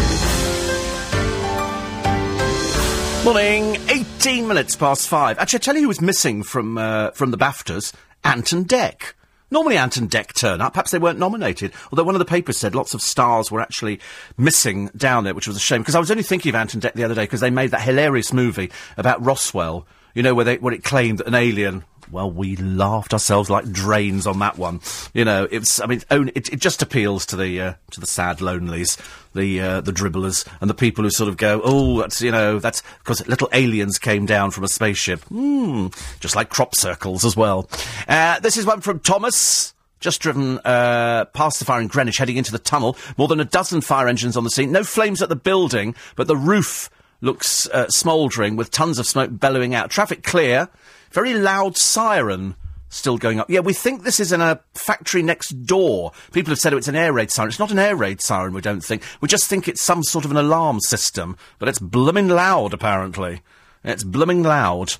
Morning, 3.24 3.76
18 3.88 4.46
minutes 4.46 4.76
past 4.76 5.08
five. 5.08 5.38
Actually, 5.38 5.56
I 5.56 5.60
tell 5.60 5.74
you 5.76 5.82
who 5.82 5.88
was 5.88 6.02
missing 6.02 6.42
from 6.42 6.76
uh, 6.76 7.12
from 7.12 7.30
the 7.30 7.38
BAFTAs? 7.38 7.94
Ant 8.24 8.52
and 8.52 8.68
Dec. 8.68 9.14
Normally 9.50 9.76
Ant 9.76 9.96
and 9.96 10.10
Dec 10.10 10.32
turn 10.34 10.60
up. 10.60 10.74
Perhaps 10.74 10.92
they 10.92 10.98
weren't 10.98 11.18
nominated. 11.18 11.72
Although 11.90 12.04
one 12.04 12.14
of 12.14 12.20
the 12.20 12.24
papers 12.24 12.56
said 12.56 12.74
lots 12.74 12.94
of 12.94 13.02
stars 13.02 13.50
were 13.50 13.60
actually 13.60 14.00
missing 14.36 14.90
down 14.96 15.24
there, 15.24 15.34
which 15.34 15.48
was 15.48 15.56
a 15.56 15.60
shame. 15.60 15.80
Because 15.80 15.94
I 15.94 16.00
was 16.00 16.10
only 16.10 16.22
thinking 16.22 16.50
of 16.50 16.56
Ant 16.56 16.74
and 16.74 16.82
Dec 16.82 16.92
the 16.94 17.04
other 17.04 17.14
day 17.14 17.24
because 17.24 17.40
they 17.40 17.50
made 17.50 17.72
that 17.72 17.82
hilarious 17.82 18.32
movie 18.32 18.70
about 18.96 19.24
Roswell. 19.24 19.86
You 20.14 20.22
know, 20.22 20.34
where 20.34 20.44
they 20.44 20.58
where 20.58 20.74
it 20.74 20.82
claimed 20.82 21.18
that 21.18 21.28
an 21.28 21.34
alien 21.34 21.84
well, 22.10 22.30
we 22.30 22.56
laughed 22.56 23.12
ourselves 23.12 23.50
like 23.50 23.70
drains 23.70 24.26
on 24.26 24.38
that 24.40 24.58
one. 24.58 24.80
You 25.14 25.24
know, 25.24 25.46
it's, 25.50 25.80
I 25.80 25.86
mean, 25.86 26.02
it, 26.10 26.52
it 26.52 26.60
just 26.60 26.82
appeals 26.82 27.26
to 27.26 27.36
the, 27.36 27.60
uh, 27.60 27.74
to 27.92 28.00
the 28.00 28.06
sad 28.06 28.40
lonelies, 28.40 28.96
the, 29.34 29.60
uh, 29.60 29.80
the 29.80 29.92
dribblers, 29.92 30.46
and 30.60 30.68
the 30.68 30.74
people 30.74 31.04
who 31.04 31.10
sort 31.10 31.28
of 31.28 31.36
go, 31.36 31.60
oh, 31.62 32.00
that's, 32.00 32.20
you 32.20 32.30
know, 32.30 32.58
that's 32.58 32.82
because 32.98 33.26
little 33.28 33.48
aliens 33.52 33.98
came 33.98 34.26
down 34.26 34.50
from 34.50 34.64
a 34.64 34.68
spaceship. 34.68 35.20
Hmm, 35.24 35.88
just 36.20 36.36
like 36.36 36.48
crop 36.48 36.74
circles 36.74 37.24
as 37.24 37.36
well. 37.36 37.68
Uh, 38.08 38.40
this 38.40 38.56
is 38.56 38.66
one 38.66 38.80
from 38.80 39.00
Thomas. 39.00 39.74
Just 40.00 40.22
driven 40.22 40.58
uh, 40.64 41.26
past 41.26 41.58
the 41.58 41.66
fire 41.66 41.80
in 41.82 41.86
Greenwich, 41.86 42.16
heading 42.16 42.38
into 42.38 42.52
the 42.52 42.58
tunnel. 42.58 42.96
More 43.18 43.28
than 43.28 43.38
a 43.38 43.44
dozen 43.44 43.82
fire 43.82 44.08
engines 44.08 44.34
on 44.34 44.44
the 44.44 44.50
scene. 44.50 44.72
No 44.72 44.82
flames 44.82 45.20
at 45.20 45.28
the 45.28 45.36
building, 45.36 45.94
but 46.16 46.26
the 46.26 46.38
roof 46.38 46.88
looks 47.20 47.68
uh, 47.68 47.86
smouldering 47.90 48.56
with 48.56 48.70
tons 48.70 48.98
of 48.98 49.06
smoke 49.06 49.28
bellowing 49.30 49.74
out. 49.74 49.90
Traffic 49.90 50.22
clear. 50.22 50.70
Very 51.10 51.34
loud 51.34 51.76
siren 51.76 52.54
still 52.88 53.18
going 53.18 53.40
up. 53.40 53.48
Yeah, 53.48 53.60
we 53.60 53.72
think 53.72 54.02
this 54.02 54.20
is 54.20 54.32
in 54.32 54.40
a 54.40 54.60
factory 54.74 55.22
next 55.22 55.64
door. 55.64 56.12
People 56.32 56.50
have 56.50 56.58
said 56.58 56.72
it's 56.72 56.88
an 56.88 56.96
air 56.96 57.12
raid 57.12 57.30
siren. 57.30 57.48
It's 57.48 57.58
not 57.58 57.70
an 57.70 57.78
air 57.78 57.96
raid 57.96 58.20
siren, 58.20 58.52
we 58.52 58.60
don't 58.60 58.84
think. 58.84 59.02
We 59.20 59.28
just 59.28 59.48
think 59.48 59.68
it's 59.68 59.82
some 59.82 60.02
sort 60.02 60.24
of 60.24 60.30
an 60.30 60.36
alarm 60.36 60.80
system. 60.80 61.36
But 61.58 61.68
it's 61.68 61.78
blooming 61.78 62.28
loud, 62.28 62.74
apparently. 62.74 63.42
It's 63.84 64.04
blooming 64.04 64.42
loud. 64.42 64.96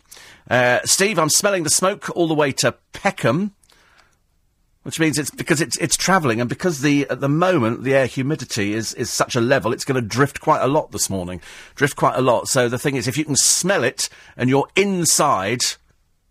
Uh, 0.48 0.80
Steve, 0.84 1.18
I'm 1.18 1.28
smelling 1.28 1.64
the 1.64 1.70
smoke 1.70 2.08
all 2.16 2.28
the 2.28 2.34
way 2.34 2.52
to 2.52 2.76
Peckham 2.92 3.54
which 4.82 4.98
means 4.98 5.18
it's 5.18 5.30
because 5.30 5.61
it's 5.61 5.76
it's 5.76 5.96
travelling, 5.96 6.40
and 6.40 6.48
because 6.48 6.80
the 6.80 7.06
at 7.11 7.20
the 7.20 7.28
moment 7.28 7.84
the 7.84 7.94
air 7.94 8.06
humidity 8.06 8.72
is 8.72 8.94
is 8.94 9.11
such 9.11 9.36
a 9.36 9.40
level, 9.40 9.72
it's 9.72 9.84
going 9.84 10.00
to 10.00 10.06
drift 10.06 10.40
quite 10.40 10.62
a 10.62 10.68
lot 10.68 10.90
this 10.90 11.11
morning, 11.11 11.40
drift 11.74 11.96
quite 11.96 12.16
a 12.16 12.22
lot. 12.22 12.48
So 12.48 12.68
the 12.68 12.78
thing 12.78 12.96
is, 12.96 13.06
if 13.06 13.18
you 13.18 13.24
can 13.24 13.36
smell 13.36 13.84
it 13.84 14.08
and 14.36 14.48
you're 14.48 14.68
inside, 14.76 15.61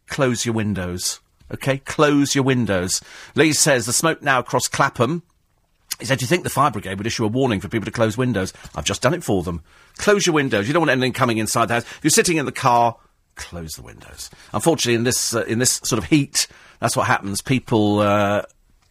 close 0.09 0.45
your 0.45 0.55
windows. 0.55 1.19
Okay, 1.51 1.77
close 1.79 2.35
your 2.35 2.43
windows. 2.43 3.01
Lee 3.35 3.53
says 3.53 3.85
the 3.85 3.93
smoke 3.93 4.21
now 4.21 4.39
across 4.39 4.67
Clapham. 4.67 5.23
He 5.99 6.05
said, 6.05 6.19
"Do 6.19 6.23
you 6.23 6.27
think 6.27 6.43
the 6.43 6.49
fire 6.49 6.71
brigade 6.71 6.97
would 6.97 7.07
issue 7.07 7.25
a 7.25 7.27
warning 7.27 7.59
for 7.59 7.67
people 7.67 7.85
to 7.85 7.91
close 7.91 8.17
windows?" 8.17 8.53
I've 8.75 8.85
just 8.85 9.01
done 9.01 9.13
it 9.13 9.23
for 9.23 9.43
them. 9.43 9.63
Close 9.97 10.25
your 10.25 10.35
windows. 10.35 10.67
You 10.67 10.73
don't 10.73 10.81
want 10.81 10.91
anything 10.91 11.13
coming 11.13 11.37
inside 11.37 11.65
the 11.67 11.75
house. 11.75 11.83
If 11.83 11.99
you're 12.03 12.11
sitting 12.11 12.37
in 12.37 12.45
the 12.45 12.51
car, 12.51 12.97
close 13.35 13.71
the 13.71 13.81
windows. 13.81 14.29
Unfortunately, 14.53 14.95
in 14.95 15.03
this 15.03 15.33
uh, 15.33 15.43
in 15.45 15.59
this 15.59 15.81
sort 15.83 16.01
of 16.01 16.09
heat 16.09 16.47
that's 16.79 16.95
what 16.95 17.07
happens. 17.07 17.41
People, 17.41 17.99
uh, 17.99 18.43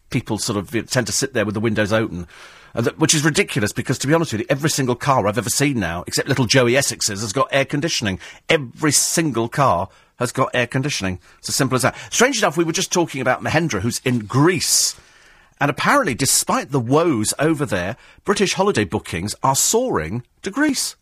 people 0.09 0.37
sort 0.37 0.57
of 0.57 0.89
tend 0.89 1.07
to 1.07 1.13
sit 1.13 1.33
there 1.33 1.45
with 1.45 1.55
the 1.55 1.59
windows 1.59 1.91
open. 1.91 2.27
Uh, 2.75 2.83
th- 2.83 2.97
which 2.97 3.15
is 3.15 3.25
ridiculous 3.25 3.73
because, 3.73 3.97
to 3.97 4.05
be 4.05 4.13
honest 4.13 4.31
with 4.31 4.41
you, 4.41 4.47
every 4.47 4.69
single 4.69 4.95
car 4.95 5.25
I've 5.27 5.39
ever 5.39 5.49
seen 5.49 5.79
now, 5.79 6.03
except 6.05 6.29
little 6.29 6.45
Joey 6.45 6.77
Essex's, 6.77 7.21
has 7.21 7.33
got 7.33 7.47
air 7.51 7.65
conditioning. 7.65 8.19
Every 8.47 8.91
single 8.91 9.49
car 9.49 9.89
has 10.19 10.31
got 10.31 10.51
air 10.53 10.67
conditioning. 10.67 11.19
It's 11.39 11.49
as 11.49 11.55
simple 11.55 11.75
as 11.75 11.81
that. 11.81 11.97
Strange 12.11 12.37
enough, 12.37 12.57
we 12.57 12.63
were 12.63 12.71
just 12.71 12.93
talking 12.93 13.21
about 13.21 13.41
Mahendra, 13.41 13.81
who's 13.81 13.99
in 14.05 14.19
Greece. 14.19 14.95
And 15.59 15.71
apparently, 15.71 16.13
despite 16.13 16.71
the 16.71 16.79
woes 16.79 17.33
over 17.39 17.65
there, 17.65 17.97
British 18.23 18.53
holiday 18.53 18.83
bookings 18.83 19.35
are 19.43 19.55
soaring 19.55 20.23
to 20.43 20.51
Greece. 20.51 20.95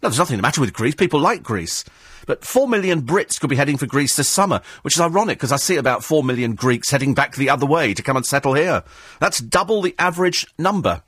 No, 0.00 0.08
there's 0.08 0.18
nothing 0.18 0.36
the 0.36 0.42
matter 0.42 0.60
with 0.60 0.72
Greece. 0.72 0.94
People 0.94 1.18
like 1.18 1.42
Greece. 1.42 1.84
But 2.26 2.44
four 2.44 2.68
million 2.68 3.02
Brits 3.02 3.40
could 3.40 3.50
be 3.50 3.56
heading 3.56 3.76
for 3.76 3.86
Greece 3.86 4.14
this 4.14 4.28
summer, 4.28 4.60
which 4.82 4.94
is 4.94 5.00
ironic 5.00 5.38
because 5.38 5.50
I 5.50 5.56
see 5.56 5.76
about 5.76 6.04
four 6.04 6.22
million 6.22 6.54
Greeks 6.54 6.90
heading 6.90 7.14
back 7.14 7.34
the 7.34 7.50
other 7.50 7.66
way 7.66 7.94
to 7.94 8.02
come 8.02 8.16
and 8.16 8.24
settle 8.24 8.54
here. 8.54 8.84
That's 9.18 9.40
double 9.40 9.82
the 9.82 9.96
average 9.98 10.46
number. 10.56 11.02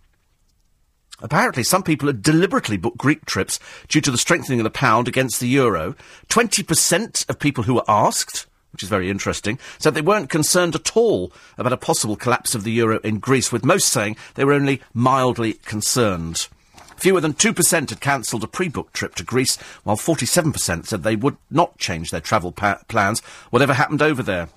Apparently, 1.23 1.63
some 1.63 1.83
people 1.83 2.07
had 2.07 2.23
deliberately 2.23 2.77
booked 2.77 2.99
Greek 2.99 3.25
trips 3.27 3.59
due 3.89 4.01
to 4.01 4.11
the 4.11 4.19
strengthening 4.19 4.61
of 4.61 4.65
the 4.65 4.71
pound 4.71 5.09
against 5.09 5.41
the 5.41 5.49
euro. 5.49 5.95
20% 6.29 7.29
of 7.29 7.39
people 7.39 7.65
who 7.65 7.75
were 7.75 7.85
asked, 7.89 8.47
which 8.73 8.83
is 8.83 8.89
very 8.89 9.11
interesting, 9.11 9.59
said 9.79 9.95
they 9.95 10.01
weren't 10.01 10.31
concerned 10.31 10.75
at 10.75 10.97
all 10.97 11.33
about 11.59 11.73
a 11.73 11.77
possible 11.77 12.17
collapse 12.17 12.55
of 12.55 12.65
the 12.65 12.73
euro 12.73 12.99
in 13.01 13.19
Greece, 13.19 13.53
with 13.53 13.65
most 13.65 13.89
saying 13.89 14.17
they 14.35 14.45
were 14.45 14.53
only 14.53 14.81
mildly 14.95 15.55
concerned. 15.55 16.49
Fewer 16.97 17.21
than 17.21 17.33
2% 17.33 17.91
had 17.91 18.01
cancelled 18.01 18.45
a 18.45 18.49
pre-booked 18.49 18.93
trip 18.93 19.15
to 19.15 19.25
Greece, 19.25 19.57
while 19.85 19.97
47% 19.97 20.87
said 20.87 21.03
they 21.03 21.17
would 21.17 21.37
not 21.51 21.79
change 21.79 22.11
their 22.11 22.21
travel 22.21 22.53
pa- 22.53 22.81
plans, 22.89 23.21
whatever 23.51 23.73
happened 23.73 24.03
over 24.03 24.23
there. 24.23 24.49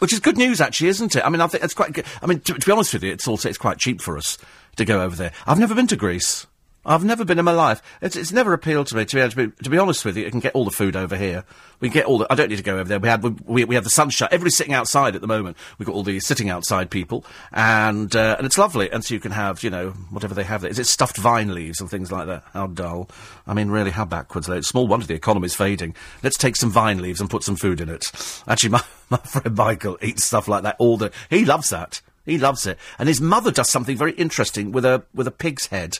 Which 0.00 0.12
is 0.12 0.20
good 0.20 0.36
news, 0.36 0.60
actually, 0.60 0.88
isn't 0.88 1.16
it? 1.16 1.24
I 1.24 1.30
mean, 1.30 1.40
I 1.40 1.46
think 1.46 1.64
it's 1.64 1.72
quite 1.72 1.94
good. 1.94 2.04
I 2.20 2.26
mean, 2.26 2.40
to, 2.40 2.52
to 2.52 2.66
be 2.66 2.72
honest 2.72 2.92
with 2.92 3.02
you, 3.02 3.10
it's 3.10 3.26
also, 3.26 3.48
it's 3.48 3.56
quite 3.56 3.78
cheap 3.78 4.02
for 4.02 4.18
us 4.18 4.36
to 4.76 4.84
go 4.84 5.02
over 5.02 5.16
there. 5.16 5.32
I've 5.46 5.58
never 5.58 5.74
been 5.74 5.86
to 5.88 5.96
Greece. 5.96 6.46
I've 6.86 7.04
never 7.04 7.24
been 7.24 7.38
in 7.38 7.44
my 7.44 7.52
life. 7.52 7.82
It's, 8.00 8.14
it's 8.14 8.30
never 8.30 8.52
appealed 8.52 8.86
to 8.88 8.96
me. 8.96 9.04
To 9.04 9.16
be, 9.16 9.28
to 9.28 9.36
be, 9.36 9.64
to 9.64 9.70
be 9.70 9.78
honest 9.78 10.04
with 10.04 10.16
you, 10.16 10.24
you 10.24 10.30
can 10.30 10.38
get 10.38 10.54
all 10.54 10.64
the 10.64 10.70
food 10.70 10.94
over 10.94 11.16
here. 11.16 11.44
We 11.80 11.88
get 11.88 12.06
all 12.06 12.18
the. 12.18 12.26
I 12.30 12.36
don't 12.36 12.48
need 12.48 12.56
to 12.56 12.62
go 12.62 12.74
over 12.74 12.84
there. 12.84 13.00
We 13.00 13.08
had 13.08 13.22
we, 13.44 13.64
we 13.64 13.74
have 13.74 13.84
the 13.84 13.90
sunshine. 13.90 14.28
Everybody's 14.30 14.56
sitting 14.56 14.72
outside 14.72 15.14
at 15.16 15.20
the 15.20 15.26
moment. 15.26 15.56
We've 15.78 15.86
got 15.86 15.94
all 15.94 16.04
the 16.04 16.20
sitting 16.20 16.48
outside 16.48 16.88
people, 16.88 17.24
and 17.52 18.14
uh, 18.14 18.36
and 18.38 18.46
it's 18.46 18.56
lovely. 18.56 18.90
And 18.90 19.04
so 19.04 19.12
you 19.12 19.20
can 19.20 19.32
have 19.32 19.62
you 19.62 19.68
know 19.68 19.90
whatever 20.10 20.32
they 20.32 20.44
have 20.44 20.62
there. 20.62 20.70
Is 20.70 20.78
it 20.78 20.86
stuffed 20.86 21.18
vine 21.18 21.52
leaves 21.52 21.80
and 21.80 21.90
things 21.90 22.12
like 22.12 22.28
that? 22.28 22.44
How 22.52 22.68
dull. 22.68 23.10
I 23.46 23.52
mean, 23.52 23.68
really, 23.68 23.90
how 23.90 24.04
backwards. 24.04 24.48
It's 24.48 24.68
small 24.68 24.86
wonder 24.86 25.06
the 25.06 25.14
economy's 25.14 25.54
fading. 25.54 25.94
Let's 26.22 26.38
take 26.38 26.56
some 26.56 26.70
vine 26.70 27.02
leaves 27.02 27.20
and 27.20 27.28
put 27.28 27.42
some 27.42 27.56
food 27.56 27.80
in 27.80 27.88
it. 27.88 28.12
Actually, 28.46 28.70
my 28.70 28.82
my 29.10 29.18
friend 29.18 29.56
Michael 29.56 29.98
eats 30.00 30.24
stuff 30.24 30.48
like 30.48 30.62
that 30.62 30.76
all 30.78 30.96
the. 30.96 31.10
He 31.28 31.44
loves 31.44 31.70
that. 31.70 32.00
He 32.26 32.36
loves 32.36 32.66
it. 32.66 32.78
And 32.98 33.08
his 33.08 33.20
mother 33.20 33.50
does 33.50 33.70
something 33.70 33.96
very 33.96 34.12
interesting 34.12 34.72
with 34.72 34.84
a 34.84 35.04
with 35.14 35.26
a 35.26 35.32
pig's 35.32 35.68
head 35.68 35.98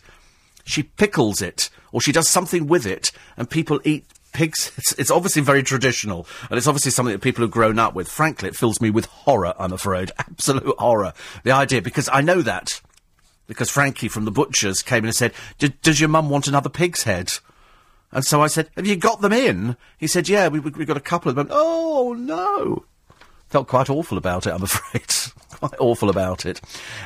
she 0.66 0.82
pickles 0.82 1.40
it, 1.40 1.70
or 1.92 2.00
she 2.00 2.12
does 2.12 2.28
something 2.28 2.66
with 2.66 2.86
it, 2.86 3.12
and 3.36 3.48
people 3.48 3.80
eat 3.84 4.04
pigs. 4.32 4.72
It's, 4.78 4.92
it's, 4.98 5.10
obviously 5.10 5.40
very 5.40 5.62
traditional, 5.62 6.26
and 6.50 6.58
it's 6.58 6.66
obviously 6.66 6.90
something 6.90 7.12
that 7.12 7.22
people 7.22 7.42
have 7.42 7.50
grown 7.50 7.78
up 7.78 7.94
with. 7.94 8.08
Frankly, 8.08 8.48
it 8.48 8.56
fills 8.56 8.80
me 8.80 8.90
with 8.90 9.06
horror, 9.06 9.54
I'm 9.58 9.72
afraid. 9.72 10.10
Absolute 10.18 10.76
horror. 10.78 11.14
The 11.44 11.52
idea, 11.52 11.80
because 11.80 12.10
I 12.12 12.20
know 12.20 12.42
that. 12.42 12.82
Because 13.46 13.70
Frankie 13.70 14.08
from 14.08 14.24
the 14.24 14.32
butcher's 14.32 14.82
came 14.82 15.04
in 15.04 15.06
and 15.06 15.14
said, 15.14 15.32
Does 15.58 16.00
your 16.00 16.08
mum 16.08 16.28
want 16.28 16.48
another 16.48 16.68
pig's 16.68 17.04
head? 17.04 17.32
And 18.10 18.24
so 18.24 18.42
I 18.42 18.48
said, 18.48 18.68
Have 18.74 18.88
you 18.88 18.96
got 18.96 19.20
them 19.20 19.32
in? 19.32 19.76
He 19.98 20.08
said, 20.08 20.28
Yeah, 20.28 20.48
we, 20.48 20.58
we, 20.58 20.72
we 20.72 20.84
got 20.84 20.96
a 20.96 21.00
couple 21.00 21.30
of 21.30 21.36
them. 21.36 21.46
Oh, 21.50 22.16
no. 22.18 22.84
Felt 23.48 23.68
quite 23.68 23.88
awful 23.88 24.18
about 24.18 24.48
it, 24.48 24.50
I'm 24.50 24.62
afraid. 24.64 25.14
Quite 25.58 25.78
awful 25.78 26.10
about 26.10 26.46
it. 26.46 26.60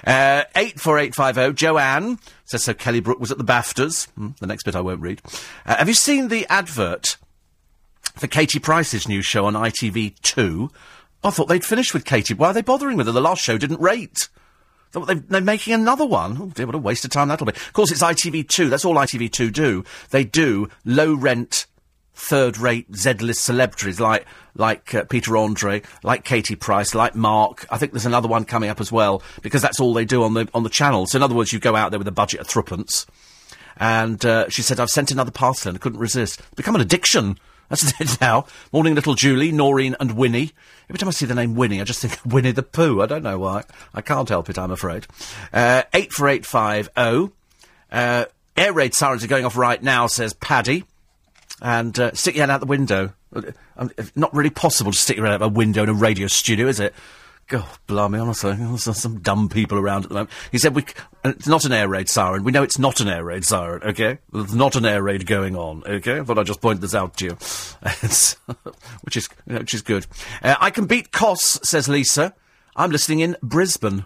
Uh, 0.07 0.45
84850, 0.55 1.55
Joanne 1.55 2.19
says 2.45 2.65
so 2.65 2.75
Kelly 2.75 3.01
Brook 3.01 3.21
was 3.21 3.31
at 3.31 3.39
the 3.39 3.45
BAFTAs. 3.45 4.09
Hmm, 4.11 4.31
the 4.41 4.47
next 4.47 4.65
bit 4.65 4.77
I 4.77 4.81
won't 4.81 5.01
read. 5.01 5.23
Uh, 5.67 5.77
have 5.77 5.89
you 5.89 5.95
seen 5.95 6.29
the 6.29 6.47
advert 6.49 7.17
for 8.17 8.27
Katie 8.27 8.59
Price's 8.59 9.09
new 9.09 9.23
show 9.23 9.45
on 9.47 9.55
ITV2? 9.55 10.71
I 11.23 11.31
thought 11.31 11.49
they'd 11.49 11.65
finished 11.65 11.95
with 11.95 12.05
Katie. 12.05 12.35
Why 12.35 12.49
are 12.49 12.55
they 12.55 12.63
bothering 12.63 12.97
with 12.97 13.07
her? 13.07 13.13
The 13.13 13.21
last 13.21 13.43
show 13.43 13.59
didn't 13.59 13.81
rate. 13.81 14.29
They're 14.93 15.41
making 15.41 15.75
another 15.75 16.05
one. 16.05 16.37
Oh 16.41 16.47
dear, 16.47 16.67
what 16.67 16.75
a 16.75 16.79
waste 16.79 17.05
of 17.05 17.13
time 17.13 17.29
that'll 17.29 17.47
be. 17.47 17.53
Of 17.53 17.73
course, 17.73 17.93
it's 17.93 18.03
ITV2. 18.03 18.69
That's 18.69 18.85
all 18.85 18.97
ITV2 18.97 19.53
do. 19.53 19.85
They 20.11 20.25
do 20.25 20.69
low 20.85 21.15
rent 21.15 21.67
third-rate 22.15 22.95
Z-list 22.95 23.43
celebrities 23.43 24.01
like 24.01 24.27
like 24.55 24.95
uh, 24.95 25.05
Peter 25.05 25.37
Andre, 25.37 25.83
like 26.03 26.25
Katie 26.25 26.57
Price, 26.57 26.95
like 26.95 27.15
Mark. 27.15 27.67
I 27.71 27.79
think 27.79 27.93
there's 27.93 28.07
another 28.07 28.29
one 28.29 28.45
coming 28.45 28.69
up 28.71 28.81
as 28.81 28.93
well 28.93 29.23
because 29.43 29.63
that's 29.63 29.81
all 29.81 29.95
they 29.95 30.05
do 30.05 30.23
on 30.23 30.35
the 30.35 30.49
on 30.55 30.63
the 30.63 30.69
channel. 30.69 31.07
So 31.07 31.17
in 31.17 31.23
other 31.23 31.35
words, 31.35 31.53
you 31.53 31.59
go 31.59 31.77
out 31.77 31.91
there 31.91 31.99
with 31.99 32.09
a 32.09 32.13
budget 32.13 32.41
of 32.41 32.47
threepence, 32.47 33.07
and 33.77 34.25
uh, 34.25 34.49
she 34.49 34.63
said, 34.63 34.81
"I've 34.81 34.91
sent 34.91 35.11
another 35.11 35.31
parcel 35.31 35.71
and 35.71 35.79
I 35.79 35.81
couldn't 35.81 36.01
resist." 36.01 36.41
It's 36.41 36.55
become 36.55 36.75
an 36.75 36.81
addiction. 36.81 37.39
That's 37.71 38.01
it 38.01 38.21
now. 38.21 38.47
Morning, 38.73 38.97
little 38.97 39.15
Julie, 39.15 39.53
Noreen, 39.53 39.95
and 40.01 40.17
Winnie. 40.17 40.51
Every 40.89 40.99
time 40.99 41.09
I 41.09 41.13
see 41.13 41.27
the 41.27 41.37
name 41.37 41.55
Winnie, 41.55 41.81
I 41.81 41.85
just 41.85 42.03
think 42.03 42.19
Winnie 42.25 42.51
the 42.51 42.65
Pooh. 42.65 43.01
I 43.01 43.07
don't 43.07 43.23
know 43.23 43.39
why. 43.39 43.63
I 43.95 44.01
can't 44.01 44.29
help 44.29 44.51
it, 44.51 44.59
I'm 44.59 44.73
afraid. 44.73 45.07
Uh, 45.53 45.85
84850. 45.95 47.33
Uh, 47.93 48.25
air 48.57 48.73
raid 48.73 48.95
sirens 48.95 49.23
are 49.23 49.29
going 49.29 49.45
off 49.45 49.57
right 49.57 49.81
now, 49.81 50.09
says 50.09 50.33
Paddy 50.33 50.83
and 51.61 51.99
uh, 51.99 52.13
stick 52.15 52.35
your 52.35 52.43
head 52.43 52.51
out 52.51 52.61
the 52.61 52.67
window. 52.67 53.13
Um, 53.77 53.91
not 54.15 54.35
really 54.35 54.51
possible 54.51 54.93
to 54.93 54.99
stick 54.99 55.17
your 55.17 55.27
head 55.27 55.35
out 55.35 55.43
a 55.43 55.49
window 55.49 55.83
in 55.83 55.89
a 55.89 55.95
radio 55.95 56.27
studio, 56.27 56.67
is 56.67 56.81
it? 56.81 56.95
God, 57.51 57.67
blimey, 57.89 58.21
honestly, 58.21 58.55
there's 58.55 58.85
some 58.97 59.19
dumb 59.19 59.49
people 59.49 59.77
around 59.77 60.05
at 60.05 60.09
the 60.09 60.15
moment. 60.15 60.31
He 60.53 60.59
said, 60.59 60.73
we, 60.73 60.85
it's 61.25 61.49
not 61.49 61.65
an 61.65 61.73
air 61.73 61.89
raid 61.89 62.09
siren. 62.09 62.45
We 62.45 62.53
know 62.53 62.63
it's 62.63 62.79
not 62.79 63.01
an 63.01 63.09
air 63.09 63.25
raid 63.25 63.45
siren, 63.45 63.83
okay? 63.83 64.19
There's 64.33 64.55
not 64.55 64.77
an 64.77 64.87
air 64.87 65.03
raid 65.03 65.27
going 65.27 65.57
on, 65.57 65.83
okay? 65.85 66.21
I 66.21 66.23
thought 66.23 66.39
I'd 66.39 66.47
just 66.47 66.61
point 66.61 66.81
this 66.81 66.95
out 66.95 67.17
to 67.17 67.25
you. 67.25 67.31
which 69.01 69.17
is, 69.17 69.29
which 69.47 69.75
is 69.75 69.83
good. 69.83 70.07
Uh, 70.43 70.55
I 70.61 70.71
can 70.71 70.87
beat 70.87 71.11
Kos, 71.11 71.59
says 71.65 71.89
Lisa. 71.89 72.37
I'm 72.77 72.93
listening 72.93 73.19
in 73.19 73.37
Brisbane. 73.43 74.05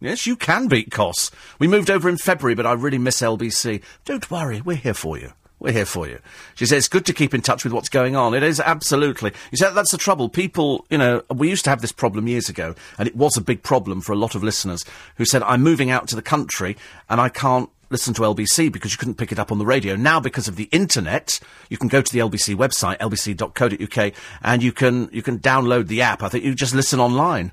Yes, 0.00 0.26
you 0.26 0.34
can 0.34 0.66
beat 0.66 0.90
Kos. 0.90 1.30
We 1.60 1.68
moved 1.68 1.90
over 1.92 2.08
in 2.08 2.16
February, 2.16 2.56
but 2.56 2.66
I 2.66 2.72
really 2.72 2.98
miss 2.98 3.20
LBC. 3.20 3.82
Don't 4.04 4.28
worry, 4.32 4.60
we're 4.60 4.74
here 4.74 4.94
for 4.94 5.16
you. 5.16 5.32
We're 5.62 5.70
here 5.72 5.86
for 5.86 6.08
you. 6.08 6.18
She 6.56 6.66
says 6.66 6.78
it's 6.78 6.88
good 6.88 7.06
to 7.06 7.12
keep 7.12 7.32
in 7.32 7.40
touch 7.40 7.62
with 7.62 7.72
what's 7.72 7.88
going 7.88 8.16
on. 8.16 8.34
It 8.34 8.42
is 8.42 8.58
absolutely. 8.58 9.32
You 9.52 9.58
said 9.58 9.70
that's 9.70 9.92
the 9.92 9.96
trouble. 9.96 10.28
People, 10.28 10.84
you 10.90 10.98
know, 10.98 11.22
we 11.32 11.48
used 11.48 11.62
to 11.64 11.70
have 11.70 11.80
this 11.80 11.92
problem 11.92 12.26
years 12.26 12.48
ago, 12.48 12.74
and 12.98 13.06
it 13.06 13.14
was 13.14 13.36
a 13.36 13.40
big 13.40 13.62
problem 13.62 14.00
for 14.00 14.12
a 14.12 14.16
lot 14.16 14.34
of 14.34 14.42
listeners 14.42 14.84
who 15.18 15.24
said, 15.24 15.40
"I'm 15.44 15.62
moving 15.62 15.88
out 15.88 16.08
to 16.08 16.16
the 16.16 16.22
country 16.22 16.76
and 17.08 17.20
I 17.20 17.28
can't 17.28 17.70
listen 17.90 18.12
to 18.14 18.22
LBC 18.22 18.72
because 18.72 18.90
you 18.90 18.98
couldn't 18.98 19.18
pick 19.18 19.30
it 19.30 19.38
up 19.38 19.52
on 19.52 19.58
the 19.58 19.66
radio. 19.66 19.94
Now, 19.94 20.18
because 20.18 20.48
of 20.48 20.56
the 20.56 20.68
internet, 20.72 21.38
you 21.68 21.76
can 21.78 21.88
go 21.88 22.02
to 22.02 22.12
the 22.12 22.18
LBC 22.18 22.56
website, 22.56 22.98
lbc.co.uk, 22.98 24.12
and 24.42 24.62
you 24.64 24.72
can 24.72 25.10
you 25.12 25.22
can 25.22 25.38
download 25.38 25.86
the 25.86 26.02
app. 26.02 26.24
I 26.24 26.28
think 26.28 26.42
you 26.42 26.56
just 26.56 26.74
listen 26.74 26.98
online. 26.98 27.52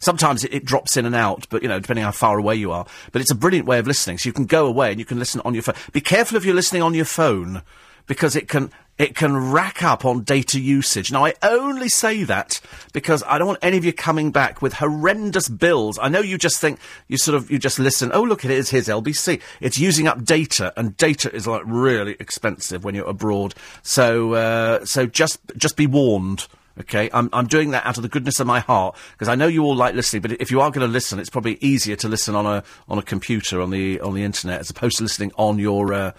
Sometimes 0.00 0.44
it, 0.44 0.52
it, 0.52 0.64
drops 0.64 0.96
in 0.96 1.06
and 1.06 1.14
out, 1.14 1.46
but 1.48 1.62
you 1.62 1.68
know, 1.68 1.80
depending 1.80 2.04
how 2.04 2.12
far 2.12 2.38
away 2.38 2.54
you 2.54 2.70
are. 2.70 2.86
But 3.12 3.22
it's 3.22 3.30
a 3.30 3.34
brilliant 3.36 3.66
way 3.66 3.78
of 3.78 3.86
listening. 3.86 4.18
So 4.18 4.28
you 4.28 4.32
can 4.32 4.46
go 4.46 4.66
away 4.66 4.90
and 4.90 4.98
you 4.98 5.06
can 5.06 5.18
listen 5.18 5.40
on 5.44 5.54
your 5.54 5.62
phone. 5.62 5.76
Be 5.92 6.00
careful 6.00 6.36
if 6.36 6.44
you're 6.44 6.54
listening 6.54 6.82
on 6.82 6.94
your 6.94 7.04
phone, 7.04 7.62
because 8.06 8.36
it 8.36 8.48
can 8.48 8.70
it 8.98 9.14
can 9.14 9.52
rack 9.52 9.82
up 9.82 10.04
on 10.04 10.22
data 10.22 10.58
usage. 10.58 11.12
Now, 11.12 11.26
I 11.26 11.34
only 11.42 11.88
say 11.88 12.24
that 12.24 12.60
because 12.94 13.22
I 13.26 13.36
don't 13.36 13.46
want 13.46 13.58
any 13.60 13.76
of 13.76 13.84
you 13.84 13.92
coming 13.92 14.30
back 14.30 14.62
with 14.62 14.74
horrendous 14.74 15.48
bills. 15.48 15.98
I 16.00 16.08
know 16.08 16.20
you 16.20 16.38
just 16.38 16.60
think 16.60 16.78
you 17.06 17.18
sort 17.18 17.34
of 17.34 17.50
you 17.50 17.58
just 17.58 17.78
listen. 17.78 18.10
Oh, 18.14 18.22
look, 18.22 18.44
it 18.44 18.50
is 18.50 18.70
his 18.70 18.88
LBC. 18.88 19.40
It's 19.60 19.78
using 19.78 20.08
up 20.08 20.24
data, 20.24 20.72
and 20.76 20.96
data 20.96 21.34
is 21.34 21.46
like 21.46 21.62
really 21.66 22.16
expensive 22.18 22.84
when 22.84 22.94
you're 22.94 23.08
abroad. 23.08 23.54
So, 23.82 24.32
uh, 24.34 24.84
so 24.86 25.06
just 25.06 25.40
just 25.56 25.76
be 25.76 25.86
warned. 25.86 26.46
Okay, 26.78 27.08
I'm, 27.12 27.30
I'm 27.32 27.46
doing 27.46 27.70
that 27.70 27.86
out 27.86 27.96
of 27.96 28.02
the 28.02 28.08
goodness 28.08 28.38
of 28.38 28.46
my 28.46 28.60
heart 28.60 28.96
because 29.12 29.28
I 29.28 29.34
know 29.34 29.46
you 29.46 29.64
all 29.64 29.74
like 29.74 29.94
listening. 29.94 30.20
But 30.20 30.32
if 30.32 30.50
you 30.50 30.60
are 30.60 30.70
going 30.70 30.86
to 30.86 30.92
listen, 30.92 31.18
it's 31.18 31.30
probably 31.30 31.56
easier 31.62 31.96
to 31.96 32.08
listen 32.08 32.34
on 32.34 32.44
a 32.44 32.62
on 32.88 32.98
a 32.98 33.02
computer 33.02 33.62
on 33.62 33.70
the 33.70 33.98
on 34.00 34.14
the 34.14 34.22
internet 34.22 34.60
as 34.60 34.68
opposed 34.68 34.98
to 34.98 35.02
listening 35.02 35.32
on 35.36 35.58
your 35.58 35.94
uh, 35.94 36.12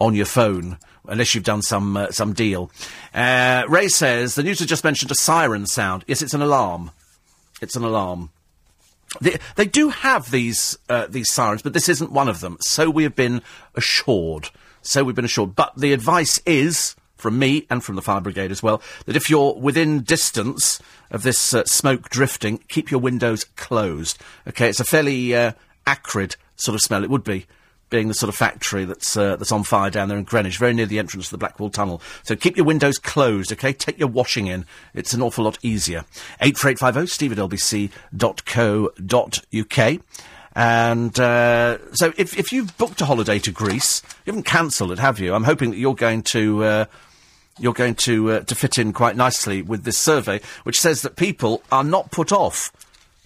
on 0.00 0.14
your 0.14 0.26
phone, 0.26 0.78
unless 1.06 1.34
you've 1.34 1.44
done 1.44 1.62
some 1.62 1.96
uh, 1.96 2.10
some 2.10 2.32
deal. 2.32 2.72
Uh, 3.14 3.64
Ray 3.68 3.86
says 3.86 4.34
the 4.34 4.42
news 4.42 4.58
has 4.58 4.68
just 4.68 4.82
mentioned 4.82 5.12
a 5.12 5.14
siren 5.14 5.66
sound. 5.66 6.04
Yes, 6.08 6.22
it's 6.22 6.34
an 6.34 6.42
alarm. 6.42 6.90
It's 7.60 7.76
an 7.76 7.84
alarm. 7.84 8.30
They, 9.20 9.38
they 9.56 9.66
do 9.66 9.90
have 9.90 10.30
these 10.32 10.76
uh, 10.88 11.06
these 11.08 11.30
sirens, 11.30 11.62
but 11.62 11.72
this 11.72 11.88
isn't 11.88 12.10
one 12.10 12.28
of 12.28 12.40
them. 12.40 12.56
So 12.60 12.90
we 12.90 13.04
have 13.04 13.14
been 13.14 13.42
assured. 13.76 14.50
So 14.82 15.04
we've 15.04 15.14
been 15.14 15.24
assured. 15.24 15.54
But 15.54 15.76
the 15.76 15.92
advice 15.92 16.38
is 16.46 16.96
from 17.20 17.38
me 17.38 17.66
and 17.70 17.84
from 17.84 17.96
the 17.96 18.02
fire 18.02 18.20
brigade 18.20 18.50
as 18.50 18.62
well, 18.62 18.82
that 19.06 19.16
if 19.16 19.30
you're 19.30 19.54
within 19.54 20.02
distance 20.02 20.80
of 21.10 21.22
this 21.22 21.54
uh, 21.54 21.64
smoke 21.64 22.08
drifting, 22.08 22.58
keep 22.68 22.90
your 22.90 23.00
windows 23.00 23.44
closed. 23.44 24.18
Okay, 24.48 24.68
it's 24.68 24.80
a 24.80 24.84
fairly 24.84 25.34
uh, 25.34 25.52
acrid 25.86 26.36
sort 26.56 26.74
of 26.74 26.80
smell. 26.80 27.04
It 27.04 27.10
would 27.10 27.24
be. 27.24 27.46
Being 27.90 28.06
the 28.06 28.14
sort 28.14 28.28
of 28.28 28.36
factory 28.36 28.84
that's 28.84 29.16
uh, 29.16 29.34
that's 29.34 29.50
on 29.50 29.64
fire 29.64 29.90
down 29.90 30.08
there 30.08 30.16
in 30.16 30.22
Greenwich, 30.22 30.58
very 30.58 30.72
near 30.72 30.86
the 30.86 31.00
entrance 31.00 31.24
to 31.24 31.32
the 31.32 31.38
Blackwall 31.38 31.70
Tunnel. 31.70 32.00
So 32.22 32.36
keep 32.36 32.56
your 32.56 32.64
windows 32.64 32.98
closed, 32.98 33.50
okay? 33.52 33.72
Take 33.72 33.98
your 33.98 34.06
washing 34.06 34.46
in. 34.46 34.64
It's 34.94 35.12
an 35.12 35.20
awful 35.22 35.42
lot 35.42 35.58
easier. 35.60 36.04
Eight 36.40 36.56
four 36.56 36.70
eight 36.70 36.78
five 36.78 36.94
zero 36.94 37.06
steve 37.06 37.32
at 37.32 37.38
lbc.co.uk. 37.38 37.90
And 40.54 41.18
uh, 41.18 41.78
so 41.94 42.12
if, 42.16 42.38
if 42.38 42.52
you've 42.52 42.76
booked 42.78 43.00
a 43.00 43.06
holiday 43.06 43.38
to 43.40 43.50
Greece, 43.50 44.02
you 44.24 44.32
haven't 44.32 44.44
cancelled 44.44 44.92
it, 44.92 44.98
have 44.98 45.18
you? 45.18 45.34
I'm 45.34 45.44
hoping 45.44 45.70
that 45.70 45.76
you're 45.76 45.94
going 45.94 46.22
to 46.24 46.64
uh, 46.64 46.84
you're 47.60 47.72
going 47.72 47.94
to 47.96 48.30
uh, 48.32 48.40
to 48.40 48.54
fit 48.54 48.78
in 48.78 48.92
quite 48.92 49.16
nicely 49.16 49.62
with 49.62 49.84
this 49.84 49.98
survey, 49.98 50.40
which 50.64 50.80
says 50.80 51.02
that 51.02 51.16
people 51.16 51.62
are 51.70 51.84
not 51.84 52.10
put 52.10 52.32
off 52.32 52.72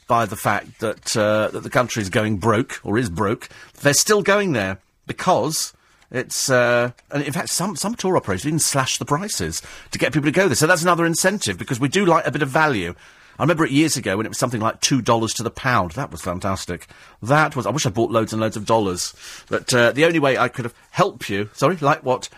by 0.07 0.27
the 0.27 0.37
fact 0.37 0.81
that 0.81 1.17
uh, 1.17 1.49
that 1.49 1.63
the 1.63 1.71
country 1.71 2.03
is 2.03 2.11
going 2.11 2.39
broke 2.39 2.81
or 2.85 2.99
is 2.99 3.11
broke. 3.11 3.49
They're 3.81 3.95
still 3.95 4.23
going 4.23 4.53
there 4.53 4.79
because 5.07 5.73
it's 6.11 6.51
uh, 6.51 6.93
and 7.11 7.23
in 7.23 7.33
fact 7.33 7.49
some 7.49 7.77
some 7.77 7.95
tour 7.95 8.17
operators 8.17 8.47
even 8.47 8.59
slash 8.59 8.99
the 8.99 9.05
prices 9.05 9.63
to 9.91 9.99
get 9.99 10.13
people 10.13 10.27
to 10.27 10.33
go 10.33 10.49
there. 10.49 10.57
So 10.57 10.67
that's 10.67 10.83
another 10.83 11.07
incentive 11.07 11.59
because 11.59 11.81
we 11.81 11.89
do 11.89 12.05
like 12.05 12.27
a 12.27 12.31
bit 12.31 12.43
of 12.43 12.49
value. 12.49 12.95
I 13.39 13.43
remember 13.43 13.65
it 13.65 13.73
years 13.73 13.97
ago 13.97 14.17
when 14.17 14.27
it 14.27 14.29
was 14.29 14.39
something 14.39 14.61
like 14.61 14.81
two 14.81 15.03
dollars 15.03 15.35
to 15.35 15.43
the 15.43 15.51
pound. 15.51 15.93
That 15.93 16.13
was 16.13 16.23
fantastic. 16.23 16.87
That 17.21 17.57
was. 17.57 17.67
I 17.67 17.71
wish 17.71 17.85
I 17.85 17.91
bought 17.91 18.13
loads 18.13 18.33
and 18.33 18.41
loads 18.41 18.57
of 18.57 18.65
dollars. 18.65 19.15
But 19.49 19.75
uh, 19.75 19.93
the 19.93 20.05
only 20.05 20.21
way 20.21 20.39
I 20.39 20.49
could 20.49 20.65
have 20.65 20.75
helped 20.91 21.29
you. 21.29 21.51
Sorry, 21.53 21.77
like 21.77 22.05
what? 22.05 22.29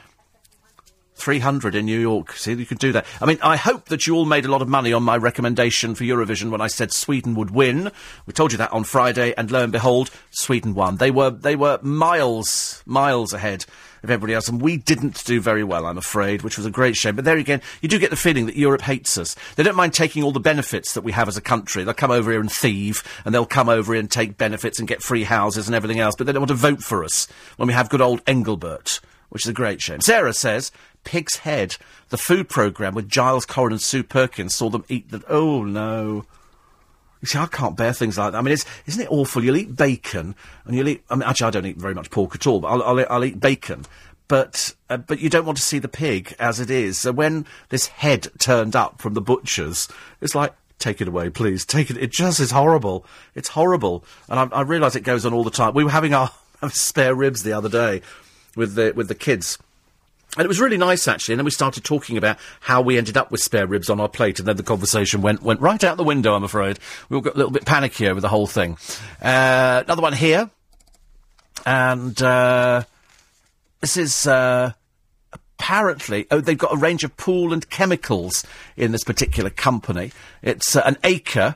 300 1.16 1.74
in 1.74 1.86
New 1.86 1.98
York. 1.98 2.32
See, 2.32 2.52
you 2.52 2.66
could 2.66 2.78
do 2.78 2.92
that. 2.92 3.06
I 3.20 3.26
mean, 3.26 3.38
I 3.42 3.56
hope 3.56 3.86
that 3.86 4.06
you 4.06 4.14
all 4.14 4.26
made 4.26 4.44
a 4.44 4.50
lot 4.50 4.62
of 4.62 4.68
money 4.68 4.92
on 4.92 5.02
my 5.02 5.16
recommendation 5.16 5.94
for 5.94 6.04
Eurovision 6.04 6.50
when 6.50 6.60
I 6.60 6.66
said 6.66 6.92
Sweden 6.92 7.34
would 7.34 7.50
win. 7.50 7.90
We 8.26 8.32
told 8.32 8.52
you 8.52 8.58
that 8.58 8.72
on 8.72 8.84
Friday, 8.84 9.34
and 9.36 9.50
lo 9.50 9.62
and 9.62 9.72
behold, 9.72 10.10
Sweden 10.30 10.74
won. 10.74 10.96
They 10.98 11.10
were, 11.10 11.30
they 11.30 11.56
were 11.56 11.78
miles, 11.82 12.82
miles 12.86 13.32
ahead 13.32 13.64
of 14.02 14.10
everybody 14.10 14.34
else, 14.34 14.48
and 14.48 14.60
we 14.60 14.76
didn't 14.76 15.24
do 15.24 15.40
very 15.40 15.64
well, 15.64 15.86
I'm 15.86 15.98
afraid, 15.98 16.42
which 16.42 16.58
was 16.58 16.66
a 16.66 16.70
great 16.70 16.96
shame. 16.96 17.16
But 17.16 17.24
there 17.24 17.38
again, 17.38 17.62
you 17.80 17.88
do 17.88 17.98
get 17.98 18.10
the 18.10 18.16
feeling 18.16 18.46
that 18.46 18.56
Europe 18.56 18.82
hates 18.82 19.16
us. 19.16 19.34
They 19.56 19.62
don't 19.62 19.74
mind 19.74 19.94
taking 19.94 20.22
all 20.22 20.32
the 20.32 20.38
benefits 20.38 20.92
that 20.94 21.02
we 21.02 21.12
have 21.12 21.28
as 21.28 21.38
a 21.38 21.42
country. 21.42 21.82
They'll 21.82 21.94
come 21.94 22.10
over 22.10 22.30
here 22.30 22.40
and 22.40 22.52
thieve, 22.52 23.02
and 23.24 23.34
they'll 23.34 23.46
come 23.46 23.70
over 23.70 23.94
here 23.94 24.00
and 24.00 24.10
take 24.10 24.36
benefits 24.36 24.78
and 24.78 24.86
get 24.86 25.02
free 25.02 25.24
houses 25.24 25.66
and 25.66 25.74
everything 25.74 25.98
else, 25.98 26.14
but 26.16 26.26
they 26.26 26.32
don't 26.32 26.42
want 26.42 26.50
to 26.50 26.54
vote 26.54 26.82
for 26.82 27.04
us 27.04 27.26
when 27.56 27.68
we 27.68 27.74
have 27.74 27.88
good 27.88 28.02
old 28.02 28.22
Engelbert 28.26 29.00
which 29.28 29.44
is 29.44 29.48
a 29.48 29.52
great 29.52 29.82
shame. 29.82 30.00
Sarah 30.00 30.32
says, 30.32 30.70
Pig's 31.06 31.36
Head, 31.36 31.76
the 32.10 32.18
food 32.18 32.50
programme 32.50 32.94
with 32.94 33.08
Giles 33.08 33.46
Coren 33.46 33.70
and 33.70 33.80
Sue 33.80 34.02
Perkins, 34.02 34.54
saw 34.54 34.68
them 34.68 34.84
eat 34.90 35.10
the. 35.10 35.22
Oh, 35.28 35.64
no. 35.64 36.26
You 37.22 37.28
see, 37.28 37.38
I 37.38 37.46
can't 37.46 37.76
bear 37.76 37.94
things 37.94 38.18
like 38.18 38.32
that. 38.32 38.38
I 38.38 38.42
mean, 38.42 38.52
isn't 38.52 39.00
it 39.00 39.10
awful? 39.10 39.42
You'll 39.42 39.56
eat 39.56 39.74
bacon, 39.74 40.34
and 40.66 40.76
you'll 40.76 40.88
eat. 40.88 41.04
I 41.08 41.14
mean, 41.14 41.22
actually, 41.22 41.46
I 41.46 41.50
don't 41.50 41.66
eat 41.66 41.78
very 41.78 41.94
much 41.94 42.10
pork 42.10 42.34
at 42.34 42.46
all, 42.46 42.60
but 42.60 42.68
I'll, 42.68 42.82
I'll, 42.82 43.06
I'll 43.08 43.24
eat 43.24 43.40
bacon. 43.40 43.86
But 44.28 44.74
uh, 44.90 44.98
but 44.98 45.20
you 45.20 45.30
don't 45.30 45.46
want 45.46 45.56
to 45.58 45.64
see 45.64 45.78
the 45.78 45.88
pig 45.88 46.34
as 46.38 46.60
it 46.60 46.70
is. 46.70 46.98
So 46.98 47.12
when 47.12 47.46
this 47.70 47.86
head 47.86 48.28
turned 48.38 48.74
up 48.74 49.00
from 49.00 49.14
the 49.14 49.20
butcher's, 49.20 49.88
it's 50.20 50.34
like 50.34 50.52
take 50.78 51.00
it 51.00 51.08
away, 51.08 51.30
please. 51.30 51.64
Take 51.64 51.90
it. 51.90 51.96
It 51.96 52.10
just 52.10 52.40
is 52.40 52.50
horrible. 52.50 53.06
It's 53.34 53.50
horrible, 53.50 54.04
and 54.28 54.40
I, 54.40 54.58
I 54.58 54.60
realise 54.62 54.96
it 54.96 55.02
goes 55.02 55.24
on 55.24 55.32
all 55.32 55.44
the 55.44 55.50
time. 55.50 55.72
We 55.72 55.84
were 55.84 55.90
having 55.90 56.12
our 56.12 56.32
spare 56.70 57.14
ribs 57.14 57.44
the 57.44 57.52
other 57.52 57.68
day 57.68 58.02
with 58.56 58.74
the 58.74 58.92
with 58.96 59.06
the 59.06 59.14
kids 59.14 59.58
and 60.36 60.44
it 60.44 60.48
was 60.48 60.60
really 60.60 60.76
nice, 60.76 61.08
actually. 61.08 61.34
And 61.34 61.40
then 61.40 61.44
we 61.44 61.50
started 61.50 61.84
talking 61.84 62.16
about 62.16 62.38
how 62.60 62.82
we 62.82 62.98
ended 62.98 63.16
up 63.16 63.30
with 63.30 63.40
spare 63.40 63.66
ribs 63.66 63.88
on 63.88 64.00
our 64.00 64.08
plate, 64.08 64.38
and 64.38 64.46
then 64.46 64.56
the 64.56 64.62
conversation 64.62 65.22
went 65.22 65.42
went 65.42 65.60
right 65.60 65.82
out 65.82 65.96
the 65.96 66.04
window. 66.04 66.34
I'm 66.34 66.44
afraid 66.44 66.78
we 67.08 67.16
all 67.16 67.22
got 67.22 67.34
a 67.34 67.36
little 67.36 67.52
bit 67.52 67.64
panicky 67.64 68.06
over 68.08 68.20
the 68.20 68.28
whole 68.28 68.46
thing. 68.46 68.76
Uh, 69.22 69.82
another 69.84 70.02
one 70.02 70.12
here, 70.12 70.50
and 71.64 72.20
uh, 72.20 72.82
this 73.80 73.96
is 73.96 74.26
uh, 74.26 74.72
apparently 75.32 76.26
oh 76.30 76.40
they've 76.40 76.58
got 76.58 76.72
a 76.72 76.76
range 76.76 77.02
of 77.02 77.16
pool 77.16 77.52
and 77.52 77.68
chemicals 77.70 78.44
in 78.76 78.92
this 78.92 79.04
particular 79.04 79.50
company. 79.50 80.12
It's 80.42 80.76
uh, 80.76 80.82
an 80.84 80.98
acre 81.02 81.54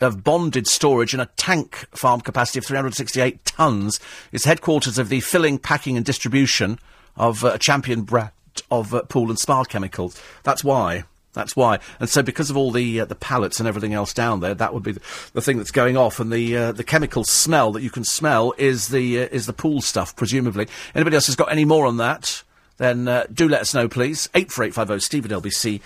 of 0.00 0.24
bonded 0.24 0.66
storage 0.66 1.12
and 1.12 1.22
a 1.22 1.26
tank 1.36 1.86
farm 1.92 2.20
capacity 2.20 2.58
of 2.58 2.66
368 2.66 3.44
tons. 3.44 4.00
It's 4.32 4.44
headquarters 4.44 4.98
of 4.98 5.08
the 5.08 5.20
filling, 5.20 5.58
packing, 5.58 5.96
and 5.96 6.04
distribution 6.04 6.78
of 7.16 7.44
uh, 7.44 7.52
a 7.54 7.58
champion 7.58 8.02
brand 8.02 8.32
of 8.70 8.94
uh, 8.94 9.02
pool 9.02 9.30
and 9.30 9.38
spa 9.38 9.64
chemicals. 9.64 10.20
That's 10.42 10.62
why. 10.64 11.04
That's 11.34 11.56
why. 11.56 11.78
And 11.98 12.10
so, 12.10 12.22
because 12.22 12.50
of 12.50 12.56
all 12.56 12.70
the 12.70 13.00
uh, 13.00 13.04
the 13.06 13.14
pallets 13.14 13.58
and 13.58 13.66
everything 13.66 13.94
else 13.94 14.12
down 14.12 14.40
there, 14.40 14.54
that 14.54 14.74
would 14.74 14.82
be 14.82 14.92
the, 14.92 15.00
the 15.32 15.40
thing 15.40 15.56
that's 15.56 15.70
going 15.70 15.96
off. 15.96 16.20
And 16.20 16.30
the 16.30 16.56
uh, 16.56 16.72
the 16.72 16.84
chemical 16.84 17.24
smell 17.24 17.72
that 17.72 17.82
you 17.82 17.90
can 17.90 18.04
smell 18.04 18.52
is 18.58 18.88
the 18.88 19.20
uh, 19.22 19.28
is 19.32 19.46
the 19.46 19.54
pool 19.54 19.80
stuff, 19.80 20.14
presumably. 20.14 20.68
Anybody 20.94 21.16
else 21.16 21.26
has 21.26 21.36
got 21.36 21.50
any 21.50 21.64
more 21.64 21.86
on 21.86 21.96
that? 21.96 22.42
Then 22.76 23.08
uh, 23.08 23.24
do 23.32 23.48
let 23.48 23.62
us 23.62 23.72
know, 23.74 23.88
please. 23.88 24.28
Eight 24.34 24.52
four 24.52 24.64
eight 24.64 24.74
five 24.74 24.88
zero 24.88 24.98
steve 24.98 25.24
at 25.24 25.30
lbc.co.uk. 25.30 25.80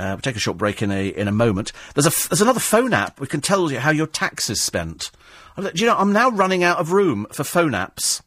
Uh, 0.00 0.14
we'll 0.14 0.18
take 0.18 0.36
a 0.36 0.40
short 0.40 0.56
break 0.56 0.80
in 0.80 0.90
a 0.90 1.08
in 1.08 1.28
a 1.28 1.32
moment. 1.32 1.72
There's 1.94 2.06
a 2.06 2.10
f- 2.10 2.28
there's 2.30 2.40
another 2.40 2.60
phone 2.60 2.94
app. 2.94 3.20
We 3.20 3.26
can 3.26 3.40
tell 3.42 3.70
you 3.70 3.80
how 3.80 3.90
your 3.90 4.06
tax 4.06 4.48
is 4.48 4.62
spent. 4.62 5.10
Do 5.58 5.70
you 5.74 5.86
know? 5.86 5.96
I'm 5.96 6.12
now 6.12 6.30
running 6.30 6.62
out 6.62 6.78
of 6.78 6.92
room 6.92 7.26
for 7.32 7.44
phone 7.44 7.72
apps. 7.72 8.22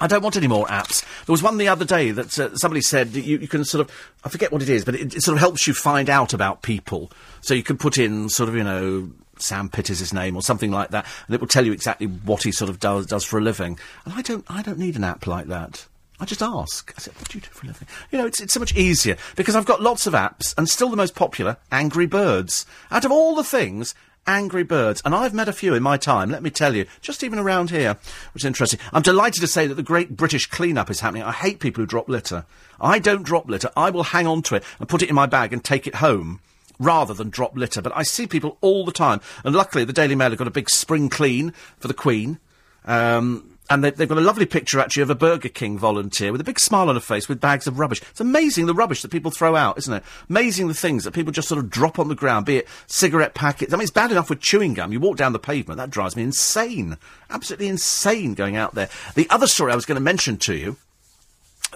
I 0.00 0.06
don't 0.06 0.22
want 0.22 0.36
any 0.36 0.48
more 0.48 0.66
apps. 0.66 1.02
There 1.24 1.32
was 1.32 1.42
one 1.42 1.56
the 1.56 1.68
other 1.68 1.84
day 1.84 2.10
that 2.10 2.38
uh, 2.38 2.56
somebody 2.56 2.82
said 2.82 3.14
you, 3.14 3.38
you, 3.38 3.48
can 3.48 3.64
sort 3.64 3.80
of, 3.80 4.10
I 4.24 4.28
forget 4.28 4.52
what 4.52 4.62
it 4.62 4.68
is, 4.68 4.84
but 4.84 4.94
it, 4.94 5.16
it, 5.16 5.22
sort 5.22 5.34
of 5.34 5.40
helps 5.40 5.66
you 5.66 5.74
find 5.74 6.10
out 6.10 6.34
about 6.34 6.62
people. 6.62 7.10
So 7.40 7.54
you 7.54 7.62
can 7.62 7.78
put 7.78 7.96
in 7.96 8.28
sort 8.28 8.48
of, 8.48 8.56
you 8.56 8.64
know, 8.64 9.10
Sam 9.38 9.68
Pitt 9.68 9.90
is 9.90 9.98
his 9.98 10.12
name 10.12 10.36
or 10.36 10.42
something 10.42 10.70
like 10.70 10.90
that, 10.90 11.06
and 11.26 11.34
it 11.34 11.40
will 11.40 11.48
tell 11.48 11.64
you 11.64 11.72
exactly 11.72 12.06
what 12.06 12.42
he 12.42 12.52
sort 12.52 12.70
of 12.70 12.78
does, 12.78 13.06
does 13.06 13.24
for 13.24 13.38
a 13.38 13.42
living. 13.42 13.78
And 14.04 14.14
I 14.14 14.22
don't, 14.22 14.44
I 14.48 14.62
don't 14.62 14.78
need 14.78 14.96
an 14.96 15.04
app 15.04 15.26
like 15.26 15.46
that. 15.46 15.86
I 16.18 16.24
just 16.24 16.42
ask. 16.42 16.92
I 16.96 17.00
said, 17.00 17.14
what 17.16 17.28
do 17.28 17.38
you 17.38 17.42
do 17.42 17.48
for 17.50 17.64
a 17.64 17.68
living? 17.68 17.88
You 18.10 18.18
know, 18.18 18.26
it's, 18.26 18.40
it's 18.40 18.54
so 18.54 18.60
much 18.60 18.74
easier 18.74 19.16
because 19.34 19.54
I've 19.54 19.66
got 19.66 19.82
lots 19.82 20.06
of 20.06 20.14
apps 20.14 20.54
and 20.56 20.68
still 20.68 20.88
the 20.88 20.96
most 20.96 21.14
popular, 21.14 21.58
Angry 21.70 22.06
Birds. 22.06 22.64
Out 22.90 23.04
of 23.04 23.12
all 23.12 23.34
the 23.34 23.44
things, 23.44 23.94
Angry 24.26 24.62
Birds, 24.62 25.02
and 25.04 25.14
I've 25.14 25.34
met 25.34 25.48
a 25.48 25.52
few 25.52 25.74
in 25.74 25.82
my 25.82 25.96
time, 25.96 26.30
let 26.30 26.42
me 26.42 26.50
tell 26.50 26.74
you, 26.74 26.86
just 27.00 27.22
even 27.22 27.38
around 27.38 27.70
here, 27.70 27.96
which 28.34 28.42
is 28.42 28.46
interesting. 28.46 28.80
I'm 28.92 29.02
delighted 29.02 29.40
to 29.40 29.46
say 29.46 29.66
that 29.66 29.74
the 29.74 29.82
great 29.82 30.16
British 30.16 30.46
clean-up 30.46 30.90
is 30.90 31.00
happening. 31.00 31.22
I 31.22 31.32
hate 31.32 31.60
people 31.60 31.82
who 31.82 31.86
drop 31.86 32.08
litter. 32.08 32.44
I 32.80 32.98
don't 32.98 33.22
drop 33.22 33.48
litter. 33.48 33.70
I 33.76 33.90
will 33.90 34.02
hang 34.02 34.26
on 34.26 34.42
to 34.42 34.56
it 34.56 34.64
and 34.78 34.88
put 34.88 35.02
it 35.02 35.08
in 35.08 35.14
my 35.14 35.26
bag 35.26 35.52
and 35.52 35.62
take 35.62 35.86
it 35.86 35.96
home 35.96 36.40
rather 36.78 37.14
than 37.14 37.30
drop 37.30 37.56
litter. 37.56 37.80
But 37.80 37.96
I 37.96 38.02
see 38.02 38.26
people 38.26 38.58
all 38.60 38.84
the 38.84 38.92
time, 38.92 39.20
and 39.44 39.54
luckily 39.54 39.84
the 39.84 39.92
Daily 39.92 40.14
Mail 40.14 40.30
have 40.30 40.38
got 40.38 40.48
a 40.48 40.52
big 40.52 40.70
spring 40.70 41.08
clean 41.08 41.52
for 41.78 41.88
the 41.88 41.94
Queen. 41.94 42.38
Um, 42.84 43.55
and 43.68 43.82
they, 43.82 43.90
they've 43.90 44.08
got 44.08 44.18
a 44.18 44.22
lovely 44.22 44.46
picture 44.46 44.80
actually 44.80 45.02
of 45.02 45.10
a 45.10 45.14
Burger 45.14 45.48
King 45.48 45.78
volunteer 45.78 46.32
with 46.32 46.40
a 46.40 46.44
big 46.44 46.58
smile 46.58 46.88
on 46.88 46.94
her 46.96 47.00
face 47.00 47.28
with 47.28 47.40
bags 47.40 47.66
of 47.66 47.78
rubbish. 47.78 48.00
It's 48.10 48.20
amazing 48.20 48.66
the 48.66 48.74
rubbish 48.74 49.02
that 49.02 49.10
people 49.10 49.30
throw 49.30 49.56
out, 49.56 49.78
isn't 49.78 49.92
it? 49.92 50.04
Amazing 50.28 50.68
the 50.68 50.74
things 50.74 51.04
that 51.04 51.12
people 51.12 51.32
just 51.32 51.48
sort 51.48 51.58
of 51.58 51.70
drop 51.70 51.98
on 51.98 52.08
the 52.08 52.14
ground, 52.14 52.46
be 52.46 52.58
it 52.58 52.68
cigarette 52.86 53.34
packets. 53.34 53.72
I 53.72 53.76
mean, 53.76 53.82
it's 53.82 53.90
bad 53.90 54.12
enough 54.12 54.30
with 54.30 54.40
chewing 54.40 54.74
gum. 54.74 54.92
You 54.92 55.00
walk 55.00 55.16
down 55.16 55.32
the 55.32 55.38
pavement, 55.38 55.78
that 55.78 55.90
drives 55.90 56.16
me 56.16 56.22
insane. 56.22 56.96
Absolutely 57.30 57.68
insane 57.68 58.34
going 58.34 58.56
out 58.56 58.74
there. 58.74 58.88
The 59.14 59.28
other 59.30 59.46
story 59.46 59.72
I 59.72 59.76
was 59.76 59.86
going 59.86 59.96
to 59.96 60.00
mention 60.02 60.36
to 60.38 60.54
you, 60.54 60.76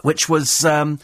which 0.03 0.29
was. 0.29 0.65
Um, 0.65 0.99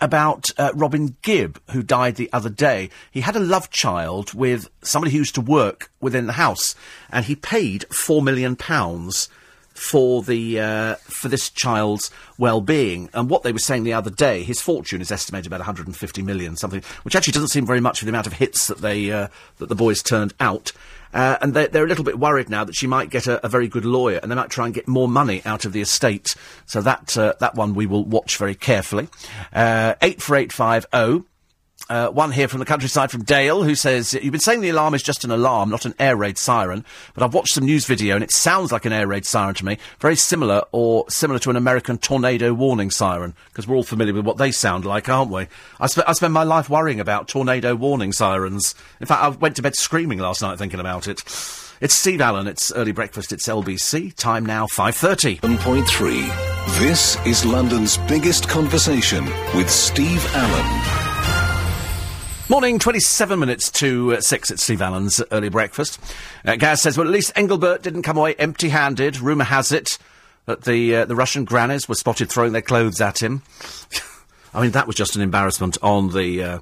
about 0.00 0.50
uh, 0.58 0.72
Robin 0.74 1.16
Gibb, 1.22 1.60
who 1.70 1.80
died 1.80 2.16
the 2.16 2.28
other 2.32 2.50
day. 2.50 2.90
He 3.12 3.20
had 3.20 3.36
a 3.36 3.40
love 3.40 3.70
child 3.70 4.34
with 4.34 4.68
somebody 4.82 5.12
who 5.12 5.18
used 5.18 5.36
to 5.36 5.40
work 5.40 5.92
within 6.00 6.26
the 6.26 6.32
house, 6.32 6.74
and 7.10 7.24
he 7.24 7.36
paid 7.36 7.84
four 7.94 8.20
million 8.20 8.56
pounds 8.56 9.28
for 9.74 10.22
the 10.22 10.60
uh, 10.60 10.94
for 11.04 11.28
this 11.28 11.50
child's 11.50 12.10
well-being. 12.38 13.08
And 13.12 13.30
what 13.30 13.42
they 13.42 13.52
were 13.52 13.58
saying 13.58 13.84
the 13.84 13.92
other 13.92 14.10
day, 14.10 14.42
his 14.42 14.60
fortune 14.60 15.00
is 15.00 15.12
estimated 15.12 15.46
about 15.46 15.60
150 15.60 16.22
million, 16.22 16.56
something 16.56 16.82
which 17.02 17.16
actually 17.16 17.32
doesn't 17.32 17.48
seem 17.48 17.66
very 17.66 17.80
much 17.80 17.98
for 17.98 18.04
the 18.04 18.10
amount 18.10 18.26
of 18.26 18.34
hits 18.34 18.66
that 18.68 18.78
they 18.78 19.10
uh, 19.10 19.28
that 19.58 19.68
the 19.68 19.74
boys 19.74 20.02
turned 20.02 20.34
out. 20.40 20.72
Uh, 21.14 21.36
and 21.42 21.52
they're, 21.52 21.68
they're, 21.68 21.84
a 21.84 21.88
little 21.88 22.04
bit 22.04 22.18
worried 22.18 22.48
now 22.48 22.64
that 22.64 22.74
she 22.74 22.86
might 22.86 23.10
get 23.10 23.26
a, 23.26 23.44
a, 23.44 23.48
very 23.48 23.68
good 23.68 23.84
lawyer, 23.84 24.18
and 24.22 24.30
they 24.30 24.34
might 24.34 24.48
try 24.48 24.64
and 24.64 24.74
get 24.74 24.88
more 24.88 25.06
money 25.06 25.42
out 25.44 25.66
of 25.66 25.74
the 25.74 25.82
estate. 25.82 26.34
So 26.64 26.80
that 26.80 27.18
uh, 27.18 27.34
that 27.38 27.54
one 27.54 27.74
we 27.74 27.84
will 27.84 28.04
watch 28.04 28.38
very 28.38 28.54
carefully. 28.54 29.08
Uh, 29.52 29.94
eight 30.00 30.22
four 30.22 30.36
eight 30.36 30.52
five 30.52 30.86
zero. 30.94 31.26
Uh, 31.92 32.08
one 32.08 32.32
here 32.32 32.48
from 32.48 32.58
the 32.58 32.64
countryside 32.64 33.10
from 33.10 33.22
Dale 33.22 33.62
who 33.62 33.74
says, 33.74 34.14
You've 34.14 34.32
been 34.32 34.40
saying 34.40 34.62
the 34.62 34.70
alarm 34.70 34.94
is 34.94 35.02
just 35.02 35.24
an 35.24 35.30
alarm, 35.30 35.68
not 35.68 35.84
an 35.84 35.92
air 35.98 36.16
raid 36.16 36.38
siren, 36.38 36.86
but 37.12 37.22
I've 37.22 37.34
watched 37.34 37.52
some 37.52 37.66
news 37.66 37.84
video 37.84 38.14
and 38.14 38.24
it 38.24 38.30
sounds 38.30 38.72
like 38.72 38.86
an 38.86 38.94
air 38.94 39.06
raid 39.06 39.26
siren 39.26 39.54
to 39.56 39.64
me. 39.66 39.76
Very 40.00 40.16
similar 40.16 40.62
or 40.72 41.04
similar 41.10 41.38
to 41.40 41.50
an 41.50 41.56
American 41.56 41.98
tornado 41.98 42.54
warning 42.54 42.90
siren, 42.90 43.34
because 43.50 43.68
we're 43.68 43.76
all 43.76 43.82
familiar 43.82 44.14
with 44.14 44.24
what 44.24 44.38
they 44.38 44.50
sound 44.50 44.86
like, 44.86 45.10
aren't 45.10 45.30
we? 45.30 45.48
I, 45.80 45.86
sp- 45.92 46.08
I 46.08 46.14
spend 46.14 46.32
my 46.32 46.44
life 46.44 46.70
worrying 46.70 46.98
about 46.98 47.28
tornado 47.28 47.74
warning 47.74 48.12
sirens. 48.14 48.74
In 48.98 49.06
fact, 49.06 49.22
I 49.22 49.28
went 49.28 49.56
to 49.56 49.62
bed 49.62 49.76
screaming 49.76 50.18
last 50.18 50.40
night 50.40 50.56
thinking 50.56 50.80
about 50.80 51.08
it. 51.08 51.18
It's 51.82 51.94
Steve 51.94 52.22
Allen, 52.22 52.46
it's 52.46 52.72
early 52.72 52.92
breakfast, 52.92 53.34
it's 53.34 53.46
LBC, 53.46 54.16
time 54.16 54.46
now 54.46 54.64
5.30. 54.64 55.40
1.3. 55.40 56.78
This 56.78 57.18
is 57.26 57.44
London's 57.44 57.98
biggest 58.08 58.48
conversation 58.48 59.26
with 59.54 59.68
Steve 59.68 60.24
Allen. 60.34 61.01
Morning, 62.52 62.78
27 62.78 63.40
minutes 63.40 63.70
to 63.70 64.12
uh, 64.12 64.20
6 64.20 64.50
at 64.50 64.58
Steve 64.58 64.82
Allen's 64.82 65.22
early 65.32 65.48
breakfast. 65.48 65.98
Uh, 66.44 66.54
Gaz 66.56 66.82
says, 66.82 66.98
well, 66.98 67.06
at 67.06 67.10
least 67.10 67.32
Engelbert 67.34 67.82
didn't 67.82 68.02
come 68.02 68.18
away 68.18 68.34
empty-handed. 68.34 69.20
Rumour 69.20 69.44
has 69.44 69.72
it 69.72 69.96
that 70.44 70.64
the, 70.64 70.96
uh, 70.96 71.04
the 71.06 71.16
Russian 71.16 71.46
grannies 71.46 71.88
were 71.88 71.94
spotted 71.94 72.28
throwing 72.28 72.52
their 72.52 72.60
clothes 72.60 73.00
at 73.00 73.22
him. 73.22 73.42
I 74.54 74.60
mean, 74.60 74.72
that 74.72 74.86
was 74.86 74.96
just 74.96 75.16
an 75.16 75.22
embarrassment 75.22 75.78
on 75.80 76.10
the, 76.10 76.42
uh, 76.42 76.58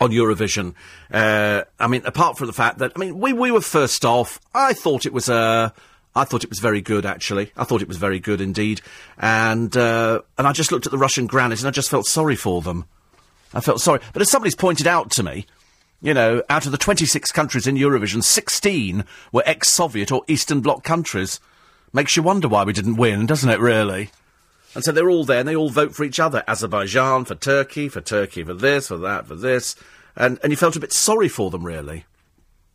on 0.00 0.12
Eurovision. 0.12 0.74
Uh, 1.10 1.64
I 1.80 1.88
mean, 1.88 2.02
apart 2.06 2.38
from 2.38 2.46
the 2.46 2.52
fact 2.52 2.78
that, 2.78 2.92
I 2.94 2.98
mean, 3.00 3.18
we, 3.18 3.32
we 3.32 3.50
were 3.50 3.60
first 3.60 4.04
off. 4.04 4.38
I 4.54 4.74
thought 4.74 5.06
it 5.06 5.12
was, 5.12 5.28
uh, 5.28 5.70
I 6.14 6.22
thought 6.22 6.44
it 6.44 6.50
was 6.50 6.60
very 6.60 6.82
good, 6.82 7.04
actually. 7.04 7.50
I 7.56 7.64
thought 7.64 7.82
it 7.82 7.88
was 7.88 7.96
very 7.96 8.20
good 8.20 8.40
indeed. 8.40 8.80
And, 9.18 9.76
uh, 9.76 10.20
and 10.38 10.46
I 10.46 10.52
just 10.52 10.70
looked 10.70 10.86
at 10.86 10.92
the 10.92 10.98
Russian 10.98 11.26
grannies 11.26 11.64
and 11.64 11.68
I 11.68 11.72
just 11.72 11.90
felt 11.90 12.06
sorry 12.06 12.36
for 12.36 12.62
them. 12.62 12.84
I 13.52 13.60
felt 13.60 13.80
sorry. 13.80 14.00
But 14.12 14.22
as 14.22 14.30
somebody's 14.30 14.54
pointed 14.54 14.86
out 14.86 15.10
to 15.12 15.22
me, 15.22 15.46
you 16.02 16.14
know, 16.14 16.42
out 16.48 16.66
of 16.66 16.72
the 16.72 16.78
26 16.78 17.30
countries 17.32 17.66
in 17.66 17.76
Eurovision, 17.76 18.22
16 18.22 19.04
were 19.32 19.42
ex-Soviet 19.44 20.10
or 20.12 20.22
Eastern 20.28 20.60
Bloc 20.60 20.82
countries. 20.82 21.40
Makes 21.92 22.16
you 22.16 22.22
wonder 22.22 22.48
why 22.48 22.64
we 22.64 22.72
didn't 22.72 22.96
win, 22.96 23.26
doesn't 23.26 23.50
it, 23.50 23.60
really? 23.60 24.10
And 24.74 24.84
so 24.84 24.92
they're 24.92 25.10
all 25.10 25.24
there 25.24 25.40
and 25.40 25.48
they 25.48 25.56
all 25.56 25.70
vote 25.70 25.94
for 25.94 26.04
each 26.04 26.20
other. 26.20 26.44
Azerbaijan 26.46 27.24
for 27.24 27.34
Turkey, 27.34 27.88
for 27.88 28.00
Turkey 28.00 28.44
for 28.44 28.54
this, 28.54 28.88
for 28.88 28.98
that, 28.98 29.26
for 29.26 29.34
this. 29.34 29.74
And, 30.16 30.38
and 30.42 30.52
you 30.52 30.56
felt 30.56 30.76
a 30.76 30.80
bit 30.80 30.92
sorry 30.92 31.28
for 31.28 31.50
them, 31.50 31.64
really. 31.64 32.04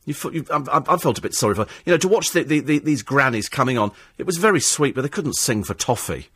You, 0.04 0.14
you, 0.32 0.46
I, 0.52 0.82
I, 0.88 0.98
felt 0.98 1.18
a 1.18 1.22
bit 1.22 1.34
sorry 1.34 1.56
for 1.56 1.66
You 1.86 1.94
know, 1.94 1.98
to 1.98 2.08
watch 2.08 2.32
the, 2.32 2.44
the, 2.44 2.60
the, 2.60 2.80
these 2.80 3.02
grannies 3.02 3.50
coming 3.50 3.78
on, 3.78 3.92
it 4.18 4.26
was 4.26 4.38
very 4.38 4.60
sweet, 4.60 4.94
but 4.94 5.02
they 5.02 5.10
couldn't 5.10 5.36
sing 5.36 5.64
for 5.64 5.74
toffee. 5.74 6.28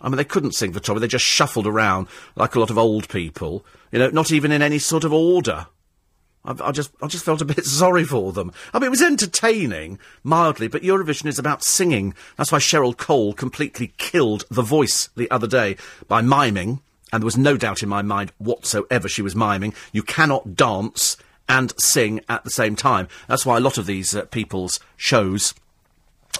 I 0.00 0.08
mean, 0.08 0.16
they 0.16 0.24
couldn't 0.24 0.54
sing 0.54 0.72
for 0.72 0.80
Tommy. 0.80 1.00
They 1.00 1.08
just 1.08 1.24
shuffled 1.24 1.66
around 1.66 2.08
like 2.34 2.54
a 2.54 2.60
lot 2.60 2.70
of 2.70 2.78
old 2.78 3.08
people. 3.08 3.64
You 3.92 3.98
know, 3.98 4.10
not 4.10 4.30
even 4.30 4.52
in 4.52 4.62
any 4.62 4.78
sort 4.78 5.04
of 5.04 5.12
order. 5.12 5.66
I, 6.44 6.54
I, 6.60 6.72
just, 6.72 6.90
I 7.02 7.06
just 7.06 7.24
felt 7.24 7.40
a 7.40 7.44
bit 7.46 7.64
sorry 7.64 8.04
for 8.04 8.32
them. 8.32 8.52
I 8.72 8.78
mean, 8.78 8.86
it 8.86 8.90
was 8.90 9.02
entertaining, 9.02 9.98
mildly, 10.22 10.68
but 10.68 10.82
Eurovision 10.82 11.26
is 11.26 11.38
about 11.38 11.64
singing. 11.64 12.14
That's 12.36 12.52
why 12.52 12.58
Cheryl 12.58 12.96
Cole 12.96 13.32
completely 13.32 13.92
killed 13.98 14.44
The 14.50 14.62
Voice 14.62 15.08
the 15.16 15.30
other 15.30 15.46
day 15.46 15.76
by 16.08 16.20
miming, 16.20 16.80
and 17.12 17.22
there 17.22 17.26
was 17.26 17.38
no 17.38 17.56
doubt 17.56 17.82
in 17.82 17.88
my 17.88 18.02
mind 18.02 18.32
whatsoever 18.38 19.08
she 19.08 19.22
was 19.22 19.36
miming. 19.36 19.74
You 19.92 20.02
cannot 20.02 20.54
dance 20.54 21.16
and 21.48 21.72
sing 21.80 22.20
at 22.28 22.44
the 22.44 22.50
same 22.50 22.76
time. 22.76 23.08
That's 23.28 23.46
why 23.46 23.56
a 23.56 23.60
lot 23.60 23.78
of 23.78 23.86
these 23.86 24.14
uh, 24.14 24.24
people's 24.26 24.80
shows 24.96 25.54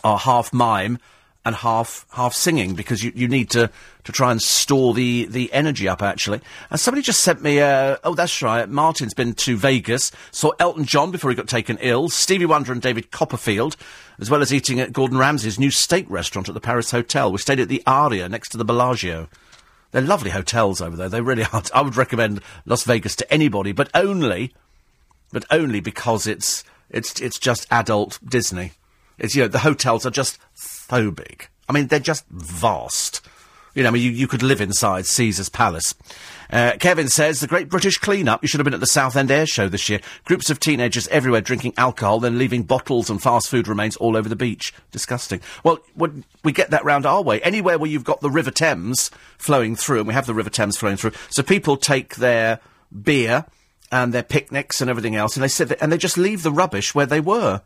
are 0.04 0.18
half 0.18 0.52
mime 0.52 0.98
and 1.46 1.54
half 1.54 2.04
half 2.10 2.34
singing 2.34 2.74
because 2.74 3.04
you, 3.04 3.12
you 3.14 3.28
need 3.28 3.48
to, 3.48 3.70
to 4.02 4.12
try 4.12 4.32
and 4.32 4.42
store 4.42 4.92
the, 4.92 5.26
the 5.26 5.50
energy 5.52 5.88
up 5.88 6.02
actually. 6.02 6.40
And 6.70 6.80
somebody 6.80 7.02
just 7.02 7.20
sent 7.20 7.40
me 7.40 7.60
uh, 7.60 7.96
oh 8.02 8.14
that's 8.14 8.42
right, 8.42 8.68
Martin's 8.68 9.14
been 9.14 9.32
to 9.34 9.56
Vegas, 9.56 10.10
saw 10.32 10.50
Elton 10.58 10.84
John 10.84 11.12
before 11.12 11.30
he 11.30 11.36
got 11.36 11.46
taken 11.46 11.78
ill, 11.80 12.08
Stevie 12.08 12.46
Wonder 12.46 12.72
and 12.72 12.82
David 12.82 13.12
Copperfield, 13.12 13.76
as 14.18 14.28
well 14.28 14.42
as 14.42 14.52
eating 14.52 14.80
at 14.80 14.92
Gordon 14.92 15.18
Ramsay's 15.18 15.58
new 15.58 15.70
steak 15.70 16.06
restaurant 16.10 16.48
at 16.48 16.54
the 16.54 16.60
Paris 16.60 16.90
Hotel. 16.90 17.30
We 17.30 17.38
stayed 17.38 17.60
at 17.60 17.68
the 17.68 17.82
Aria 17.86 18.28
next 18.28 18.48
to 18.50 18.58
the 18.58 18.64
Bellagio. 18.64 19.28
They're 19.92 20.02
lovely 20.02 20.30
hotels 20.30 20.80
over 20.80 20.96
there. 20.96 21.08
They 21.08 21.20
really 21.20 21.44
are. 21.52 21.62
I 21.72 21.80
would 21.80 21.96
recommend 21.96 22.40
Las 22.64 22.82
Vegas 22.82 23.14
to 23.16 23.32
anybody, 23.32 23.70
but 23.70 23.88
only, 23.94 24.52
but 25.32 25.44
only 25.52 25.78
because 25.78 26.26
it's 26.26 26.64
it's 26.90 27.20
it's 27.20 27.38
just 27.38 27.68
adult 27.70 28.18
Disney. 28.28 28.72
It's 29.16 29.36
you 29.36 29.42
know 29.42 29.48
the 29.48 29.60
hotels 29.60 30.04
are 30.04 30.10
just 30.10 30.40
big. 31.10 31.48
I 31.68 31.72
mean, 31.72 31.88
they're 31.88 31.98
just 32.00 32.26
vast. 32.28 33.26
You 33.74 33.82
know, 33.82 33.90
I 33.90 33.92
mean, 33.92 34.02
you, 34.02 34.10
you 34.10 34.26
could 34.26 34.42
live 34.42 34.62
inside 34.62 35.04
Caesar's 35.04 35.50
Palace. 35.50 35.94
Uh, 36.50 36.72
Kevin 36.78 37.08
says, 37.08 37.40
the 37.40 37.46
Great 37.46 37.68
British 37.68 37.98
Clean-Up. 37.98 38.40
You 38.40 38.48
should 38.48 38.58
have 38.58 38.64
been 38.64 38.72
at 38.72 38.80
the 38.80 38.86
Southend 38.86 39.30
Air 39.30 39.44
Show 39.44 39.68
this 39.68 39.88
year. 39.90 40.00
Groups 40.24 40.48
of 40.48 40.60
teenagers 40.60 41.08
everywhere 41.08 41.42
drinking 41.42 41.74
alcohol, 41.76 42.20
then 42.20 42.38
leaving 42.38 42.62
bottles 42.62 43.10
and 43.10 43.20
fast 43.20 43.50
food 43.50 43.68
remains 43.68 43.96
all 43.96 44.16
over 44.16 44.30
the 44.30 44.36
beach. 44.36 44.72
Disgusting. 44.92 45.40
Well, 45.62 45.80
we 46.42 46.52
get 46.52 46.70
that 46.70 46.84
round 46.84 47.04
our 47.04 47.22
way. 47.22 47.42
Anywhere 47.42 47.78
where 47.78 47.90
you've 47.90 48.04
got 48.04 48.22
the 48.22 48.30
River 48.30 48.50
Thames 48.50 49.10
flowing 49.36 49.76
through, 49.76 49.98
and 49.98 50.08
we 50.08 50.14
have 50.14 50.26
the 50.26 50.34
River 50.34 50.50
Thames 50.50 50.78
flowing 50.78 50.96
through, 50.96 51.12
so 51.28 51.42
people 51.42 51.76
take 51.76 52.16
their 52.16 52.60
beer 53.02 53.44
and 53.92 54.14
their 54.14 54.22
picnics 54.22 54.80
and 54.80 54.88
everything 54.88 55.16
else, 55.16 55.36
and 55.36 55.42
they 55.42 55.48
sit 55.48 55.68
there, 55.68 55.78
and 55.80 55.92
they 55.92 55.98
just 55.98 56.16
leave 56.16 56.42
the 56.42 56.52
rubbish 56.52 56.94
where 56.94 57.06
they 57.06 57.20
were. 57.20 57.60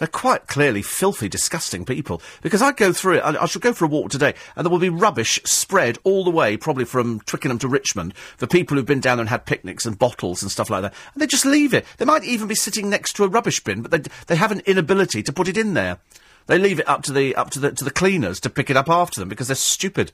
They're 0.00 0.08
quite 0.08 0.46
clearly 0.46 0.80
filthy, 0.80 1.28
disgusting 1.28 1.84
people. 1.84 2.22
Because 2.40 2.62
I 2.62 2.72
go 2.72 2.90
through 2.90 3.18
it, 3.18 3.20
I, 3.20 3.42
I 3.42 3.46
shall 3.46 3.60
go 3.60 3.74
for 3.74 3.84
a 3.84 3.88
walk 3.88 4.10
today, 4.10 4.34
and 4.56 4.64
there 4.64 4.70
will 4.70 4.78
be 4.78 4.88
rubbish 4.88 5.38
spread 5.44 5.98
all 6.04 6.24
the 6.24 6.30
way, 6.30 6.56
probably 6.56 6.86
from 6.86 7.20
Twickenham 7.20 7.58
to 7.58 7.68
Richmond, 7.68 8.16
for 8.38 8.46
people 8.46 8.76
who've 8.76 8.86
been 8.86 9.00
down 9.00 9.18
there 9.18 9.24
and 9.24 9.28
had 9.28 9.44
picnics 9.44 9.84
and 9.84 9.98
bottles 9.98 10.40
and 10.40 10.50
stuff 10.50 10.70
like 10.70 10.80
that. 10.80 10.94
And 11.12 11.20
they 11.20 11.26
just 11.26 11.44
leave 11.44 11.74
it. 11.74 11.84
They 11.98 12.06
might 12.06 12.24
even 12.24 12.48
be 12.48 12.54
sitting 12.54 12.88
next 12.88 13.12
to 13.16 13.24
a 13.24 13.28
rubbish 13.28 13.62
bin, 13.62 13.82
but 13.82 13.90
they, 13.90 14.10
they 14.26 14.36
have 14.36 14.50
an 14.50 14.62
inability 14.64 15.22
to 15.22 15.34
put 15.34 15.48
it 15.48 15.58
in 15.58 15.74
there. 15.74 15.98
They 16.46 16.58
leave 16.58 16.80
it 16.80 16.88
up 16.88 17.02
to 17.02 17.12
the, 17.12 17.36
up 17.36 17.50
to 17.50 17.58
the, 17.58 17.72
to 17.72 17.84
the 17.84 17.90
cleaners 17.90 18.40
to 18.40 18.48
pick 18.48 18.70
it 18.70 18.78
up 18.78 18.88
after 18.88 19.20
them 19.20 19.28
because 19.28 19.48
they're 19.48 19.54
stupid. 19.54 20.12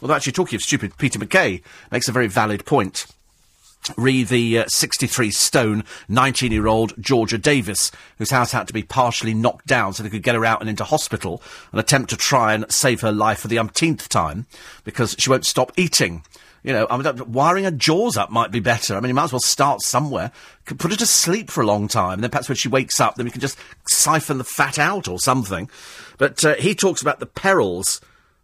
Although 0.00 0.14
actually 0.14 0.34
talking 0.34 0.54
of 0.54 0.62
stupid, 0.62 0.96
Peter 0.98 1.18
McKay 1.18 1.62
makes 1.90 2.08
a 2.08 2.12
very 2.12 2.28
valid 2.28 2.64
point 2.64 3.06
re 3.96 4.22
the 4.22 4.64
63 4.66 5.28
uh, 5.28 5.30
stone 5.30 5.84
19 6.08 6.52
year 6.52 6.66
old 6.66 6.94
Georgia 7.00 7.38
Davis, 7.38 7.90
whose 8.18 8.30
house 8.30 8.52
had 8.52 8.66
to 8.66 8.72
be 8.72 8.82
partially 8.82 9.34
knocked 9.34 9.66
down 9.66 9.92
so 9.92 10.02
they 10.02 10.10
could 10.10 10.22
get 10.22 10.34
her 10.34 10.44
out 10.44 10.60
and 10.60 10.68
into 10.68 10.84
hospital 10.84 11.42
and 11.72 11.80
attempt 11.80 12.10
to 12.10 12.16
try 12.16 12.54
and 12.54 12.70
save 12.70 13.00
her 13.00 13.12
life 13.12 13.40
for 13.40 13.48
the 13.48 13.58
umpteenth 13.58 14.08
time 14.08 14.46
because 14.84 15.16
she 15.18 15.30
won't 15.30 15.46
stop 15.46 15.72
eating. 15.76 16.22
You 16.64 16.72
know, 16.72 16.86
I 16.90 16.96
mean, 16.96 17.32
wiring 17.32 17.64
her 17.64 17.70
jaws 17.70 18.16
up 18.16 18.30
might 18.30 18.50
be 18.50 18.60
better. 18.60 18.96
I 18.96 19.00
mean, 19.00 19.08
you 19.08 19.14
might 19.14 19.24
as 19.24 19.32
well 19.32 19.40
start 19.40 19.80
somewhere. 19.80 20.32
Put 20.66 20.90
her 20.90 20.96
to 20.96 21.06
sleep 21.06 21.50
for 21.50 21.62
a 21.62 21.66
long 21.66 21.88
time, 21.88 22.14
and 22.14 22.22
then 22.22 22.30
perhaps 22.30 22.48
when 22.48 22.56
she 22.56 22.68
wakes 22.68 23.00
up, 23.00 23.14
then 23.14 23.24
we 23.24 23.30
can 23.30 23.40
just 23.40 23.58
siphon 23.86 24.38
the 24.38 24.44
fat 24.44 24.78
out 24.78 25.08
or 25.08 25.18
something. 25.18 25.70
But 26.18 26.44
uh, 26.44 26.54
he 26.56 26.74
talks 26.74 27.00
about 27.00 27.20
the 27.20 27.26
perils 27.26 28.00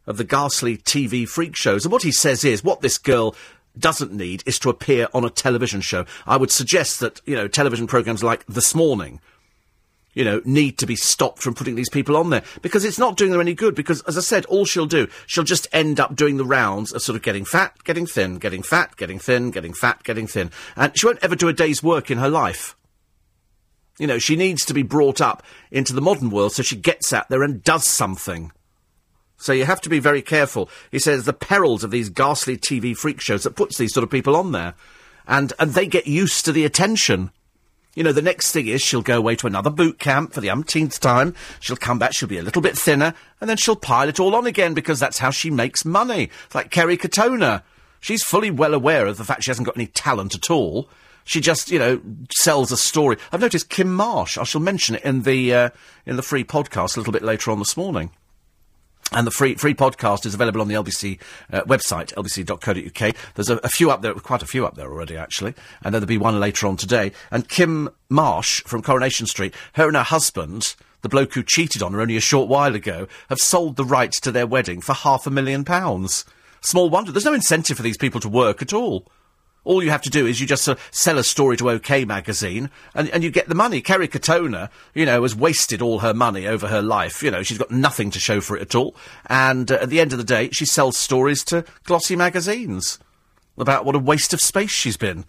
of 0.06 0.16
the 0.16 0.24
ghastly 0.24 0.77
TV 0.77 1.28
freak 1.28 1.56
shows. 1.56 1.85
And 1.85 1.93
what 1.93 2.02
he 2.02 2.12
says 2.12 2.44
is, 2.44 2.62
what 2.62 2.82
this 2.82 2.98
girl 2.98 3.35
doesn't 3.78 4.12
need 4.12 4.42
is 4.46 4.59
to 4.60 4.70
appear 4.70 5.09
on 5.14 5.24
a 5.24 5.30
television 5.30 5.80
show. 5.80 6.06
I 6.26 6.36
would 6.36 6.51
suggest 6.51 7.01
that, 7.01 7.20
you 7.24 7.34
know, 7.34 7.48
television 7.48 7.86
programs 7.86 8.22
like 8.22 8.46
This 8.46 8.74
Morning, 8.74 9.20
you 10.14 10.24
know, 10.24 10.40
need 10.44 10.78
to 10.78 10.86
be 10.86 10.96
stopped 10.96 11.42
from 11.42 11.55
putting 11.55 11.74
these 11.74 11.90
people 11.90 12.16
on 12.16 12.30
there 12.30 12.44
because 12.62 12.84
it's 12.84 12.98
not 12.98 13.16
doing 13.16 13.32
them 13.32 13.40
any 13.40 13.55
good. 13.55 13.74
Because, 13.74 14.01
as 14.02 14.16
I 14.16 14.20
said, 14.20 14.44
all 14.46 14.64
she'll 14.64 14.86
do, 14.86 15.09
she'll 15.26 15.44
just 15.44 15.66
end 15.72 15.98
up 15.98 16.14
doing 16.14 16.36
the 16.36 16.44
rounds 16.44 16.92
of 16.92 17.02
sort 17.02 17.16
of 17.16 17.22
getting 17.22 17.44
fat, 17.44 17.82
getting 17.84 18.06
thin, 18.06 18.38
getting 18.38 18.62
fat, 18.62 18.96
getting 18.96 19.18
thin, 19.18 19.51
getting 19.51 19.74
fat, 19.74 20.02
getting 20.05 20.26
thin. 20.26 20.51
And 20.76 20.96
she 20.96 21.06
won't 21.06 21.22
ever 21.22 21.36
do 21.36 21.48
a 21.48 21.52
day's 21.52 21.82
work 21.82 22.10
in 22.10 22.18
her 22.18 22.30
life. 22.30 22.76
You 23.98 24.06
know, 24.06 24.18
she 24.18 24.36
needs 24.36 24.64
to 24.66 24.74
be 24.74 24.82
brought 24.82 25.20
up 25.20 25.42
into 25.70 25.92
the 25.92 26.01
modern 26.01 26.30
world 26.30 26.52
so 26.52 26.62
she 26.62 26.76
gets 26.76 27.12
out 27.12 27.28
there 27.28 27.42
and 27.42 27.62
does 27.62 27.86
something. 27.86 28.52
So 29.36 29.52
you 29.52 29.65
have 29.65 29.81
to 29.82 29.89
be 29.89 29.98
very 29.98 30.23
careful. 30.23 30.70
He 30.90 30.98
says 30.98 31.24
the 31.24 31.32
perils 31.32 31.85
of 31.85 31.90
these 31.90 32.09
ghastly 32.09 32.56
TV 32.56 32.97
freak 32.97 33.20
shows 33.20 33.43
that 33.43 33.56
puts 33.56 33.77
these 33.77 33.93
sort 33.93 34.05
of 34.05 34.11
people 34.11 34.36
on 34.36 34.52
there. 34.52 34.74
And, 35.27 35.52
and 35.59 35.73
they 35.73 35.86
get 35.86 36.06
used 36.06 36.44
to 36.44 36.52
the 36.52 36.65
attention. 36.65 37.31
You 37.94 38.02
know, 38.02 38.12
the 38.12 38.23
next 38.23 38.51
thing 38.52 38.66
is 38.66 38.82
she'll 38.82 39.02
go 39.02 39.19
away 39.19 39.36
to 39.36 39.47
another 39.47 39.70
boot 39.70 39.98
camp 39.98 40.32
for 40.32 40.40
the 40.40 40.51
umpteenth 40.51 40.98
time. 41.01 41.35
She'll 41.61 41.77
come 41.77 41.98
back, 41.98 42.12
she'll 42.15 42.28
be 42.28 42.39
a 42.39 42.43
little 42.43 42.62
bit 42.62 42.77
thinner, 42.77 43.15
and 43.40 43.48
then 43.48 43.56
she'll 43.56 43.77
pile 43.77 44.09
it 44.09 44.19
all 44.19 44.35
on 44.35 44.47
again 44.47 44.74
because 44.74 44.98
that's 44.98 45.19
how 45.19 45.31
she 45.31 45.51
makes 45.51 45.85
money. 45.85 46.31
It's 46.47 46.55
like 46.55 46.70
Kerry 46.70 46.97
Katona. 46.97 47.62
She's 48.01 48.23
fully 48.23 48.51
well 48.51 48.74
aware 48.74 49.06
of 49.06 49.16
the 49.16 49.24
fact 49.24 49.44
she 49.44 49.51
hasn't 49.51 49.66
got 49.66 49.77
any 49.77 49.86
talent 49.86 50.35
at 50.35 50.51
all. 50.51 50.89
She 51.24 51.40
just, 51.40 51.70
you 51.70 51.78
know, 51.78 52.01
sells 52.36 52.70
a 52.70 52.77
story. 52.77 53.16
I've 53.32 53.40
noticed 53.40 53.70
Kim 53.70 53.94
Marsh. 53.94 54.36
I 54.36 54.44
shall 54.44 54.61
mention 54.61 54.97
it 54.97 55.05
in 55.05 55.23
the 55.23 55.55
uh, 55.55 55.70
in 56.05 56.16
the 56.16 56.23
free 56.23 56.44
podcast 56.44 56.97
a 56.97 57.01
little 57.01 57.15
bit 57.15 57.23
later 57.23 57.51
on 57.51 57.59
this 57.59 57.77
morning. 57.77 58.11
And 59.12 59.26
the 59.26 59.31
free 59.31 59.55
free 59.55 59.74
podcast 59.74 60.26
is 60.26 60.35
available 60.35 60.60
on 60.60 60.68
the 60.68 60.74
LBC 60.74 61.20
uh, 61.52 61.62
website, 61.62 62.12
lbc.co.uk. 62.14 63.16
There's 63.35 63.51
a, 63.51 63.59
a, 63.59 63.68
few 63.68 63.90
up 63.90 64.02
there, 64.02 64.14
quite 64.14 64.43
a 64.43 64.47
few 64.47 64.66
up 64.66 64.74
there 64.74 64.90
already, 64.90 65.16
actually. 65.16 65.55
And 65.82 65.94
there'll 65.94 66.06
be 66.06 66.18
one 66.18 66.40
later 66.40 66.66
on 66.66 66.76
today. 66.76 67.12
And 67.31 67.48
Kim 67.48 67.90
Marsh 68.09 68.62
from 68.64 68.82
Coronation 68.82 69.26
Street, 69.26 69.55
her 69.74 69.86
and 69.86 69.97
her 69.97 70.02
husband, 70.02 70.74
the 71.02 71.09
bloke 71.09 71.35
who 71.35 71.43
cheated 71.43 71.82
on 71.82 71.93
her 71.93 72.01
only 72.01 72.16
a 72.16 72.20
short 72.20 72.48
while 72.48 72.74
ago, 72.74 73.06
have 73.28 73.39
sold 73.39 73.76
the 73.76 73.85
rights 73.85 74.18
to 74.20 74.32
their 74.32 74.47
wedding 74.47 74.81
for 74.81 74.94
half 74.94 75.26
a 75.26 75.31
million 75.31 75.64
pounds. 75.64 76.24
Small 76.60 76.89
wonder. 76.89 77.12
There's 77.12 77.26
no 77.26 77.35
incentive 77.35 77.76
for 77.76 77.82
these 77.82 77.98
people 77.98 78.20
to 78.20 78.28
work 78.28 78.62
at 78.62 78.72
all. 78.72 79.06
All 79.65 79.82
you 79.82 79.91
have 79.91 80.03
to 80.03 80.11
do 80.11 80.27
is 80.27 80.41
you 80.41 80.47
just 80.47 80.69
uh, 80.69 80.77
sell 80.91 81.19
a 81.19 81.24
story 81.24 81.57
to 81.57 81.70
OK 81.70 82.05
magazine 82.05 82.70
and, 82.95 83.09
and 83.11 83.24
you 83.24 83.31
get 83.31 83.49
the 83.49 83.55
money. 83.55 83.81
Kerry 83.81 84.09
Katona, 84.09 84.69
you 84.95 85.07
know, 85.07 85.23
has 85.23 85.35
wasted 85.35 85.81
all 85.81 86.01
her 86.01 86.15
money 86.15 86.47
over 86.47 86.69
her 86.69 86.82
life. 86.82 87.23
You 87.23 87.31
know, 87.31 87.43
she's 87.43 87.59
got 87.59 87.70
nothing 87.70 88.11
to 88.11 88.20
show 88.20 88.41
for 88.41 88.57
it 88.57 88.62
at 88.62 88.74
all. 88.74 88.95
And 89.27 89.70
uh, 89.73 89.77
at 89.77 89.89
the 89.89 90.01
end 90.01 90.12
of 90.12 90.19
the 90.19 90.24
day, 90.24 90.51
she 90.51 90.66
sells 90.66 90.97
stories 90.97 91.43
to 91.45 91.65
glossy 91.85 92.15
magazines 92.15 92.99
about 93.57 93.85
what 93.85 93.95
a 93.95 93.99
waste 93.99 94.35
of 94.35 94.41
space 94.41 94.70
she's 94.70 94.97
been. 94.97 95.24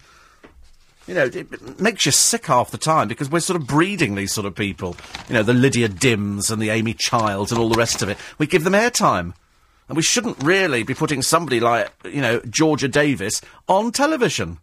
You 1.08 1.14
know, 1.14 1.26
it 1.26 1.80
makes 1.80 2.06
you 2.08 2.12
sick 2.12 2.48
half 2.48 2.72
the 2.72 2.80
time 2.80 3.08
because 3.08 3.30
we're 3.30 3.40
sort 3.40 3.62
of 3.62 3.68
breeding 3.68 4.16
these 4.16 4.32
sort 4.34 4.48
of 4.48 4.56
people. 4.56 4.98
You 5.28 5.36
know, 5.36 5.44
the 5.44 5.54
Lydia 5.54 5.88
Dims 5.88 6.50
and 6.50 6.60
the 6.60 6.72
Amy 6.72 6.96
Childs 6.96 7.52
and 7.52 7.62
all 7.62 7.70
the 7.70 7.78
rest 7.78 8.02
of 8.02 8.10
it. 8.10 8.18
We 8.40 8.48
give 8.48 8.64
them 8.64 8.74
airtime. 8.74 9.34
And 9.88 9.96
we 9.96 10.04
shouldn't 10.04 10.44
really 10.44 10.84
be 10.84 10.94
putting 10.94 11.22
somebody 11.22 11.60
like, 11.60 11.92
you 12.06 12.22
know, 12.22 12.40
Georgia 12.50 12.88
Davis 12.88 13.42
on 13.68 13.92
television. 13.92 14.60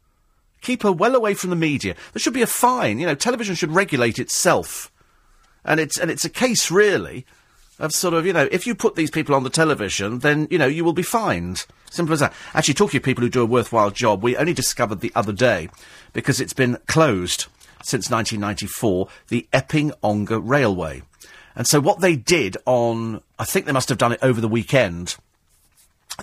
Keep 0.63 0.83
her 0.83 0.93
well 0.93 1.15
away 1.15 1.35
from 1.35 1.51
the 1.51 1.57
media. 1.57 1.95
There 2.13 2.21
should 2.21 2.35
be 2.35 2.43
a 2.43 2.47
fine. 2.47 2.99
You 2.99 3.07
know, 3.07 3.15
television 3.15 3.55
should 3.55 3.73
regulate 3.73 4.19
itself. 4.19 4.91
And 5.65 5.79
it's, 5.79 5.99
and 5.99 6.11
it's 6.11 6.25
a 6.25 6.31
case, 6.31 6.71
really, 6.71 7.25
of 7.79 7.93
sort 7.93 8.15
of, 8.15 8.27
you 8.27 8.33
know, 8.33 8.49
if 8.51 8.67
you 8.67 8.75
put 8.75 8.97
these 8.97 9.11
people 9.11 9.35
on 9.35 9.45
the 9.45 9.51
television, 9.51 10.21
then, 10.21 10.49
you 10.51 10.59
know, 10.59 10.67
you 10.67 10.85
will 10.85 10.93
be 10.93 11.03
fined. 11.03 11.67
Simple 11.91 12.15
as 12.15 12.21
that. 12.21 12.33
Actually, 12.55 12.75
talking 12.75 12.99
of 12.99 13.05
people 13.05 13.23
who 13.23 13.31
do 13.31 13.43
a 13.43 13.47
worthwhile 13.47 13.91
job, 13.91 14.23
we 14.23 14.37
only 14.37 14.55
discovered 14.55 15.01
the 15.01 15.13
other 15.15 15.33
day, 15.33 15.69
because 16.13 16.41
it's 16.41 16.53
been 16.53 16.79
closed 16.87 17.47
since 17.85 18.11
1994, 18.11 19.09
the 19.29 19.47
Epping 19.53 19.93
Ongar 20.03 20.41
Railway. 20.41 21.03
And 21.55 21.67
so 21.67 21.81
what 21.81 22.01
they 22.01 22.17
did 22.17 22.57
on, 22.67 23.23
I 23.39 23.45
think 23.45 23.67
they 23.67 23.73
must 23.73 23.89
have 23.89 23.99
done 23.99 24.13
it 24.13 24.21
over 24.23 24.41
the 24.41 24.49
weekend, 24.49 25.17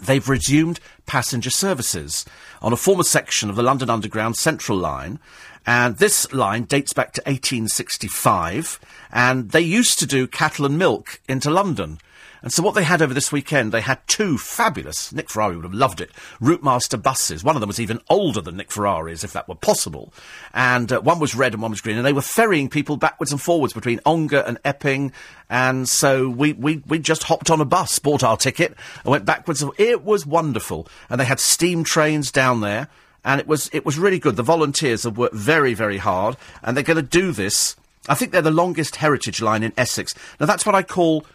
they've 0.01 0.27
resumed 0.27 0.79
passenger 1.05 1.49
services 1.49 2.25
on 2.61 2.73
a 2.73 2.77
former 2.77 3.03
section 3.03 3.49
of 3.49 3.55
the 3.55 3.63
London 3.63 3.89
Underground 3.89 4.35
Central 4.35 4.77
Line. 4.77 5.19
And 5.65 5.97
this 5.97 6.31
line 6.33 6.63
dates 6.63 6.93
back 6.93 7.13
to 7.13 7.21
1865. 7.21 8.79
And 9.11 9.51
they 9.51 9.61
used 9.61 9.99
to 9.99 10.05
do 10.05 10.27
cattle 10.27 10.65
and 10.65 10.77
milk 10.77 11.21
into 11.27 11.49
London. 11.49 11.99
And 12.41 12.53
so 12.53 12.63
what 12.63 12.75
they 12.75 12.83
had 12.83 13.01
over 13.01 13.13
this 13.13 13.31
weekend, 13.31 13.71
they 13.71 13.81
had 13.81 13.99
two 14.07 14.37
fabulous, 14.37 15.11
Nick 15.11 15.29
Ferrari 15.29 15.55
would 15.55 15.65
have 15.65 15.73
loved 15.73 15.99
it, 15.99 16.11
Routemaster 16.41 17.01
buses. 17.01 17.43
One 17.43 17.55
of 17.55 17.59
them 17.59 17.67
was 17.67 17.79
even 17.79 18.01
older 18.09 18.41
than 18.41 18.57
Nick 18.57 18.71
Ferrari's, 18.71 19.23
if 19.23 19.33
that 19.33 19.47
were 19.47 19.55
possible. 19.55 20.13
And 20.53 20.91
uh, 20.91 21.01
one 21.01 21.19
was 21.19 21.35
red 21.35 21.53
and 21.53 21.61
one 21.61 21.71
was 21.71 21.81
green. 21.81 21.97
And 21.97 22.05
they 22.05 22.13
were 22.13 22.21
ferrying 22.21 22.69
people 22.69 22.97
backwards 22.97 23.31
and 23.31 23.41
forwards 23.41 23.73
between 23.73 23.99
Ongar 24.05 24.43
and 24.45 24.57
Epping. 24.63 25.11
And 25.49 25.87
so 25.87 26.29
we, 26.29 26.53
we, 26.53 26.81
we 26.87 26.99
just 26.99 27.23
hopped 27.23 27.49
on 27.49 27.59
a 27.59 27.65
bus, 27.65 27.99
bought 27.99 28.23
our 28.23 28.37
ticket, 28.37 28.75
and 29.03 29.11
went 29.11 29.25
backwards. 29.25 29.63
It 29.77 30.03
was 30.03 30.25
wonderful. 30.25 30.87
And 31.09 31.19
they 31.19 31.25
had 31.25 31.39
steam 31.39 31.83
trains 31.83 32.31
down 32.31 32.61
there. 32.61 32.87
And 33.25 33.41
it 33.41 33.47
was, 33.47 33.69
it 33.73 33.85
was 33.85 33.99
really 33.99 34.19
good. 34.19 34.37
The 34.37 34.43
volunteers 34.43 35.03
have 35.03 35.17
worked 35.17 35.35
very, 35.35 35.73
very 35.73 35.97
hard. 35.97 36.37
And 36.63 36.77
they're 36.77 36.83
going 36.83 36.97
to 36.97 37.03
do 37.03 37.33
this. 37.33 37.75
I 38.07 38.15
think 38.15 38.31
they're 38.31 38.41
the 38.41 38.49
longest 38.49 38.95
heritage 38.95 39.41
line 39.41 39.61
in 39.61 39.73
Essex. 39.77 40.15
Now 40.39 40.45
that's 40.45 40.65
what 40.65 40.73
I 40.73 40.83
call 40.83 41.25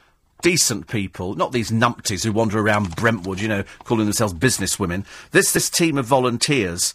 decent 0.44 0.86
people, 0.88 1.34
not 1.34 1.52
these 1.52 1.70
numpties 1.70 2.22
who 2.22 2.30
wander 2.30 2.58
around 2.58 2.94
Brentwood, 2.96 3.40
you 3.40 3.48
know, 3.48 3.64
calling 3.84 4.04
themselves 4.04 4.34
businesswomen. 4.34 5.06
This 5.30 5.52
this 5.52 5.70
team 5.70 5.96
of 5.96 6.04
volunteers 6.04 6.92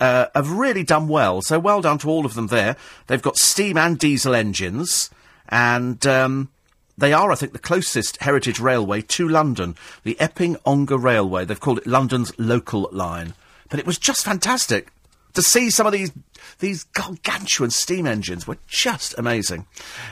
uh, 0.00 0.26
have 0.34 0.50
really 0.50 0.84
done 0.84 1.08
well. 1.08 1.40
So 1.40 1.58
well 1.58 1.80
done 1.80 1.96
to 1.98 2.10
all 2.10 2.26
of 2.26 2.34
them 2.34 2.48
there. 2.48 2.76
They've 3.06 3.22
got 3.22 3.38
steam 3.38 3.78
and 3.78 3.98
diesel 3.98 4.34
engines, 4.34 5.08
and 5.48 6.06
um, 6.06 6.50
they 6.98 7.14
are, 7.14 7.32
I 7.32 7.36
think, 7.36 7.52
the 7.52 7.58
closest 7.58 8.20
heritage 8.20 8.60
railway 8.60 9.00
to 9.00 9.26
London, 9.26 9.76
the 10.02 10.20
Epping 10.20 10.58
Ongar 10.66 10.98
Railway. 10.98 11.46
They've 11.46 11.58
called 11.58 11.78
it 11.78 11.86
London's 11.86 12.38
local 12.38 12.90
line, 12.92 13.32
but 13.70 13.80
it 13.80 13.86
was 13.86 13.98
just 13.98 14.26
fantastic 14.26 14.90
to 15.32 15.42
see 15.42 15.70
some 15.70 15.86
of 15.86 15.94
these 15.94 16.12
these 16.58 16.84
gargantuan 16.84 17.70
steam 17.70 18.06
engines 18.06 18.46
were 18.46 18.58
just 18.68 19.14
amazing. 19.16 19.64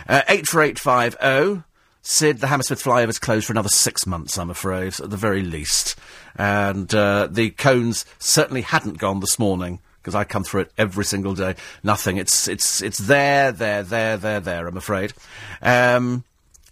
Uh, 0.08 0.22
eight 0.28 0.46
four 0.46 0.62
eight 0.62 0.78
five 0.78 1.18
zero. 1.20 1.64
Sid, 2.02 2.40
the 2.40 2.48
Hammersmith 2.48 2.82
flyover's 2.82 3.20
closed 3.20 3.46
for 3.46 3.52
another 3.52 3.68
six 3.68 4.06
months, 4.06 4.36
I'm 4.36 4.50
afraid, 4.50 4.98
at 4.98 5.10
the 5.10 5.16
very 5.16 5.42
least. 5.42 5.96
And 6.34 6.92
uh, 6.92 7.28
the 7.30 7.50
cones 7.50 8.04
certainly 8.18 8.62
hadn't 8.62 8.98
gone 8.98 9.20
this 9.20 9.38
morning 9.38 9.78
because 10.02 10.16
I 10.16 10.24
come 10.24 10.42
through 10.42 10.62
it 10.62 10.72
every 10.76 11.04
single 11.04 11.34
day. 11.34 11.54
Nothing. 11.84 12.16
It's 12.16 12.48
it's 12.48 12.82
it's 12.82 12.98
there, 12.98 13.52
there, 13.52 13.84
there, 13.84 14.16
there, 14.16 14.40
there. 14.40 14.66
I'm 14.66 14.76
afraid. 14.76 15.12
Um, 15.60 16.24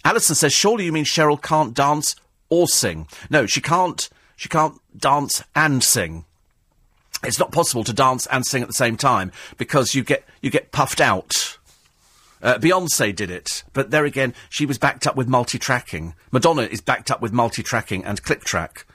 Alison 0.04 0.34
says, 0.34 0.52
"Surely 0.52 0.84
you 0.86 0.92
mean 0.92 1.04
Cheryl 1.04 1.40
can't 1.40 1.74
dance 1.74 2.16
or 2.48 2.66
sing? 2.66 3.06
No, 3.30 3.46
she 3.46 3.60
can't. 3.60 4.08
She 4.34 4.48
can't 4.48 4.80
dance 4.98 5.44
and 5.54 5.84
sing." 5.84 6.24
It's 7.22 7.38
not 7.38 7.52
possible 7.52 7.84
to 7.84 7.92
dance 7.92 8.26
and 8.26 8.44
sing 8.44 8.62
at 8.62 8.68
the 8.68 8.74
same 8.74 8.96
time 8.96 9.30
because 9.58 9.94
you 9.94 10.02
get 10.02 10.24
you 10.40 10.50
get 10.50 10.72
puffed 10.72 11.00
out. 11.00 11.58
Uh, 12.42 12.58
Beyonce 12.58 13.14
did 13.14 13.30
it, 13.30 13.64
but 13.72 13.90
there 13.90 14.04
again, 14.04 14.34
she 14.48 14.64
was 14.64 14.78
backed 14.78 15.06
up 15.06 15.16
with 15.16 15.28
multi-tracking. 15.28 16.14
Madonna 16.30 16.62
is 16.62 16.80
backed 16.80 17.10
up 17.10 17.20
with 17.20 17.32
multi-tracking 17.32 18.04
and 18.04 18.22
click 18.22 18.44
track. 18.44 18.86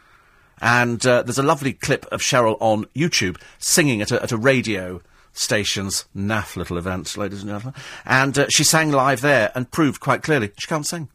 And 0.61 1.05
uh, 1.05 1.21
there's 1.23 1.37
a 1.37 1.43
lovely 1.43 1.73
clip 1.73 2.05
of 2.07 2.21
Cheryl 2.21 2.57
on 2.59 2.85
YouTube 2.95 3.39
singing 3.59 4.01
at 4.01 4.11
a, 4.11 4.23
at 4.23 4.31
a 4.31 4.37
radio 4.37 5.01
station's 5.33 6.05
naff 6.15 6.55
little 6.55 6.77
event, 6.77 7.17
ladies 7.17 7.41
and 7.41 7.49
gentlemen. 7.51 7.73
And 8.05 8.37
uh, 8.37 8.47
she 8.49 8.63
sang 8.63 8.91
live 8.91 9.21
there 9.21 9.51
and 9.53 9.69
proved 9.69 9.99
quite 9.99 10.23
clearly 10.23 10.51
she 10.57 10.67
can't 10.67 10.87
sing. 10.87 11.09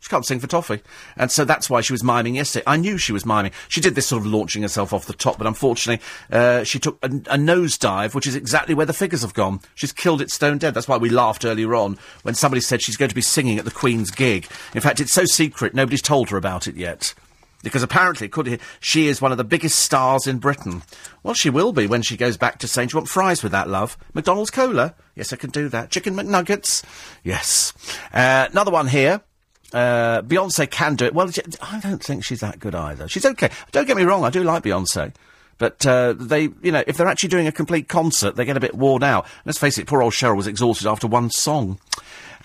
She 0.00 0.10
can't 0.10 0.24
sing 0.24 0.38
for 0.38 0.46
toffee. 0.46 0.82
And 1.16 1.32
so 1.32 1.44
that's 1.44 1.68
why 1.68 1.80
she 1.80 1.92
was 1.92 2.04
miming 2.04 2.36
yesterday. 2.36 2.62
I 2.66 2.76
knew 2.76 2.96
she 2.98 3.12
was 3.12 3.26
miming. 3.26 3.52
She 3.68 3.80
did 3.80 3.94
this 3.94 4.06
sort 4.06 4.22
of 4.22 4.26
launching 4.26 4.62
herself 4.62 4.92
off 4.92 5.06
the 5.06 5.12
top, 5.12 5.38
but 5.38 5.46
unfortunately, 5.46 6.04
uh, 6.30 6.64
she 6.64 6.78
took 6.78 6.98
a, 7.02 7.06
a 7.06 7.36
nosedive, 7.36 8.14
which 8.14 8.26
is 8.26 8.36
exactly 8.36 8.74
where 8.74 8.86
the 8.86 8.92
figures 8.92 9.22
have 9.22 9.34
gone. 9.34 9.60
She's 9.74 9.92
killed 9.92 10.20
it 10.20 10.30
stone 10.30 10.58
dead. 10.58 10.74
That's 10.74 10.86
why 10.86 10.96
we 10.96 11.08
laughed 11.08 11.44
earlier 11.44 11.74
on 11.74 11.98
when 12.22 12.34
somebody 12.34 12.60
said 12.60 12.82
she's 12.82 12.96
going 12.96 13.08
to 13.08 13.14
be 13.14 13.22
singing 13.22 13.58
at 13.58 13.64
the 13.64 13.70
Queen's 13.70 14.10
gig. 14.10 14.46
In 14.74 14.80
fact, 14.80 15.00
it's 15.00 15.12
so 15.12 15.24
secret, 15.24 15.74
nobody's 15.74 16.02
told 16.02 16.30
her 16.30 16.36
about 16.36 16.68
it 16.68 16.76
yet. 16.76 17.14
Because 17.62 17.82
apparently, 17.82 18.28
could 18.28 18.60
she 18.78 19.08
is 19.08 19.20
one 19.20 19.32
of 19.32 19.38
the 19.38 19.44
biggest 19.44 19.80
stars 19.80 20.28
in 20.28 20.38
Britain. 20.38 20.82
Well, 21.24 21.34
she 21.34 21.50
will 21.50 21.72
be 21.72 21.88
when 21.88 22.02
she 22.02 22.16
goes 22.16 22.36
back 22.36 22.58
to 22.58 22.68
saying, 22.68 22.88
"Do 22.88 22.92
you 22.92 22.98
want 22.98 23.08
fries 23.08 23.42
with 23.42 23.50
that, 23.50 23.68
love?" 23.68 23.98
McDonald's 24.14 24.50
cola. 24.50 24.94
Yes, 25.16 25.32
I 25.32 25.36
can 25.36 25.50
do 25.50 25.68
that. 25.70 25.90
Chicken 25.90 26.14
McNuggets. 26.14 26.84
Yes. 27.24 27.72
Uh, 28.12 28.46
another 28.52 28.70
one 28.70 28.86
here. 28.86 29.22
Uh, 29.72 30.22
Beyonce 30.22 30.70
can 30.70 30.94
do 30.94 31.06
it. 31.06 31.14
Well, 31.14 31.30
I 31.60 31.80
don't 31.80 32.02
think 32.02 32.24
she's 32.24 32.40
that 32.40 32.60
good 32.60 32.74
either. 32.74 33.08
She's 33.08 33.26
okay. 33.26 33.50
Don't 33.72 33.86
get 33.86 33.96
me 33.96 34.04
wrong, 34.04 34.24
I 34.24 34.30
do 34.30 34.42
like 34.42 34.62
Beyonce. 34.62 35.12
But 35.58 35.86
uh, 35.86 36.12
they, 36.12 36.48
you 36.62 36.70
know, 36.70 36.84
if 36.86 36.96
they're 36.96 37.06
actually 37.06 37.30
doing 37.30 37.46
a 37.46 37.52
complete 37.52 37.88
concert, 37.88 38.36
they 38.36 38.44
get 38.44 38.56
a 38.56 38.60
bit 38.60 38.74
worn 38.74 39.02
out. 39.02 39.26
Let's 39.44 39.58
face 39.58 39.78
it, 39.78 39.86
poor 39.86 40.02
old 40.02 40.12
Cheryl 40.12 40.36
was 40.36 40.46
exhausted 40.46 40.86
after 40.86 41.06
one 41.06 41.30
song. 41.30 41.78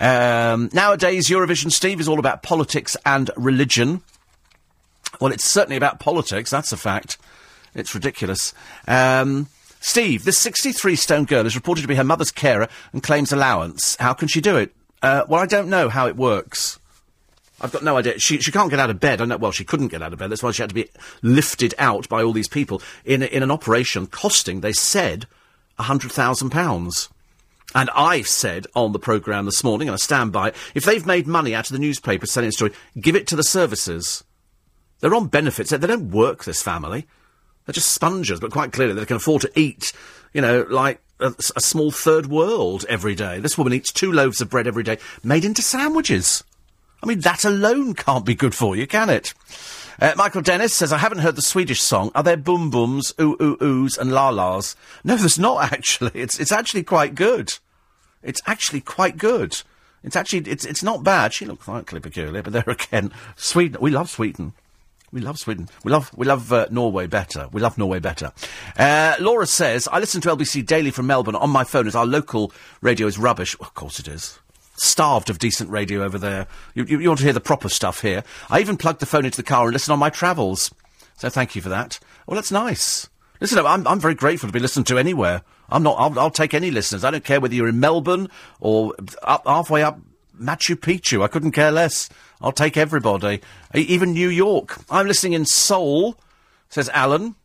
Um, 0.00 0.70
nowadays, 0.72 1.28
Eurovision, 1.28 1.70
Steve, 1.70 2.00
is 2.00 2.08
all 2.08 2.18
about 2.18 2.42
politics 2.42 2.96
and 3.04 3.30
religion. 3.36 4.02
Well, 5.20 5.32
it's 5.32 5.44
certainly 5.44 5.76
about 5.76 6.00
politics, 6.00 6.50
that's 6.50 6.72
a 6.72 6.76
fact. 6.76 7.18
It's 7.74 7.94
ridiculous. 7.94 8.54
Um, 8.88 9.48
Steve, 9.80 10.24
this 10.24 10.38
63 10.38 10.96
stone 10.96 11.24
girl 11.24 11.46
is 11.46 11.54
reported 11.54 11.82
to 11.82 11.88
be 11.88 11.96
her 11.96 12.04
mother's 12.04 12.30
carer 12.30 12.68
and 12.92 13.02
claims 13.02 13.32
allowance. 13.32 13.96
How 13.96 14.14
can 14.14 14.28
she 14.28 14.40
do 14.40 14.56
it? 14.56 14.74
Uh, 15.02 15.24
well, 15.28 15.40
I 15.40 15.46
don't 15.46 15.68
know 15.68 15.88
how 15.88 16.06
it 16.06 16.16
works. 16.16 16.78
I've 17.62 17.72
got 17.72 17.84
no 17.84 17.96
idea. 17.96 18.18
She 18.18 18.38
she 18.40 18.50
can't 18.50 18.70
get 18.70 18.80
out 18.80 18.90
of 18.90 18.98
bed. 18.98 19.20
I 19.20 19.24
know. 19.24 19.36
Well, 19.36 19.52
she 19.52 19.64
couldn't 19.64 19.88
get 19.88 20.02
out 20.02 20.12
of 20.12 20.18
bed. 20.18 20.30
That's 20.30 20.42
why 20.42 20.50
she 20.50 20.62
had 20.62 20.70
to 20.70 20.74
be 20.74 20.88
lifted 21.22 21.74
out 21.78 22.08
by 22.08 22.22
all 22.22 22.32
these 22.32 22.48
people 22.48 22.82
in 23.04 23.22
in 23.22 23.42
an 23.42 23.50
operation 23.50 24.06
costing, 24.08 24.60
they 24.60 24.72
said, 24.72 25.26
a 25.78 25.84
hundred 25.84 26.12
thousand 26.12 26.50
pounds. 26.50 27.08
And 27.74 27.88
I 27.94 28.22
said 28.22 28.66
on 28.74 28.92
the 28.92 28.98
programme 28.98 29.46
this 29.46 29.64
morning, 29.64 29.88
and 29.88 29.94
I 29.94 29.96
stand 29.96 30.32
by 30.32 30.48
it, 30.48 30.56
if 30.74 30.84
they've 30.84 31.06
made 31.06 31.26
money 31.26 31.54
out 31.54 31.70
of 31.70 31.72
the 31.72 31.78
newspaper 31.78 32.26
selling 32.26 32.48
a 32.48 32.52
story, 32.52 32.72
give 33.00 33.16
it 33.16 33.26
to 33.28 33.36
the 33.36 33.44
services. 33.44 34.24
They're 35.00 35.14
on 35.14 35.28
benefits. 35.28 35.70
They 35.70 35.78
they 35.78 35.86
don't 35.86 36.10
work, 36.10 36.44
this 36.44 36.62
family. 36.62 37.06
They're 37.64 37.72
just 37.72 37.92
sponges, 37.92 38.40
but 38.40 38.50
quite 38.50 38.72
clearly 38.72 38.94
they 38.94 39.06
can 39.06 39.16
afford 39.16 39.42
to 39.42 39.58
eat, 39.58 39.92
you 40.32 40.40
know, 40.40 40.66
like 40.68 41.00
a, 41.20 41.32
a 41.56 41.60
small 41.60 41.92
third 41.92 42.26
world 42.26 42.84
every 42.88 43.14
day. 43.14 43.38
This 43.38 43.56
woman 43.56 43.72
eats 43.72 43.92
two 43.92 44.10
loaves 44.10 44.40
of 44.40 44.50
bread 44.50 44.66
every 44.66 44.82
day, 44.82 44.98
made 45.22 45.44
into 45.44 45.62
sandwiches. 45.62 46.42
I 47.02 47.06
mean, 47.06 47.20
that 47.20 47.44
alone 47.44 47.94
can't 47.94 48.24
be 48.24 48.34
good 48.34 48.54
for 48.54 48.76
you, 48.76 48.86
can 48.86 49.10
it? 49.10 49.34
Uh, 50.00 50.12
Michael 50.16 50.42
Dennis 50.42 50.72
says, 50.72 50.92
I 50.92 50.98
haven't 50.98 51.18
heard 51.18 51.36
the 51.36 51.42
Swedish 51.42 51.80
song. 51.80 52.10
Are 52.14 52.22
there 52.22 52.36
boom 52.36 52.70
booms, 52.70 53.12
ooh 53.20 53.36
ooh 53.42 53.56
oohs, 53.56 53.98
and 53.98 54.12
la 54.12 54.30
las? 54.30 54.76
No, 55.04 55.16
there's 55.16 55.38
not 55.38 55.72
actually. 55.72 56.12
It's, 56.14 56.38
it's 56.38 56.52
actually 56.52 56.84
quite 56.84 57.14
good. 57.14 57.54
It's 58.22 58.40
actually 58.46 58.80
quite 58.80 59.18
good. 59.18 59.62
It's 60.04 60.16
actually, 60.16 60.50
it's, 60.50 60.64
it's 60.64 60.82
not 60.82 61.04
bad. 61.04 61.32
She 61.32 61.44
looks 61.44 61.66
slightly 61.66 62.00
peculiar, 62.00 62.42
but 62.42 62.52
there 62.52 62.64
again, 62.66 63.12
Sweden, 63.36 63.80
we 63.80 63.90
love 63.90 64.10
Sweden. 64.10 64.52
We 65.12 65.20
love 65.20 65.38
Sweden. 65.38 65.68
We 65.84 65.92
love 65.92 66.10
we 66.16 66.24
love 66.24 66.50
uh, 66.52 66.68
Norway 66.70 67.06
better. 67.06 67.46
We 67.52 67.60
love 67.60 67.76
Norway 67.76 67.98
better. 67.98 68.32
Uh, 68.78 69.14
Laura 69.20 69.46
says, 69.46 69.86
I 69.92 69.98
listen 69.98 70.22
to 70.22 70.30
LBC 70.30 70.64
daily 70.64 70.90
from 70.90 71.06
Melbourne 71.06 71.36
on 71.36 71.50
my 71.50 71.64
phone 71.64 71.86
as 71.86 71.94
our 71.94 72.06
local 72.06 72.50
radio 72.80 73.06
is 73.06 73.18
rubbish. 73.18 73.58
Well, 73.60 73.68
of 73.68 73.74
course 73.74 73.98
it 73.98 74.08
is. 74.08 74.38
Starved 74.84 75.30
of 75.30 75.38
decent 75.38 75.70
radio 75.70 76.02
over 76.02 76.18
there. 76.18 76.48
You, 76.74 76.84
you, 76.84 76.98
you 76.98 77.08
want 77.08 77.20
to 77.20 77.24
hear 77.24 77.32
the 77.32 77.40
proper 77.40 77.68
stuff 77.68 78.02
here. 78.02 78.24
I 78.50 78.58
even 78.58 78.76
plugged 78.76 78.98
the 78.98 79.06
phone 79.06 79.24
into 79.24 79.36
the 79.36 79.44
car 79.44 79.66
and 79.66 79.72
listen 79.72 79.92
on 79.92 80.00
my 80.00 80.10
travels. 80.10 80.74
So 81.16 81.28
thank 81.28 81.54
you 81.54 81.62
for 81.62 81.68
that. 81.68 82.00
Well, 82.26 82.34
that's 82.34 82.50
nice. 82.50 83.08
Listen, 83.40 83.64
I'm, 83.64 83.86
I'm 83.86 84.00
very 84.00 84.16
grateful 84.16 84.48
to 84.48 84.52
be 84.52 84.58
listened 84.58 84.88
to 84.88 84.98
anywhere. 84.98 85.42
I'm 85.68 85.84
not, 85.84 86.00
I'll, 86.00 86.18
I'll 86.18 86.30
take 86.32 86.52
any 86.52 86.72
listeners. 86.72 87.04
I 87.04 87.12
don't 87.12 87.22
care 87.22 87.40
whether 87.40 87.54
you're 87.54 87.68
in 87.68 87.78
Melbourne 87.78 88.28
or 88.58 88.92
up, 89.22 89.46
halfway 89.46 89.84
up 89.84 90.00
Machu 90.36 90.74
Picchu. 90.74 91.22
I 91.22 91.28
couldn't 91.28 91.52
care 91.52 91.70
less. 91.70 92.08
I'll 92.40 92.50
take 92.50 92.76
everybody. 92.76 93.40
Even 93.72 94.12
New 94.12 94.28
York. 94.28 94.80
I'm 94.90 95.06
listening 95.06 95.34
in 95.34 95.46
Seoul, 95.46 96.18
says 96.70 96.88
Alan, 96.88 97.36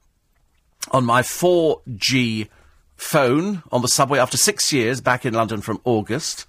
on 0.90 1.06
my 1.06 1.22
4G 1.22 2.48
phone 2.96 3.62
on 3.72 3.84
the 3.84 3.88
subway 3.88 4.18
after 4.18 4.38
six 4.38 4.74
years 4.74 5.02
back 5.02 5.24
in 5.24 5.36
London 5.36 5.62
from 5.62 5.80
August. 5.84 6.47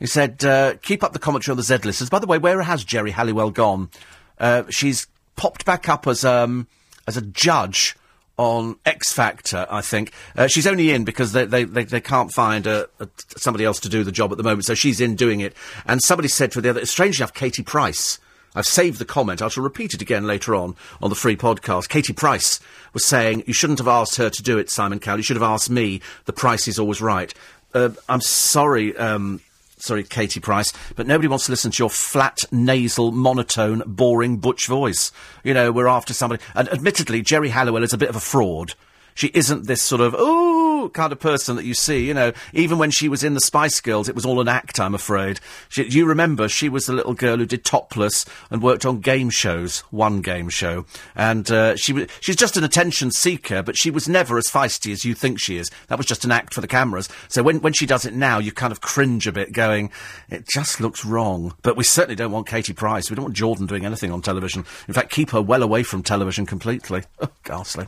He 0.00 0.06
said, 0.06 0.44
uh, 0.44 0.74
keep 0.82 1.04
up 1.04 1.12
the 1.12 1.20
commentary 1.20 1.52
on 1.52 1.56
the 1.58 1.62
Z 1.62 1.76
listers. 1.84 2.10
By 2.10 2.18
the 2.18 2.26
way, 2.26 2.38
where 2.38 2.62
has 2.62 2.82
Geri 2.82 3.12
Halliwell 3.12 3.50
gone? 3.50 3.90
Uh, 4.38 4.64
she's 4.70 5.06
popped 5.36 5.64
back 5.64 5.88
up 5.88 6.08
as, 6.08 6.24
um, 6.24 6.66
as 7.06 7.16
a 7.16 7.22
judge 7.22 7.94
on 8.38 8.76
X 8.86 9.12
Factor, 9.12 9.66
I 9.70 9.82
think. 9.82 10.12
Uh, 10.34 10.46
she's 10.46 10.66
only 10.66 10.90
in 10.92 11.04
because 11.04 11.32
they, 11.32 11.44
they, 11.44 11.64
they, 11.64 11.84
they 11.84 12.00
can't 12.00 12.32
find 12.32 12.66
uh 12.66 12.86
uh 12.98 13.04
somebody 13.36 13.66
else 13.66 13.78
to 13.80 13.90
do 13.90 14.02
the 14.02 14.10
job 14.10 14.32
at 14.32 14.38
the 14.38 14.42
moment, 14.42 14.64
so 14.64 14.74
she's 14.74 14.98
in 14.98 15.14
doing 15.14 15.40
it. 15.40 15.54
And 15.84 16.02
somebody 16.02 16.28
said 16.28 16.50
to 16.52 16.62
the 16.62 16.70
other, 16.70 16.86
strangely 16.86 17.22
enough, 17.22 17.34
Katie 17.34 17.62
Price. 17.62 18.18
I've 18.54 18.66
saved 18.66 18.98
the 18.98 19.04
comment. 19.04 19.42
I 19.42 19.48
shall 19.48 19.62
repeat 19.62 19.92
it 19.92 20.00
again 20.00 20.26
later 20.26 20.54
on 20.54 20.74
on 21.02 21.10
the 21.10 21.14
free 21.14 21.36
podcast. 21.36 21.90
Katie 21.90 22.14
Price 22.14 22.60
was 22.94 23.04
saying, 23.04 23.44
you 23.46 23.52
shouldn't 23.52 23.78
have 23.78 23.86
asked 23.86 24.16
her 24.16 24.30
to 24.30 24.42
do 24.42 24.56
it, 24.56 24.70
Simon 24.70 24.98
Cowell. 25.00 25.18
You 25.18 25.22
should 25.22 25.36
have 25.36 25.42
asked 25.42 25.70
me. 25.70 26.00
The 26.24 26.32
price 26.32 26.66
is 26.66 26.78
always 26.78 27.00
right. 27.02 27.32
Uh, 27.74 27.90
I'm 28.08 28.22
sorry, 28.22 28.96
um, 28.96 29.40
sorry, 29.80 30.04
Katie 30.04 30.40
Price, 30.40 30.72
but 30.94 31.06
nobody 31.06 31.28
wants 31.28 31.46
to 31.46 31.52
listen 31.52 31.70
to 31.70 31.82
your 31.82 31.90
flat, 31.90 32.40
nasal, 32.50 33.12
monotone, 33.12 33.82
boring 33.86 34.38
butch 34.38 34.66
voice. 34.66 35.12
You 35.44 35.54
know, 35.54 35.72
we're 35.72 35.88
after 35.88 36.14
somebody. 36.14 36.42
And 36.54 36.68
admittedly, 36.68 37.22
Geri 37.22 37.50
Halliwell 37.50 37.82
is 37.82 37.92
a 37.92 37.98
bit 37.98 38.08
of 38.08 38.16
a 38.16 38.20
fraud. 38.20 38.74
She 39.14 39.30
isn't 39.34 39.66
this 39.66 39.82
sort 39.82 40.00
of, 40.00 40.14
ooh, 40.14 40.69
kind 40.88 41.12
of 41.12 41.20
person 41.20 41.56
that 41.56 41.64
you 41.64 41.74
see, 41.74 42.06
you 42.06 42.14
know. 42.14 42.32
Even 42.52 42.78
when 42.78 42.90
she 42.90 43.08
was 43.08 43.22
in 43.22 43.34
the 43.34 43.40
Spice 43.40 43.80
Girls, 43.80 44.08
it 44.08 44.14
was 44.14 44.24
all 44.24 44.40
an 44.40 44.48
act, 44.48 44.80
I'm 44.80 44.94
afraid. 44.94 45.40
She, 45.68 45.84
you 45.84 46.06
remember, 46.06 46.48
she 46.48 46.68
was 46.68 46.86
the 46.86 46.92
little 46.92 47.14
girl 47.14 47.36
who 47.36 47.46
did 47.46 47.64
Topless 47.64 48.24
and 48.50 48.62
worked 48.62 48.86
on 48.86 49.00
game 49.00 49.30
shows, 49.30 49.80
one 49.90 50.20
game 50.22 50.48
show. 50.48 50.86
And 51.14 51.50
uh, 51.50 51.76
she 51.76 51.92
was, 51.92 52.06
she's 52.20 52.36
just 52.36 52.56
an 52.56 52.64
attention 52.64 53.10
seeker, 53.10 53.62
but 53.62 53.76
she 53.76 53.90
was 53.90 54.08
never 54.08 54.38
as 54.38 54.46
feisty 54.46 54.92
as 54.92 55.04
you 55.04 55.14
think 55.14 55.38
she 55.38 55.56
is. 55.56 55.70
That 55.88 55.98
was 55.98 56.06
just 56.06 56.24
an 56.24 56.32
act 56.32 56.54
for 56.54 56.60
the 56.60 56.68
cameras. 56.68 57.08
So 57.28 57.42
when, 57.42 57.60
when 57.60 57.72
she 57.72 57.86
does 57.86 58.04
it 58.04 58.14
now, 58.14 58.38
you 58.38 58.52
kind 58.52 58.72
of 58.72 58.80
cringe 58.80 59.26
a 59.26 59.32
bit, 59.32 59.52
going, 59.52 59.90
it 60.28 60.48
just 60.48 60.80
looks 60.80 61.04
wrong. 61.04 61.54
But 61.62 61.76
we 61.76 61.84
certainly 61.84 62.16
don't 62.16 62.32
want 62.32 62.46
Katie 62.46 62.72
Price. 62.72 63.10
We 63.10 63.16
don't 63.16 63.24
want 63.24 63.36
Jordan 63.36 63.66
doing 63.66 63.84
anything 63.84 64.12
on 64.12 64.22
television. 64.22 64.64
In 64.88 64.94
fact, 64.94 65.10
keep 65.10 65.30
her 65.30 65.42
well 65.42 65.62
away 65.62 65.82
from 65.82 66.02
television 66.02 66.46
completely. 66.46 67.02
Oh, 67.20 67.28
ghastly. 67.44 67.86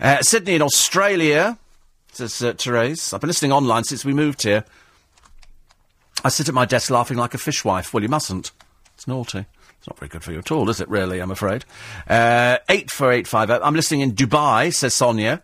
Uh, 0.00 0.22
Sydney 0.22 0.54
in 0.54 0.62
Australia, 0.62 1.58
says 2.12 2.42
uh, 2.42 2.54
Therese. 2.54 3.12
I've 3.12 3.20
been 3.20 3.28
listening 3.28 3.52
online 3.52 3.84
since 3.84 4.04
we 4.04 4.12
moved 4.12 4.42
here. 4.42 4.64
I 6.24 6.30
sit 6.30 6.48
at 6.48 6.54
my 6.54 6.64
desk 6.64 6.90
laughing 6.90 7.16
like 7.16 7.34
a 7.34 7.38
fishwife. 7.38 7.92
Well, 7.92 8.02
you 8.02 8.08
mustn't. 8.08 8.50
It's 8.94 9.06
naughty. 9.06 9.46
It's 9.78 9.86
not 9.86 9.98
very 9.98 10.08
good 10.08 10.24
for 10.24 10.32
you 10.32 10.38
at 10.38 10.50
all, 10.50 10.68
is 10.68 10.80
it, 10.80 10.88
really, 10.88 11.20
I'm 11.20 11.30
afraid? 11.30 11.64
Uh, 12.08 12.58
84850. 12.68 13.64
I'm 13.64 13.74
listening 13.74 14.00
in 14.00 14.12
Dubai, 14.12 14.74
says 14.74 14.94
Sonia. 14.94 15.42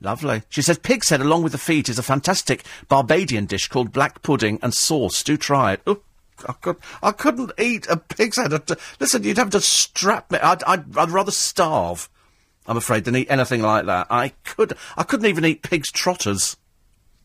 Lovely. 0.00 0.42
She 0.48 0.62
says 0.62 0.78
pig's 0.78 1.10
head 1.10 1.20
along 1.20 1.42
with 1.42 1.52
the 1.52 1.58
feet 1.58 1.90
is 1.90 1.98
a 1.98 2.02
fantastic 2.02 2.64
Barbadian 2.88 3.44
dish 3.44 3.68
called 3.68 3.92
black 3.92 4.22
pudding 4.22 4.58
and 4.62 4.72
sauce. 4.72 5.22
Do 5.22 5.36
try 5.36 5.74
it. 5.74 5.82
Oh, 5.86 6.00
I, 6.48 6.54
could, 6.54 6.76
I 7.02 7.12
couldn't 7.12 7.52
eat 7.58 7.86
a 7.88 7.98
pig's 7.98 8.38
head. 8.38 8.52
Listen, 8.98 9.24
you'd 9.24 9.36
have 9.36 9.50
to 9.50 9.60
strap 9.60 10.30
me. 10.30 10.38
I'd, 10.38 10.62
I'd, 10.62 10.96
I'd 10.96 11.10
rather 11.10 11.30
starve, 11.30 12.08
I'm 12.70 12.76
afraid, 12.76 13.02
than 13.02 13.16
eat 13.16 13.26
anything 13.28 13.62
like 13.62 13.86
that. 13.86 14.06
I 14.10 14.28
could, 14.44 14.74
I 14.96 15.02
couldn't 15.02 15.26
even 15.26 15.44
eat 15.44 15.62
pig's 15.62 15.90
trotters. 15.90 16.56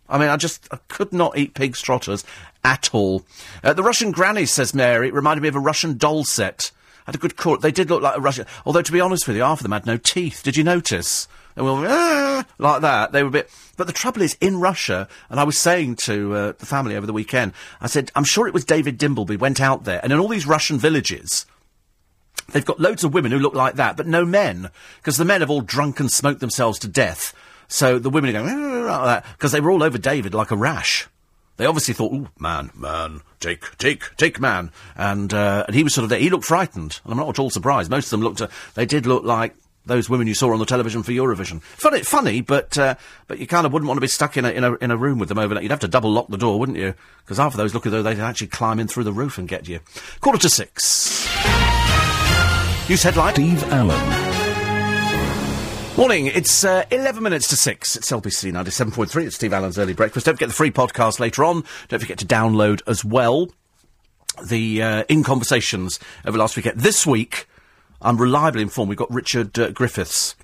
I 0.09 0.17
mean, 0.17 0.29
I 0.29 0.37
just 0.37 0.67
I 0.71 0.79
could 0.87 1.13
not 1.13 1.37
eat 1.37 1.53
pig's 1.53 1.83
trotters 1.83 2.23
at 2.63 2.89
all. 2.95 3.23
Uh, 3.63 3.73
the 3.73 3.83
Russian 3.83 4.11
grannies, 4.11 4.51
says 4.51 4.73
Mary, 4.73 5.11
reminded 5.11 5.43
me 5.43 5.47
of 5.47 5.55
a 5.55 5.59
Russian 5.59 5.97
doll 5.97 6.23
set. 6.23 6.71
Had 7.05 7.13
a 7.13 7.19
good 7.19 7.35
call. 7.37 7.57
They 7.57 7.71
did 7.71 7.91
look 7.91 8.01
like 8.01 8.17
a 8.17 8.21
Russian. 8.21 8.47
Although, 8.65 8.81
to 8.81 8.91
be 8.91 8.99
honest 8.99 9.27
with 9.27 9.37
you, 9.37 9.43
half 9.43 9.59
of 9.59 9.63
them 9.63 9.71
had 9.71 9.85
no 9.85 9.97
teeth. 9.97 10.41
Did 10.41 10.57
you 10.57 10.63
notice? 10.63 11.27
They 11.53 11.61
were 11.61 11.85
"Ah," 11.87 12.43
like 12.57 12.81
that. 12.81 13.11
They 13.11 13.21
were 13.21 13.29
a 13.29 13.31
bit. 13.31 13.51
But 13.77 13.85
the 13.85 13.93
trouble 13.93 14.23
is, 14.23 14.35
in 14.41 14.59
Russia, 14.59 15.07
and 15.29 15.39
I 15.39 15.43
was 15.43 15.59
saying 15.59 15.97
to 15.97 16.33
uh, 16.33 16.51
the 16.57 16.65
family 16.65 16.95
over 16.95 17.05
the 17.05 17.13
weekend, 17.13 17.53
I 17.79 17.85
said, 17.85 18.11
I'm 18.15 18.23
sure 18.23 18.47
it 18.47 18.53
was 18.55 18.65
David 18.65 18.97
Dimbleby 18.97 19.37
went 19.37 19.61
out 19.61 19.83
there, 19.83 19.99
and 20.01 20.11
in 20.11 20.17
all 20.17 20.27
these 20.27 20.47
Russian 20.47 20.79
villages, 20.79 21.45
They've 22.51 22.65
got 22.65 22.79
loads 22.79 23.03
of 23.03 23.13
women 23.13 23.31
who 23.31 23.39
look 23.39 23.55
like 23.55 23.75
that, 23.75 23.97
but 23.97 24.07
no 24.07 24.23
men, 24.25 24.69
because 24.97 25.17
the 25.17 25.25
men 25.25 25.41
have 25.41 25.49
all 25.49 25.61
drunk 25.61 25.99
and 25.99 26.11
smoked 26.11 26.41
themselves 26.41 26.79
to 26.79 26.87
death. 26.87 27.33
So 27.67 27.97
the 27.97 28.09
women 28.09 28.35
are 28.35 28.43
going 28.43 28.85
like 28.85 29.23
because 29.33 29.51
they 29.51 29.59
were 29.61 29.71
all 29.71 29.83
over 29.83 29.97
David 29.97 30.33
like 30.33 30.51
a 30.51 30.55
rash. 30.55 31.07
They 31.57 31.65
obviously 31.65 31.93
thought, 31.93 32.13
"Ooh, 32.13 32.29
man, 32.37 32.69
man, 32.75 33.21
take, 33.39 33.77
take, 33.77 34.15
take, 34.17 34.39
man," 34.39 34.71
and 34.95 35.33
uh, 35.33 35.63
and 35.67 35.75
he 35.75 35.83
was 35.83 35.93
sort 35.93 36.03
of 36.03 36.09
there. 36.09 36.19
He 36.19 36.29
looked 36.29 36.45
frightened, 36.45 36.99
and 37.03 37.13
I'm 37.13 37.17
not 37.17 37.29
at 37.29 37.39
all 37.39 37.49
surprised. 37.49 37.89
Most 37.89 38.05
of 38.07 38.11
them 38.11 38.21
looked, 38.21 38.41
uh, 38.41 38.49
they 38.75 38.85
did 38.85 39.05
look 39.05 39.23
like 39.23 39.55
those 39.85 40.09
women 40.09 40.27
you 40.27 40.33
saw 40.33 40.51
on 40.51 40.59
the 40.59 40.65
television 40.65 41.03
for 41.03 41.11
Eurovision. 41.11 41.61
Funny, 41.61 42.01
funny, 42.01 42.41
but 42.41 42.77
uh, 42.77 42.95
but 43.27 43.39
you 43.39 43.47
kind 43.47 43.65
of 43.65 43.71
wouldn't 43.71 43.87
want 43.87 43.97
to 43.97 44.01
be 44.01 44.07
stuck 44.07 44.35
in 44.35 44.45
a 44.45 44.49
in 44.49 44.63
a 44.63 44.73
in 44.75 44.91
a 44.91 44.97
room 44.97 45.17
with 45.17 45.29
them 45.29 45.39
overnight. 45.39 45.63
You'd 45.63 45.71
have 45.71 45.79
to 45.79 45.87
double 45.87 46.11
lock 46.11 46.27
the 46.27 46.37
door, 46.37 46.59
wouldn't 46.59 46.77
you? 46.77 46.93
Because 47.23 47.37
half 47.37 47.53
of 47.53 47.57
those 47.57 47.73
look 47.73 47.85
as 47.85 47.91
though 47.91 48.03
they'd 48.03 48.19
actually 48.19 48.47
climb 48.47 48.79
in 48.79 48.87
through 48.87 49.05
the 49.05 49.13
roof 49.13 49.37
and 49.37 49.47
get 49.47 49.67
you. 49.67 49.79
Quarter 50.19 50.39
to 50.39 50.49
six. 50.49 51.25
News 52.87 53.01
headline. 53.01 53.33
Steve 53.33 53.63
Allen. 53.71 54.35
Morning, 55.97 56.27
it's 56.27 56.63
uh, 56.63 56.83
11 56.91 57.23
minutes 57.23 57.47
to 57.49 57.55
6. 57.55 57.95
It's 57.95 58.11
LBC 58.11 58.51
97.3. 58.51 59.25
It's 59.25 59.35
Steve 59.37 59.53
Allen's 59.53 59.79
Early 59.79 59.93
Breakfast. 59.93 60.27
Don't 60.27 60.35
forget 60.35 60.49
the 60.49 60.53
free 60.55 60.69
podcast 60.69 61.19
later 61.19 61.43
on. 61.43 61.63
Don't 61.87 61.99
forget 61.99 62.19
to 62.19 62.27
download 62.27 62.81
as 62.85 63.03
well 63.03 63.49
the 64.47 64.83
uh, 64.83 65.03
In 65.09 65.23
Conversations 65.23 65.99
over 66.25 66.37
last 66.37 66.55
weekend. 66.55 66.79
This 66.79 67.07
week, 67.07 67.47
I'm 68.03 68.17
reliably 68.17 68.61
informed 68.61 68.89
we've 68.89 68.97
got 68.99 69.11
Richard 69.11 69.57
uh, 69.57 69.71
Griffiths, 69.71 70.35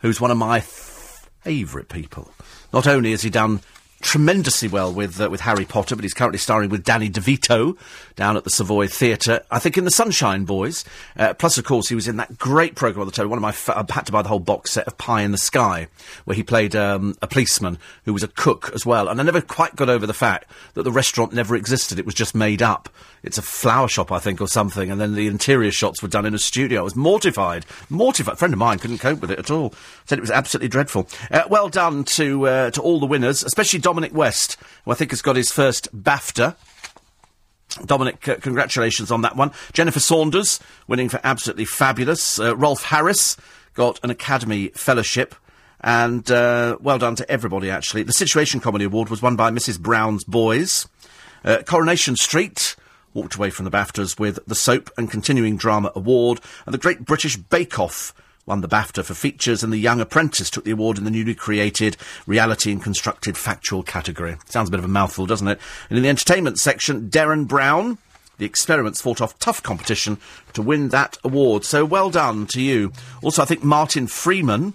who's 0.00 0.20
one 0.20 0.32
of 0.32 0.38
my 0.38 0.58
favourite 0.58 1.88
people. 1.88 2.32
Not 2.72 2.88
only 2.88 3.12
has 3.12 3.22
he 3.22 3.30
done 3.30 3.60
tremendously 4.00 4.68
well 4.68 4.92
with 4.92 5.20
uh, 5.20 5.28
with 5.30 5.40
Harry 5.40 5.64
Potter, 5.64 5.96
but 5.96 6.04
he's 6.04 6.14
currently 6.14 6.38
starring 6.38 6.70
with 6.70 6.84
Danny 6.84 7.08
DeVito 7.08 7.76
down 8.14 8.36
at 8.36 8.44
the 8.44 8.50
Savoy 8.50 8.86
Theatre. 8.86 9.42
I 9.50 9.58
think 9.58 9.78
in 9.78 9.84
the 9.84 9.90
Sunshine 9.90 10.44
Boys. 10.44 10.84
Uh, 11.16 11.34
plus, 11.34 11.58
of 11.58 11.64
course, 11.64 11.88
he 11.88 11.94
was 11.94 12.08
in 12.08 12.16
that 12.16 12.38
great 12.38 12.74
program 12.74 13.02
on 13.02 13.06
the 13.06 13.12
telly. 13.12 13.28
One 13.28 13.42
of 13.42 13.42
my 13.42 13.74
I 13.74 13.84
had 13.92 14.06
to 14.06 14.12
buy 14.12 14.22
the 14.22 14.28
whole 14.28 14.38
box 14.40 14.72
set 14.72 14.86
of 14.86 14.98
Pie 14.98 15.22
in 15.22 15.32
the 15.32 15.38
Sky, 15.38 15.88
where 16.24 16.34
he 16.34 16.42
played 16.42 16.76
um, 16.76 17.16
a 17.22 17.26
policeman 17.26 17.78
who 18.04 18.12
was 18.12 18.22
a 18.22 18.28
cook 18.28 18.70
as 18.74 18.84
well. 18.84 19.08
And 19.08 19.20
I 19.20 19.24
never 19.24 19.40
quite 19.40 19.76
got 19.76 19.88
over 19.88 20.06
the 20.06 20.14
fact 20.14 20.50
that 20.74 20.82
the 20.82 20.92
restaurant 20.92 21.32
never 21.32 21.56
existed; 21.56 21.98
it 21.98 22.06
was 22.06 22.14
just 22.14 22.34
made 22.34 22.62
up. 22.62 22.88
It's 23.22 23.38
a 23.38 23.42
flower 23.42 23.88
shop, 23.88 24.12
I 24.12 24.20
think, 24.20 24.40
or 24.40 24.46
something. 24.46 24.90
And 24.90 25.00
then 25.00 25.14
the 25.14 25.26
interior 25.26 25.72
shots 25.72 26.00
were 26.00 26.08
done 26.08 26.26
in 26.26 26.34
a 26.34 26.38
studio. 26.38 26.80
I 26.80 26.84
was 26.84 26.94
mortified, 26.94 27.66
mortified. 27.90 28.34
A 28.34 28.36
friend 28.36 28.54
of 28.54 28.58
mine 28.58 28.78
couldn't 28.78 28.98
cope 28.98 29.20
with 29.20 29.32
it 29.32 29.38
at 29.38 29.50
all. 29.50 29.74
Said 30.04 30.18
it 30.18 30.20
was 30.20 30.30
absolutely 30.30 30.68
dreadful. 30.68 31.08
Uh, 31.30 31.42
well 31.50 31.68
done 31.68 32.04
to 32.04 32.46
uh, 32.46 32.70
to 32.70 32.80
all 32.80 33.00
the 33.00 33.06
winners, 33.06 33.42
especially 33.42 33.80
Dominic 33.96 34.14
West, 34.14 34.58
who 34.84 34.90
I 34.90 34.94
think 34.94 35.10
has 35.10 35.22
got 35.22 35.36
his 35.36 35.50
first 35.50 35.88
BAFTA. 35.96 36.54
Dominic, 37.86 38.20
congratulations 38.20 39.10
on 39.10 39.22
that 39.22 39.36
one. 39.36 39.52
Jennifer 39.72 40.00
Saunders 40.00 40.60
winning 40.86 41.08
for 41.08 41.18
absolutely 41.24 41.64
fabulous. 41.64 42.38
Uh, 42.38 42.54
Rolf 42.54 42.82
Harris 42.82 43.38
got 43.72 43.98
an 44.04 44.10
Academy 44.10 44.68
Fellowship. 44.74 45.34
And 45.80 46.30
uh, 46.30 46.76
well 46.78 46.98
done 46.98 47.16
to 47.16 47.30
everybody, 47.30 47.70
actually. 47.70 48.02
The 48.02 48.12
Situation 48.12 48.60
Comedy 48.60 48.84
Award 48.84 49.08
was 49.08 49.22
won 49.22 49.34
by 49.34 49.50
Mrs. 49.50 49.80
Brown's 49.80 50.24
Boys. 50.24 50.86
Uh, 51.42 51.62
Coronation 51.64 52.16
Street 52.16 52.76
walked 53.14 53.36
away 53.36 53.48
from 53.48 53.64
the 53.64 53.70
BAFTAs 53.70 54.20
with 54.20 54.40
the 54.46 54.54
Soap 54.54 54.90
and 54.98 55.10
Continuing 55.10 55.56
Drama 55.56 55.90
Award. 55.94 56.42
And 56.66 56.74
the 56.74 56.78
Great 56.78 57.06
British 57.06 57.38
Bake 57.38 57.78
Off 57.78 58.12
won 58.46 58.60
the 58.60 58.68
BAFTA 58.68 59.04
for 59.04 59.14
features, 59.14 59.62
and 59.62 59.72
The 59.72 59.78
Young 59.78 60.00
Apprentice 60.00 60.50
took 60.50 60.64
the 60.64 60.70
award 60.70 60.98
in 60.98 61.04
the 61.04 61.10
newly 61.10 61.34
created 61.34 61.96
Reality 62.26 62.70
and 62.70 62.82
Constructed 62.82 63.36
Factual 63.36 63.82
category. 63.82 64.36
Sounds 64.46 64.68
a 64.68 64.70
bit 64.70 64.78
of 64.78 64.84
a 64.84 64.88
mouthful, 64.88 65.26
doesn't 65.26 65.48
it? 65.48 65.60
And 65.90 65.98
in 65.98 66.04
the 66.04 66.08
entertainment 66.08 66.58
section, 66.58 67.10
Derren 67.10 67.46
Brown. 67.46 67.98
The 68.38 68.44
experiments 68.44 69.00
fought 69.00 69.22
off 69.22 69.38
tough 69.38 69.62
competition 69.62 70.18
to 70.52 70.60
win 70.60 70.90
that 70.90 71.16
award. 71.24 71.64
So 71.64 71.86
well 71.86 72.10
done 72.10 72.46
to 72.48 72.60
you. 72.60 72.92
Also, 73.22 73.40
I 73.40 73.46
think 73.46 73.64
Martin 73.64 74.06
Freeman 74.06 74.74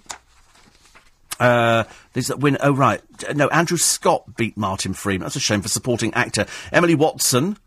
uh, 1.42 1.86
there's 2.14 2.28
that 2.28 2.40
win. 2.40 2.58
Oh, 2.62 2.72
right. 2.72 3.02
No, 3.36 3.48
Andrew 3.50 3.78
Scott 3.78 4.36
beat 4.38 4.56
Martin 4.56 4.94
Freeman. 4.94 5.26
That's 5.26 5.36
a 5.36 5.40
shame 5.40 5.62
for 5.62 5.70
supporting 5.70 6.14
actor. 6.14 6.46
Emily 6.72 6.94
Watson 6.94 7.58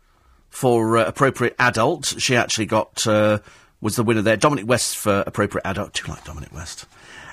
for 0.49 0.97
uh, 0.97 1.05
appropriate 1.05 1.55
adult. 1.59 2.15
She 2.17 2.37
actually 2.37 2.67
got 2.67 3.05
uh, 3.05 3.39
was 3.85 3.95
the 3.95 4.03
winner 4.03 4.23
there. 4.23 4.35
Dominic 4.35 4.67
West 4.67 4.97
for 4.97 5.23
appropriate 5.27 5.61
adult. 5.63 5.93
Do 5.93 6.11
like 6.11 6.23
Dominic 6.23 6.51
West? 6.51 6.87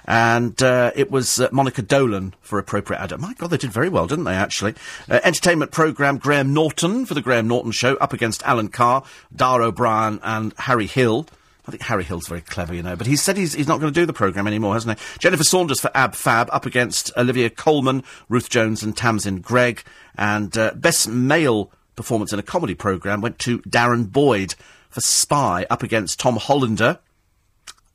And 0.05 0.61
uh, 0.63 0.91
it 0.95 1.11
was 1.11 1.41
uh, 1.41 1.49
Monica 1.51 1.81
Dolan 1.81 2.35
for 2.43 2.59
appropriate 2.59 3.01
adult. 3.01 3.23
My 3.23 3.33
God, 3.35 3.49
they 3.49 3.57
did 3.57 3.73
very 3.73 3.89
well, 3.89 4.07
didn't 4.07 4.25
they? 4.25 4.35
Actually, 4.35 4.75
uh, 5.09 5.21
entertainment 5.25 5.71
program 5.71 6.19
Graham 6.19 6.53
Norton 6.53 7.07
for 7.07 7.15
the 7.15 7.23
Graham 7.23 7.49
Norton 7.49 7.73
Show 7.73 7.97
up 7.97 8.13
against 8.13 8.43
Alan 8.43 8.69
Carr, 8.69 9.03
Dara 9.35 9.69
Ó 9.69 9.73
Briain, 9.73 10.21
and 10.23 10.53
Harry 10.59 10.87
Hill. 10.87 11.27
I 11.67 11.71
think 11.71 11.85
Harry 11.85 12.05
Hill's 12.05 12.29
very 12.29 12.43
clever, 12.43 12.75
you 12.75 12.83
know, 12.83 12.97
but 12.97 13.07
he 13.07 13.17
said 13.17 13.39
he's, 13.39 13.55
he's 13.55 13.69
not 13.69 13.81
going 13.81 13.93
to 13.93 13.99
do 13.99 14.05
the 14.05 14.13
programme 14.13 14.47
anymore, 14.47 14.75
hasn't 14.75 14.99
he? 14.99 15.05
Jennifer 15.21 15.45
Saunders 15.45 15.81
for 15.81 15.91
Ab 15.95 16.15
Fab, 16.15 16.51
up 16.53 16.67
against 16.67 17.11
Olivia 17.17 17.49
Colman, 17.49 18.05
Ruth 18.29 18.51
Jones, 18.51 18.83
and 18.83 18.95
Tamsin 18.95 19.41
Greig. 19.41 19.83
And 20.19 20.59
uh, 20.59 20.73
Best 20.75 21.09
Male 21.09 21.71
Performance 21.97 22.33
in 22.33 22.39
a 22.39 22.43
Comedy 22.43 22.75
Programme 22.75 23.21
went 23.21 23.39
to 23.39 23.61
Darren 23.61 24.11
Boyd 24.11 24.55
for 24.93 25.01
Spy, 25.01 25.67
up 25.71 25.83
against 25.83 26.21
Tom 26.21 26.37
Hollander, 26.37 26.99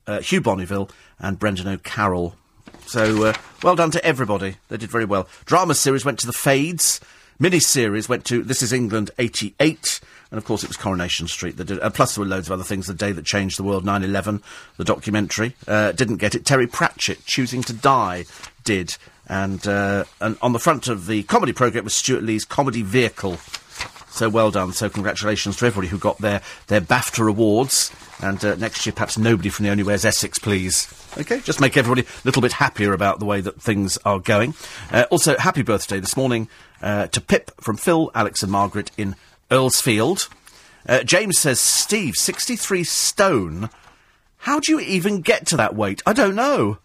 uh, 0.07 0.19
Hugh 0.19 0.41
Bonneville, 0.41 0.89
and 1.19 1.39
Brendan 1.39 1.67
O'Carroll. 1.67 2.35
So, 2.87 3.25
uh, 3.25 3.33
well 3.63 3.75
done 3.75 3.91
to 3.91 4.03
everybody. 4.03 4.55
They 4.69 4.77
did 4.77 4.89
very 4.89 5.05
well. 5.05 5.27
Drama 5.45 5.75
series 5.75 6.05
went 6.05 6.19
to 6.19 6.27
The 6.27 6.33
Fades. 6.33 6.99
Mini 7.39 7.59
series 7.59 8.09
went 8.09 8.25
to 8.25 8.43
This 8.43 8.63
Is 8.63 8.73
England 8.73 9.11
88. 9.19 9.99
And 10.31 10.37
of 10.37 10.45
course, 10.45 10.63
it 10.63 10.69
was 10.69 10.77
Coronation 10.77 11.27
Street 11.27 11.57
that 11.57 11.65
did. 11.65 11.79
Uh, 11.79 11.89
plus, 11.89 12.15
there 12.15 12.23
were 12.23 12.29
loads 12.29 12.47
of 12.47 12.53
other 12.53 12.63
things. 12.63 12.87
The 12.87 12.93
Day 12.93 13.11
That 13.11 13.25
Changed 13.25 13.59
the 13.59 13.63
World, 13.63 13.85
9 13.85 14.03
11, 14.03 14.41
the 14.77 14.83
documentary. 14.83 15.55
Uh, 15.67 15.91
didn't 15.91 16.17
get 16.17 16.33
it. 16.33 16.45
Terry 16.45 16.65
Pratchett, 16.65 17.25
Choosing 17.25 17.61
to 17.63 17.73
Die, 17.73 18.25
did. 18.63 18.97
And, 19.27 19.65
uh, 19.67 20.05
and 20.19 20.37
on 20.41 20.53
the 20.53 20.59
front 20.59 20.87
of 20.87 21.05
the 21.05 21.23
comedy 21.23 21.53
programme 21.53 21.83
was 21.83 21.93
Stewart 21.93 22.23
Lee's 22.23 22.45
Comedy 22.45 22.81
Vehicle. 22.81 23.37
So 24.17 24.29
well 24.29 24.49
done. 24.49 24.73
So 24.73 24.89
congratulations 24.89 25.57
to 25.57 25.67
everybody 25.67 25.89
who 25.89 25.99
got 25.99 26.17
their, 26.17 26.41
their 26.65 26.81
BAFTA 26.81 27.29
awards. 27.29 27.91
And 28.19 28.43
uh, 28.43 28.55
next 28.55 28.83
year, 28.83 28.93
perhaps 28.93 29.15
nobody 29.15 29.49
from 29.49 29.65
the 29.65 29.69
Only 29.69 29.83
Way 29.83 29.93
Is 29.93 30.05
Essex, 30.05 30.39
please. 30.39 30.91
Okay, 31.19 31.39
just 31.41 31.61
make 31.61 31.77
everybody 31.77 32.01
a 32.01 32.25
little 32.25 32.41
bit 32.41 32.53
happier 32.53 32.93
about 32.93 33.19
the 33.19 33.25
way 33.25 33.41
that 33.41 33.61
things 33.61 33.99
are 34.05 34.19
going. 34.19 34.55
Uh, 34.91 35.05
also, 35.11 35.37
happy 35.37 35.61
birthday 35.61 35.99
this 35.99 36.17
morning 36.17 36.49
uh, 36.81 37.05
to 37.07 37.21
Pip 37.21 37.51
from 37.61 37.77
Phil, 37.77 38.09
Alex, 38.15 38.41
and 38.41 38.51
Margaret 38.51 38.89
in 38.97 39.15
Earlsfield. 39.51 40.29
Uh, 40.89 41.03
James 41.03 41.37
says, 41.37 41.59
Steve, 41.59 42.15
63 42.15 42.83
stone. 42.85 43.69
How 44.37 44.59
do 44.59 44.71
you 44.71 44.79
even 44.79 45.21
get 45.21 45.45
to 45.45 45.57
that 45.57 45.75
weight? 45.75 46.01
I 46.07 46.13
don't 46.13 46.33
know. 46.33 46.79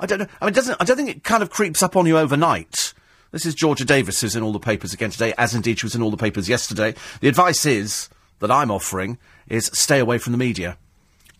I 0.00 0.06
don't 0.06 0.18
know. 0.18 0.28
I 0.40 0.46
mean, 0.46 0.54
doesn't, 0.54 0.76
I 0.80 0.84
don't 0.84 0.96
think 0.96 1.08
it 1.08 1.22
kind 1.22 1.44
of 1.44 1.50
creeps 1.50 1.84
up 1.84 1.94
on 1.94 2.06
you 2.06 2.18
overnight. 2.18 2.93
This 3.34 3.46
is 3.46 3.56
Georgia 3.56 3.84
Davis, 3.84 4.20
who's 4.20 4.36
in 4.36 4.44
all 4.44 4.52
the 4.52 4.60
papers 4.60 4.92
again 4.92 5.10
today, 5.10 5.34
as 5.36 5.56
indeed 5.56 5.80
she 5.80 5.86
was 5.86 5.96
in 5.96 6.02
all 6.02 6.12
the 6.12 6.16
papers 6.16 6.48
yesterday. 6.48 6.94
The 7.20 7.26
advice 7.26 7.66
is, 7.66 8.08
that 8.38 8.48
I'm 8.48 8.70
offering, 8.70 9.18
is 9.48 9.72
stay 9.74 9.98
away 9.98 10.18
from 10.18 10.30
the 10.30 10.38
media. 10.38 10.78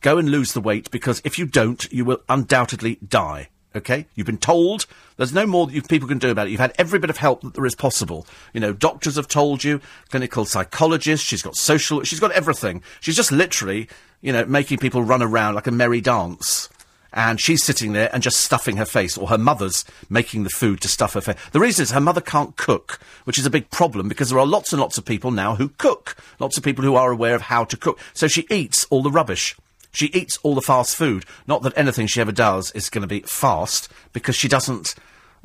Go 0.01 0.19
and 0.19 0.29
lose 0.29 0.55
the 0.55 0.61
weight, 0.61 0.91
because 0.91 1.23
if 1.25 1.39
you 1.39 1.47
don't, 1.47 1.87
you 1.93 2.05
will 2.05 2.21
undoubtedly 2.29 2.99
die. 3.07 3.49
Okay? 3.77 4.07
You've 4.17 4.27
been 4.27 4.39
told. 4.39 4.87
There's 5.19 5.33
no 5.33 5.47
more 5.47 5.69
that 5.69 5.89
people 5.89 6.09
can 6.09 6.19
do 6.19 6.33
about 6.33 6.49
it. 6.49 6.51
You've 6.51 6.59
had 6.59 6.75
every 6.79 6.99
bit 6.99 7.11
of 7.11 7.19
help 7.19 7.43
that 7.43 7.55
there 7.55 7.65
is 7.65 7.77
possible. 7.77 8.27
You 8.53 8.59
know, 8.59 8.73
doctors 8.73 9.15
have 9.15 9.29
told 9.29 9.63
you, 9.63 9.81
clinical 10.11 10.45
psychologists, 10.47 11.25
she's 11.25 11.43
got 11.43 11.55
social, 11.55 12.03
she's 12.03 12.19
got 12.19 12.33
everything. 12.33 12.83
She's 13.03 13.15
just 13.15 13.31
literally, 13.31 13.89
you 14.21 14.33
know, 14.33 14.45
making 14.47 14.79
people 14.79 15.05
run 15.05 15.23
around 15.23 15.55
like 15.55 15.69
a 15.69 15.71
merry 15.71 16.01
dance. 16.01 16.69
And 17.17 17.41
she's 17.41 17.65
sitting 17.65 17.93
there 17.93 18.11
and 18.13 18.25
just 18.25 18.41
stuffing 18.41 18.77
her 18.77 18.85
face, 18.85 19.17
or 19.17 19.29
her 19.29 19.39
mother's 19.39 19.85
making 20.11 20.43
the 20.43 20.51
food 20.51 20.81
to 20.81 20.89
stuff 20.89 21.15
her 21.15 21.21
face. 21.21 21.37
The 21.53 21.61
reason 21.61 21.85
is 21.85 21.93
her 21.93 22.01
mother 22.01 22.21
can't 22.21 22.57
cook, 22.57 22.99
which 23.23 23.39
is 23.39 23.47
a 23.47 23.51
big 23.51 23.71
problem 23.71 24.09
because 24.09 24.31
there 24.31 24.39
are 24.41 24.47
lots 24.47 24.73
and 24.73 24.81
lots 24.81 24.99
of 24.99 25.05
people 25.05 25.31
now 25.31 25.55
who 25.55 25.69
cook. 25.69 26.17
Lots 26.41 26.59
of 26.59 26.65
people 26.65 26.85
who 26.85 26.97
are 26.97 27.13
aware 27.13 27.37
of 27.37 27.43
how 27.43 27.65
to 27.65 27.77
cook. 27.77 28.01
So 28.15 28.27
she 28.27 28.47
eats 28.51 28.85
all 28.91 29.03
the 29.03 29.13
rubbish. 29.13 29.57
She 29.93 30.07
eats 30.07 30.39
all 30.43 30.57
the 30.57 30.61
fast 30.61 30.97
food. 30.97 31.25
Not 31.47 31.63
that 31.63 31.79
anything 31.79 32.09
she 32.09 32.21
ever 32.21 32.33
does 32.33 32.73
is 32.73 32.91
going 32.91 33.03
to 33.03 33.09
be 33.09 33.21
fast, 33.21 33.89
because 34.13 34.35
she 34.35 34.49
doesn't, 34.49 34.97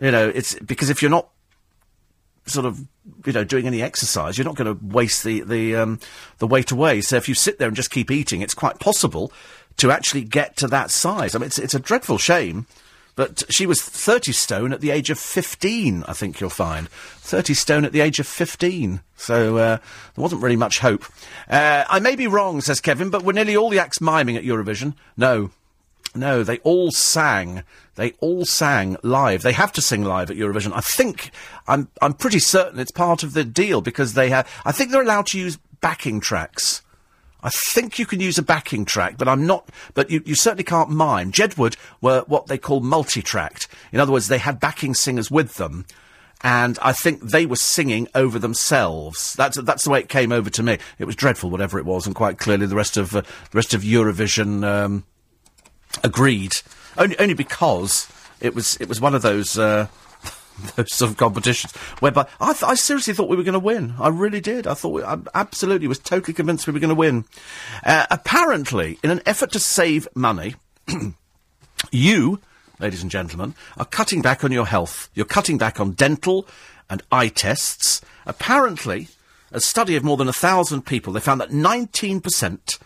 you 0.01 0.09
know, 0.09 0.27
it's 0.27 0.55
because 0.55 0.89
if 0.89 1.03
you're 1.03 1.11
not 1.11 1.29
sort 2.47 2.65
of, 2.65 2.79
you 3.27 3.33
know, 3.33 3.43
doing 3.43 3.67
any 3.67 3.83
exercise, 3.83 4.39
you're 4.39 4.45
not 4.45 4.55
going 4.55 4.75
to 4.75 4.85
waste 4.85 5.23
the 5.23 5.41
the 5.41 5.75
um, 5.75 5.99
the 6.39 6.47
weight 6.47 6.71
away. 6.71 7.01
So 7.01 7.15
if 7.15 7.29
you 7.29 7.35
sit 7.35 7.59
there 7.59 7.67
and 7.67 7.77
just 7.77 7.91
keep 7.91 8.09
eating, 8.09 8.41
it's 8.41 8.55
quite 8.55 8.79
possible 8.79 9.31
to 9.79 9.91
actually 9.91 10.23
get 10.23 10.55
to 10.57 10.67
that 10.67 10.91
size. 10.91 11.35
I 11.35 11.39
mean, 11.39 11.47
it's 11.47 11.59
it's 11.59 11.75
a 11.75 11.79
dreadful 11.79 12.17
shame. 12.17 12.67
But 13.19 13.43
she 13.49 13.65
was 13.65 13.81
30 13.81 14.31
stone 14.31 14.71
at 14.71 14.79
the 14.79 14.91
age 14.91 15.09
of 15.09 15.19
15, 15.19 16.05
I 16.07 16.13
think 16.13 16.39
you'll 16.39 16.49
find. 16.49 16.87
30 16.89 17.53
stone 17.53 17.83
at 17.83 17.91
the 17.91 17.99
age 17.99 18.17
of 18.21 18.25
15. 18.25 19.01
So 19.17 19.57
uh, 19.57 19.75
there 19.75 20.21
wasn't 20.23 20.41
really 20.41 20.55
much 20.55 20.79
hope. 20.79 21.03
Uh, 21.49 21.83
I 21.89 21.99
may 21.99 22.15
be 22.15 22.27
wrong, 22.27 22.61
says 22.61 22.79
Kevin, 22.79 23.09
but 23.09 23.23
were 23.23 23.33
nearly 23.33 23.57
all 23.57 23.69
the 23.69 23.79
acts 23.79 23.99
miming 23.99 24.37
at 24.37 24.45
Eurovision? 24.45 24.93
No. 25.17 25.51
No, 26.15 26.43
they 26.43 26.59
all 26.59 26.91
sang. 26.91 27.63
They 27.95 28.11
all 28.21 28.45
sang 28.45 28.95
live. 29.03 29.41
They 29.41 29.51
have 29.51 29.73
to 29.73 29.81
sing 29.81 30.05
live 30.05 30.31
at 30.31 30.37
Eurovision. 30.37 30.71
I 30.73 30.79
think 30.79 31.31
I'm 31.67 31.89
I'm 32.01 32.13
pretty 32.13 32.39
certain 32.39 32.79
it's 32.79 32.91
part 32.91 33.23
of 33.23 33.33
the 33.33 33.43
deal 33.43 33.81
because 33.81 34.13
they 34.13 34.29
have. 34.29 34.49
I 34.63 34.71
think 34.71 34.91
they're 34.91 35.03
allowed 35.03 35.27
to 35.27 35.39
use 35.39 35.59
backing 35.81 36.19
tracks. 36.21 36.81
I 37.41 37.49
think 37.49 37.97
you 37.97 38.05
can 38.05 38.19
use 38.19 38.37
a 38.37 38.43
backing 38.43 38.85
track, 38.85 39.17
but 39.17 39.27
I'm 39.27 39.45
not. 39.47 39.69
But 39.93 40.09
you, 40.09 40.21
you 40.25 40.35
certainly 40.35 40.63
can't 40.63 40.89
mime. 40.89 41.31
Jedward 41.31 41.77
were 42.01 42.23
what 42.27 42.47
they 42.47 42.57
call 42.57 42.81
multi-tracked. 42.81 43.67
In 43.91 43.99
other 43.99 44.11
words, 44.11 44.27
they 44.27 44.37
had 44.37 44.59
backing 44.59 44.93
singers 44.93 45.31
with 45.31 45.55
them, 45.55 45.85
and 46.41 46.77
I 46.81 46.91
think 46.91 47.21
they 47.21 47.45
were 47.45 47.55
singing 47.55 48.07
over 48.13 48.39
themselves. 48.39 49.33
That's 49.35 49.61
that's 49.61 49.85
the 49.85 49.89
way 49.89 49.99
it 49.99 50.09
came 50.09 50.31
over 50.31 50.49
to 50.49 50.63
me. 50.63 50.79
It 50.97 51.05
was 51.05 51.15
dreadful, 51.15 51.49
whatever 51.49 51.79
it 51.79 51.85
was, 51.85 52.05
and 52.05 52.15
quite 52.15 52.39
clearly 52.39 52.65
the 52.65 52.75
rest 52.75 52.97
of 52.97 53.15
uh, 53.15 53.21
the 53.21 53.55
rest 53.55 53.73
of 53.73 53.81
Eurovision 53.81 54.65
um, 54.65 55.05
agreed. 56.03 56.57
Only 56.97 57.17
only 57.19 57.35
because 57.35 58.11
it 58.41 58.53
was 58.53 58.75
it 58.77 58.89
was 58.89 58.99
one 58.99 59.15
of 59.15 59.21
those. 59.21 59.57
Uh, 59.57 59.87
those 60.75 60.93
sort 60.93 61.11
of 61.11 61.17
competitions 61.17 61.75
whereby 61.99 62.27
I, 62.39 62.53
th- 62.53 62.63
I 62.63 62.75
seriously 62.75 63.13
thought 63.13 63.29
we 63.29 63.37
were 63.37 63.43
going 63.43 63.53
to 63.53 63.59
win. 63.59 63.93
I 63.99 64.09
really 64.09 64.41
did. 64.41 64.67
I 64.67 64.73
thought 64.73 64.89
we, 64.89 65.03
I 65.03 65.17
absolutely 65.33 65.87
was 65.87 65.99
totally 65.99 66.33
convinced 66.33 66.67
we 66.67 66.73
were 66.73 66.79
going 66.79 66.89
to 66.89 66.95
win. 66.95 67.25
Uh, 67.85 68.05
apparently, 68.09 68.99
in 69.03 69.11
an 69.11 69.21
effort 69.25 69.51
to 69.51 69.59
save 69.59 70.07
money, 70.15 70.55
you, 71.91 72.39
ladies 72.79 73.01
and 73.01 73.11
gentlemen, 73.11 73.55
are 73.77 73.85
cutting 73.85 74.21
back 74.21 74.43
on 74.43 74.51
your 74.51 74.65
health. 74.65 75.09
You're 75.13 75.25
cutting 75.25 75.57
back 75.57 75.79
on 75.79 75.91
dental 75.91 76.47
and 76.89 77.03
eye 77.11 77.29
tests. 77.29 78.01
Apparently, 78.25 79.09
a 79.51 79.59
study 79.59 79.95
of 79.95 80.03
more 80.03 80.17
than 80.17 80.27
a 80.27 80.33
thousand 80.33 80.85
people, 80.85 81.13
they 81.13 81.19
found 81.19 81.41
that 81.41 81.49
19% 81.49 82.79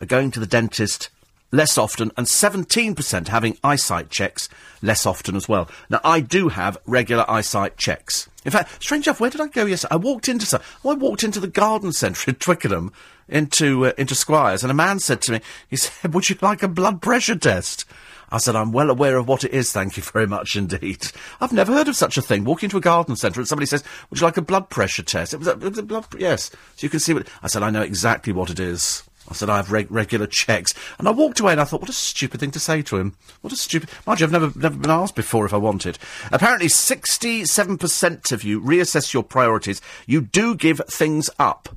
are 0.00 0.06
going 0.06 0.30
to 0.30 0.40
the 0.40 0.46
dentist 0.46 1.10
less 1.52 1.78
often, 1.78 2.12
and 2.16 2.26
17% 2.26 3.28
having 3.28 3.58
eyesight 3.62 4.10
checks 4.10 4.48
less 4.82 5.06
often 5.06 5.36
as 5.36 5.48
well. 5.48 5.68
Now, 5.88 6.00
I 6.04 6.20
do 6.20 6.48
have 6.48 6.78
regular 6.86 7.28
eyesight 7.28 7.76
checks. 7.76 8.28
In 8.44 8.52
fact, 8.52 8.82
strange 8.82 9.06
enough, 9.06 9.20
where 9.20 9.30
did 9.30 9.40
I 9.40 9.48
go 9.48 9.66
yesterday? 9.66 9.94
I 9.94 9.96
walked 9.96 10.28
into 10.28 10.46
some, 10.46 10.60
I 10.84 10.94
walked 10.94 11.24
into 11.24 11.40
the 11.40 11.48
garden 11.48 11.92
centre 11.92 12.30
in 12.30 12.34
Twickenham, 12.40 12.92
into 13.28 13.86
uh, 13.86 13.92
into 13.98 14.14
Squires, 14.14 14.62
and 14.62 14.70
a 14.70 14.74
man 14.74 15.00
said 15.00 15.20
to 15.22 15.32
me, 15.32 15.40
he 15.68 15.76
said, 15.76 16.14
"Would 16.14 16.28
you 16.30 16.36
like 16.40 16.62
a 16.62 16.68
blood 16.68 17.02
pressure 17.02 17.36
test?" 17.36 17.84
I 18.30 18.38
said, 18.38 18.56
I'm 18.56 18.72
well 18.72 18.90
aware 18.90 19.18
of 19.18 19.28
what 19.28 19.44
it 19.44 19.52
is, 19.52 19.70
thank 19.70 19.96
you 19.96 20.02
very 20.02 20.26
much 20.26 20.56
indeed. 20.56 21.12
I've 21.40 21.52
never 21.52 21.72
heard 21.72 21.86
of 21.86 21.94
such 21.94 22.18
a 22.18 22.22
thing. 22.22 22.44
Walk 22.44 22.64
into 22.64 22.76
a 22.76 22.80
garden 22.80 23.14
centre 23.14 23.40
and 23.40 23.46
somebody 23.46 23.66
says, 23.66 23.84
Would 24.10 24.20
you 24.20 24.26
like 24.26 24.36
a 24.36 24.42
blood 24.42 24.68
pressure 24.68 25.04
test? 25.04 25.32
It 25.32 25.36
was 25.36 25.46
a, 25.46 25.52
it 25.52 25.60
was 25.60 25.78
a 25.78 25.84
blood, 25.84 26.06
yes. 26.18 26.50
So 26.74 26.84
you 26.84 26.88
can 26.88 26.98
see 26.98 27.14
what, 27.14 27.28
I 27.42 27.46
said, 27.46 27.62
I 27.62 27.70
know 27.70 27.82
exactly 27.82 28.32
what 28.32 28.50
it 28.50 28.58
is. 28.58 29.04
I 29.28 29.34
said, 29.34 29.50
I 29.50 29.56
have 29.56 29.72
reg- 29.72 29.90
regular 29.90 30.26
checks. 30.26 30.72
And 30.98 31.08
I 31.08 31.10
walked 31.10 31.40
away 31.40 31.52
and 31.52 31.60
I 31.60 31.64
thought, 31.64 31.80
what 31.80 31.90
a 31.90 31.94
stupid 31.94 32.40
thing 32.40 32.52
to 32.52 32.60
say 32.60 32.82
to 32.82 32.96
him. 32.96 33.16
What 33.40 33.52
a 33.52 33.56
stupid... 33.56 33.88
Mind 34.06 34.20
you, 34.20 34.26
I've 34.26 34.32
never, 34.32 34.52
never 34.54 34.76
been 34.76 34.90
asked 34.90 35.16
before 35.16 35.44
if 35.46 35.54
I 35.54 35.58
wanted. 35.58 35.98
Apparently, 36.32 36.68
67% 36.68 38.32
of 38.32 38.44
you 38.44 38.60
reassess 38.60 39.12
your 39.12 39.22
priorities. 39.22 39.80
You 40.06 40.20
do 40.20 40.54
give 40.54 40.80
things 40.88 41.28
up. 41.38 41.68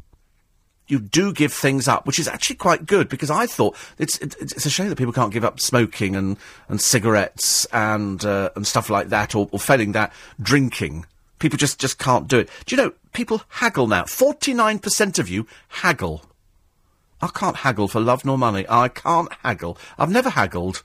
you 0.87 0.99
do 0.99 1.31
give 1.31 1.53
things 1.53 1.87
up, 1.87 2.05
which 2.07 2.19
is 2.19 2.27
actually 2.27 2.55
quite 2.55 2.85
good 2.85 3.07
because 3.09 3.29
I 3.29 3.45
thought 3.45 3.75
it's 3.99 4.17
it's, 4.19 4.35
it's 4.41 4.65
a 4.65 4.69
shame 4.69 4.89
that 4.89 4.97
people 4.97 5.13
can't 5.13 5.31
give 5.31 5.45
up 5.45 5.59
smoking 5.59 6.15
and 6.15 6.35
and 6.67 6.81
cigarettes 6.81 7.65
and 7.71 8.25
uh, 8.25 8.49
and 8.55 8.65
stuff 8.65 8.89
like 8.89 9.09
that, 9.09 9.35
or, 9.35 9.47
or 9.51 9.59
failing 9.59 9.91
that, 9.93 10.11
drinking. 10.41 11.05
People 11.37 11.57
just 11.57 11.79
just 11.79 11.99
can't 11.99 12.27
do 12.27 12.39
it. 12.39 12.49
Do 12.65 12.75
you 12.75 12.81
know 12.81 12.91
people 13.13 13.43
haggle 13.49 13.87
now? 13.87 14.05
Forty 14.05 14.53
nine 14.53 14.79
percent 14.79 15.19
of 15.19 15.29
you 15.29 15.45
haggle. 15.69 16.23
I 17.21 17.27
can't 17.27 17.57
haggle 17.57 17.87
for 17.87 17.99
love 17.99 18.25
nor 18.25 18.37
money. 18.37 18.65
I 18.69 18.87
can't 18.87 19.31
haggle. 19.43 19.77
I've 19.97 20.11
never 20.11 20.29
haggled. 20.29 20.83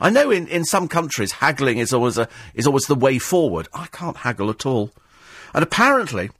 I 0.00 0.10
know 0.10 0.30
in, 0.30 0.46
in 0.48 0.64
some 0.64 0.88
countries 0.88 1.32
haggling 1.32 1.78
is 1.78 1.92
always 1.92 2.18
a 2.18 2.28
is 2.54 2.66
always 2.66 2.86
the 2.86 2.94
way 2.94 3.18
forward. 3.18 3.68
I 3.72 3.86
can't 3.86 4.18
haggle 4.18 4.50
at 4.50 4.66
all. 4.66 4.90
And 5.54 5.62
apparently, 5.62 6.30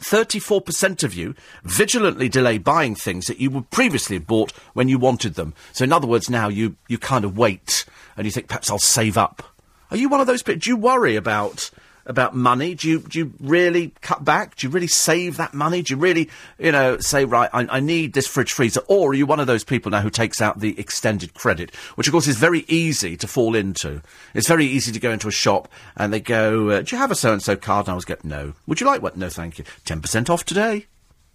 34% 0.00 1.02
of 1.02 1.14
you 1.14 1.34
vigilantly 1.64 2.28
delay 2.28 2.58
buying 2.58 2.94
things 2.94 3.26
that 3.26 3.38
you 3.38 3.50
would 3.50 3.70
previously 3.70 4.16
have 4.16 4.26
bought 4.26 4.52
when 4.72 4.88
you 4.88 4.98
wanted 4.98 5.34
them. 5.34 5.54
So 5.72 5.84
in 5.84 5.92
other 5.92 6.06
words, 6.06 6.30
now 6.30 6.48
you, 6.48 6.76
you 6.88 6.98
kind 6.98 7.24
of 7.24 7.36
wait 7.36 7.84
and 8.16 8.24
you 8.24 8.30
think 8.30 8.48
perhaps 8.48 8.70
I'll 8.70 8.78
save 8.78 9.18
up. 9.18 9.42
Are 9.90 9.96
you 9.96 10.08
one 10.08 10.20
of 10.20 10.26
those 10.26 10.42
people? 10.42 10.60
Do 10.60 10.70
you 10.70 10.76
worry 10.76 11.16
about 11.16 11.70
about 12.08 12.34
money? 12.34 12.74
Do 12.74 12.88
you 12.88 13.00
do 13.00 13.18
you 13.18 13.32
really 13.38 13.92
cut 14.00 14.24
back? 14.24 14.56
Do 14.56 14.66
you 14.66 14.70
really 14.70 14.86
save 14.88 15.36
that 15.36 15.54
money? 15.54 15.82
Do 15.82 15.94
you 15.94 15.98
really, 15.98 16.28
you 16.58 16.72
know, 16.72 16.98
say 16.98 17.24
right, 17.24 17.50
I, 17.52 17.66
I 17.70 17.80
need 17.80 18.14
this 18.14 18.26
fridge 18.26 18.52
freezer? 18.52 18.80
Or 18.88 19.10
are 19.10 19.14
you 19.14 19.26
one 19.26 19.40
of 19.40 19.46
those 19.46 19.64
people 19.64 19.90
now 19.90 20.00
who 20.00 20.10
takes 20.10 20.40
out 20.40 20.58
the 20.58 20.78
extended 20.80 21.34
credit, 21.34 21.74
which 21.94 22.08
of 22.08 22.12
course 22.12 22.26
is 22.26 22.36
very 22.36 22.64
easy 22.66 23.16
to 23.18 23.28
fall 23.28 23.54
into. 23.54 24.02
It's 24.34 24.48
very 24.48 24.66
easy 24.66 24.90
to 24.92 24.98
go 24.98 25.10
into 25.10 25.28
a 25.28 25.32
shop 25.32 25.68
and 25.96 26.12
they 26.12 26.20
go, 26.20 26.70
uh, 26.70 26.82
"Do 26.82 26.96
you 26.96 27.00
have 27.00 27.10
a 27.10 27.14
so 27.14 27.32
and 27.32 27.42
so 27.42 27.56
card?" 27.56 27.86
And 27.86 27.90
I 27.90 27.92
always 27.92 28.04
go, 28.04 28.16
"No." 28.24 28.54
Would 28.66 28.80
you 28.80 28.86
like 28.86 29.02
what? 29.02 29.16
No, 29.16 29.28
thank 29.28 29.58
you. 29.58 29.64
Ten 29.84 30.00
percent 30.00 30.30
off 30.30 30.44
today. 30.44 30.86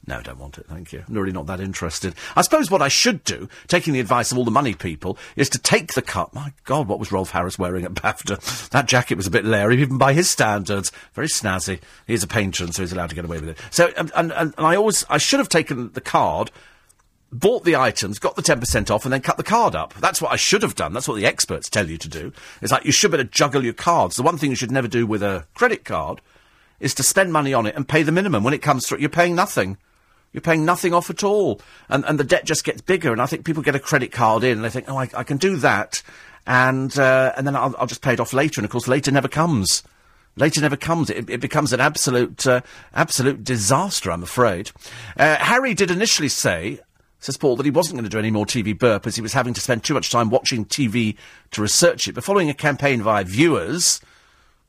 No, 0.06 0.18
I 0.18 0.22
don't 0.22 0.40
want 0.40 0.58
it, 0.58 0.66
thank 0.68 0.92
you. 0.92 1.04
I'm 1.08 1.14
really 1.14 1.32
not 1.32 1.48
that 1.48 1.62
interested. 1.62 2.14
I 2.36 2.42
suppose 2.42 2.70
what 2.70 2.82
I 2.82 2.90
should 2.90 3.24
do, 3.24 3.48
taking 3.68 3.94
the 3.94 4.02
advice 4.02 4.32
of 4.32 4.38
all 4.38 4.44
the 4.44 4.52
money 4.52 4.74
people, 4.74 5.18
is 5.38 5.50
to 5.50 5.58
take 5.58 5.94
the 5.94 6.02
cut. 6.02 6.34
My 6.34 6.52
God, 6.66 6.90
what 6.90 7.00
was 7.00 7.12
Rolf 7.12 7.32
Harris 7.32 7.58
wearing 7.58 7.86
at 7.86 7.94
BAFTA? 7.94 8.70
That 8.70 8.88
jacket 8.88 9.16
was 9.16 9.28
a 9.28 9.32
bit 9.32 9.46
leery, 9.46 9.82
even 9.82 9.98
by 9.98 10.12
his 10.12 10.30
standards. 10.30 10.92
Very 11.14 11.28
snazzy. 11.28 11.80
He's 12.06 12.24
a 12.24 12.28
patron, 12.28 12.74
so 12.74 12.82
he's 12.82 12.92
allowed 12.92 13.12
to 13.12 13.16
get 13.16 13.24
away 13.24 13.40
with 13.40 13.50
it. 13.50 13.58
So, 13.72 13.94
um, 13.96 14.12
and, 14.16 14.34
and, 14.34 14.54
and 14.58 14.68
I 14.68 14.76
always, 14.76 15.06
I 15.10 15.18
should 15.18 15.40
have 15.40 15.48
taken 15.48 15.94
the 15.94 16.02
card, 16.02 16.52
bought 17.32 17.64
the 17.64 17.78
items, 17.78 18.20
got 18.20 18.36
the 18.36 18.42
10% 18.42 18.92
off, 18.92 19.06
and 19.06 19.14
then 19.14 19.22
cut 19.22 19.38
the 19.38 19.44
card 19.44 19.74
up. 19.74 19.94
That's 19.94 20.22
what 20.22 20.34
I 20.34 20.36
should 20.36 20.64
have 20.64 20.76
done. 20.76 20.92
That's 20.92 21.08
what 21.08 21.16
the 21.16 21.26
experts 21.26 21.70
tell 21.70 21.90
you 21.90 21.98
to 21.98 22.10
do. 22.10 22.34
It's 22.62 22.74
like 22.74 22.84
you 22.84 22.92
should 22.92 23.12
better 23.12 23.24
juggle 23.24 23.64
your 23.64 23.72
cards. 23.72 24.18
The 24.18 24.24
one 24.24 24.38
thing 24.38 24.50
you 24.50 24.58
should 24.58 24.72
never 24.72 24.90
do 24.90 25.08
with 25.08 25.24
a 25.24 25.46
credit 25.54 25.86
card 25.86 26.20
is 26.82 26.94
to 26.96 27.04
spend 27.04 27.32
money 27.32 27.54
on 27.54 27.66
it 27.66 27.76
and 27.78 27.88
pay 27.88 28.04
the 28.04 28.12
minimum. 28.12 28.44
When 28.44 28.54
it 28.54 28.62
comes 28.62 28.86
through, 28.86 28.98
you're 29.00 29.10
paying 29.10 29.36
nothing. 29.36 29.78
You're 30.34 30.42
paying 30.42 30.66
nothing 30.66 30.94
off 30.94 31.10
at 31.10 31.24
all. 31.24 31.62
And, 31.90 32.04
and 32.06 32.20
the 32.20 32.24
debt 32.24 32.46
just 32.46 32.64
gets 32.64 32.82
bigger. 32.82 33.12
And 33.12 33.22
I 33.22 33.28
think 33.28 33.46
people 33.46 33.64
get 33.64 33.76
a 33.76 33.80
credit 33.80 34.12
card 34.12 34.44
in 34.44 34.58
and 34.58 34.66
they 34.66 34.70
think, 34.70 34.90
oh, 34.90 34.98
I, 34.98 35.10
I 35.16 35.24
can 35.24 35.38
do 35.38 35.56
that. 35.58 36.02
And, 36.46 36.98
uh, 36.98 37.34
and 37.38 37.48
then 37.48 37.56
I'll, 37.56 37.76
I'll 37.78 37.88
just 37.88 38.02
pay 38.02 38.14
it 38.14 38.20
off 38.20 38.34
later. 38.34 38.60
And 38.60 38.66
of 38.66 38.72
course, 38.72 38.88
later 38.88 39.12
never 39.12 39.28
comes. 39.28 39.84
Later 40.36 40.62
never 40.62 40.76
comes. 40.76 41.10
It, 41.10 41.30
it 41.30 41.40
becomes 41.40 41.72
an 41.72 41.80
absolute, 41.80 42.46
uh, 42.48 42.62
absolute 42.94 43.44
disaster, 43.44 44.12
I'm 44.12 44.24
afraid. 44.24 44.72
Uh, 45.16 45.36
Harry 45.36 45.76
did 45.76 45.92
initially 45.92 46.30
say, 46.30 46.80
says 47.20 47.38
Paul, 47.38 47.56
that 47.58 47.66
he 47.66 47.72
wasn't 47.72 47.96
going 47.96 48.04
to 48.04 48.10
do 48.10 48.18
any 48.18 48.32
more 48.32 48.46
TV 48.46 48.78
burp 48.78 49.06
as 49.06 49.16
he 49.16 49.22
was 49.22 49.34
having 49.34 49.54
to 49.54 49.62
spend 49.62 49.84
too 49.84 49.94
much 49.94 50.10
time 50.10 50.32
watching 50.32 50.66
TV 50.66 51.16
to 51.52 51.62
research 51.62 52.08
it. 52.08 52.16
But 52.16 52.24
following 52.24 52.50
a 52.50 52.54
campaign 52.56 53.04
via 53.04 53.24
viewers, 53.24 54.02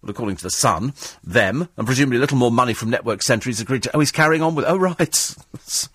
well, 0.05 0.11
according 0.11 0.37
to 0.37 0.43
the 0.43 0.51
Sun, 0.51 0.93
them, 1.23 1.69
and 1.79 1.87
presumably 1.87 2.19
a 2.19 2.21
little 2.21 2.37
more 2.37 2.53
money 2.53 2.75
from 2.75 2.91
Network 2.91 3.23
Centre, 3.23 3.49
he's 3.49 3.61
agreed 3.61 3.85
to. 3.85 3.97
Oh, 3.97 4.01
he's 4.01 4.13
carrying 4.13 4.43
on 4.43 4.55
with. 4.55 4.67
Oh, 4.69 4.77
right. 4.77 4.99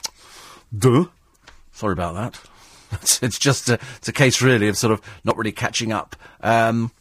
Duh. 0.77 1.05
Sorry 1.71 1.93
about 1.93 2.15
that. 2.15 2.39
It's, 2.91 3.21
it's 3.21 3.37
just 3.37 3.69
a, 3.69 3.77
it's 3.97 4.07
a 4.07 4.11
case 4.11 4.41
really 4.41 4.67
of 4.67 4.75
sort 4.75 4.91
of 4.91 4.99
not 5.23 5.37
really 5.37 5.51
catching 5.51 5.91
up. 5.91 6.15
Um, 6.41 6.91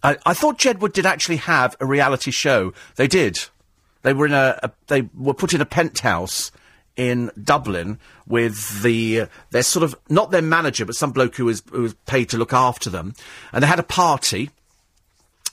I, 0.00 0.16
I 0.24 0.34
thought 0.34 0.56
Jedward 0.56 0.92
did 0.92 1.04
actually 1.04 1.38
have 1.38 1.74
a 1.80 1.84
reality 1.84 2.30
show. 2.30 2.72
They 2.94 3.08
did. 3.08 3.40
They 4.02 4.12
were 4.12 4.26
in 4.26 4.34
a, 4.34 4.56
a 4.62 4.70
they 4.86 5.08
were 5.18 5.34
put 5.34 5.52
in 5.52 5.60
a 5.60 5.66
penthouse 5.66 6.52
in 6.94 7.32
Dublin 7.42 7.98
with 8.24 8.84
the 8.84 9.26
their 9.50 9.64
sort 9.64 9.82
of 9.82 9.96
not 10.08 10.30
their 10.30 10.42
manager 10.42 10.84
but 10.84 10.94
some 10.94 11.10
bloke 11.10 11.34
who 11.34 11.46
was 11.46 11.60
who 11.72 11.82
was 11.82 11.94
paid 12.06 12.28
to 12.30 12.38
look 12.38 12.52
after 12.52 12.88
them, 12.88 13.12
and 13.52 13.64
they 13.64 13.66
had 13.66 13.80
a 13.80 13.82
party 13.82 14.50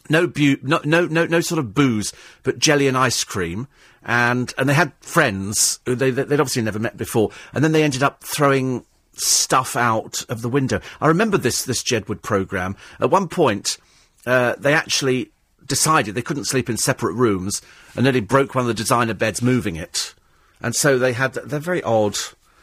no, 0.10 0.28
bu- 0.28 0.58
no, 0.62 0.82
no, 0.84 1.06
no, 1.06 1.26
no 1.26 1.42
sort 1.42 1.60
of 1.60 1.74
booze, 1.74 2.14
but 2.44 2.60
jelly 2.60 2.88
and 2.88 2.98
ice 2.98 3.24
cream. 3.24 3.68
And, 4.04 4.54
and 4.58 4.68
they 4.68 4.74
had 4.74 4.94
friends 5.02 5.80
who 5.86 5.96
they, 5.96 6.10
they'd 6.10 6.40
obviously 6.40 6.62
never 6.62 6.80
met 6.80 6.98
before. 6.98 7.32
And 7.54 7.64
then 7.64 7.74
they 7.74 7.84
ended 7.84 8.02
up 8.02 8.24
throwing 8.24 8.86
stuff 9.14 9.76
out 9.76 10.24
of 10.30 10.42
the 10.42 10.50
window. 10.50 10.80
I 11.02 11.08
remember 11.08 11.38
this, 11.38 11.64
this 11.66 11.84
Jedward 11.84 12.22
programme. 12.22 12.76
At 13.00 13.12
one 13.12 13.28
point, 13.28 13.78
uh, 14.26 14.56
they 14.58 14.74
actually 14.74 15.32
decided 15.66 16.16
they 16.16 16.22
couldn't 16.22 16.46
sleep 16.46 16.70
in 16.70 16.78
separate 16.78 17.14
rooms 17.14 17.62
and 17.96 18.04
nearly 18.04 18.22
broke 18.22 18.56
one 18.56 18.64
of 18.64 18.68
the 18.68 18.74
designer 18.74 19.14
beds 19.14 19.42
moving 19.42 19.76
it. 19.76 20.14
And 20.62 20.76
so 20.76 20.98
they 20.98 21.14
had, 21.14 21.34
they're 21.34 21.60
very 21.60 21.84
odd. 21.84 22.18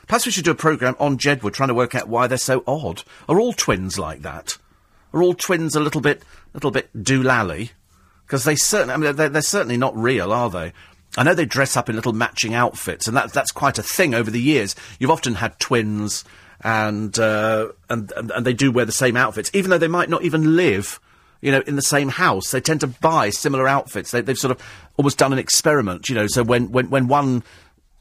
Perhaps 0.07 0.27
we 0.27 0.33
should 0.33 0.45
do 0.45 0.51
a 0.51 0.57
programme 0.57 0.97
on 0.99 1.19
Jedward 1.19 1.53
trying 1.53 1.69
to 1.69 1.75
work 1.75 1.95
out 1.95 2.09
why 2.09 2.27
they're 2.27 2.39
so 2.39 2.63
odd. 2.67 3.03
Are 3.29 3.41
all 3.41 3.53
twins 3.53 3.99
like 3.99 4.23
that? 4.23 4.59
Are 5.13 5.23
all 5.23 5.35
twins 5.35 5.75
a 5.75 5.81
little 5.81 6.01
bit, 6.01 6.23
little 6.57 6.71
bit 6.71 6.91
doolally? 6.97 7.71
Because 8.27 8.45
they 8.45 8.57
certainly, 8.57 8.95
I 8.95 8.97
mean, 8.97 9.17
they're, 9.17 9.29
they're 9.29 9.43
certainly 9.43 9.77
not 9.77 9.97
real, 9.97 10.33
are 10.33 10.51
they? 10.51 10.73
I 11.17 11.23
know 11.23 11.35
they 11.35 11.47
dress 11.47 11.77
up 11.77 11.89
in 11.89 11.97
little 11.97 12.13
matching 12.13 12.55
outfits, 12.55 13.07
and 13.07 13.17
that, 13.17 13.33
that's 13.33 13.53
quite 13.53 13.79
a 13.79 13.83
thing 13.83 14.15
over 14.15 14.31
the 14.31 14.41
years. 14.41 14.75
You've 14.99 15.11
often 15.11 15.37
had 15.37 15.59
twins, 15.59 16.25
and, 16.61 17.17
uh, 17.19 17.69
and, 17.89 18.13
and 18.13 18.31
and 18.33 18.45
they 18.45 18.53
do 18.53 18.73
wear 18.73 18.85
the 18.85 18.93
same 18.93 19.17
outfits, 19.17 19.51
even 19.55 19.71
though 19.71 19.79
they 19.79 19.89
might 19.89 20.11
not 20.11 20.25
even 20.25 20.57
live, 20.57 21.01
you 21.41 21.53
know, 21.53 21.63
in 21.67 21.77
the 21.77 21.83
same 21.83 22.09
house. 22.09 22.51
They 22.51 22.61
tend 22.61 22.81
to 22.81 22.87
buy 22.87 23.31
similar 23.31 23.69
outfits. 23.69 24.11
They, 24.11 24.21
they've 24.21 24.37
sort 24.37 24.51
of 24.51 24.63
almost 24.97 25.19
done 25.19 25.33
an 25.33 25.39
experiment, 25.39 26.09
you 26.09 26.15
know. 26.15 26.27
So 26.27 26.43
when 26.43 26.73
when 26.73 26.91
when 26.91 27.09
one 27.09 27.45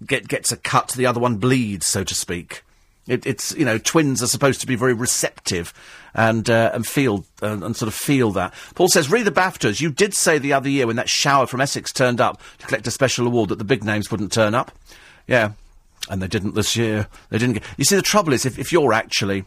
get, 0.05 0.27
gets 0.27 0.51
a 0.51 0.57
cut, 0.57 0.93
the 0.93 1.05
other 1.05 1.19
one 1.19 1.37
bleeds, 1.37 1.85
so 1.85 2.03
to 2.03 2.15
speak. 2.15 2.63
It, 3.07 3.25
it's 3.25 3.55
you 3.55 3.65
know 3.65 3.77
twins 3.77 4.23
are 4.23 4.27
supposed 4.27 4.61
to 4.61 4.67
be 4.67 4.75
very 4.75 4.93
receptive 4.93 5.73
and 6.15 6.49
uh, 6.49 6.71
and 6.73 6.87
feel 6.87 7.25
uh, 7.43 7.57
and 7.61 7.75
sort 7.75 7.87
of 7.87 7.93
feel 7.93 8.31
that. 8.31 8.53
Paul 8.73 8.87
says, 8.87 9.11
read 9.11 9.25
the 9.25 9.31
BAFTAs. 9.31 9.81
You 9.81 9.91
did 9.91 10.13
say 10.13 10.39
the 10.39 10.53
other 10.53 10.69
year 10.69 10.87
when 10.87 10.95
that 10.95 11.09
shower 11.09 11.45
from 11.45 11.61
Essex 11.61 11.91
turned 11.91 12.21
up 12.21 12.41
to 12.59 12.65
collect 12.65 12.87
a 12.87 12.91
special 12.91 13.27
award 13.27 13.49
that 13.49 13.57
the 13.57 13.65
big 13.65 13.83
names 13.83 14.09
wouldn't 14.09 14.31
turn 14.31 14.55
up. 14.55 14.71
Yeah, 15.27 15.51
and 16.09 16.21
they 16.21 16.27
didn't 16.27 16.55
this 16.55 16.75
year. 16.75 17.07
They 17.29 17.37
didn't. 17.37 17.55
Get, 17.55 17.63
you 17.77 17.83
see, 17.83 17.97
the 17.97 18.01
trouble 18.01 18.33
is 18.33 18.45
if, 18.45 18.57
if 18.57 18.71
you're 18.71 18.93
actually, 18.93 19.43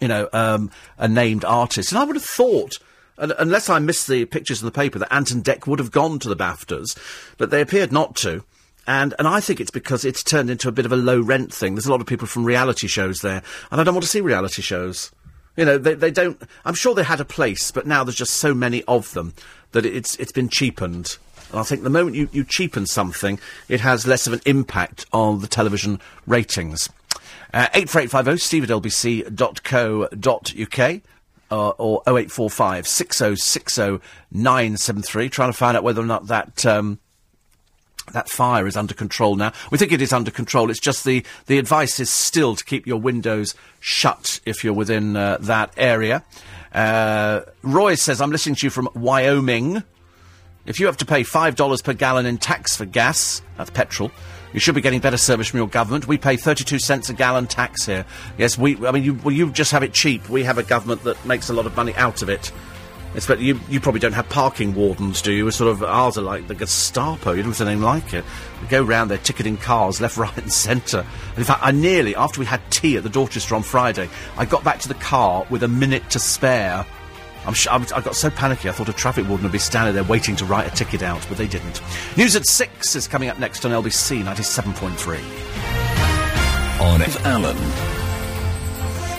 you 0.00 0.08
know, 0.08 0.28
um, 0.32 0.70
a 0.98 1.08
named 1.08 1.44
artist, 1.44 1.90
and 1.90 1.98
I 1.98 2.04
would 2.04 2.16
have 2.16 2.24
thought. 2.24 2.78
unless 3.16 3.70
I 3.70 3.78
missed 3.78 4.06
the 4.06 4.26
pictures 4.26 4.60
in 4.60 4.66
the 4.66 4.72
paper, 4.72 4.98
that 4.98 5.12
Ant 5.12 5.30
and 5.30 5.44
Dec 5.44 5.66
would 5.66 5.78
have 5.78 5.92
gone 5.92 6.18
to 6.18 6.28
the 6.28 6.36
BAFTAs, 6.36 6.98
but 7.38 7.50
they 7.50 7.60
appeared 7.60 7.92
not 7.92 8.16
to. 8.16 8.44
And, 8.86 9.14
and 9.18 9.26
I 9.26 9.40
think 9.40 9.60
it's 9.60 9.70
because 9.70 10.04
it's 10.04 10.22
turned 10.22 10.50
into 10.50 10.68
a 10.68 10.72
bit 10.72 10.84
of 10.84 10.92
a 10.92 10.96
low 10.96 11.18
rent 11.18 11.54
thing. 11.54 11.74
There's 11.74 11.86
a 11.86 11.90
lot 11.90 12.02
of 12.02 12.06
people 12.06 12.26
from 12.26 12.44
reality 12.44 12.86
shows 12.86 13.20
there, 13.20 13.42
and 13.70 13.80
I 13.80 13.84
don't 13.84 13.94
want 13.94 14.02
to 14.02 14.10
see 14.10 14.20
reality 14.20 14.60
shows. 14.60 15.10
You 15.56 15.64
know, 15.64 15.78
they, 15.78 15.94
they 15.94 16.10
don't. 16.10 16.42
I'm 16.64 16.74
sure 16.74 16.94
they 16.94 17.04
had 17.04 17.20
a 17.20 17.24
place, 17.24 17.70
but 17.70 17.86
now 17.86 18.04
there's 18.04 18.16
just 18.16 18.34
so 18.34 18.52
many 18.54 18.82
of 18.84 19.12
them 19.14 19.34
that 19.72 19.86
it's 19.86 20.16
it's 20.16 20.32
been 20.32 20.48
cheapened. 20.48 21.18
And 21.50 21.60
I 21.60 21.62
think 21.62 21.82
the 21.82 21.90
moment 21.90 22.16
you, 22.16 22.30
you 22.32 22.44
cheapen 22.44 22.86
something, 22.86 23.38
it 23.68 23.80
has 23.80 24.06
less 24.06 24.26
of 24.26 24.32
an 24.32 24.40
impact 24.46 25.04
on 25.12 25.40
the 25.40 25.46
television 25.46 26.00
ratings. 26.26 26.88
Uh, 27.52 27.68
84850 27.72 28.42
steve 28.42 28.64
at 28.64 28.70
lbc.co.uk 28.70 29.30
uh, 31.50 31.68
or 31.70 32.02
0845 32.06 32.88
6060 32.88 34.00
973, 34.32 35.28
trying 35.28 35.52
to 35.52 35.56
find 35.56 35.76
out 35.76 35.84
whether 35.84 36.02
or 36.02 36.06
not 36.06 36.26
that. 36.26 36.66
Um, 36.66 36.98
that 38.12 38.28
fire 38.28 38.66
is 38.66 38.76
under 38.76 38.94
control 38.94 39.36
now. 39.36 39.52
We 39.70 39.78
think 39.78 39.92
it 39.92 40.02
is 40.02 40.12
under 40.12 40.30
control. 40.30 40.70
It's 40.70 40.80
just 40.80 41.04
the, 41.04 41.24
the 41.46 41.58
advice 41.58 41.98
is 42.00 42.10
still 42.10 42.54
to 42.54 42.64
keep 42.64 42.86
your 42.86 43.00
windows 43.00 43.54
shut 43.80 44.40
if 44.44 44.62
you're 44.62 44.74
within 44.74 45.16
uh, 45.16 45.38
that 45.40 45.72
area. 45.76 46.22
Uh, 46.72 47.42
Roy 47.62 47.94
says, 47.94 48.20
I'm 48.20 48.30
listening 48.30 48.56
to 48.56 48.66
you 48.66 48.70
from 48.70 48.88
Wyoming. 48.94 49.82
If 50.66 50.80
you 50.80 50.86
have 50.86 50.96
to 50.98 51.06
pay 51.06 51.22
$5 51.22 51.84
per 51.84 51.92
gallon 51.92 52.26
in 52.26 52.38
tax 52.38 52.76
for 52.76 52.84
gas, 52.84 53.42
that's 53.56 53.70
petrol, 53.70 54.10
you 54.52 54.60
should 54.60 54.74
be 54.74 54.80
getting 54.80 55.00
better 55.00 55.16
service 55.16 55.48
from 55.48 55.58
your 55.58 55.68
government. 55.68 56.06
We 56.06 56.16
pay 56.16 56.36
32 56.36 56.78
cents 56.78 57.08
a 57.10 57.12
gallon 57.12 57.46
tax 57.46 57.86
here. 57.86 58.06
Yes, 58.38 58.56
we, 58.56 58.76
I 58.86 58.92
mean, 58.92 59.02
you, 59.02 59.14
well, 59.14 59.34
you 59.34 59.50
just 59.50 59.72
have 59.72 59.82
it 59.82 59.92
cheap. 59.92 60.28
We 60.28 60.44
have 60.44 60.58
a 60.58 60.62
government 60.62 61.02
that 61.04 61.24
makes 61.26 61.48
a 61.48 61.52
lot 61.52 61.66
of 61.66 61.76
money 61.76 61.94
out 61.96 62.22
of 62.22 62.28
it. 62.28 62.52
But 63.26 63.40
you, 63.40 63.60
you 63.68 63.80
probably 63.80 64.00
don't 64.00 64.12
have 64.12 64.28
parking 64.28 64.74
wardens, 64.74 65.22
do 65.22 65.32
you? 65.32 65.50
Sort 65.50 65.70
of 65.70 65.82
ours 65.82 66.18
are 66.18 66.22
like 66.22 66.48
the 66.48 66.54
Gestapo. 66.54 67.32
You 67.32 67.42
don't 67.42 67.56
have 67.56 67.66
anything 67.66 67.82
like 67.82 68.12
it. 68.12 68.24
We 68.60 68.66
go 68.68 68.82
round 68.82 69.10
there 69.10 69.18
ticketing 69.18 69.56
cars 69.56 70.00
left, 70.00 70.16
right, 70.18 70.36
and 70.36 70.52
centre. 70.52 71.06
And 71.30 71.38
In 71.38 71.44
fact, 71.44 71.60
I 71.62 71.70
nearly, 71.70 72.14
after 72.16 72.40
we 72.40 72.46
had 72.46 72.60
tea 72.70 72.96
at 72.96 73.02
the 73.02 73.08
Dorchester 73.08 73.54
on 73.54 73.62
Friday, 73.62 74.08
I 74.36 74.44
got 74.44 74.64
back 74.64 74.80
to 74.80 74.88
the 74.88 74.94
car 74.94 75.46
with 75.48 75.62
a 75.62 75.68
minute 75.68 76.10
to 76.10 76.18
spare. 76.18 76.84
I'm 77.46 77.54
sh- 77.54 77.68
I, 77.68 77.78
got 77.78 78.16
so 78.16 78.30
panicky, 78.30 78.68
I 78.68 78.72
thought 78.72 78.88
a 78.88 78.92
traffic 78.92 79.28
warden 79.28 79.44
would 79.44 79.52
be 79.52 79.58
standing 79.58 79.94
there 79.94 80.04
waiting 80.04 80.34
to 80.36 80.44
write 80.44 80.66
a 80.66 80.74
ticket 80.74 81.02
out, 81.02 81.24
but 81.28 81.38
they 81.38 81.46
didn't. 81.46 81.80
News 82.16 82.34
at 82.36 82.46
six 82.46 82.96
is 82.96 83.06
coming 83.06 83.28
up 83.28 83.38
next 83.38 83.64
on 83.64 83.70
LBC 83.70 84.24
97.3. 84.24 85.18
on 86.80 87.02
Allen. 87.26 88.03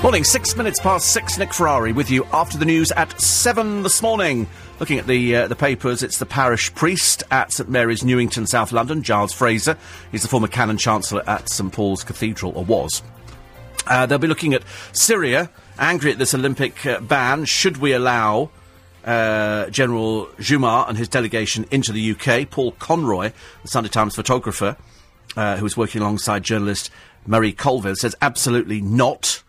Morning, 0.05 0.23
six 0.23 0.55
minutes 0.55 0.79
past 0.79 1.11
six. 1.11 1.35
Nick 1.39 1.51
Ferrari 1.51 1.91
with 1.91 2.11
you 2.11 2.27
after 2.31 2.59
the 2.59 2.65
news 2.65 2.91
at 2.91 3.19
seven 3.19 3.81
this 3.81 4.03
morning. 4.03 4.47
Looking 4.79 4.99
at 4.99 5.07
the 5.07 5.35
uh, 5.35 5.47
the 5.47 5.55
papers, 5.55 6.03
it's 6.03 6.19
the 6.19 6.27
parish 6.27 6.71
priest 6.75 7.23
at 7.31 7.51
St 7.51 7.67
Mary's, 7.67 8.03
Newington, 8.03 8.45
South 8.45 8.71
London, 8.71 9.01
Giles 9.01 9.33
Fraser. 9.33 9.75
He's 10.11 10.21
the 10.21 10.27
former 10.27 10.47
canon 10.47 10.77
chancellor 10.77 11.27
at 11.27 11.49
St 11.49 11.73
Paul's 11.73 12.03
Cathedral, 12.03 12.55
or 12.55 12.63
was. 12.63 13.01
Uh, 13.87 14.05
they'll 14.05 14.19
be 14.19 14.27
looking 14.27 14.53
at 14.53 14.61
Syria, 14.91 15.49
angry 15.79 16.11
at 16.11 16.19
this 16.19 16.35
Olympic 16.35 16.85
uh, 16.85 16.99
ban. 16.99 17.45
Should 17.45 17.77
we 17.77 17.91
allow 17.91 18.51
uh, 19.05 19.71
General 19.71 20.27
Joumaa 20.37 20.87
and 20.87 20.99
his 20.99 21.09
delegation 21.09 21.65
into 21.71 21.91
the 21.91 22.11
UK? 22.11 22.47
Paul 22.51 22.73
Conroy, 22.73 23.31
the 23.63 23.67
Sunday 23.69 23.89
Times 23.89 24.13
photographer, 24.13 24.77
uh, 25.35 25.57
who 25.57 25.63
was 25.63 25.75
working 25.75 26.03
alongside 26.03 26.43
journalist 26.43 26.91
Marie 27.25 27.53
Colvin, 27.53 27.95
says 27.95 28.15
absolutely 28.21 28.81
not. 28.81 29.41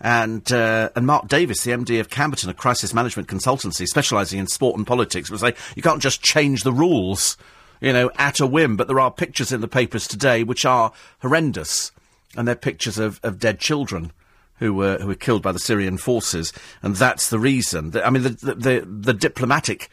And 0.00 0.50
uh, 0.52 0.90
and 0.94 1.06
Mark 1.06 1.28
Davis, 1.28 1.62
the 1.62 1.70
MD 1.70 2.00
of 2.00 2.10
Camberton, 2.10 2.50
a 2.50 2.54
crisis 2.54 2.92
management 2.92 3.28
consultancy 3.28 3.86
specialising 3.86 4.38
in 4.38 4.46
sport 4.46 4.76
and 4.76 4.86
politics, 4.86 5.30
will 5.30 5.38
say 5.38 5.54
you 5.74 5.82
can't 5.82 6.02
just 6.02 6.22
change 6.22 6.64
the 6.64 6.72
rules, 6.72 7.36
you 7.80 7.92
know, 7.92 8.10
at 8.16 8.40
a 8.40 8.46
whim. 8.46 8.76
But 8.76 8.88
there 8.88 9.00
are 9.00 9.10
pictures 9.10 9.52
in 9.52 9.62
the 9.62 9.68
papers 9.68 10.06
today 10.06 10.44
which 10.44 10.66
are 10.66 10.92
horrendous, 11.20 11.92
and 12.36 12.46
they're 12.46 12.54
pictures 12.54 12.98
of, 12.98 13.20
of 13.22 13.38
dead 13.38 13.58
children 13.58 14.12
who 14.58 14.74
were 14.74 14.98
who 14.98 15.08
were 15.08 15.14
killed 15.14 15.42
by 15.42 15.52
the 15.52 15.58
Syrian 15.58 15.96
forces, 15.96 16.52
and 16.82 16.96
that's 16.96 17.30
the 17.30 17.38
reason. 17.38 17.92
I 18.04 18.10
mean, 18.10 18.22
the 18.22 18.30
the, 18.30 18.54
the, 18.54 18.86
the 18.86 19.14
diplomatic 19.14 19.88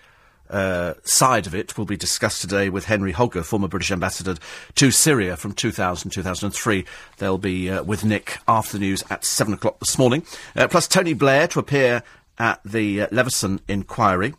uh, 0.53 0.93
side 1.03 1.47
of 1.47 1.55
it 1.55 1.77
will 1.77 1.85
be 1.85 1.97
discussed 1.97 2.41
today 2.41 2.69
with 2.69 2.85
Henry 2.85 3.11
Hogger, 3.11 3.43
former 3.43 3.67
British 3.67 3.91
ambassador 3.91 4.35
to 4.75 4.91
Syria 4.91 5.35
from 5.35 5.53
2000 5.53 6.11
2003. 6.11 6.85
They'll 7.17 7.37
be 7.37 7.69
uh, 7.69 7.83
with 7.83 8.05
Nick 8.05 8.37
after 8.47 8.77
the 8.77 8.85
news 8.85 9.03
at 9.09 9.25
7 9.25 9.53
o'clock 9.55 9.79
this 9.79 9.97
morning. 9.97 10.23
Uh, 10.55 10.67
plus, 10.67 10.87
Tony 10.87 11.13
Blair 11.13 11.47
to 11.47 11.59
appear 11.59 12.03
at 12.37 12.61
the 12.63 13.01
uh, 13.01 13.07
Leveson 13.11 13.61
inquiry. 13.67 14.35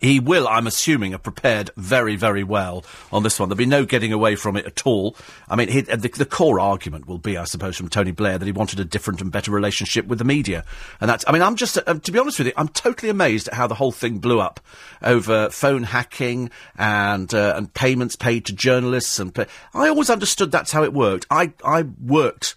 He 0.00 0.20
will, 0.20 0.46
I'm 0.46 0.66
assuming, 0.66 1.12
have 1.12 1.22
prepared 1.22 1.70
very, 1.76 2.16
very 2.16 2.44
well 2.44 2.84
on 3.12 3.22
this 3.22 3.40
one. 3.40 3.48
There'll 3.48 3.58
be 3.58 3.66
no 3.66 3.84
getting 3.84 4.12
away 4.12 4.36
from 4.36 4.56
it 4.56 4.64
at 4.64 4.86
all. 4.86 5.16
I 5.48 5.56
mean, 5.56 5.68
he, 5.68 5.80
the, 5.80 6.08
the, 6.08 6.24
core 6.24 6.60
argument 6.60 7.08
will 7.08 7.18
be, 7.18 7.36
I 7.36 7.44
suppose, 7.44 7.76
from 7.76 7.88
Tony 7.88 8.12
Blair 8.12 8.38
that 8.38 8.46
he 8.46 8.52
wanted 8.52 8.78
a 8.78 8.84
different 8.84 9.20
and 9.20 9.32
better 9.32 9.50
relationship 9.50 10.06
with 10.06 10.18
the 10.18 10.24
media. 10.24 10.64
And 11.00 11.10
that's, 11.10 11.24
I 11.26 11.32
mean, 11.32 11.42
I'm 11.42 11.56
just, 11.56 11.76
uh, 11.76 11.94
to 11.94 12.12
be 12.12 12.18
honest 12.18 12.38
with 12.38 12.46
you, 12.46 12.52
I'm 12.56 12.68
totally 12.68 13.10
amazed 13.10 13.48
at 13.48 13.54
how 13.54 13.66
the 13.66 13.74
whole 13.74 13.92
thing 13.92 14.18
blew 14.18 14.40
up 14.40 14.60
over 15.02 15.50
phone 15.50 15.82
hacking 15.82 16.50
and, 16.78 17.32
uh, 17.34 17.54
and 17.56 17.74
payments 17.74 18.16
paid 18.16 18.46
to 18.46 18.52
journalists. 18.52 19.18
And 19.18 19.34
pay- 19.34 19.46
I 19.74 19.88
always 19.88 20.08
understood 20.08 20.52
that's 20.52 20.72
how 20.72 20.84
it 20.84 20.92
worked. 20.92 21.26
I, 21.30 21.52
I 21.64 21.82
worked 21.82 22.54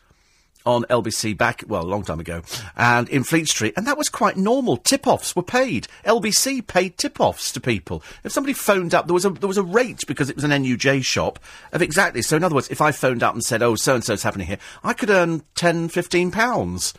on 0.65 0.83
LBC 0.85 1.37
back, 1.37 1.63
well, 1.67 1.83
a 1.83 1.87
long 1.87 2.03
time 2.03 2.19
ago, 2.19 2.41
and 2.75 3.09
in 3.09 3.23
Fleet 3.23 3.47
Street, 3.47 3.73
and 3.75 3.85
that 3.87 3.97
was 3.97 4.09
quite 4.09 4.37
normal. 4.37 4.77
Tip-offs 4.77 5.35
were 5.35 5.43
paid. 5.43 5.87
LBC 6.05 6.65
paid 6.65 6.97
tip-offs 6.97 7.51
to 7.51 7.59
people. 7.59 8.03
If 8.23 8.31
somebody 8.31 8.53
phoned 8.53 8.93
up, 8.93 9.07
there 9.07 9.13
was 9.13 9.25
a 9.25 9.29
there 9.29 9.47
was 9.47 9.57
a 9.57 9.63
rate 9.63 10.03
because 10.07 10.29
it 10.29 10.35
was 10.35 10.45
an 10.45 10.51
NUJ 10.51 11.03
shop 11.03 11.39
of 11.71 11.81
exactly. 11.81 12.21
So 12.21 12.37
in 12.37 12.43
other 12.43 12.55
words, 12.55 12.69
if 12.69 12.81
I 12.81 12.91
phoned 12.91 13.23
up 13.23 13.33
and 13.33 13.43
said, 13.43 13.61
"Oh, 13.61 13.75
so 13.75 13.95
and 13.95 14.03
so's 14.03 14.23
happening 14.23 14.47
here," 14.47 14.59
I 14.83 14.93
could 14.93 15.09
earn 15.09 15.43
10, 15.55 15.89
15 15.89 16.31
pounds 16.31 16.93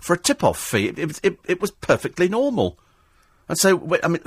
for 0.00 0.14
a 0.14 0.18
tip-off 0.18 0.58
fee. 0.58 0.88
It, 0.88 0.98
it, 0.98 1.20
it, 1.22 1.38
it 1.46 1.60
was 1.60 1.70
perfectly 1.70 2.28
normal. 2.28 2.78
And 3.48 3.58
so, 3.58 3.96
I 4.02 4.08
mean, 4.08 4.20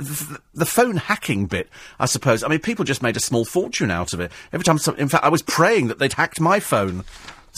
the, 0.54 0.64
phone 0.64 0.96
hacking 0.96 1.44
bit, 1.46 1.68
I 1.98 2.06
suppose, 2.06 2.42
I 2.42 2.48
mean, 2.48 2.60
people 2.60 2.86
just 2.86 3.02
made 3.02 3.18
a 3.18 3.20
small 3.20 3.44
fortune 3.44 3.90
out 3.90 4.14
of 4.14 4.20
it. 4.20 4.32
Every 4.50 4.64
time, 4.64 4.78
some, 4.78 4.96
in 4.96 5.08
fact, 5.08 5.24
I 5.24 5.28
was 5.28 5.42
praying 5.42 5.88
that 5.88 5.98
they'd 5.98 6.14
hacked 6.14 6.40
my 6.40 6.58
phone. 6.58 7.04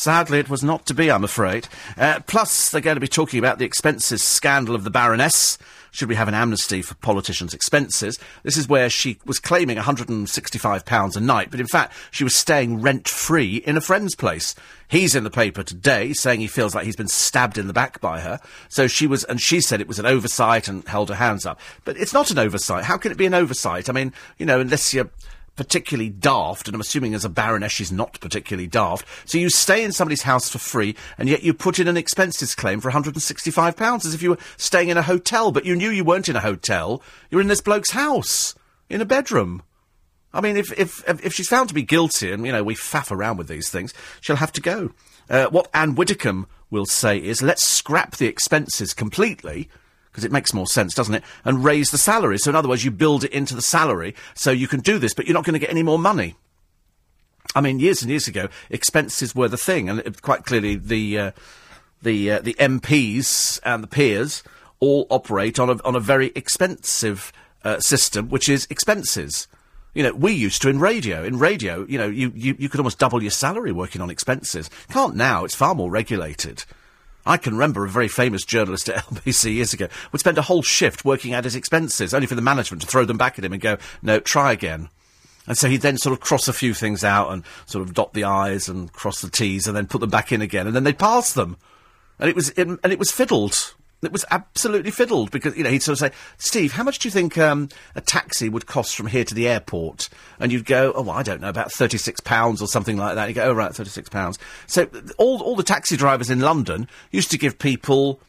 Sadly, 0.03 0.41
it 0.41 0.51
was 0.51 0.65
not 0.65 0.85
to 0.87 0.95
be, 0.95 1.13
I'm 1.13 1.23
afraid. 1.23 1.69
Uh, 1.97 2.19
plus, 2.27 2.71
they're 2.71 2.81
going 2.81 2.97
to 2.97 3.01
be 3.01 3.07
talking 3.07 3.39
about 3.39 3.61
the 3.61 3.65
expenses 3.65 4.21
scandal 4.25 4.75
of 4.75 4.83
the 4.83 4.91
Baroness. 4.91 5.59
Should 5.93 6.09
we 6.09 6.17
have 6.17 6.27
an 6.27 6.35
amnesty 6.35 6.83
for 6.83 6.97
politicians' 6.97 7.55
expenses? 7.55 8.19
This 8.43 8.57
is 8.57 8.69
where 8.69 8.91
she 8.91 9.21
was 9.25 9.39
claiming 9.39 9.77
£165 9.77 11.17
a 11.17 11.21
night, 11.21 11.53
but 11.53 11.61
in 11.61 11.69
fact, 11.69 11.95
she 12.11 12.25
was 12.25 12.35
staying 12.35 12.81
rent 12.81 13.07
free 13.07 13.59
in 13.59 13.77
a 13.77 13.81
friend's 13.81 14.17
place. 14.17 14.57
He's 14.89 15.15
in 15.15 15.23
the 15.23 15.31
paper 15.31 15.63
today 15.63 16.13
saying 16.15 16.41
he 16.41 16.49
feels 16.49 16.75
like 16.75 16.85
he's 16.85 16.97
been 16.97 17.07
stabbed 17.07 17.57
in 17.57 17.69
the 17.69 17.73
back 17.73 18.01
by 18.01 18.23
her. 18.23 18.41
So 18.69 18.89
she 18.89 19.07
was, 19.07 19.23
and 19.23 19.41
she 19.41 19.61
said 19.61 19.81
it 19.81 19.87
was 19.87 20.01
an 20.01 20.07
oversight 20.07 20.67
and 20.67 20.85
held 20.89 21.11
her 21.11 21.15
hands 21.15 21.47
up. 21.47 21.61
But 21.85 21.97
it's 21.97 22.13
not 22.13 22.33
an 22.33 22.41
oversight. 22.41 22.83
How 22.83 22.97
can 22.97 23.13
it 23.13 23.19
be 23.19 23.27
an 23.27 23.35
oversight? 23.35 23.89
I 23.89 23.93
mean, 23.93 24.13
you 24.37 24.47
know, 24.47 24.59
unless 24.59 24.93
you're 24.93 25.11
particularly 25.57 26.11
daft, 26.11 26.67
and 26.67 26.75
I'm 26.75 26.81
assuming 26.81 27.15
as 27.15 27.25
a 27.25 27.29
baroness 27.29 27.73
she's 27.73 27.93
not 27.93 28.21
particularly 28.21 28.67
daft. 28.67 29.07
So 29.25 29.39
you 29.39 29.51
stay 29.51 29.85
in 29.85 29.93
somebody's 29.93 30.23
house 30.23 30.49
for 30.49 30.59
free, 30.59 30.97
and 31.19 31.29
yet 31.29 31.43
you 31.43 31.53
put 31.55 31.79
in 31.79 31.89
an 31.89 31.97
expenses 31.97 32.55
claim 32.55 32.81
for 32.81 32.91
£165 32.91 34.05
as 34.05 34.15
if 34.15 34.23
you 34.23 34.31
were 34.31 34.39
staying 34.57 34.89
in 34.89 34.97
a 34.97 35.03
hotel, 35.03 35.53
but 35.53 35.65
you 35.67 35.77
knew 35.77 35.91
you 35.91 36.05
weren't 36.05 36.29
in 36.29 36.37
a 36.37 36.41
hotel. 36.41 37.03
You're 37.31 37.41
in 37.41 37.49
this 37.49 37.61
bloke's 37.61 37.91
house, 37.91 38.55
in 38.89 39.01
a 39.01 39.07
bedroom. 39.07 39.63
I 40.35 40.41
mean, 40.41 40.57
if, 40.57 40.73
if, 40.79 41.05
if 41.09 41.35
she's 41.35 41.49
found 41.49 41.69
to 41.69 41.75
be 41.75 41.83
guilty, 41.83 42.33
and, 42.33 42.47
you 42.47 42.53
know, 42.53 42.65
we 42.65 42.75
faff 42.75 43.11
around 43.11 43.37
with 43.37 43.49
these 43.49 43.69
things, 43.69 43.93
she'll 44.21 44.37
have 44.37 44.53
to 44.53 44.61
go. 44.63 44.93
Uh, 45.29 45.47
what 45.47 45.69
Anne 45.75 45.95
Widdecombe 45.95 46.47
will 46.71 46.87
say 46.87 47.19
is, 47.19 47.43
let's 47.43 47.67
scrap 47.67 48.17
the 48.17 48.27
expenses 48.27 48.95
completely, 48.95 49.69
because 50.13 50.25
it 50.25 50.33
makes 50.33 50.53
more 50.53 50.67
sense, 50.67 50.95
doesn't 50.95 51.15
it? 51.15 51.25
And 51.43 51.65
raise 51.65 51.91
the 51.91 51.99
salary. 51.99 52.37
So 52.39 52.51
in 52.51 52.57
other 52.57 52.69
words, 52.69 52.85
you 52.85 52.91
build 52.91 53.25
it 53.25 53.33
into 53.33 53.55
the 53.55 53.63
salary 53.63 54.15
so 54.35 54.51
you 54.51 54.69
can 54.69 54.81
do 54.81 54.99
this, 54.99 55.15
but 55.15 55.27
you're 55.27 55.35
not 55.35 55.45
going 55.45 55.55
to 55.55 55.59
get 55.59 55.71
any 55.71 55.83
more 55.83 55.99
money. 55.99 56.37
I 57.55 57.61
mean, 57.61 57.81
years 57.81 58.03
and 58.03 58.11
years 58.11 58.29
ago, 58.29 58.49
expenses 58.71 59.35
were 59.35 59.49
the 59.49 59.57
thing, 59.57 59.89
and 59.89 60.01
it, 60.01 60.23
quite 60.23 60.45
clearly 60.45 60.77
the 60.77 61.19
uh, 61.19 61.31
the 62.03 62.31
uh, 62.31 62.41
the 62.41 62.55
MPs 62.55 63.59
and 63.65 63.83
the 63.83 63.89
peers 63.89 64.43
all 64.81 65.07
operate 65.11 65.59
on 65.59 65.71
a 65.71 65.83
on 65.85 65.97
a 65.97 66.01
very 66.01 66.33
expensive 66.35 67.33
uh, 67.65 67.81
system, 67.81 68.29
which 68.29 68.49
is 68.49 68.67
expenses. 68.71 69.49
You 69.95 70.03
know, 70.03 70.15
we 70.15 70.33
used 70.33 70.63
to 70.63 70.71
in 70.71 70.81
radio. 70.81 71.23
In 71.23 71.39
radio, 71.39 71.85
you 71.87 71.99
know, 71.99 72.07
you, 72.07 72.33
you, 72.35 72.57
you 72.59 72.71
could 72.71 72.81
almost 72.81 72.99
double 72.99 73.21
your 73.21 73.31
salary 73.31 73.73
working 73.73 74.01
on 74.01 74.09
expenses. 74.09 74.71
Can't 74.89 75.15
now. 75.15 75.45
It's 75.45 75.55
far 75.55 75.75
more 75.75 75.91
regulated. 75.91 76.65
I 77.25 77.37
can 77.37 77.55
remember 77.55 77.85
a 77.85 77.89
very 77.89 78.09
famous 78.09 78.45
journalist 78.45 78.89
at 78.89 79.05
LBC 79.07 79.55
years 79.55 79.73
ago 79.73 79.89
would 80.11 80.21
spend 80.21 80.39
a 80.39 80.43
whole 80.43 80.63
shift 80.63 81.05
working 81.05 81.35
out 81.35 81.45
his 81.45 81.57
expenses, 81.57 82.13
only 82.15 82.27
for 82.27 82.35
the 82.35 82.43
management 82.43 82.83
to 82.83 82.89
throw 82.89 83.05
them 83.05 83.19
back 83.19 83.39
at 83.39 83.45
him 83.45 83.53
and 83.53 83.63
go, 83.63 83.77
no, 84.03 84.21
try 84.21 84.53
again. 84.53 84.89
And 85.47 85.59
so 85.59 85.69
he'd 85.69 85.81
then 85.81 85.99
sort 85.99 86.13
of 86.13 86.21
cross 86.21 86.47
a 86.47 86.53
few 86.53 86.73
things 86.73 87.03
out 87.03 87.33
and 87.33 87.43
sort 87.67 87.87
of 87.87 87.95
dot 87.95 88.13
the 88.13 88.25
I's 88.25 88.69
and 88.69 88.93
cross 88.93 89.21
the 89.21 89.31
T's 89.31 89.67
and 89.67 89.77
then 89.77 89.87
put 89.87 90.01
them 90.01 90.11
back 90.11 90.31
in 90.33 90.41
again, 90.41 90.67
and 90.67 90.77
then 90.77 90.85
they'd 90.85 90.99
pass 90.99 91.33
them. 91.33 91.57
And 92.19 92.29
it 92.29 92.37
was, 92.37 92.51
and 92.51 92.79
it 92.85 92.99
was 92.99 93.11
fiddled. 93.11 93.75
It 94.03 94.11
was 94.11 94.25
absolutely 94.33 94.91
fiddled 94.91 95.31
because, 95.31 95.57
you 95.57 95.63
know, 95.63 95.71
he'd 95.71 95.83
sort 95.83 96.01
of 96.01 96.11
say, 96.11 96.17
Steve, 96.37 96.73
how 96.73 96.83
much 96.83 96.99
do 96.99 97.07
you 97.07 97.13
think 97.13 97.39
um, 97.39 97.69
a 97.95 98.01
taxi 98.01 98.49
would 98.49 98.67
cost 98.67 98.97
from 98.97 99.07
here 99.07 99.23
to 99.25 99.35
the 99.35 99.49
airport? 99.49 100.09
And 100.41 100.51
you'd 100.51 100.65
go, 100.65 100.93
oh, 100.97 101.03
well, 101.03 101.17
I 101.17 101.23
don't 101.23 101.41
know, 101.41 101.49
about 101.49 101.71
£36 101.71 102.61
or 102.61 102.67
something 102.67 102.97
like 102.97 103.15
that. 103.15 103.29
And 103.29 103.37
you 103.37 103.41
go, 103.41 103.49
oh, 103.49 103.53
right, 103.53 103.71
£36. 103.71 104.39
So 104.67 104.89
all, 105.19 105.41
all 105.43 105.55
the 105.55 105.63
taxi 105.63 105.97
drivers 105.97 106.31
in 106.31 106.41
London 106.41 106.89
used 107.13 107.31
to 107.31 107.39
give 107.39 107.61
people, 107.61 108.21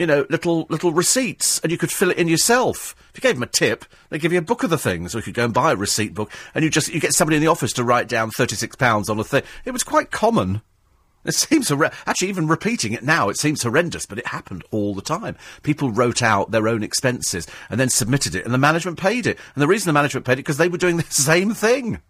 you 0.00 0.06
know, 0.06 0.26
little, 0.30 0.66
little 0.68 0.92
receipts 0.92 1.60
and 1.60 1.70
you 1.70 1.78
could 1.78 1.92
fill 1.92 2.10
it 2.10 2.18
in 2.18 2.26
yourself. 2.26 2.96
If 3.10 3.22
you 3.22 3.28
gave 3.28 3.36
them 3.36 3.44
a 3.44 3.46
tip, 3.46 3.84
they 4.08 4.18
give 4.18 4.32
you 4.32 4.38
a 4.38 4.42
book 4.42 4.64
of 4.64 4.70
the 4.70 4.78
things, 4.78 5.14
or 5.14 5.18
you 5.18 5.22
could 5.22 5.34
go 5.34 5.44
and 5.44 5.54
buy 5.54 5.72
a 5.72 5.76
receipt 5.76 6.14
book, 6.14 6.30
and 6.54 6.64
you 6.64 6.70
just 6.70 6.92
you 6.92 7.00
get 7.00 7.12
somebody 7.12 7.36
in 7.36 7.42
the 7.42 7.48
office 7.48 7.72
to 7.74 7.84
write 7.84 8.08
down 8.08 8.30
thirty 8.30 8.54
six 8.54 8.76
pounds 8.76 9.08
on 9.08 9.18
a 9.18 9.24
thing. 9.24 9.42
It 9.64 9.72
was 9.72 9.82
quite 9.82 10.12
common. 10.12 10.62
It 11.24 11.34
seems 11.34 11.68
horrendous. 11.68 11.98
Actually, 12.06 12.28
even 12.28 12.46
repeating 12.46 12.92
it 12.92 13.02
now, 13.02 13.28
it 13.28 13.38
seems 13.38 13.62
horrendous, 13.62 14.06
but 14.06 14.18
it 14.18 14.26
happened 14.26 14.64
all 14.70 14.94
the 14.94 15.02
time. 15.02 15.36
People 15.62 15.90
wrote 15.90 16.22
out 16.22 16.50
their 16.50 16.68
own 16.68 16.82
expenses 16.82 17.46
and 17.68 17.78
then 17.78 17.90
submitted 17.90 18.34
it, 18.34 18.44
and 18.44 18.54
the 18.54 18.58
management 18.58 18.98
paid 18.98 19.26
it. 19.26 19.38
And 19.54 19.62
the 19.62 19.66
reason 19.66 19.88
the 19.88 19.92
management 19.92 20.26
paid 20.26 20.34
it 20.34 20.36
because 20.38 20.56
they 20.56 20.68
were 20.68 20.78
doing 20.78 20.96
the 20.96 21.04
same 21.10 21.52
thing. 21.52 22.00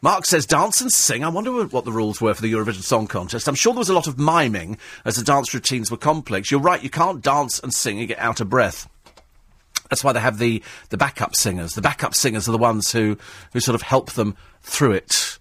Mark 0.00 0.26
says 0.26 0.44
dance 0.44 0.80
and 0.82 0.92
sing. 0.92 1.24
I 1.24 1.28
wonder 1.28 1.64
what 1.64 1.86
the 1.86 1.92
rules 1.92 2.20
were 2.20 2.34
for 2.34 2.42
the 2.42 2.52
Eurovision 2.52 2.82
Song 2.82 3.06
Contest. 3.06 3.48
I'm 3.48 3.54
sure 3.54 3.72
there 3.72 3.78
was 3.78 3.88
a 3.88 3.94
lot 3.94 4.06
of 4.06 4.18
miming 4.18 4.76
as 5.04 5.16
the 5.16 5.24
dance 5.24 5.54
routines 5.54 5.90
were 5.90 5.96
complex. 5.96 6.50
You're 6.50 6.60
right, 6.60 6.82
you 6.82 6.90
can't 6.90 7.22
dance 7.22 7.58
and 7.58 7.72
sing 7.72 7.98
and 7.98 8.06
get 8.06 8.18
out 8.18 8.40
of 8.40 8.50
breath. 8.50 8.86
That's 9.88 10.04
why 10.04 10.12
they 10.12 10.20
have 10.20 10.38
the, 10.38 10.62
the 10.90 10.98
backup 10.98 11.34
singers. 11.34 11.72
The 11.72 11.80
backup 11.82 12.14
singers 12.14 12.48
are 12.48 12.52
the 12.52 12.58
ones 12.58 12.92
who, 12.92 13.16
who 13.54 13.60
sort 13.60 13.74
of 13.74 13.82
help 13.82 14.12
them 14.12 14.36
through 14.62 14.92
it. 14.92 15.38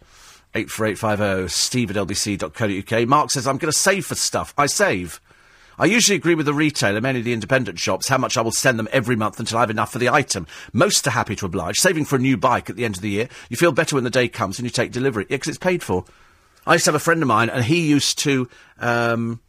84850 0.56 1.50
steve 1.50 1.90
at 1.90 1.96
lbc.co.uk. 1.96 3.08
Mark 3.08 3.32
says, 3.32 3.48
I'm 3.48 3.58
going 3.58 3.72
to 3.72 3.78
save 3.78 4.06
for 4.06 4.16
stuff. 4.16 4.54
I 4.58 4.68
save. 4.68 5.20
I 5.80 5.86
usually 5.86 6.16
agree 6.16 6.36
with 6.36 6.46
the 6.46 6.54
retailer, 6.54 7.02
mainly 7.02 7.22
the 7.22 7.34
independent 7.34 7.80
shops, 7.80 8.08
how 8.08 8.20
much 8.20 8.38
I 8.38 8.42
will 8.42 8.52
send 8.52 8.78
them 8.78 8.88
every 8.92 9.16
month 9.16 9.40
until 9.40 9.58
I 9.58 9.62
have 9.62 9.72
enough 9.72 9.92
for 9.92 9.98
the 9.98 10.10
item. 10.10 10.46
Most 10.72 11.08
are 11.08 11.12
happy 11.12 11.36
to 11.38 11.48
oblige. 11.48 11.80
Saving 11.80 12.06
for 12.06 12.18
a 12.18 12.20
new 12.20 12.38
bike 12.38 12.70
at 12.70 12.76
the 12.76 12.86
end 12.86 12.96
of 12.96 13.02
the 13.02 13.10
year. 13.10 13.30
You 13.50 13.58
feel 13.58 13.72
better 13.72 13.96
when 13.96 14.04
the 14.04 14.10
day 14.10 14.28
comes 14.28 14.60
and 14.60 14.66
you 14.66 14.70
take 14.70 14.92
delivery. 14.92 15.26
Yeah, 15.30 15.38
because 15.38 15.50
it's 15.50 15.58
paid 15.58 15.82
for. 15.82 16.06
I 16.66 16.74
used 16.74 16.86
to 16.86 16.92
have 16.92 16.96
a 16.96 17.04
friend 17.04 17.22
of 17.22 17.28
mine, 17.28 17.50
and 17.50 17.66
he 17.66 17.88
used 17.88 18.20
to, 18.20 18.48
um, 18.80 19.42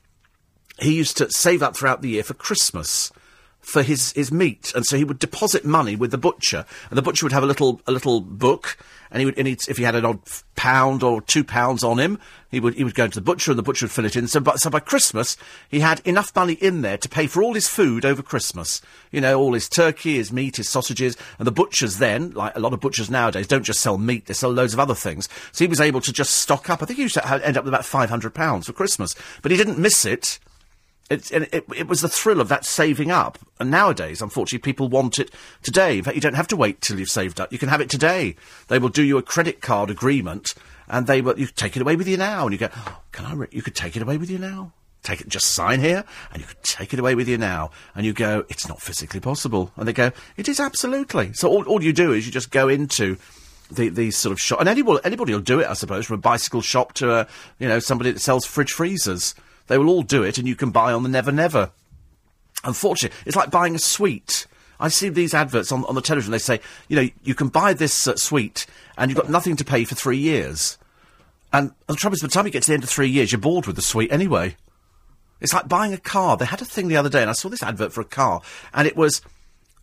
he 0.81 0.95
used 0.95 1.17
to 1.19 1.31
save 1.31 1.63
up 1.63 1.77
throughout 1.77 2.03
the 2.03 2.09
year 2.09 2.25
for 2.25 2.35
Christmas 2.35 3.13
for 3.61 3.83
his, 3.83 4.13
his 4.13 4.31
meat, 4.33 4.73
and 4.75 4.85
so 4.85 4.97
he 4.97 5.05
would 5.05 5.19
deposit 5.19 5.65
money 5.65 5.97
with 5.97 6.11
the 6.11 6.19
butcher, 6.19 6.67
and 6.91 6.99
the 6.99 7.03
butcher 7.03 7.25
would 7.25 7.33
have 7.33 7.43
a 7.43 7.47
little 7.47 7.81
a 7.87 7.93
little 7.93 8.21
book, 8.21 8.77
and 9.15 9.21
he 9.21 9.27
would 9.27 9.39
and 9.39 9.47
if 9.47 9.77
he 9.77 9.85
had 9.85 9.95
an 9.95 10.05
odd 10.05 10.19
pound 10.57 11.05
or 11.05 11.23
two 11.23 11.45
pounds 11.45 11.85
on 11.85 12.01
him, 12.01 12.19
he 12.51 12.59
would 12.59 12.75
he 12.75 12.83
would 12.83 12.97
go 12.97 13.07
to 13.07 13.15
the 13.15 13.25
butcher, 13.25 13.53
and 13.53 13.59
the 13.59 13.63
butcher 13.63 13.87
would 13.87 13.93
fill 13.93 14.05
it 14.05 14.17
in. 14.17 14.27
So, 14.27 14.41
but, 14.41 14.59
so 14.59 14.71
by 14.71 14.81
Christmas, 14.81 15.37
he 15.69 15.79
had 15.79 16.01
enough 16.05 16.35
money 16.35 16.55
in 16.55 16.83
there 16.83 16.99
to 16.99 17.09
pay 17.09 17.29
for 17.29 17.41
all 17.41 17.55
his 17.55 17.69
food 17.69 18.05
over 18.05 18.23
Christmas. 18.23 18.83
You 19.13 19.21
know, 19.21 19.39
all 19.39 19.53
his 19.55 19.69
turkey, 19.69 20.17
his 20.17 20.33
meat, 20.33 20.57
his 20.57 20.69
sausages, 20.69 21.17
and 21.39 21.47
the 21.47 21.53
butchers 21.53 21.99
then, 21.99 22.33
like 22.33 22.57
a 22.57 22.61
lot 22.61 22.73
of 22.73 22.81
butchers 22.81 23.09
nowadays, 23.09 23.47
don't 23.47 23.63
just 23.63 23.81
sell 23.81 23.99
meat; 23.99 24.27
they 24.27 24.35
sell 24.35 24.51
loads 24.51 24.75
of 24.75 24.81
other 24.81 24.97
things. 24.97 25.29
So 25.53 25.65
he 25.65 25.69
was 25.69 25.81
able 25.81 26.01
to 26.01 26.13
just 26.13 26.35
stock 26.35 26.69
up. 26.69 26.83
I 26.83 26.87
think 26.87 26.97
he 26.97 27.05
used 27.05 27.15
to 27.15 27.47
end 27.47 27.57
up 27.57 27.63
with 27.65 27.73
about 27.73 27.85
five 27.85 28.11
hundred 28.11 28.35
pounds 28.35 28.67
for 28.67 28.73
Christmas, 28.73 29.15
but 29.43 29.53
he 29.53 29.57
didn't 29.57 29.79
miss 29.79 30.05
it. 30.05 30.41
It's, 31.11 31.31
and 31.31 31.49
it, 31.53 31.67
it 31.77 31.87
was 31.87 32.01
the 32.01 32.09
thrill 32.09 32.41
of 32.41 32.49
that 32.49 32.65
saving 32.65 33.11
up. 33.11 33.39
And 33.61 33.71
nowadays, 33.71 34.23
unfortunately, 34.23 34.61
people 34.61 34.89
want 34.89 35.19
it 35.19 35.31
today. 35.63 35.99
In 35.99 36.05
fact, 36.05 36.15
you 36.15 36.21
don't 36.21 36.35
have 36.35 36.49
to 36.49 36.57
wait 36.57 36.81
till 36.81 36.99
you've 36.99 37.11
saved 37.11 37.41
up. 37.41 37.53
You 37.53 37.59
can 37.59 37.69
have 37.69 37.81
it 37.81 37.91
today. 37.91 38.37
They 38.69 38.79
will 38.79 38.89
do 38.89 39.03
you 39.03 39.19
a 39.19 39.23
credit 39.23 39.61
card 39.61 39.91
agreement, 39.91 40.55
and 40.89 41.07
they 41.07 41.21
will 41.21 41.39
you 41.39 41.47
take 41.47 41.77
it 41.77 41.83
away 41.83 41.97
with 41.97 42.09
you 42.09 42.17
now. 42.17 42.45
And 42.45 42.53
you 42.53 42.59
go, 42.59 42.71
oh, 42.75 43.01
can 43.13 43.27
I? 43.27 43.35
Re-? 43.35 43.49
You 43.51 43.61
could 43.61 43.75
take 43.75 43.97
it 43.97 44.03
away 44.03 44.17
with 44.17 44.31
you 44.31 44.39
now. 44.39 44.73
Take 45.03 45.21
it, 45.21 45.29
just 45.29 45.51
sign 45.51 45.81
here, 45.81 46.03
and 46.33 46.41
you 46.41 46.49
could 46.49 46.63
take 46.63 46.95
it 46.95 46.99
away 46.99 47.15
with 47.15 47.29
you 47.29 47.37
now. 47.37 47.71
And 47.95 48.07
you 48.07 48.15
go, 48.15 48.47
it's 48.49 48.67
not 48.67 48.81
physically 48.81 49.21
possible. 49.21 49.71
And 49.77 49.87
they 49.87 49.93
go, 49.93 50.13
it 50.39 50.49
is 50.49 50.59
absolutely. 50.59 51.35
So 51.35 51.51
all, 51.51 51.65
all 51.65 51.83
you 51.83 51.93
do 51.93 52.13
is 52.13 52.25
you 52.25 52.33
just 52.33 52.51
go 52.51 52.69
into 52.71 53.19
the, 53.71 53.91
these 53.91 54.17
sort 54.17 54.33
of 54.33 54.41
shop, 54.41 54.61
and 54.61 54.69
anybody, 54.69 55.01
anybody 55.05 55.35
will 55.35 55.41
do 55.41 55.61
it, 55.61 55.67
I 55.67 55.75
suppose, 55.75 56.07
from 56.07 56.15
a 56.15 56.23
bicycle 56.23 56.63
shop 56.63 56.95
to 56.95 57.13
a, 57.13 57.27
you 57.59 57.69
know, 57.69 57.79
somebody 57.81 58.13
that 58.13 58.21
sells 58.21 58.47
fridge 58.47 58.73
freezers. 58.73 59.35
They 59.67 59.79
will 59.79 59.89
all 59.89 60.03
do 60.03 60.23
it, 60.23 60.39
and 60.39 60.47
you 60.47 60.57
can 60.57 60.71
buy 60.71 60.93
on 60.93 61.03
the 61.03 61.09
Never 61.09 61.33
Never. 61.33 61.71
Unfortunately, 62.65 63.17
it's 63.27 63.37
like 63.37 63.51
buying 63.51 63.75
a 63.75 63.79
sweet. 63.79 64.47
I 64.81 64.89
see 64.89 65.09
these 65.09 65.35
adverts 65.35 65.73
on, 65.73 65.85
on 65.85 65.95
the 65.95 66.01
television. 66.01 66.33
They 66.33 66.39
say, 66.39 66.61
you 66.89 66.97
know, 66.97 67.09
you 67.23 67.35
can 67.35 67.49
buy 67.49 67.73
this 67.73 68.07
uh, 68.07 68.17
sweet, 68.17 68.67
and 68.99 69.11
you've 69.11 69.19
got 69.21 69.31
nothing 69.31 69.57
to 69.57 69.65
pay 69.65 69.85
for 69.85 69.95
three 69.95 70.19
years. 70.19 70.79
And 71.53 71.73
the 71.87 71.95
trouble 71.95 72.15
is, 72.15 72.23
by 72.23 72.27
the 72.27 72.33
time 72.33 72.47
you 72.47 72.53
get 72.53 72.65
to 72.65 72.69
the 72.69 72.75
end 72.75 72.83
of 72.83 72.91
three 72.91 73.09
years, 73.09 73.33
you're 73.33 73.41
bored 73.41 73.67
with 73.67 73.77
the 73.77 73.83
sweet 73.83 74.11
anyway. 74.13 74.57
It's 75.41 75.53
like 75.53 75.69
buying 75.69 75.93
a 75.93 75.99
car. 75.99 76.37
They 76.37 76.47
had 76.47 76.63
a 76.63 76.65
thing 76.65 76.89
the 76.89 76.97
other 76.97 77.09
day, 77.09 77.21
and 77.21 77.31
I 77.31 77.35
saw 77.35 77.49
this 77.49 77.63
advert 77.63 77.93
for 77.93 78.01
a 78.01 78.07
car, 78.07 78.43
and 78.73 78.89
it 78.89 78.97
was 78.97 79.21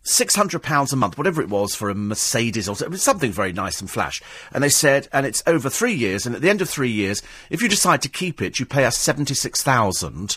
six 0.02 0.34
hundred 0.34 0.62
pounds 0.62 0.92
a 0.92 0.96
month, 0.96 1.16
whatever 1.16 1.40
it 1.40 1.48
was 1.48 1.74
for 1.74 1.90
a 1.90 1.94
Mercedes 1.94 2.68
or 2.68 2.76
something 2.76 3.32
very 3.32 3.52
nice 3.52 3.80
and 3.80 3.90
flash. 3.90 4.22
And 4.52 4.62
they 4.62 4.68
said, 4.68 5.08
and 5.12 5.26
it's 5.26 5.42
over 5.46 5.70
three 5.70 5.94
years, 5.94 6.26
and 6.26 6.34
at 6.34 6.42
the 6.42 6.50
end 6.50 6.60
of 6.60 6.68
three 6.68 6.90
years, 6.90 7.22
if 7.50 7.62
you 7.62 7.68
decide 7.68 8.02
to 8.02 8.08
keep 8.08 8.42
it, 8.42 8.58
you 8.58 8.66
pay 8.66 8.84
us 8.84 8.96
seventy 8.96 9.34
six 9.34 9.62
thousand, 9.62 10.36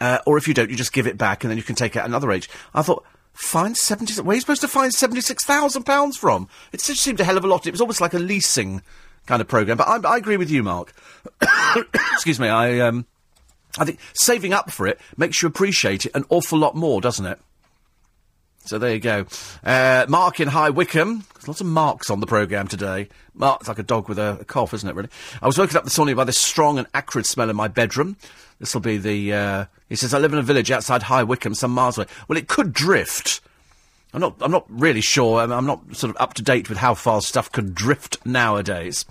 uh, 0.00 0.18
or 0.26 0.38
if 0.38 0.48
you 0.48 0.54
don't, 0.54 0.70
you 0.70 0.76
just 0.76 0.92
give 0.92 1.06
it 1.06 1.18
back, 1.18 1.44
and 1.44 1.50
then 1.50 1.58
you 1.58 1.64
can 1.64 1.74
take 1.74 1.96
out 1.96 2.06
another 2.06 2.30
age. 2.32 2.48
I 2.74 2.82
thought. 2.82 3.04
Find 3.34 3.76
seventy. 3.76 4.20
Where 4.20 4.32
are 4.32 4.34
you 4.34 4.40
supposed 4.40 4.62
to 4.62 4.68
find 4.68 4.92
seventy-six 4.92 5.44
thousand 5.44 5.84
pounds 5.84 6.16
from? 6.16 6.48
It 6.72 6.82
just 6.82 7.00
seemed 7.00 7.20
a 7.20 7.24
hell 7.24 7.36
of 7.36 7.44
a 7.44 7.46
lot. 7.46 7.68
It 7.68 7.70
was 7.70 7.80
almost 7.80 8.00
like 8.00 8.12
a 8.12 8.18
leasing 8.18 8.82
kind 9.26 9.40
of 9.40 9.46
program. 9.46 9.76
But 9.76 9.86
I, 9.86 10.14
I 10.14 10.16
agree 10.16 10.36
with 10.36 10.50
you, 10.50 10.64
Mark. 10.64 10.92
Excuse 12.14 12.40
me. 12.40 12.48
I 12.48 12.80
um, 12.80 13.06
I 13.78 13.84
think 13.84 14.00
saving 14.14 14.52
up 14.52 14.72
for 14.72 14.88
it 14.88 14.98
makes 15.16 15.40
you 15.40 15.46
appreciate 15.46 16.04
it 16.04 16.16
an 16.16 16.24
awful 16.30 16.58
lot 16.58 16.74
more, 16.74 17.00
doesn't 17.00 17.26
it? 17.26 17.38
So 18.68 18.78
there 18.78 18.92
you 18.92 19.00
go. 19.00 19.24
Uh, 19.64 20.04
Mark 20.10 20.40
in 20.40 20.48
High 20.48 20.68
Wycombe. 20.68 21.24
There's 21.32 21.48
lots 21.48 21.62
of 21.62 21.66
marks 21.66 22.10
on 22.10 22.20
the 22.20 22.26
programme 22.26 22.68
today. 22.68 23.08
Mark's 23.32 23.66
like 23.66 23.78
a 23.78 23.82
dog 23.82 24.10
with 24.10 24.18
a, 24.18 24.36
a 24.40 24.44
cough, 24.44 24.74
isn't 24.74 24.86
it, 24.86 24.94
really? 24.94 25.08
I 25.40 25.46
was 25.46 25.56
woken 25.56 25.78
up 25.78 25.84
this 25.84 25.96
morning 25.96 26.16
by 26.16 26.24
this 26.24 26.36
strong 26.36 26.78
and 26.78 26.86
acrid 26.92 27.24
smell 27.24 27.48
in 27.48 27.56
my 27.56 27.68
bedroom. 27.68 28.16
This 28.60 28.74
will 28.74 28.82
be 28.82 28.98
the, 28.98 29.32
uh, 29.32 29.64
he 29.88 29.96
says, 29.96 30.12
I 30.12 30.18
live 30.18 30.34
in 30.34 30.38
a 30.38 30.42
village 30.42 30.70
outside 30.70 31.04
High 31.04 31.22
Wycombe, 31.22 31.54
some 31.54 31.70
miles 31.70 31.96
away. 31.96 32.08
Well, 32.28 32.36
it 32.36 32.46
could 32.46 32.74
drift. 32.74 33.40
I'm 34.12 34.20
not, 34.20 34.36
I'm 34.42 34.50
not 34.50 34.66
really 34.68 35.00
sure. 35.00 35.40
I'm, 35.40 35.50
I'm 35.50 35.64
not 35.64 35.96
sort 35.96 36.10
of 36.10 36.20
up 36.20 36.34
to 36.34 36.42
date 36.42 36.68
with 36.68 36.76
how 36.76 36.92
far 36.92 37.22
stuff 37.22 37.50
could 37.50 37.74
drift 37.74 38.18
nowadays. 38.26 39.06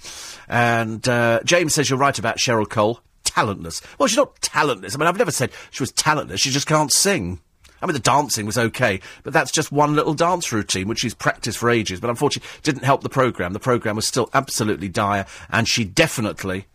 And, 0.47 1.07
uh, 1.07 1.39
James 1.43 1.73
says 1.73 1.89
you're 1.89 1.97
right 1.97 2.19
about 2.19 2.37
Cheryl 2.37 2.69
Cole. 2.69 2.99
Talentless. 3.23 3.81
Well, 3.97 4.07
she's 4.07 4.17
not 4.17 4.39
talentless. 4.41 4.93
I 4.93 4.99
mean, 4.99 5.07
I've 5.07 5.17
never 5.17 5.31
said 5.31 5.49
she 5.71 5.81
was 5.81 5.91
talentless. 5.91 6.41
She 6.41 6.51
just 6.51 6.67
can't 6.67 6.91
sing. 6.91 7.39
I 7.81 7.85
mean, 7.85 7.93
the 7.93 7.99
dancing 7.99 8.45
was 8.45 8.57
okay, 8.57 8.99
but 9.23 9.33
that's 9.33 9.51
just 9.51 9.71
one 9.71 9.95
little 9.95 10.13
dance 10.13 10.51
routine, 10.51 10.87
which 10.87 10.99
she's 10.99 11.13
practiced 11.13 11.57
for 11.59 11.69
ages, 11.69 11.99
but 11.99 12.09
unfortunately 12.09 12.49
didn't 12.63 12.83
help 12.83 13.03
the 13.03 13.09
programme. 13.09 13.53
The 13.53 13.59
programme 13.59 13.95
was 13.95 14.07
still 14.07 14.29
absolutely 14.33 14.89
dire, 14.89 15.25
and 15.49 15.67
she 15.67 15.83
definitely, 15.83 16.65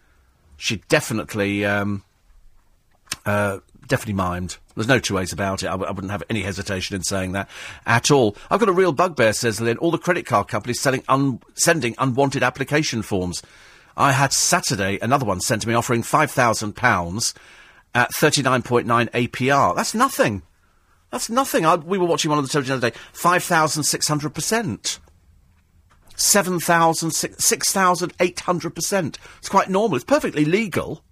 she 0.56 0.82
definitely, 0.88 1.64
um, 1.64 2.04
uh, 3.26 3.58
definitely 3.88 4.22
mimed. 4.22 4.58
There's 4.74 4.88
no 4.88 4.98
two 4.98 5.14
ways 5.16 5.32
about 5.32 5.62
it. 5.62 5.66
I, 5.66 5.72
w- 5.72 5.88
I 5.88 5.92
wouldn't 5.92 6.12
have 6.12 6.22
any 6.30 6.42
hesitation 6.42 6.96
in 6.96 7.02
saying 7.02 7.32
that 7.32 7.48
at 7.84 8.10
all. 8.10 8.36
I've 8.50 8.60
got 8.60 8.68
a 8.68 8.72
real 8.72 8.92
bugbear, 8.92 9.32
says 9.32 9.60
Lynn. 9.60 9.78
All 9.78 9.90
the 9.90 9.98
credit 9.98 10.24
card 10.24 10.48
companies 10.48 10.80
selling 10.80 11.02
un- 11.08 11.40
sending 11.54 11.94
unwanted 11.98 12.42
application 12.42 13.02
forms. 13.02 13.42
I 13.96 14.12
had 14.12 14.32
Saturday 14.32 14.98
another 15.02 15.26
one 15.26 15.40
sent 15.40 15.62
to 15.62 15.68
me 15.68 15.74
offering 15.74 16.02
five 16.02 16.30
thousand 16.30 16.74
pounds 16.74 17.34
at 17.94 18.14
thirty 18.14 18.40
nine 18.40 18.62
point 18.62 18.86
nine 18.86 19.08
APR. 19.08 19.76
That's 19.76 19.94
nothing. 19.94 20.42
That's 21.12 21.30
nothing. 21.30 21.64
I, 21.64 21.76
we 21.76 21.98
were 21.98 22.06
watching 22.06 22.30
one 22.30 22.38
on 22.38 22.44
the 22.44 22.50
television 22.50 22.80
the 22.80 22.88
other 22.88 22.96
day. 22.96 23.02
Five 23.12 23.44
thousand 23.44 23.84
six 23.84 24.08
hundred 24.08 24.34
percent. 24.34 24.98
7,000, 26.14 27.08
6,800%. 27.10 29.16
It's 29.38 29.48
quite 29.48 29.70
normal. 29.70 29.96
It's 29.96 30.04
perfectly 30.04 30.44
legal. 30.44 31.02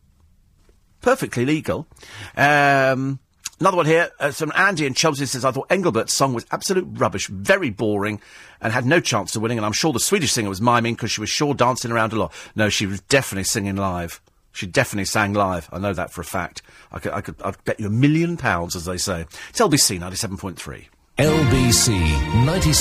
Perfectly 1.01 1.47
legal. 1.47 1.87
Um, 2.37 3.19
another 3.59 3.79
one 3.79 3.87
here. 3.87 4.11
Uh, 4.21 4.31
from 4.31 4.53
Andy 4.55 4.87
in 4.87 4.95
Chelsea 4.95 5.27
says, 5.27 5.45
I 5.45 5.51
thought 5.51 5.67
Engelbert's 5.71 6.15
song 6.15 6.33
was 6.35 6.47
absolute 6.53 6.87
rubbish, 6.93 7.27
very 7.29 7.71
boring, 7.71 8.21
and 8.61 8.73
had 8.73 8.87
no 8.87 9.01
chance 9.01 9.35
of 9.35 9.43
winning. 9.43 9.59
And 9.59 9.67
I'm 9.67 9.73
sure 9.73 9.93
the 9.93 9.99
Swedish 10.01 10.33
singer 10.33 10.49
was 10.49 10.61
miming 10.61 10.95
because 10.95 11.11
she 11.11 11.21
was 11.21 11.31
sure 11.31 11.55
dancing 11.55 11.91
around 11.91 12.13
a 12.13 12.17
lot. 12.17 12.33
No, 12.55 12.69
she 12.69 12.87
was 12.87 13.01
definitely 13.01 13.45
singing 13.45 13.77
live. 13.77 14.21
She 14.53 14.67
definitely 14.67 15.05
sang 15.05 15.33
live. 15.33 15.69
I 15.73 15.79
know 15.79 15.93
that 15.93 16.11
for 16.11 16.21
a 16.21 16.25
fact. 16.25 16.63
I 16.93 16.99
could, 16.99 17.13
I 17.13 17.21
could, 17.21 17.37
I'd 17.43 17.63
bet 17.65 17.79
you 17.79 17.87
a 17.87 17.91
million 17.91 18.37
pounds, 18.37 18.75
as 18.75 18.85
they 18.85 18.97
say. 18.97 19.23
It's 19.51 19.61
LBC 19.61 20.01
97.3. 20.01 20.87
LBC 21.19 22.45
90. 22.47 22.73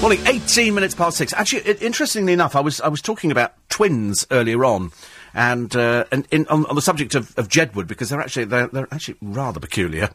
Morning, 0.00 0.26
18 0.26 0.74
minutes 0.74 0.94
past 0.94 1.16
six. 1.16 1.32
Actually, 1.32 1.66
i 1.66 1.78
interestingly 1.80 2.32
enough, 2.32 2.54
I 2.54 2.60
was 2.60 2.80
I 2.80 2.88
was 2.88 3.00
talking 3.00 3.30
about 3.30 3.54
twins 3.70 4.26
earlier 4.30 4.64
on, 4.64 4.92
and 5.34 5.74
uh, 5.74 6.04
and 6.12 6.26
in, 6.30 6.46
on, 6.48 6.66
on 6.66 6.74
the 6.74 6.82
subject 6.82 7.14
of, 7.14 7.36
of 7.38 7.48
Jedward 7.48 7.86
because 7.86 8.10
they're 8.10 8.20
actually 8.20 8.44
they're, 8.44 8.68
they're 8.68 8.88
actually 8.92 9.16
rather 9.20 9.58
peculiar, 9.58 10.10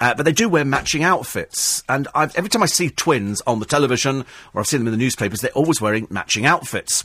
uh, 0.00 0.14
but 0.14 0.24
they 0.24 0.32
do 0.32 0.48
wear 0.48 0.64
matching 0.64 1.02
outfits. 1.02 1.82
And 1.88 2.08
I've, 2.14 2.36
every 2.36 2.50
time 2.50 2.62
I 2.62 2.66
see 2.66 2.90
twins 2.90 3.42
on 3.46 3.58
the 3.58 3.66
television 3.66 4.24
or 4.54 4.60
I've 4.60 4.66
seen 4.66 4.80
them 4.80 4.88
in 4.88 4.92
the 4.92 4.98
newspapers, 4.98 5.40
they're 5.40 5.50
always 5.52 5.80
wearing 5.80 6.06
matching 6.10 6.46
outfits. 6.46 7.02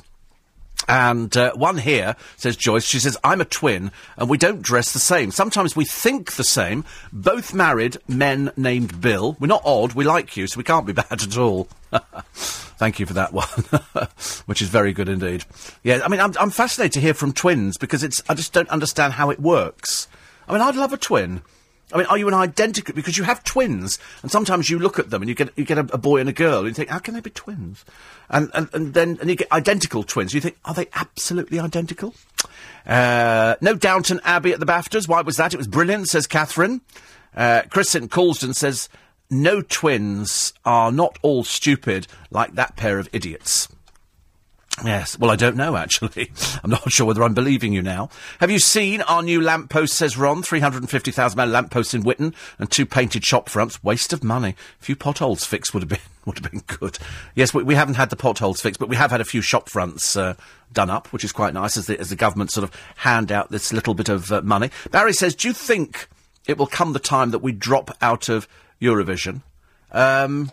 And 0.88 1.36
uh, 1.36 1.54
one 1.54 1.78
here 1.78 2.16
says 2.38 2.56
Joyce. 2.56 2.86
She 2.86 3.00
says 3.00 3.18
I'm 3.24 3.42
a 3.42 3.46
twin, 3.46 3.92
and 4.18 4.30
we 4.30 4.38
don't 4.38 4.62
dress 4.62 4.94
the 4.94 5.00
same. 5.00 5.32
Sometimes 5.32 5.76
we 5.76 5.84
think 5.86 6.34
the 6.34 6.44
same. 6.44 6.86
Both 7.12 7.54
married 7.54 7.98
men 8.08 8.52
named 8.56 9.02
Bill. 9.02 9.36
We're 9.40 9.48
not 9.48 9.64
odd. 9.66 9.94
We 9.94 10.06
like 10.06 10.38
you, 10.38 10.48
so 10.48 10.58
we 10.58 10.64
can't 10.64 10.86
be 10.86 10.94
bad 10.94 11.12
at 11.12 11.38
all. 11.38 11.68
Thank 12.34 13.00
you 13.00 13.06
for 13.06 13.14
that 13.14 13.34
one, 13.34 13.48
which 14.46 14.62
is 14.62 14.70
very 14.70 14.94
good 14.94 15.10
indeed. 15.10 15.46
Yeah, 15.84 16.02
I 16.06 16.10
mean, 16.10 16.20
I'm, 16.20 16.34
I'm 16.40 16.52
fascinated 16.52 16.94
to 16.94 17.02
hear 17.02 17.14
from 17.14 17.34
twins 17.34 17.78
because 17.78 18.04
it's 18.04 18.22
I 18.30 18.36
just 18.36 18.54
don't 18.54 18.70
understand 18.70 19.14
how 19.14 19.30
it 19.30 19.40
works. 19.40 20.08
I 20.48 20.54
mean, 20.54 20.62
I'd 20.62 20.76
love 20.76 20.94
a 20.94 20.98
twin. 20.98 21.42
I 21.94 21.98
mean, 21.98 22.08
are 22.08 22.18
you 22.18 22.28
an 22.28 22.34
identical? 22.34 22.94
Because 22.94 23.18
you 23.18 23.24
have 23.24 23.44
twins, 23.44 23.98
and 24.22 24.30
sometimes 24.30 24.70
you 24.70 24.78
look 24.78 25.00
at 25.00 25.10
them 25.10 25.22
and 25.22 25.30
you 25.30 25.36
get 25.36 25.52
you 25.56 25.64
get 25.64 25.78
a, 25.78 25.88
a 25.94 25.98
boy 25.98 26.20
and 26.20 26.28
a 26.28 26.34
girl, 26.34 26.60
and 26.60 26.68
you 26.68 26.74
think, 26.74 26.90
how 26.90 27.00
can 27.00 27.14
they 27.14 27.22
be 27.22 27.30
twins? 27.30 27.86
And 28.30 28.52
and, 28.54 28.70
and 28.74 28.94
then 28.94 29.18
and 29.22 29.30
you 29.30 29.36
get 29.36 29.52
identical 29.52 30.04
twins. 30.04 30.34
You 30.34 30.42
think, 30.42 30.58
are 30.66 30.74
they 30.74 30.88
absolutely 30.94 31.60
identical? 31.60 32.14
Uh, 32.86 33.56
no 33.62 33.76
Downton 33.76 34.20
Abbey 34.24 34.54
at 34.54 34.60
the 34.60 34.66
Baftas. 34.66 35.08
Why 35.08 35.22
was 35.22 35.38
that? 35.38 35.54
It 35.54 35.58
was 35.58 35.68
brilliant, 35.68 36.10
says 36.10 36.28
Catherine. 36.28 36.82
Uh, 37.36 37.64
Chris 37.70 37.90
St 37.90 38.10
Colston 38.10 38.54
says, 38.54 38.90
no 39.30 39.62
twins 39.62 40.54
are 40.66 40.92
not 40.92 41.20
all 41.22 41.44
stupid 41.44 42.08
like 42.32 42.56
that 42.56 42.76
pair 42.76 42.98
of 42.98 43.10
idiots. 43.12 43.68
Yes, 44.86 45.18
well, 45.18 45.32
I 45.32 45.36
don't 45.36 45.56
know, 45.56 45.76
actually. 45.76 46.32
I'm 46.64 46.70
not 46.70 46.92
sure 46.92 47.08
whether 47.08 47.24
I'm 47.24 47.34
believing 47.34 47.74
you 47.74 47.82
now. 47.82 48.10
Have 48.40 48.52
you 48.52 48.60
seen 48.60 49.02
our 49.02 49.24
new 49.24 49.42
lamppost, 49.42 49.96
says 49.96 50.18
Ron? 50.18 50.44
£350,000 50.44 51.52
lampposts 51.52 51.94
in 51.94 52.04
Witten 52.04 52.34
and 52.60 52.70
two 52.70 52.86
painted 52.86 53.26
shop 53.26 53.50
fronts. 53.50 53.84
Waste 53.84 54.14
of 54.14 54.24
money. 54.24 54.56
A 54.80 54.84
few 54.84 54.96
potholes 54.96 55.46
fixed 55.46 55.74
would 55.74 55.82
have 55.82 55.90
been, 55.90 56.00
would 56.26 56.40
have 56.40 56.52
been 56.52 56.62
good. 56.68 57.00
Yes, 57.34 57.54
we, 57.54 57.64
we 57.64 57.74
haven't 57.74 57.96
had 57.96 58.12
the 58.12 58.16
potholes 58.16 58.62
fixed, 58.62 58.80
but 58.80 58.90
we 58.90 58.96
have 58.96 59.10
had 59.10 59.22
a 59.22 59.26
few 59.26 59.42
shop 59.42 59.68
fronts, 59.68 60.16
uh, 60.16 60.36
done 60.74 60.92
up, 60.92 61.12
which 61.12 61.24
is 61.24 61.32
quite 61.32 61.54
nice 61.56 61.76
as 61.76 61.88
the, 61.88 62.00
as 62.00 62.10
the 62.10 62.16
government 62.16 62.52
sort 62.52 62.64
of 62.64 62.72
hand 62.98 63.32
out 63.32 63.50
this 63.50 63.74
little 63.74 63.96
bit 63.96 64.10
of 64.10 64.32
uh, 64.32 64.42
money. 64.44 64.70
Barry 64.92 65.14
says, 65.14 65.34
do 65.34 65.48
you 65.48 65.54
think 65.54 66.08
it 66.46 66.58
will 66.58 66.68
come 66.68 66.94
the 66.94 67.00
time 67.00 67.32
that 67.32 67.40
we 67.40 67.52
drop 67.52 67.98
out 68.02 68.30
of 68.30 68.48
Eurovision? 68.80 69.42
Um, 69.92 70.52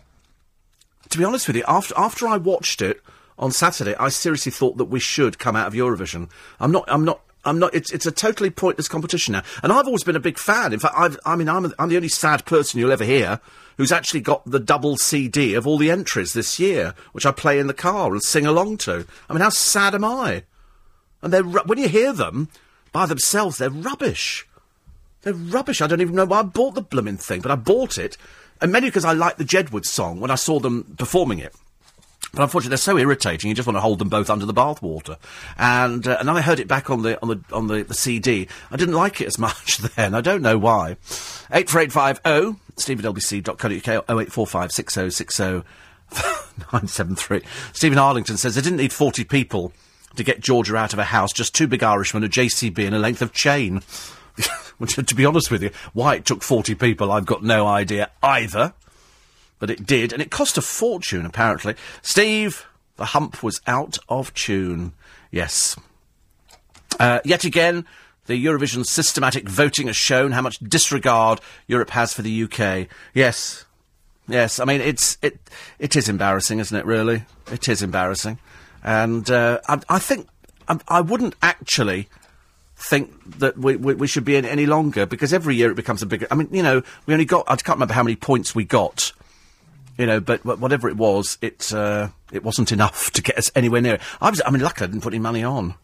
to 1.09 1.17
be 1.17 1.23
honest 1.23 1.47
with 1.47 1.57
you, 1.57 1.63
after 1.67 1.93
after 1.97 2.27
I 2.27 2.37
watched 2.37 2.81
it 2.81 3.01
on 3.37 3.51
Saturday, 3.51 3.95
I 3.95 4.09
seriously 4.09 4.51
thought 4.51 4.77
that 4.77 4.85
we 4.85 4.99
should 4.99 5.39
come 5.39 5.55
out 5.55 5.67
of 5.67 5.73
Eurovision. 5.73 6.29
I'm 6.59 6.71
not. 6.71 6.85
I'm 6.87 7.03
not. 7.03 7.21
I'm 7.43 7.59
not. 7.59 7.73
It's 7.73 7.91
it's 7.91 8.05
a 8.05 8.11
totally 8.11 8.49
pointless 8.49 8.87
competition 8.87 9.33
now. 9.33 9.43
And 9.61 9.71
I've 9.71 9.85
always 9.85 10.03
been 10.03 10.15
a 10.15 10.21
big 10.21 10.39
fan. 10.39 10.73
In 10.73 10.79
fact, 10.79 10.95
I've, 10.97 11.19
I 11.25 11.35
mean, 11.35 11.49
I'm 11.49 11.73
I'm 11.77 11.89
the 11.89 11.97
only 11.97 12.07
sad 12.09 12.45
person 12.45 12.79
you'll 12.79 12.91
ever 12.91 13.03
hear 13.03 13.39
who's 13.77 13.91
actually 13.91 14.21
got 14.21 14.45
the 14.49 14.59
double 14.59 14.95
CD 14.97 15.53
of 15.53 15.67
all 15.67 15.77
the 15.77 15.91
entries 15.91 16.33
this 16.33 16.59
year, 16.59 16.93
which 17.11 17.25
I 17.25 17.31
play 17.31 17.59
in 17.59 17.67
the 17.67 17.73
car 17.73 18.13
and 18.13 18.23
sing 18.23 18.45
along 18.45 18.77
to. 18.79 19.05
I 19.29 19.33
mean, 19.33 19.41
how 19.41 19.49
sad 19.49 19.93
am 19.93 20.05
I? 20.05 20.43
And 21.21 21.33
they're 21.33 21.43
ru- 21.43 21.63
when 21.65 21.77
you 21.77 21.89
hear 21.89 22.13
them 22.13 22.49
by 22.93 23.05
themselves, 23.05 23.57
they're 23.57 23.69
rubbish. 23.69 24.47
They're 25.23 25.33
rubbish. 25.33 25.81
I 25.81 25.87
don't 25.87 26.01
even 26.01 26.15
know 26.15 26.25
why 26.25 26.39
I 26.39 26.43
bought 26.43 26.75
the 26.75 26.81
blooming 26.81 27.17
thing, 27.17 27.41
but 27.41 27.51
I 27.51 27.55
bought 27.55 27.97
it, 27.97 28.17
and 28.61 28.71
mainly 28.71 28.89
because 28.89 29.05
I 29.05 29.13
liked 29.13 29.39
the 29.39 29.43
Jedward 29.43 29.85
song 29.85 30.21
when 30.21 30.31
I 30.31 30.35
saw 30.35 30.59
them 30.59 30.95
performing 30.97 31.39
it. 31.39 31.53
But 32.35 32.43
unfortunately, 32.43 32.71
they're 32.71 32.77
so 32.77 32.97
irritating. 32.97 33.47
You 33.47 33.55
just 33.55 33.65
want 33.65 33.77
to 33.77 33.81
hold 33.81 33.99
them 33.99 34.09
both 34.09 34.29
under 34.29 34.45
the 34.45 34.53
bathwater. 34.53 35.17
And 35.57 36.05
uh, 36.05 36.17
and 36.19 36.29
I 36.29 36.41
heard 36.41 36.59
it 36.59 36.67
back 36.67 36.89
on 36.89 37.01
the 37.01 37.19
on 37.21 37.29
the 37.29 37.39
on 37.55 37.67
the, 37.67 37.83
the 37.83 37.93
CD. 37.93 38.49
I 38.69 38.75
didn't 38.75 38.95
like 38.95 39.21
it 39.21 39.27
as 39.27 39.39
much 39.45 39.77
then. 39.77 40.13
I 40.13 40.19
don't 40.21 40.41
know 40.41 40.57
why. 40.57 40.97
Eight 41.51 41.69
four 41.69 41.81
eight 41.81 41.93
five 41.93 42.19
zero 42.27 42.57
LBC.co.uk 42.77 44.71
six 44.71 44.93
zero 44.93 45.09
six 45.09 45.37
zero 45.37 45.63
nine 46.73 46.87
seven 46.87 47.15
three. 47.15 47.41
Stephen 47.71 47.97
Arlington 47.97 48.35
says 48.37 48.55
they 48.55 48.61
didn't 48.61 48.77
need 48.77 48.91
forty 48.91 49.23
people 49.23 49.71
to 50.17 50.23
get 50.23 50.41
Georgia 50.41 50.75
out 50.75 50.91
of 50.93 50.99
a 50.99 51.05
house. 51.05 51.31
Just 51.31 51.55
two 51.55 51.67
big 51.67 51.83
Irishmen, 51.83 52.23
a 52.23 52.29
JCB, 52.29 52.85
and 52.85 52.95
a 52.95 52.99
length 52.99 53.21
of 53.21 53.31
chain. 53.31 53.81
Which, 54.77 54.95
to 54.95 55.15
be 55.15 55.25
honest 55.25 55.49
with 55.49 55.63
you, 55.63 55.71
why 55.93 56.15
it 56.15 56.25
took 56.25 56.43
forty 56.43 56.75
people, 56.75 57.13
I've 57.13 57.25
got 57.25 57.43
no 57.43 57.65
idea 57.65 58.11
either 58.21 58.73
but 59.59 59.69
it 59.69 59.85
did, 59.85 60.13
and 60.13 60.21
it 60.21 60.31
cost 60.31 60.57
a 60.57 60.61
fortune, 60.61 61.25
apparently. 61.25 61.75
Steve, 62.01 62.65
the 62.97 63.05
hump 63.05 63.43
was 63.43 63.61
out 63.67 63.97
of 64.09 64.33
tune. 64.33 64.93
Yes. 65.31 65.75
Uh, 66.99 67.19
yet 67.25 67.43
again, 67.43 67.85
the 68.25 68.43
Eurovision 68.43 68.85
systematic 68.85 69.47
voting 69.47 69.87
has 69.87 69.95
shown 69.95 70.31
how 70.31 70.41
much 70.41 70.59
disregard 70.59 71.41
Europe 71.67 71.91
has 71.91 72.13
for 72.13 72.21
the 72.21 72.43
UK. 72.43 72.87
Yes. 73.13 73.65
Yes, 74.27 74.59
I 74.59 74.65
mean, 74.65 74.81
it's, 74.81 75.19
it, 75.21 75.37
it 75.77 75.95
is 75.95 76.09
embarrassing, 76.09 76.59
isn't 76.59 76.75
it, 76.75 76.85
really? 76.85 77.25
It 77.51 77.69
is 77.69 77.83
embarrassing. 77.83 78.39
And, 78.83 79.29
uh, 79.29 79.59
I, 79.67 79.79
I 79.87 79.99
think, 79.99 80.27
I, 80.67 80.79
I 80.87 81.01
wouldn't 81.01 81.35
actually 81.43 82.09
think 82.75 83.39
that 83.39 83.57
we, 83.57 83.75
we, 83.75 83.93
we 83.93 84.07
should 84.07 84.25
be 84.25 84.35
in 84.35 84.45
any 84.45 84.65
longer 84.65 85.05
because 85.05 85.31
every 85.31 85.55
year 85.55 85.71
it 85.71 85.75
becomes 85.75 86.01
a 86.01 86.05
bigger. 86.05 86.27
I 86.31 86.35
mean, 86.35 86.49
you 86.51 86.63
know, 86.63 86.81
we 87.05 87.13
only 87.13 87.25
got. 87.25 87.45
I 87.47 87.55
can't 87.55 87.77
remember 87.77 87.93
how 87.93 88.03
many 88.03 88.15
points 88.15 88.53
we 88.53 88.65
got 88.65 89.13
you 89.97 90.05
know, 90.05 90.19
but, 90.19 90.45
whatever 90.45 90.89
it 90.89 90.97
was, 90.97 91.37
it 91.41 91.73
uh, 91.73 92.09
it 92.31 92.43
wasn't 92.43 92.71
enough 92.71 93.11
to 93.11 93.21
get 93.21 93.37
us 93.37 93.51
anywhere 93.55 93.81
near 93.81 93.95
it. 93.95 94.01
I 94.21 94.29
was, 94.29 94.41
I 94.45 94.51
mean, 94.51 94.61
luckily 94.61 94.87
I 94.87 94.91
didn't 94.91 95.03
put 95.03 95.13
any 95.13 95.21
money 95.21 95.43
on. 95.43 95.75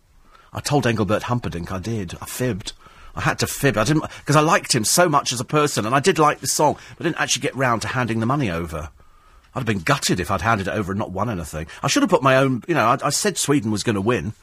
I 0.53 0.59
told 0.59 0.85
Engelbert 0.85 1.23
Humperdinck 1.23 1.71
I 1.71 1.79
did. 1.79 2.15
I 2.21 2.25
fibbed. 2.25 2.73
I 3.15 3.21
had 3.21 3.39
to 3.39 3.47
fib. 3.47 3.77
I 3.77 3.83
didn't 3.83 4.03
because 4.19 4.35
I 4.35 4.41
liked 4.41 4.73
him 4.73 4.83
so 4.83 5.09
much 5.09 5.31
as 5.31 5.39
a 5.39 5.45
person, 5.45 5.85
and 5.85 5.95
I 5.95 5.99
did 5.99 6.19
like 6.19 6.39
the 6.39 6.47
song, 6.47 6.77
but 6.97 7.05
I 7.05 7.09
didn't 7.09 7.21
actually 7.21 7.41
get 7.41 7.55
round 7.55 7.81
to 7.83 7.89
handing 7.89 8.19
the 8.19 8.25
money 8.25 8.49
over. 8.49 8.89
I'd 9.53 9.59
have 9.59 9.65
been 9.65 9.79
gutted 9.79 10.19
if 10.19 10.31
I'd 10.31 10.41
handed 10.41 10.67
it 10.67 10.73
over 10.73 10.93
and 10.93 10.99
not 10.99 11.11
won 11.11 11.29
anything. 11.29 11.67
I 11.83 11.87
should 11.87 12.03
have 12.03 12.09
put 12.09 12.23
my 12.23 12.37
own. 12.37 12.63
You 12.67 12.75
know, 12.75 12.85
I, 12.85 12.97
I 13.03 13.09
said 13.09 13.37
Sweden 13.37 13.71
was 13.71 13.83
going 13.83 13.95
to 13.95 14.01
win. 14.01 14.33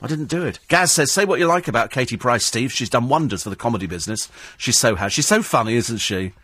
I 0.00 0.06
didn't 0.06 0.26
do 0.26 0.44
it. 0.44 0.60
Gaz 0.68 0.92
says, 0.92 1.10
say 1.10 1.24
what 1.24 1.40
you 1.40 1.46
like 1.46 1.66
about 1.66 1.90
Katie 1.90 2.16
Price, 2.16 2.46
Steve. 2.46 2.72
She's 2.72 2.90
done 2.90 3.08
wonders 3.08 3.42
for 3.42 3.50
the 3.50 3.56
comedy 3.56 3.86
business. 3.86 4.28
She 4.56 4.70
so 4.70 4.94
has. 4.94 5.12
She's 5.12 5.26
so 5.26 5.42
funny, 5.42 5.74
isn't 5.74 5.98
she? 5.98 6.34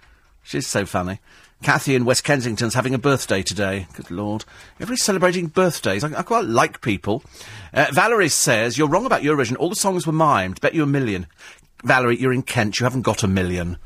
She's 0.44 0.66
so 0.66 0.86
funny. 0.86 1.20
Kathy 1.62 1.94
in 1.94 2.04
West 2.04 2.24
Kensington's 2.24 2.74
having 2.74 2.94
a 2.94 2.98
birthday 2.98 3.42
today. 3.42 3.86
Good 3.94 4.10
Lord. 4.10 4.44
Everybody's 4.76 5.02
celebrating 5.02 5.46
birthdays. 5.46 6.04
I, 6.04 6.18
I 6.18 6.22
quite 6.22 6.44
like 6.44 6.82
people. 6.82 7.24
Uh, 7.72 7.86
Valerie 7.90 8.28
says, 8.28 8.76
You're 8.76 8.88
wrong 8.88 9.06
about 9.06 9.22
Eurovision. 9.22 9.56
All 9.58 9.70
the 9.70 9.74
songs 9.74 10.06
were 10.06 10.12
mimed. 10.12 10.60
Bet 10.60 10.74
you 10.74 10.82
a 10.82 10.86
million. 10.86 11.26
Valerie, 11.82 12.18
you're 12.18 12.32
in 12.32 12.42
Kent. 12.42 12.78
You 12.78 12.84
haven't 12.84 13.02
got 13.02 13.22
a 13.22 13.28
million. 13.28 13.78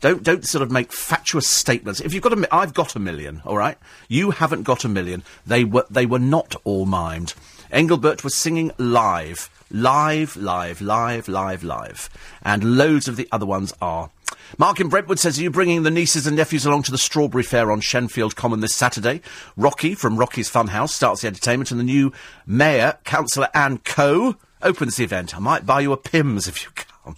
Don't 0.00 0.22
don't 0.22 0.46
sort 0.46 0.62
of 0.62 0.70
make 0.70 0.92
fatuous 0.92 1.46
statements. 1.46 2.00
If 2.00 2.14
you've 2.14 2.22
got 2.22 2.32
a, 2.32 2.54
I've 2.54 2.72
got 2.72 2.96
a 2.96 2.98
million. 2.98 3.42
All 3.44 3.56
right, 3.56 3.76
you 4.08 4.30
haven't 4.30 4.62
got 4.62 4.84
a 4.84 4.88
million. 4.88 5.22
They 5.46 5.64
were 5.64 5.84
they 5.90 6.06
were 6.06 6.18
not 6.18 6.56
all 6.64 6.86
mimed. 6.86 7.34
Engelbert 7.70 8.24
was 8.24 8.34
singing 8.34 8.72
live, 8.78 9.50
live, 9.70 10.36
live, 10.36 10.80
live, 10.80 11.28
live, 11.28 11.62
live, 11.62 12.08
and 12.42 12.78
loads 12.78 13.08
of 13.08 13.16
the 13.16 13.28
other 13.30 13.46
ones 13.46 13.74
are. 13.82 14.10
Mark 14.58 14.80
in 14.80 14.88
Brentwood 14.88 15.18
says, 15.18 15.38
Are 15.38 15.42
you 15.42 15.50
bringing 15.50 15.82
the 15.82 15.90
nieces 15.90 16.26
and 16.26 16.36
nephews 16.36 16.66
along 16.66 16.82
to 16.84 16.90
the 16.90 16.98
Strawberry 16.98 17.42
Fair 17.42 17.70
on 17.70 17.80
Shenfield 17.80 18.34
Common 18.34 18.60
this 18.60 18.74
Saturday? 18.74 19.20
Rocky 19.56 19.94
from 19.94 20.16
Rocky's 20.16 20.50
Funhouse 20.50 20.90
starts 20.90 21.22
the 21.22 21.28
entertainment, 21.28 21.70
and 21.70 21.78
the 21.78 21.84
new 21.84 22.12
mayor, 22.46 22.98
Councillor 23.04 23.48
Anne 23.54 23.78
Coe, 23.78 24.36
opens 24.62 24.96
the 24.96 25.04
event. 25.04 25.36
I 25.36 25.38
might 25.38 25.66
buy 25.66 25.80
you 25.80 25.92
a 25.92 25.96
Pimm's 25.96 26.48
if 26.48 26.64
you 26.64 26.70
come. 26.74 27.16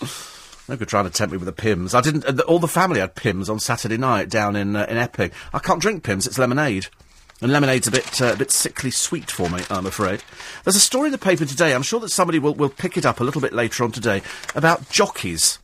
No 0.66 0.76
good 0.76 0.88
trying 0.88 1.04
to 1.04 1.10
tempt 1.10 1.30
me 1.30 1.36
with 1.36 1.46
a 1.46 1.52
Pimm's. 1.52 1.94
I 1.94 2.00
didn't. 2.00 2.24
Uh, 2.24 2.32
the, 2.32 2.42
all 2.44 2.58
the 2.58 2.66
family 2.66 2.98
had 2.98 3.14
Pimm's 3.14 3.50
on 3.50 3.60
Saturday 3.60 3.98
night 3.98 4.30
down 4.30 4.56
in 4.56 4.74
uh, 4.74 4.86
in 4.88 4.96
Epping. 4.96 5.30
I 5.52 5.58
can't 5.58 5.78
drink 5.78 6.02
Pimm's. 6.02 6.26
It's 6.26 6.38
lemonade. 6.38 6.86
And 7.42 7.52
lemonade's 7.52 7.86
a 7.86 7.90
bit, 7.90 8.22
uh, 8.22 8.32
a 8.32 8.36
bit 8.36 8.50
sickly 8.50 8.90
sweet 8.90 9.30
for 9.30 9.50
me, 9.50 9.62
I'm 9.68 9.84
afraid. 9.84 10.22
There's 10.62 10.76
a 10.76 10.80
story 10.80 11.08
in 11.08 11.12
the 11.12 11.18
paper 11.18 11.44
today, 11.44 11.74
I'm 11.74 11.82
sure 11.82 12.00
that 12.00 12.10
somebody 12.10 12.38
will, 12.38 12.54
will 12.54 12.70
pick 12.70 12.96
it 12.96 13.04
up 13.04 13.20
a 13.20 13.24
little 13.24 13.42
bit 13.42 13.52
later 13.52 13.84
on 13.84 13.92
today, 13.92 14.22
about 14.54 14.88
jockeys. 14.88 15.58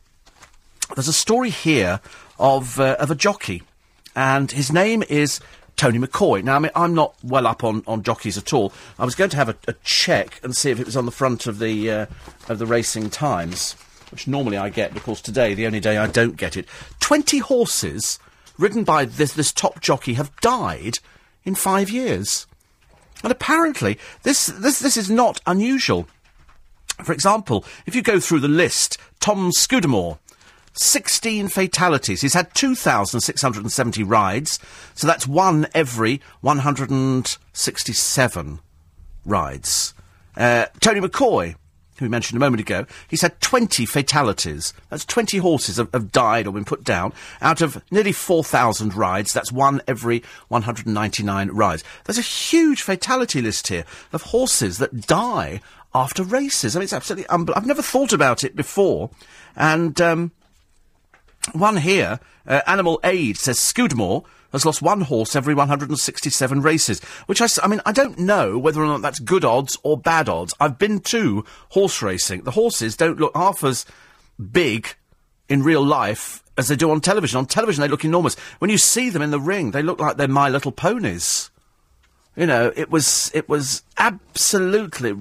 There's 0.95 1.07
a 1.07 1.13
story 1.13 1.49
here 1.49 1.99
of, 2.37 2.79
uh, 2.79 2.97
of 2.99 3.09
a 3.09 3.15
jockey, 3.15 3.63
and 4.15 4.51
his 4.51 4.71
name 4.71 5.03
is 5.09 5.39
Tony 5.77 5.99
McCoy. 5.99 6.43
Now, 6.43 6.57
I 6.57 6.59
mean, 6.59 6.71
I'm 6.75 6.93
not 6.93 7.15
well 7.23 7.47
up 7.47 7.63
on, 7.63 7.83
on 7.87 8.03
jockeys 8.03 8.37
at 8.37 8.53
all. 8.53 8.73
I 8.99 9.05
was 9.05 9.15
going 9.15 9.29
to 9.29 9.37
have 9.37 9.49
a, 9.49 9.55
a 9.67 9.73
check 9.83 10.39
and 10.43 10.55
see 10.55 10.69
if 10.69 10.79
it 10.79 10.85
was 10.85 10.97
on 10.97 11.05
the 11.05 11.11
front 11.11 11.47
of 11.47 11.59
the, 11.59 11.89
uh, 11.89 12.05
of 12.49 12.59
the 12.59 12.65
Racing 12.65 13.09
Times, 13.09 13.73
which 14.11 14.27
normally 14.27 14.57
I 14.57 14.69
get, 14.69 14.93
because 14.93 15.21
today, 15.21 15.53
the 15.53 15.65
only 15.65 15.79
day 15.79 15.97
I 15.97 16.07
don't 16.07 16.35
get 16.35 16.57
it. 16.57 16.67
Twenty 16.99 17.39
horses 17.39 18.19
ridden 18.57 18.83
by 18.83 19.05
this, 19.05 19.33
this 19.33 19.53
top 19.53 19.79
jockey 19.81 20.15
have 20.15 20.35
died 20.41 20.99
in 21.45 21.55
five 21.55 21.89
years. 21.89 22.45
And 23.23 23.31
apparently, 23.31 23.97
this, 24.23 24.47
this, 24.47 24.79
this 24.79 24.97
is 24.97 25.09
not 25.09 25.41
unusual. 25.47 26.07
For 27.03 27.13
example, 27.13 27.63
if 27.85 27.95
you 27.95 28.01
go 28.01 28.19
through 28.19 28.41
the 28.41 28.47
list, 28.47 28.97
Tom 29.19 29.51
Scudamore, 29.51 30.19
16 30.73 31.47
fatalities. 31.49 32.21
He's 32.21 32.33
had 32.33 32.53
2,670 32.53 34.03
rides, 34.03 34.57
so 34.93 35.07
that's 35.07 35.27
one 35.27 35.67
every 35.73 36.21
167 36.41 38.59
rides. 39.25 39.93
Uh, 40.37 40.67
Tony 40.79 41.01
McCoy, 41.01 41.55
who 41.97 42.05
we 42.05 42.09
mentioned 42.09 42.37
a 42.37 42.39
moment 42.39 42.61
ago, 42.61 42.85
he's 43.07 43.21
had 43.21 43.39
20 43.41 43.85
fatalities. 43.85 44.73
That's 44.89 45.05
20 45.05 45.37
horses 45.39 45.77
have, 45.77 45.89
have 45.93 46.11
died 46.11 46.47
or 46.47 46.53
been 46.53 46.65
put 46.65 46.83
down 46.83 47.13
out 47.41 47.61
of 47.61 47.83
nearly 47.91 48.13
4,000 48.13 48.95
rides. 48.95 49.33
That's 49.33 49.51
one 49.51 49.81
every 49.87 50.23
199 50.47 51.49
rides. 51.49 51.83
There's 52.05 52.17
a 52.17 52.21
huge 52.21 52.81
fatality 52.81 53.41
list 53.41 53.67
here 53.67 53.83
of 54.13 54.23
horses 54.23 54.77
that 54.77 55.05
die 55.05 55.59
after 55.93 56.23
races. 56.23 56.73
I 56.75 56.79
mean, 56.79 56.85
it's 56.85 56.93
absolutely 56.93 57.27
unbelievable. 57.27 57.61
I've 57.61 57.67
never 57.67 57.81
thought 57.81 58.13
about 58.13 58.45
it 58.45 58.55
before. 58.55 59.09
And, 59.55 59.99
um, 59.99 60.31
one 61.53 61.77
here, 61.77 62.19
uh, 62.47 62.61
Animal 62.67 62.99
Aid 63.03 63.37
says 63.37 63.59
Scudamore 63.59 64.23
has 64.51 64.65
lost 64.65 64.81
one 64.81 65.01
horse 65.01 65.35
every 65.35 65.53
167 65.53 66.61
races, 66.61 66.99
which 67.25 67.41
I, 67.41 67.47
I 67.63 67.67
mean, 67.67 67.81
I 67.85 67.91
don't 67.91 68.19
know 68.19 68.57
whether 68.57 68.81
or 68.81 68.87
not 68.87 69.01
that's 69.01 69.19
good 69.19 69.45
odds 69.45 69.77
or 69.83 69.97
bad 69.97 70.27
odds. 70.27 70.53
I've 70.59 70.77
been 70.77 70.99
to 71.01 71.45
horse 71.69 72.01
racing. 72.01 72.43
The 72.43 72.51
horses 72.51 72.97
don't 72.97 73.19
look 73.19 73.35
half 73.35 73.63
as 73.63 73.85
big 74.51 74.95
in 75.47 75.63
real 75.63 75.83
life 75.83 76.43
as 76.57 76.67
they 76.67 76.75
do 76.75 76.91
on 76.91 77.01
television. 77.01 77.37
On 77.37 77.45
television, 77.45 77.81
they 77.81 77.87
look 77.87 78.05
enormous. 78.05 78.35
When 78.59 78.69
you 78.69 78.77
see 78.77 79.09
them 79.09 79.21
in 79.21 79.31
the 79.31 79.39
ring, 79.39 79.71
they 79.71 79.83
look 79.83 79.99
like 79.99 80.17
they're 80.17 80.27
My 80.27 80.49
Little 80.49 80.71
Ponies. 80.71 81.49
You 82.35 82.45
know, 82.45 82.71
it 82.75 82.89
was 82.89 83.29
it 83.33 83.49
was 83.49 83.83
absolutely 83.97 85.11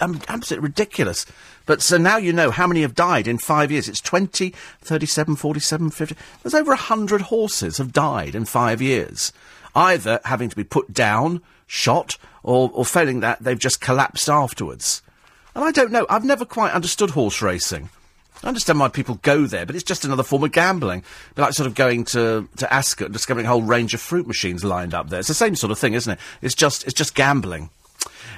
um, 0.00 0.20
absolutely 0.28 0.68
ridiculous. 0.68 1.24
But 1.68 1.82
so 1.82 1.98
now 1.98 2.16
you 2.16 2.32
know 2.32 2.50
how 2.50 2.66
many 2.66 2.80
have 2.80 2.94
died 2.94 3.28
in 3.28 3.36
five 3.36 3.70
years. 3.70 3.90
It's 3.90 4.00
20, 4.00 4.54
37, 4.80 5.36
47, 5.36 5.90
50. 5.90 6.16
There's 6.42 6.54
over 6.54 6.70
100 6.70 7.20
horses 7.20 7.76
have 7.76 7.92
died 7.92 8.34
in 8.34 8.46
five 8.46 8.80
years. 8.80 9.34
Either 9.74 10.18
having 10.24 10.48
to 10.48 10.56
be 10.56 10.64
put 10.64 10.94
down, 10.94 11.42
shot, 11.66 12.16
or, 12.42 12.70
or 12.72 12.86
failing 12.86 13.20
that, 13.20 13.40
they've 13.40 13.58
just 13.58 13.82
collapsed 13.82 14.30
afterwards. 14.30 15.02
And 15.54 15.62
I 15.62 15.70
don't 15.70 15.92
know. 15.92 16.06
I've 16.08 16.24
never 16.24 16.46
quite 16.46 16.72
understood 16.72 17.10
horse 17.10 17.42
racing. 17.42 17.90
I 18.42 18.48
understand 18.48 18.80
why 18.80 18.88
people 18.88 19.16
go 19.20 19.44
there, 19.44 19.66
but 19.66 19.74
it's 19.74 19.84
just 19.84 20.06
another 20.06 20.22
form 20.22 20.44
of 20.44 20.52
gambling. 20.52 21.04
Be 21.34 21.42
like 21.42 21.52
sort 21.52 21.66
of 21.66 21.74
going 21.74 22.04
to, 22.06 22.48
to 22.56 22.72
Ascot 22.72 23.08
and 23.08 23.12
discovering 23.12 23.44
a 23.44 23.50
whole 23.50 23.60
range 23.60 23.92
of 23.92 24.00
fruit 24.00 24.26
machines 24.26 24.64
lined 24.64 24.94
up 24.94 25.10
there. 25.10 25.18
It's 25.18 25.28
the 25.28 25.34
same 25.34 25.54
sort 25.54 25.70
of 25.70 25.78
thing, 25.78 25.92
isn't 25.92 26.14
it? 26.14 26.18
It's 26.40 26.54
just, 26.54 26.84
it's 26.84 26.94
just 26.94 27.14
gambling. 27.14 27.68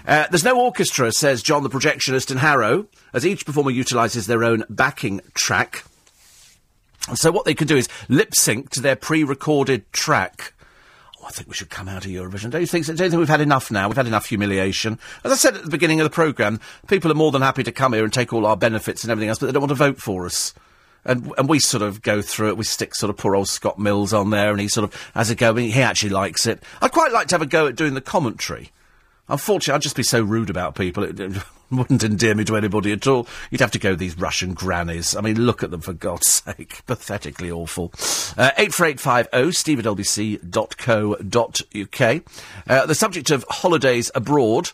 Uh, 0.06 0.26
there's 0.30 0.44
no 0.44 0.60
orchestra, 0.60 1.12
says 1.12 1.42
John 1.42 1.62
the 1.62 1.70
projectionist 1.70 2.30
in 2.30 2.38
Harrow, 2.38 2.86
as 3.12 3.26
each 3.26 3.46
performer 3.46 3.70
utilises 3.70 4.26
their 4.26 4.44
own 4.44 4.64
backing 4.68 5.20
track. 5.34 5.84
So 7.14 7.32
what 7.32 7.44
they 7.44 7.54
can 7.54 7.66
do 7.66 7.76
is 7.76 7.88
lip 8.08 8.34
sync 8.34 8.70
to 8.70 8.80
their 8.80 8.96
pre-recorded 8.96 9.90
track. 9.92 10.52
Oh, 11.20 11.26
I 11.26 11.30
think 11.30 11.48
we 11.48 11.54
should 11.54 11.70
come 11.70 11.88
out 11.88 12.04
of 12.04 12.10
Eurovision. 12.10 12.50
Don't 12.50 12.60
you 12.60 12.66
think? 12.66 12.86
Don't 12.86 12.98
you 12.98 13.10
think 13.10 13.18
we've 13.18 13.28
had 13.28 13.40
enough 13.40 13.70
now? 13.70 13.88
We've 13.88 13.96
had 13.96 14.06
enough 14.06 14.26
humiliation. 14.26 14.98
As 15.24 15.32
I 15.32 15.36
said 15.36 15.54
at 15.54 15.64
the 15.64 15.70
beginning 15.70 16.00
of 16.00 16.04
the 16.04 16.10
programme, 16.10 16.60
people 16.88 17.10
are 17.10 17.16
more 17.16 17.30
than 17.30 17.42
happy 17.42 17.62
to 17.62 17.72
come 17.72 17.92
here 17.92 18.04
and 18.04 18.12
take 18.12 18.32
all 18.32 18.46
our 18.46 18.56
benefits 18.56 19.02
and 19.02 19.10
everything 19.10 19.28
else, 19.28 19.38
but 19.38 19.46
they 19.46 19.52
don't 19.52 19.62
want 19.62 19.70
to 19.70 19.74
vote 19.74 19.98
for 19.98 20.24
us. 20.24 20.54
And, 21.04 21.32
and 21.38 21.48
we 21.48 21.58
sort 21.58 21.82
of 21.82 22.02
go 22.02 22.20
through 22.20 22.48
it. 22.48 22.56
We 22.58 22.64
stick 22.64 22.94
sort 22.94 23.10
of 23.10 23.16
poor 23.16 23.34
old 23.34 23.48
Scott 23.48 23.78
Mills 23.78 24.12
on 24.12 24.30
there, 24.30 24.50
and 24.50 24.60
he 24.60 24.68
sort 24.68 24.84
of 24.84 25.10
has 25.14 25.30
a 25.30 25.34
go. 25.34 25.54
He 25.54 25.80
actually 25.80 26.10
likes 26.10 26.46
it. 26.46 26.62
I'd 26.82 26.92
quite 26.92 27.12
like 27.12 27.28
to 27.28 27.34
have 27.34 27.42
a 27.42 27.46
go 27.46 27.66
at 27.66 27.76
doing 27.76 27.94
the 27.94 28.02
commentary. 28.02 28.70
Unfortunately, 29.30 29.76
I'd 29.76 29.82
just 29.82 29.96
be 29.96 30.02
so 30.02 30.20
rude 30.20 30.50
about 30.50 30.74
people. 30.74 31.04
It, 31.04 31.20
it 31.20 31.42
wouldn't 31.70 32.02
endear 32.02 32.34
me 32.34 32.44
to 32.44 32.56
anybody 32.56 32.90
at 32.92 33.06
all. 33.06 33.28
You'd 33.50 33.60
have 33.60 33.70
to 33.70 33.78
go 33.78 33.94
these 33.94 34.18
Russian 34.18 34.54
grannies. 34.54 35.14
I 35.14 35.20
mean, 35.20 35.40
look 35.40 35.62
at 35.62 35.70
them 35.70 35.80
for 35.80 35.92
God's 35.92 36.28
sake. 36.44 36.84
Pathetically 36.86 37.50
awful. 37.50 37.92
Uh, 38.36 38.50
84850 38.58 39.52
steve 39.52 39.78
at 39.78 39.84
lbc.co.uk. 39.84 41.22
Uh, 42.68 42.86
the 42.86 42.94
subject 42.94 43.30
of 43.30 43.44
holidays 43.48 44.10
abroad. 44.14 44.70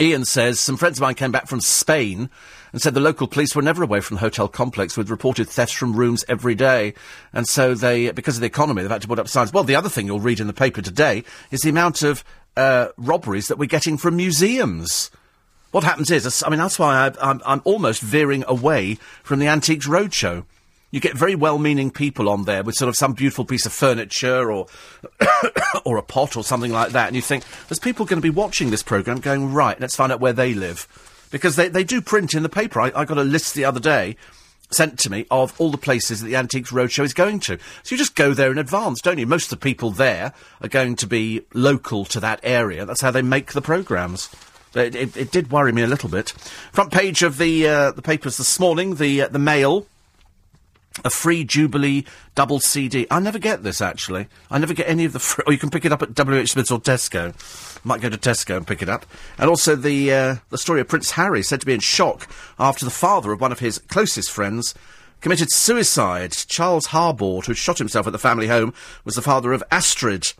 Ian 0.00 0.24
says, 0.24 0.60
some 0.60 0.76
friends 0.76 0.98
of 0.98 1.02
mine 1.02 1.14
came 1.14 1.32
back 1.32 1.48
from 1.48 1.60
Spain 1.60 2.30
and 2.72 2.80
said 2.80 2.94
the 2.94 3.00
local 3.00 3.26
police 3.26 3.56
were 3.56 3.62
never 3.62 3.82
away 3.82 4.00
from 4.00 4.16
the 4.16 4.20
hotel 4.20 4.46
complex 4.46 4.96
with 4.96 5.10
reported 5.10 5.48
thefts 5.48 5.72
from 5.72 5.96
rooms 5.96 6.24
every 6.28 6.54
day. 6.54 6.94
And 7.32 7.48
so 7.48 7.74
they, 7.74 8.10
because 8.12 8.36
of 8.36 8.42
the 8.42 8.46
economy, 8.46 8.82
they've 8.82 8.90
had 8.90 9.02
to 9.02 9.08
put 9.08 9.18
up 9.18 9.28
signs. 9.28 9.52
Well, 9.52 9.64
the 9.64 9.74
other 9.74 9.88
thing 9.88 10.06
you'll 10.06 10.20
read 10.20 10.38
in 10.38 10.46
the 10.46 10.52
paper 10.52 10.82
today 10.82 11.24
is 11.50 11.62
the 11.62 11.70
amount 11.70 12.02
of 12.02 12.22
uh, 12.58 12.88
robberies 12.96 13.46
that 13.48 13.56
we're 13.56 13.66
getting 13.66 13.96
from 13.96 14.16
museums. 14.16 15.10
What 15.70 15.84
happens 15.84 16.10
is, 16.10 16.42
I 16.44 16.50
mean, 16.50 16.58
that's 16.58 16.78
why 16.78 17.06
I, 17.06 17.30
I'm, 17.30 17.40
I'm 17.46 17.62
almost 17.64 18.02
veering 18.02 18.44
away 18.48 18.94
from 19.22 19.38
the 19.38 19.46
Antiques 19.46 19.86
Roadshow. 19.86 20.44
You 20.90 21.00
get 21.00 21.16
very 21.16 21.34
well-meaning 21.34 21.90
people 21.90 22.28
on 22.28 22.44
there 22.44 22.64
with 22.64 22.74
sort 22.74 22.88
of 22.88 22.96
some 22.96 23.12
beautiful 23.12 23.44
piece 23.44 23.64
of 23.64 23.72
furniture 23.72 24.50
or 24.50 24.66
or 25.84 25.98
a 25.98 26.02
pot 26.02 26.36
or 26.36 26.42
something 26.42 26.72
like 26.72 26.92
that, 26.92 27.06
and 27.08 27.14
you 27.14 27.22
think 27.22 27.44
there's 27.68 27.78
people 27.78 28.06
going 28.06 28.20
to 28.20 28.26
be 28.26 28.30
watching 28.30 28.70
this 28.70 28.82
program, 28.82 29.20
going 29.20 29.52
right, 29.52 29.78
let's 29.78 29.94
find 29.94 30.10
out 30.10 30.20
where 30.20 30.32
they 30.32 30.54
live, 30.54 30.88
because 31.30 31.56
they 31.56 31.68
they 31.68 31.84
do 31.84 32.00
print 32.00 32.32
in 32.32 32.42
the 32.42 32.48
paper. 32.48 32.80
I, 32.80 32.90
I 32.94 33.04
got 33.04 33.18
a 33.18 33.22
list 33.22 33.54
the 33.54 33.66
other 33.66 33.80
day 33.80 34.16
sent 34.70 34.98
to 35.00 35.10
me 35.10 35.26
of 35.30 35.58
all 35.60 35.70
the 35.70 35.78
places 35.78 36.20
that 36.20 36.26
the 36.26 36.36
Antiques 36.36 36.70
Roadshow 36.70 37.04
is 37.04 37.14
going 37.14 37.40
to. 37.40 37.58
So 37.82 37.94
you 37.94 37.96
just 37.96 38.14
go 38.14 38.34
there 38.34 38.50
in 38.50 38.58
advance, 38.58 39.00
don't 39.00 39.18
you? 39.18 39.26
Most 39.26 39.44
of 39.44 39.58
the 39.58 39.64
people 39.64 39.90
there 39.90 40.32
are 40.60 40.68
going 40.68 40.96
to 40.96 41.06
be 41.06 41.42
local 41.54 42.04
to 42.06 42.20
that 42.20 42.40
area. 42.42 42.84
That's 42.84 43.00
how 43.00 43.10
they 43.10 43.22
make 43.22 43.52
the 43.52 43.62
programmes. 43.62 44.28
It, 44.74 44.94
it, 44.94 45.16
it, 45.16 45.30
did 45.30 45.50
worry 45.50 45.72
me 45.72 45.82
a 45.82 45.86
little 45.86 46.10
bit. 46.10 46.30
Front 46.72 46.92
page 46.92 47.22
of 47.22 47.38
the 47.38 47.66
uh, 47.66 47.92
the 47.92 48.02
papers 48.02 48.36
this 48.36 48.60
morning, 48.60 48.96
the 48.96 49.22
uh, 49.22 49.28
the 49.28 49.38
Mail 49.38 49.86
a 51.04 51.10
free 51.10 51.44
Jubilee 51.44 52.04
double 52.34 52.60
CD. 52.60 53.06
I 53.10 53.20
never 53.20 53.38
get 53.38 53.62
this 53.62 53.80
actually. 53.80 54.28
I 54.50 54.58
never 54.58 54.74
get 54.74 54.88
any 54.88 55.04
of 55.04 55.12
the. 55.12 55.18
Free, 55.18 55.44
or 55.46 55.52
you 55.52 55.58
can 55.58 55.70
pick 55.70 55.84
it 55.84 55.92
up 55.92 56.02
at 56.02 56.10
WH 56.10 56.48
Smith's 56.48 56.70
or 56.70 56.80
Tesco. 56.80 57.34
Might 57.84 58.00
go 58.00 58.08
to 58.08 58.18
Tesco 58.18 58.56
and 58.56 58.66
pick 58.66 58.82
it 58.82 58.88
up. 58.88 59.06
And 59.38 59.48
also 59.48 59.76
the 59.76 60.12
uh, 60.12 60.36
the 60.50 60.58
story 60.58 60.80
of 60.80 60.88
Prince 60.88 61.12
Harry 61.12 61.42
said 61.42 61.60
to 61.60 61.66
be 61.66 61.74
in 61.74 61.80
shock 61.80 62.28
after 62.58 62.84
the 62.84 62.90
father 62.90 63.32
of 63.32 63.40
one 63.40 63.52
of 63.52 63.60
his 63.60 63.78
closest 63.78 64.30
friends 64.30 64.74
committed 65.20 65.50
suicide. 65.50 66.32
Charles 66.32 66.88
Harbord, 66.88 67.46
who 67.46 67.54
shot 67.54 67.78
himself 67.78 68.06
at 68.06 68.12
the 68.12 68.18
family 68.18 68.46
home, 68.46 68.74
was 69.04 69.14
the 69.14 69.22
father 69.22 69.52
of 69.52 69.62
Astrid 69.70 70.32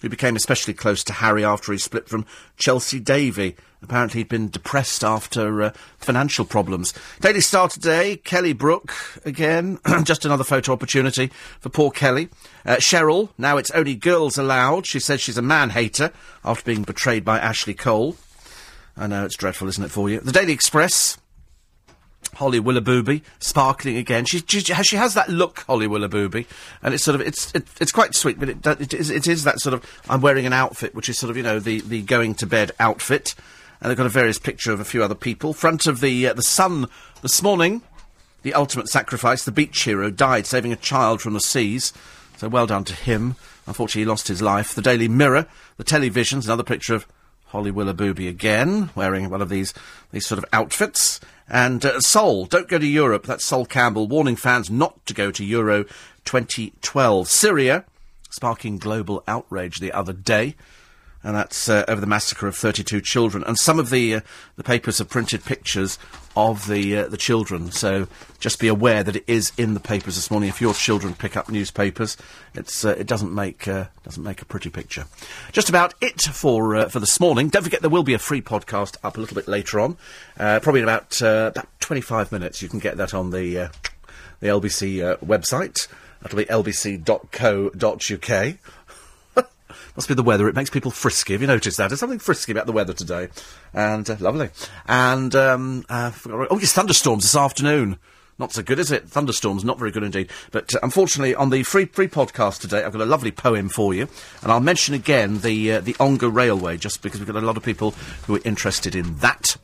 who 0.00 0.08
became 0.08 0.36
especially 0.36 0.74
close 0.74 1.02
to 1.04 1.12
Harry 1.14 1.44
after 1.44 1.72
he 1.72 1.78
split 1.78 2.08
from 2.08 2.26
Chelsea 2.56 3.00
Davy. 3.00 3.56
Apparently, 3.82 4.20
he'd 4.20 4.28
been 4.28 4.48
depressed 4.48 5.04
after 5.04 5.62
uh, 5.62 5.70
financial 5.98 6.44
problems. 6.44 6.92
Daily 7.20 7.40
Star 7.40 7.68
today, 7.68 8.16
Kelly 8.16 8.52
Brook 8.52 8.92
again. 9.24 9.78
Just 10.04 10.24
another 10.24 10.44
photo 10.44 10.72
opportunity 10.72 11.30
for 11.60 11.68
poor 11.68 11.90
Kelly. 11.90 12.28
Uh, 12.64 12.76
Cheryl, 12.76 13.30
now 13.38 13.58
it's 13.58 13.70
only 13.72 13.94
girls 13.94 14.38
allowed. 14.38 14.86
She 14.86 14.98
says 14.98 15.20
she's 15.20 15.38
a 15.38 15.42
man 15.42 15.70
hater 15.70 16.10
after 16.44 16.64
being 16.64 16.82
betrayed 16.82 17.24
by 17.24 17.38
Ashley 17.38 17.74
Cole. 17.74 18.16
I 18.96 19.06
know 19.06 19.24
it's 19.24 19.36
dreadful, 19.36 19.68
isn't 19.68 19.84
it, 19.84 19.90
for 19.90 20.08
you? 20.08 20.20
The 20.20 20.32
Daily 20.32 20.52
Express. 20.52 21.18
Holly 22.36 22.60
Willoughby, 22.60 23.22
sparkling 23.38 23.96
again. 23.96 24.26
She, 24.26 24.38
she, 24.40 24.60
she 24.60 24.96
has 24.96 25.14
that 25.14 25.28
look, 25.28 25.60
Holly 25.60 25.86
Willoughby, 25.86 26.46
and 26.82 26.94
it's 26.94 27.02
sort 27.02 27.14
of 27.14 27.26
it's 27.26 27.54
it, 27.54 27.66
it's 27.80 27.92
quite 27.92 28.14
sweet, 28.14 28.38
but 28.38 28.50
it, 28.50 28.66
it 28.66 28.94
is 28.94 29.10
it 29.10 29.26
is 29.26 29.44
that 29.44 29.58
sort 29.60 29.74
of 29.74 29.84
I'm 30.08 30.20
wearing 30.20 30.46
an 30.46 30.52
outfit 30.52 30.94
which 30.94 31.08
is 31.08 31.18
sort 31.18 31.30
of 31.30 31.36
you 31.36 31.42
know 31.42 31.58
the 31.58 31.80
the 31.80 32.02
going 32.02 32.34
to 32.36 32.46
bed 32.46 32.72
outfit, 32.78 33.34
and 33.80 33.90
they've 33.90 33.96
got 33.96 34.06
a 34.06 34.10
various 34.10 34.38
picture 34.38 34.72
of 34.72 34.80
a 34.80 34.84
few 34.84 35.02
other 35.02 35.14
people. 35.14 35.54
Front 35.54 35.86
of 35.86 36.00
the 36.00 36.28
uh, 36.28 36.34
the 36.34 36.42
Sun 36.42 36.88
this 37.22 37.42
morning, 37.42 37.82
the 38.42 38.54
ultimate 38.54 38.88
sacrifice. 38.88 39.44
The 39.44 39.52
beach 39.52 39.82
hero 39.82 40.10
died 40.10 40.46
saving 40.46 40.72
a 40.72 40.76
child 40.76 41.22
from 41.22 41.32
the 41.32 41.40
seas, 41.40 41.92
so 42.36 42.48
well 42.48 42.66
done 42.66 42.84
to 42.84 42.94
him. 42.94 43.36
Unfortunately, 43.66 44.02
he 44.02 44.06
lost 44.06 44.28
his 44.28 44.42
life. 44.42 44.74
The 44.74 44.82
Daily 44.82 45.08
Mirror, 45.08 45.46
the 45.78 45.84
televisions, 45.84 46.44
another 46.44 46.62
picture 46.62 46.94
of 46.94 47.06
Holly 47.46 47.70
Willoughby 47.70 48.28
again, 48.28 48.90
wearing 48.94 49.30
one 49.30 49.40
of 49.40 49.48
these 49.48 49.72
these 50.12 50.26
sort 50.26 50.38
of 50.38 50.44
outfits. 50.52 51.18
And 51.48 51.84
uh, 51.84 52.00
Sol, 52.00 52.46
don't 52.46 52.68
go 52.68 52.78
to 52.78 52.86
Europe. 52.86 53.24
That's 53.24 53.44
Sol 53.44 53.66
Campbell 53.66 54.08
warning 54.08 54.36
fans 54.36 54.70
not 54.70 55.04
to 55.06 55.14
go 55.14 55.30
to 55.30 55.44
Euro 55.44 55.84
2012. 56.24 57.28
Syria, 57.28 57.84
sparking 58.30 58.78
global 58.78 59.22
outrage 59.28 59.78
the 59.78 59.92
other 59.92 60.12
day. 60.12 60.56
And 61.26 61.34
that's 61.34 61.68
uh, 61.68 61.84
over 61.88 62.00
the 62.00 62.06
massacre 62.06 62.46
of 62.46 62.54
32 62.54 63.00
children. 63.00 63.42
And 63.42 63.58
some 63.58 63.80
of 63.80 63.90
the 63.90 64.14
uh, 64.14 64.20
the 64.54 64.62
papers 64.62 64.98
have 64.98 65.08
printed 65.08 65.44
pictures 65.44 65.98
of 66.36 66.68
the 66.68 66.98
uh, 66.98 67.08
the 67.08 67.16
children. 67.16 67.72
So 67.72 68.06
just 68.38 68.60
be 68.60 68.68
aware 68.68 69.02
that 69.02 69.16
it 69.16 69.24
is 69.26 69.50
in 69.58 69.74
the 69.74 69.80
papers 69.80 70.14
this 70.14 70.30
morning. 70.30 70.48
If 70.48 70.60
your 70.60 70.72
children 70.72 71.14
pick 71.14 71.36
up 71.36 71.50
newspapers, 71.50 72.16
it's 72.54 72.84
uh, 72.84 72.90
it 72.90 73.08
doesn't 73.08 73.34
make 73.34 73.66
uh, 73.66 73.86
doesn't 74.04 74.22
make 74.22 74.40
a 74.40 74.44
pretty 74.44 74.70
picture. 74.70 75.06
Just 75.50 75.68
about 75.68 75.94
it 76.00 76.22
for 76.22 76.76
uh, 76.76 76.88
for 76.88 77.00
this 77.00 77.18
morning. 77.18 77.48
Don't 77.48 77.64
forget 77.64 77.80
there 77.80 77.90
will 77.90 78.04
be 78.04 78.14
a 78.14 78.20
free 78.20 78.40
podcast 78.40 78.96
up 79.02 79.16
a 79.16 79.20
little 79.20 79.34
bit 79.34 79.48
later 79.48 79.80
on, 79.80 79.96
probably 80.36 80.78
in 80.78 80.84
about 80.84 81.20
about 81.20 81.66
25 81.80 82.30
minutes. 82.30 82.62
You 82.62 82.68
can 82.68 82.78
get 82.78 82.98
that 82.98 83.14
on 83.14 83.32
the 83.32 83.68
the 84.38 84.46
LBC 84.46 85.18
website. 85.18 85.88
That'll 86.22 86.38
be 86.38 86.44
lbc.co.uk. 86.44 87.16
Must 89.96 90.08
be 90.08 90.14
the 90.14 90.22
weather. 90.22 90.48
It 90.48 90.54
makes 90.54 90.70
people 90.70 90.90
frisky. 90.90 91.32
Have 91.34 91.40
you 91.42 91.46
noticed 91.46 91.76
that? 91.78 91.88
There's 91.88 92.00
something 92.00 92.18
frisky 92.18 92.52
about 92.52 92.66
the 92.66 92.72
weather 92.72 92.92
today. 92.92 93.28
And, 93.72 94.08
uh, 94.08 94.16
lovely. 94.20 94.50
And, 94.86 95.34
um, 95.34 95.84
uh, 95.88 96.12
oh, 96.28 96.58
yes, 96.58 96.72
thunderstorms 96.72 97.24
this 97.24 97.36
afternoon. 97.36 97.98
Not 98.38 98.52
so 98.52 98.62
good, 98.62 98.78
is 98.78 98.92
it? 98.92 99.08
Thunderstorms, 99.08 99.64
not 99.64 99.78
very 99.78 99.90
good 99.90 100.02
indeed. 100.02 100.30
But 100.50 100.74
uh, 100.74 100.80
unfortunately, 100.82 101.34
on 101.34 101.48
the 101.48 101.62
free 101.62 101.86
free 101.86 102.08
podcast 102.08 102.60
today, 102.60 102.84
I've 102.84 102.92
got 102.92 103.00
a 103.00 103.06
lovely 103.06 103.32
poem 103.32 103.70
for 103.70 103.94
you, 103.94 104.08
and 104.42 104.52
I'll 104.52 104.60
mention 104.60 104.94
again 104.94 105.40
the 105.40 105.72
uh, 105.72 105.80
the 105.80 105.96
Ongar 105.98 106.28
Railway, 106.28 106.76
just 106.76 107.00
because 107.00 107.18
we've 107.18 107.32
got 107.32 107.42
a 107.42 107.46
lot 107.46 107.56
of 107.56 107.62
people 107.62 107.92
who 108.26 108.36
are 108.36 108.40
interested 108.44 108.94
in 108.94 109.16
that. 109.18 109.56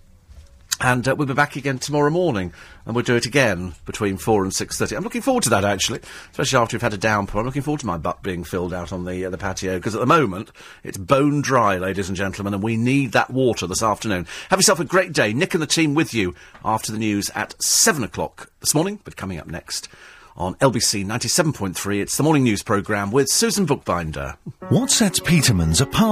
And 0.84 1.06
uh, 1.06 1.14
we'll 1.14 1.28
be 1.28 1.34
back 1.34 1.54
again 1.54 1.78
tomorrow 1.78 2.10
morning, 2.10 2.52
and 2.84 2.96
we'll 2.96 3.04
do 3.04 3.14
it 3.14 3.24
again 3.24 3.74
between 3.86 4.16
four 4.16 4.42
and 4.42 4.52
six 4.52 4.76
thirty. 4.76 4.96
I'm 4.96 5.04
looking 5.04 5.22
forward 5.22 5.44
to 5.44 5.50
that 5.50 5.64
actually, 5.64 6.00
especially 6.32 6.59
after 6.59 6.76
we've 6.76 6.82
had 6.82 6.92
a 6.92 6.98
downpour. 6.98 7.40
I'm 7.40 7.46
looking 7.46 7.62
forward 7.62 7.80
to 7.80 7.86
my 7.86 7.98
butt 7.98 8.24
being 8.24 8.42
filled 8.42 8.74
out 8.74 8.92
on 8.92 9.04
the 9.04 9.24
uh, 9.24 9.30
the 9.30 9.38
patio 9.38 9.78
because 9.78 9.94
at 9.94 10.00
the 10.00 10.06
moment 10.06 10.50
it's 10.82 10.98
bone 10.98 11.40
dry, 11.40 11.78
ladies 11.78 12.09
and 12.09 12.16
gentlemen, 12.16 12.52
and 12.52 12.64
we 12.64 12.76
need 12.76 13.12
that 13.12 13.30
water 13.30 13.68
this 13.68 13.82
afternoon. 13.82 14.26
Have 14.50 14.59
yourself 14.59 14.80
a 14.80 14.84
great 14.84 15.12
day. 15.12 15.32
Nick 15.32 15.54
and 15.54 15.62
the 15.62 15.68
team 15.68 15.94
with 15.94 16.12
you 16.12 16.34
after 16.64 16.90
the 16.90 16.98
news 16.98 17.30
at 17.36 17.54
seven 17.62 18.02
o'clock 18.02 18.50
this 18.59 18.74
morning. 18.74 18.98
But 19.04 19.16
coming 19.16 19.38
up 19.38 19.46
next 19.46 19.88
on 20.36 20.56
LBC 20.56 21.06
97.3, 21.06 22.00
it's 22.00 22.16
the 22.16 22.24
morning 22.24 22.42
news 22.42 22.64
programme 22.64 23.12
with 23.12 23.28
Susan 23.28 23.66
Bookbinder. 23.66 24.36
What 24.68 24.90
sets 24.90 25.20
Peterman's 25.20 25.80
apart? 25.80 26.10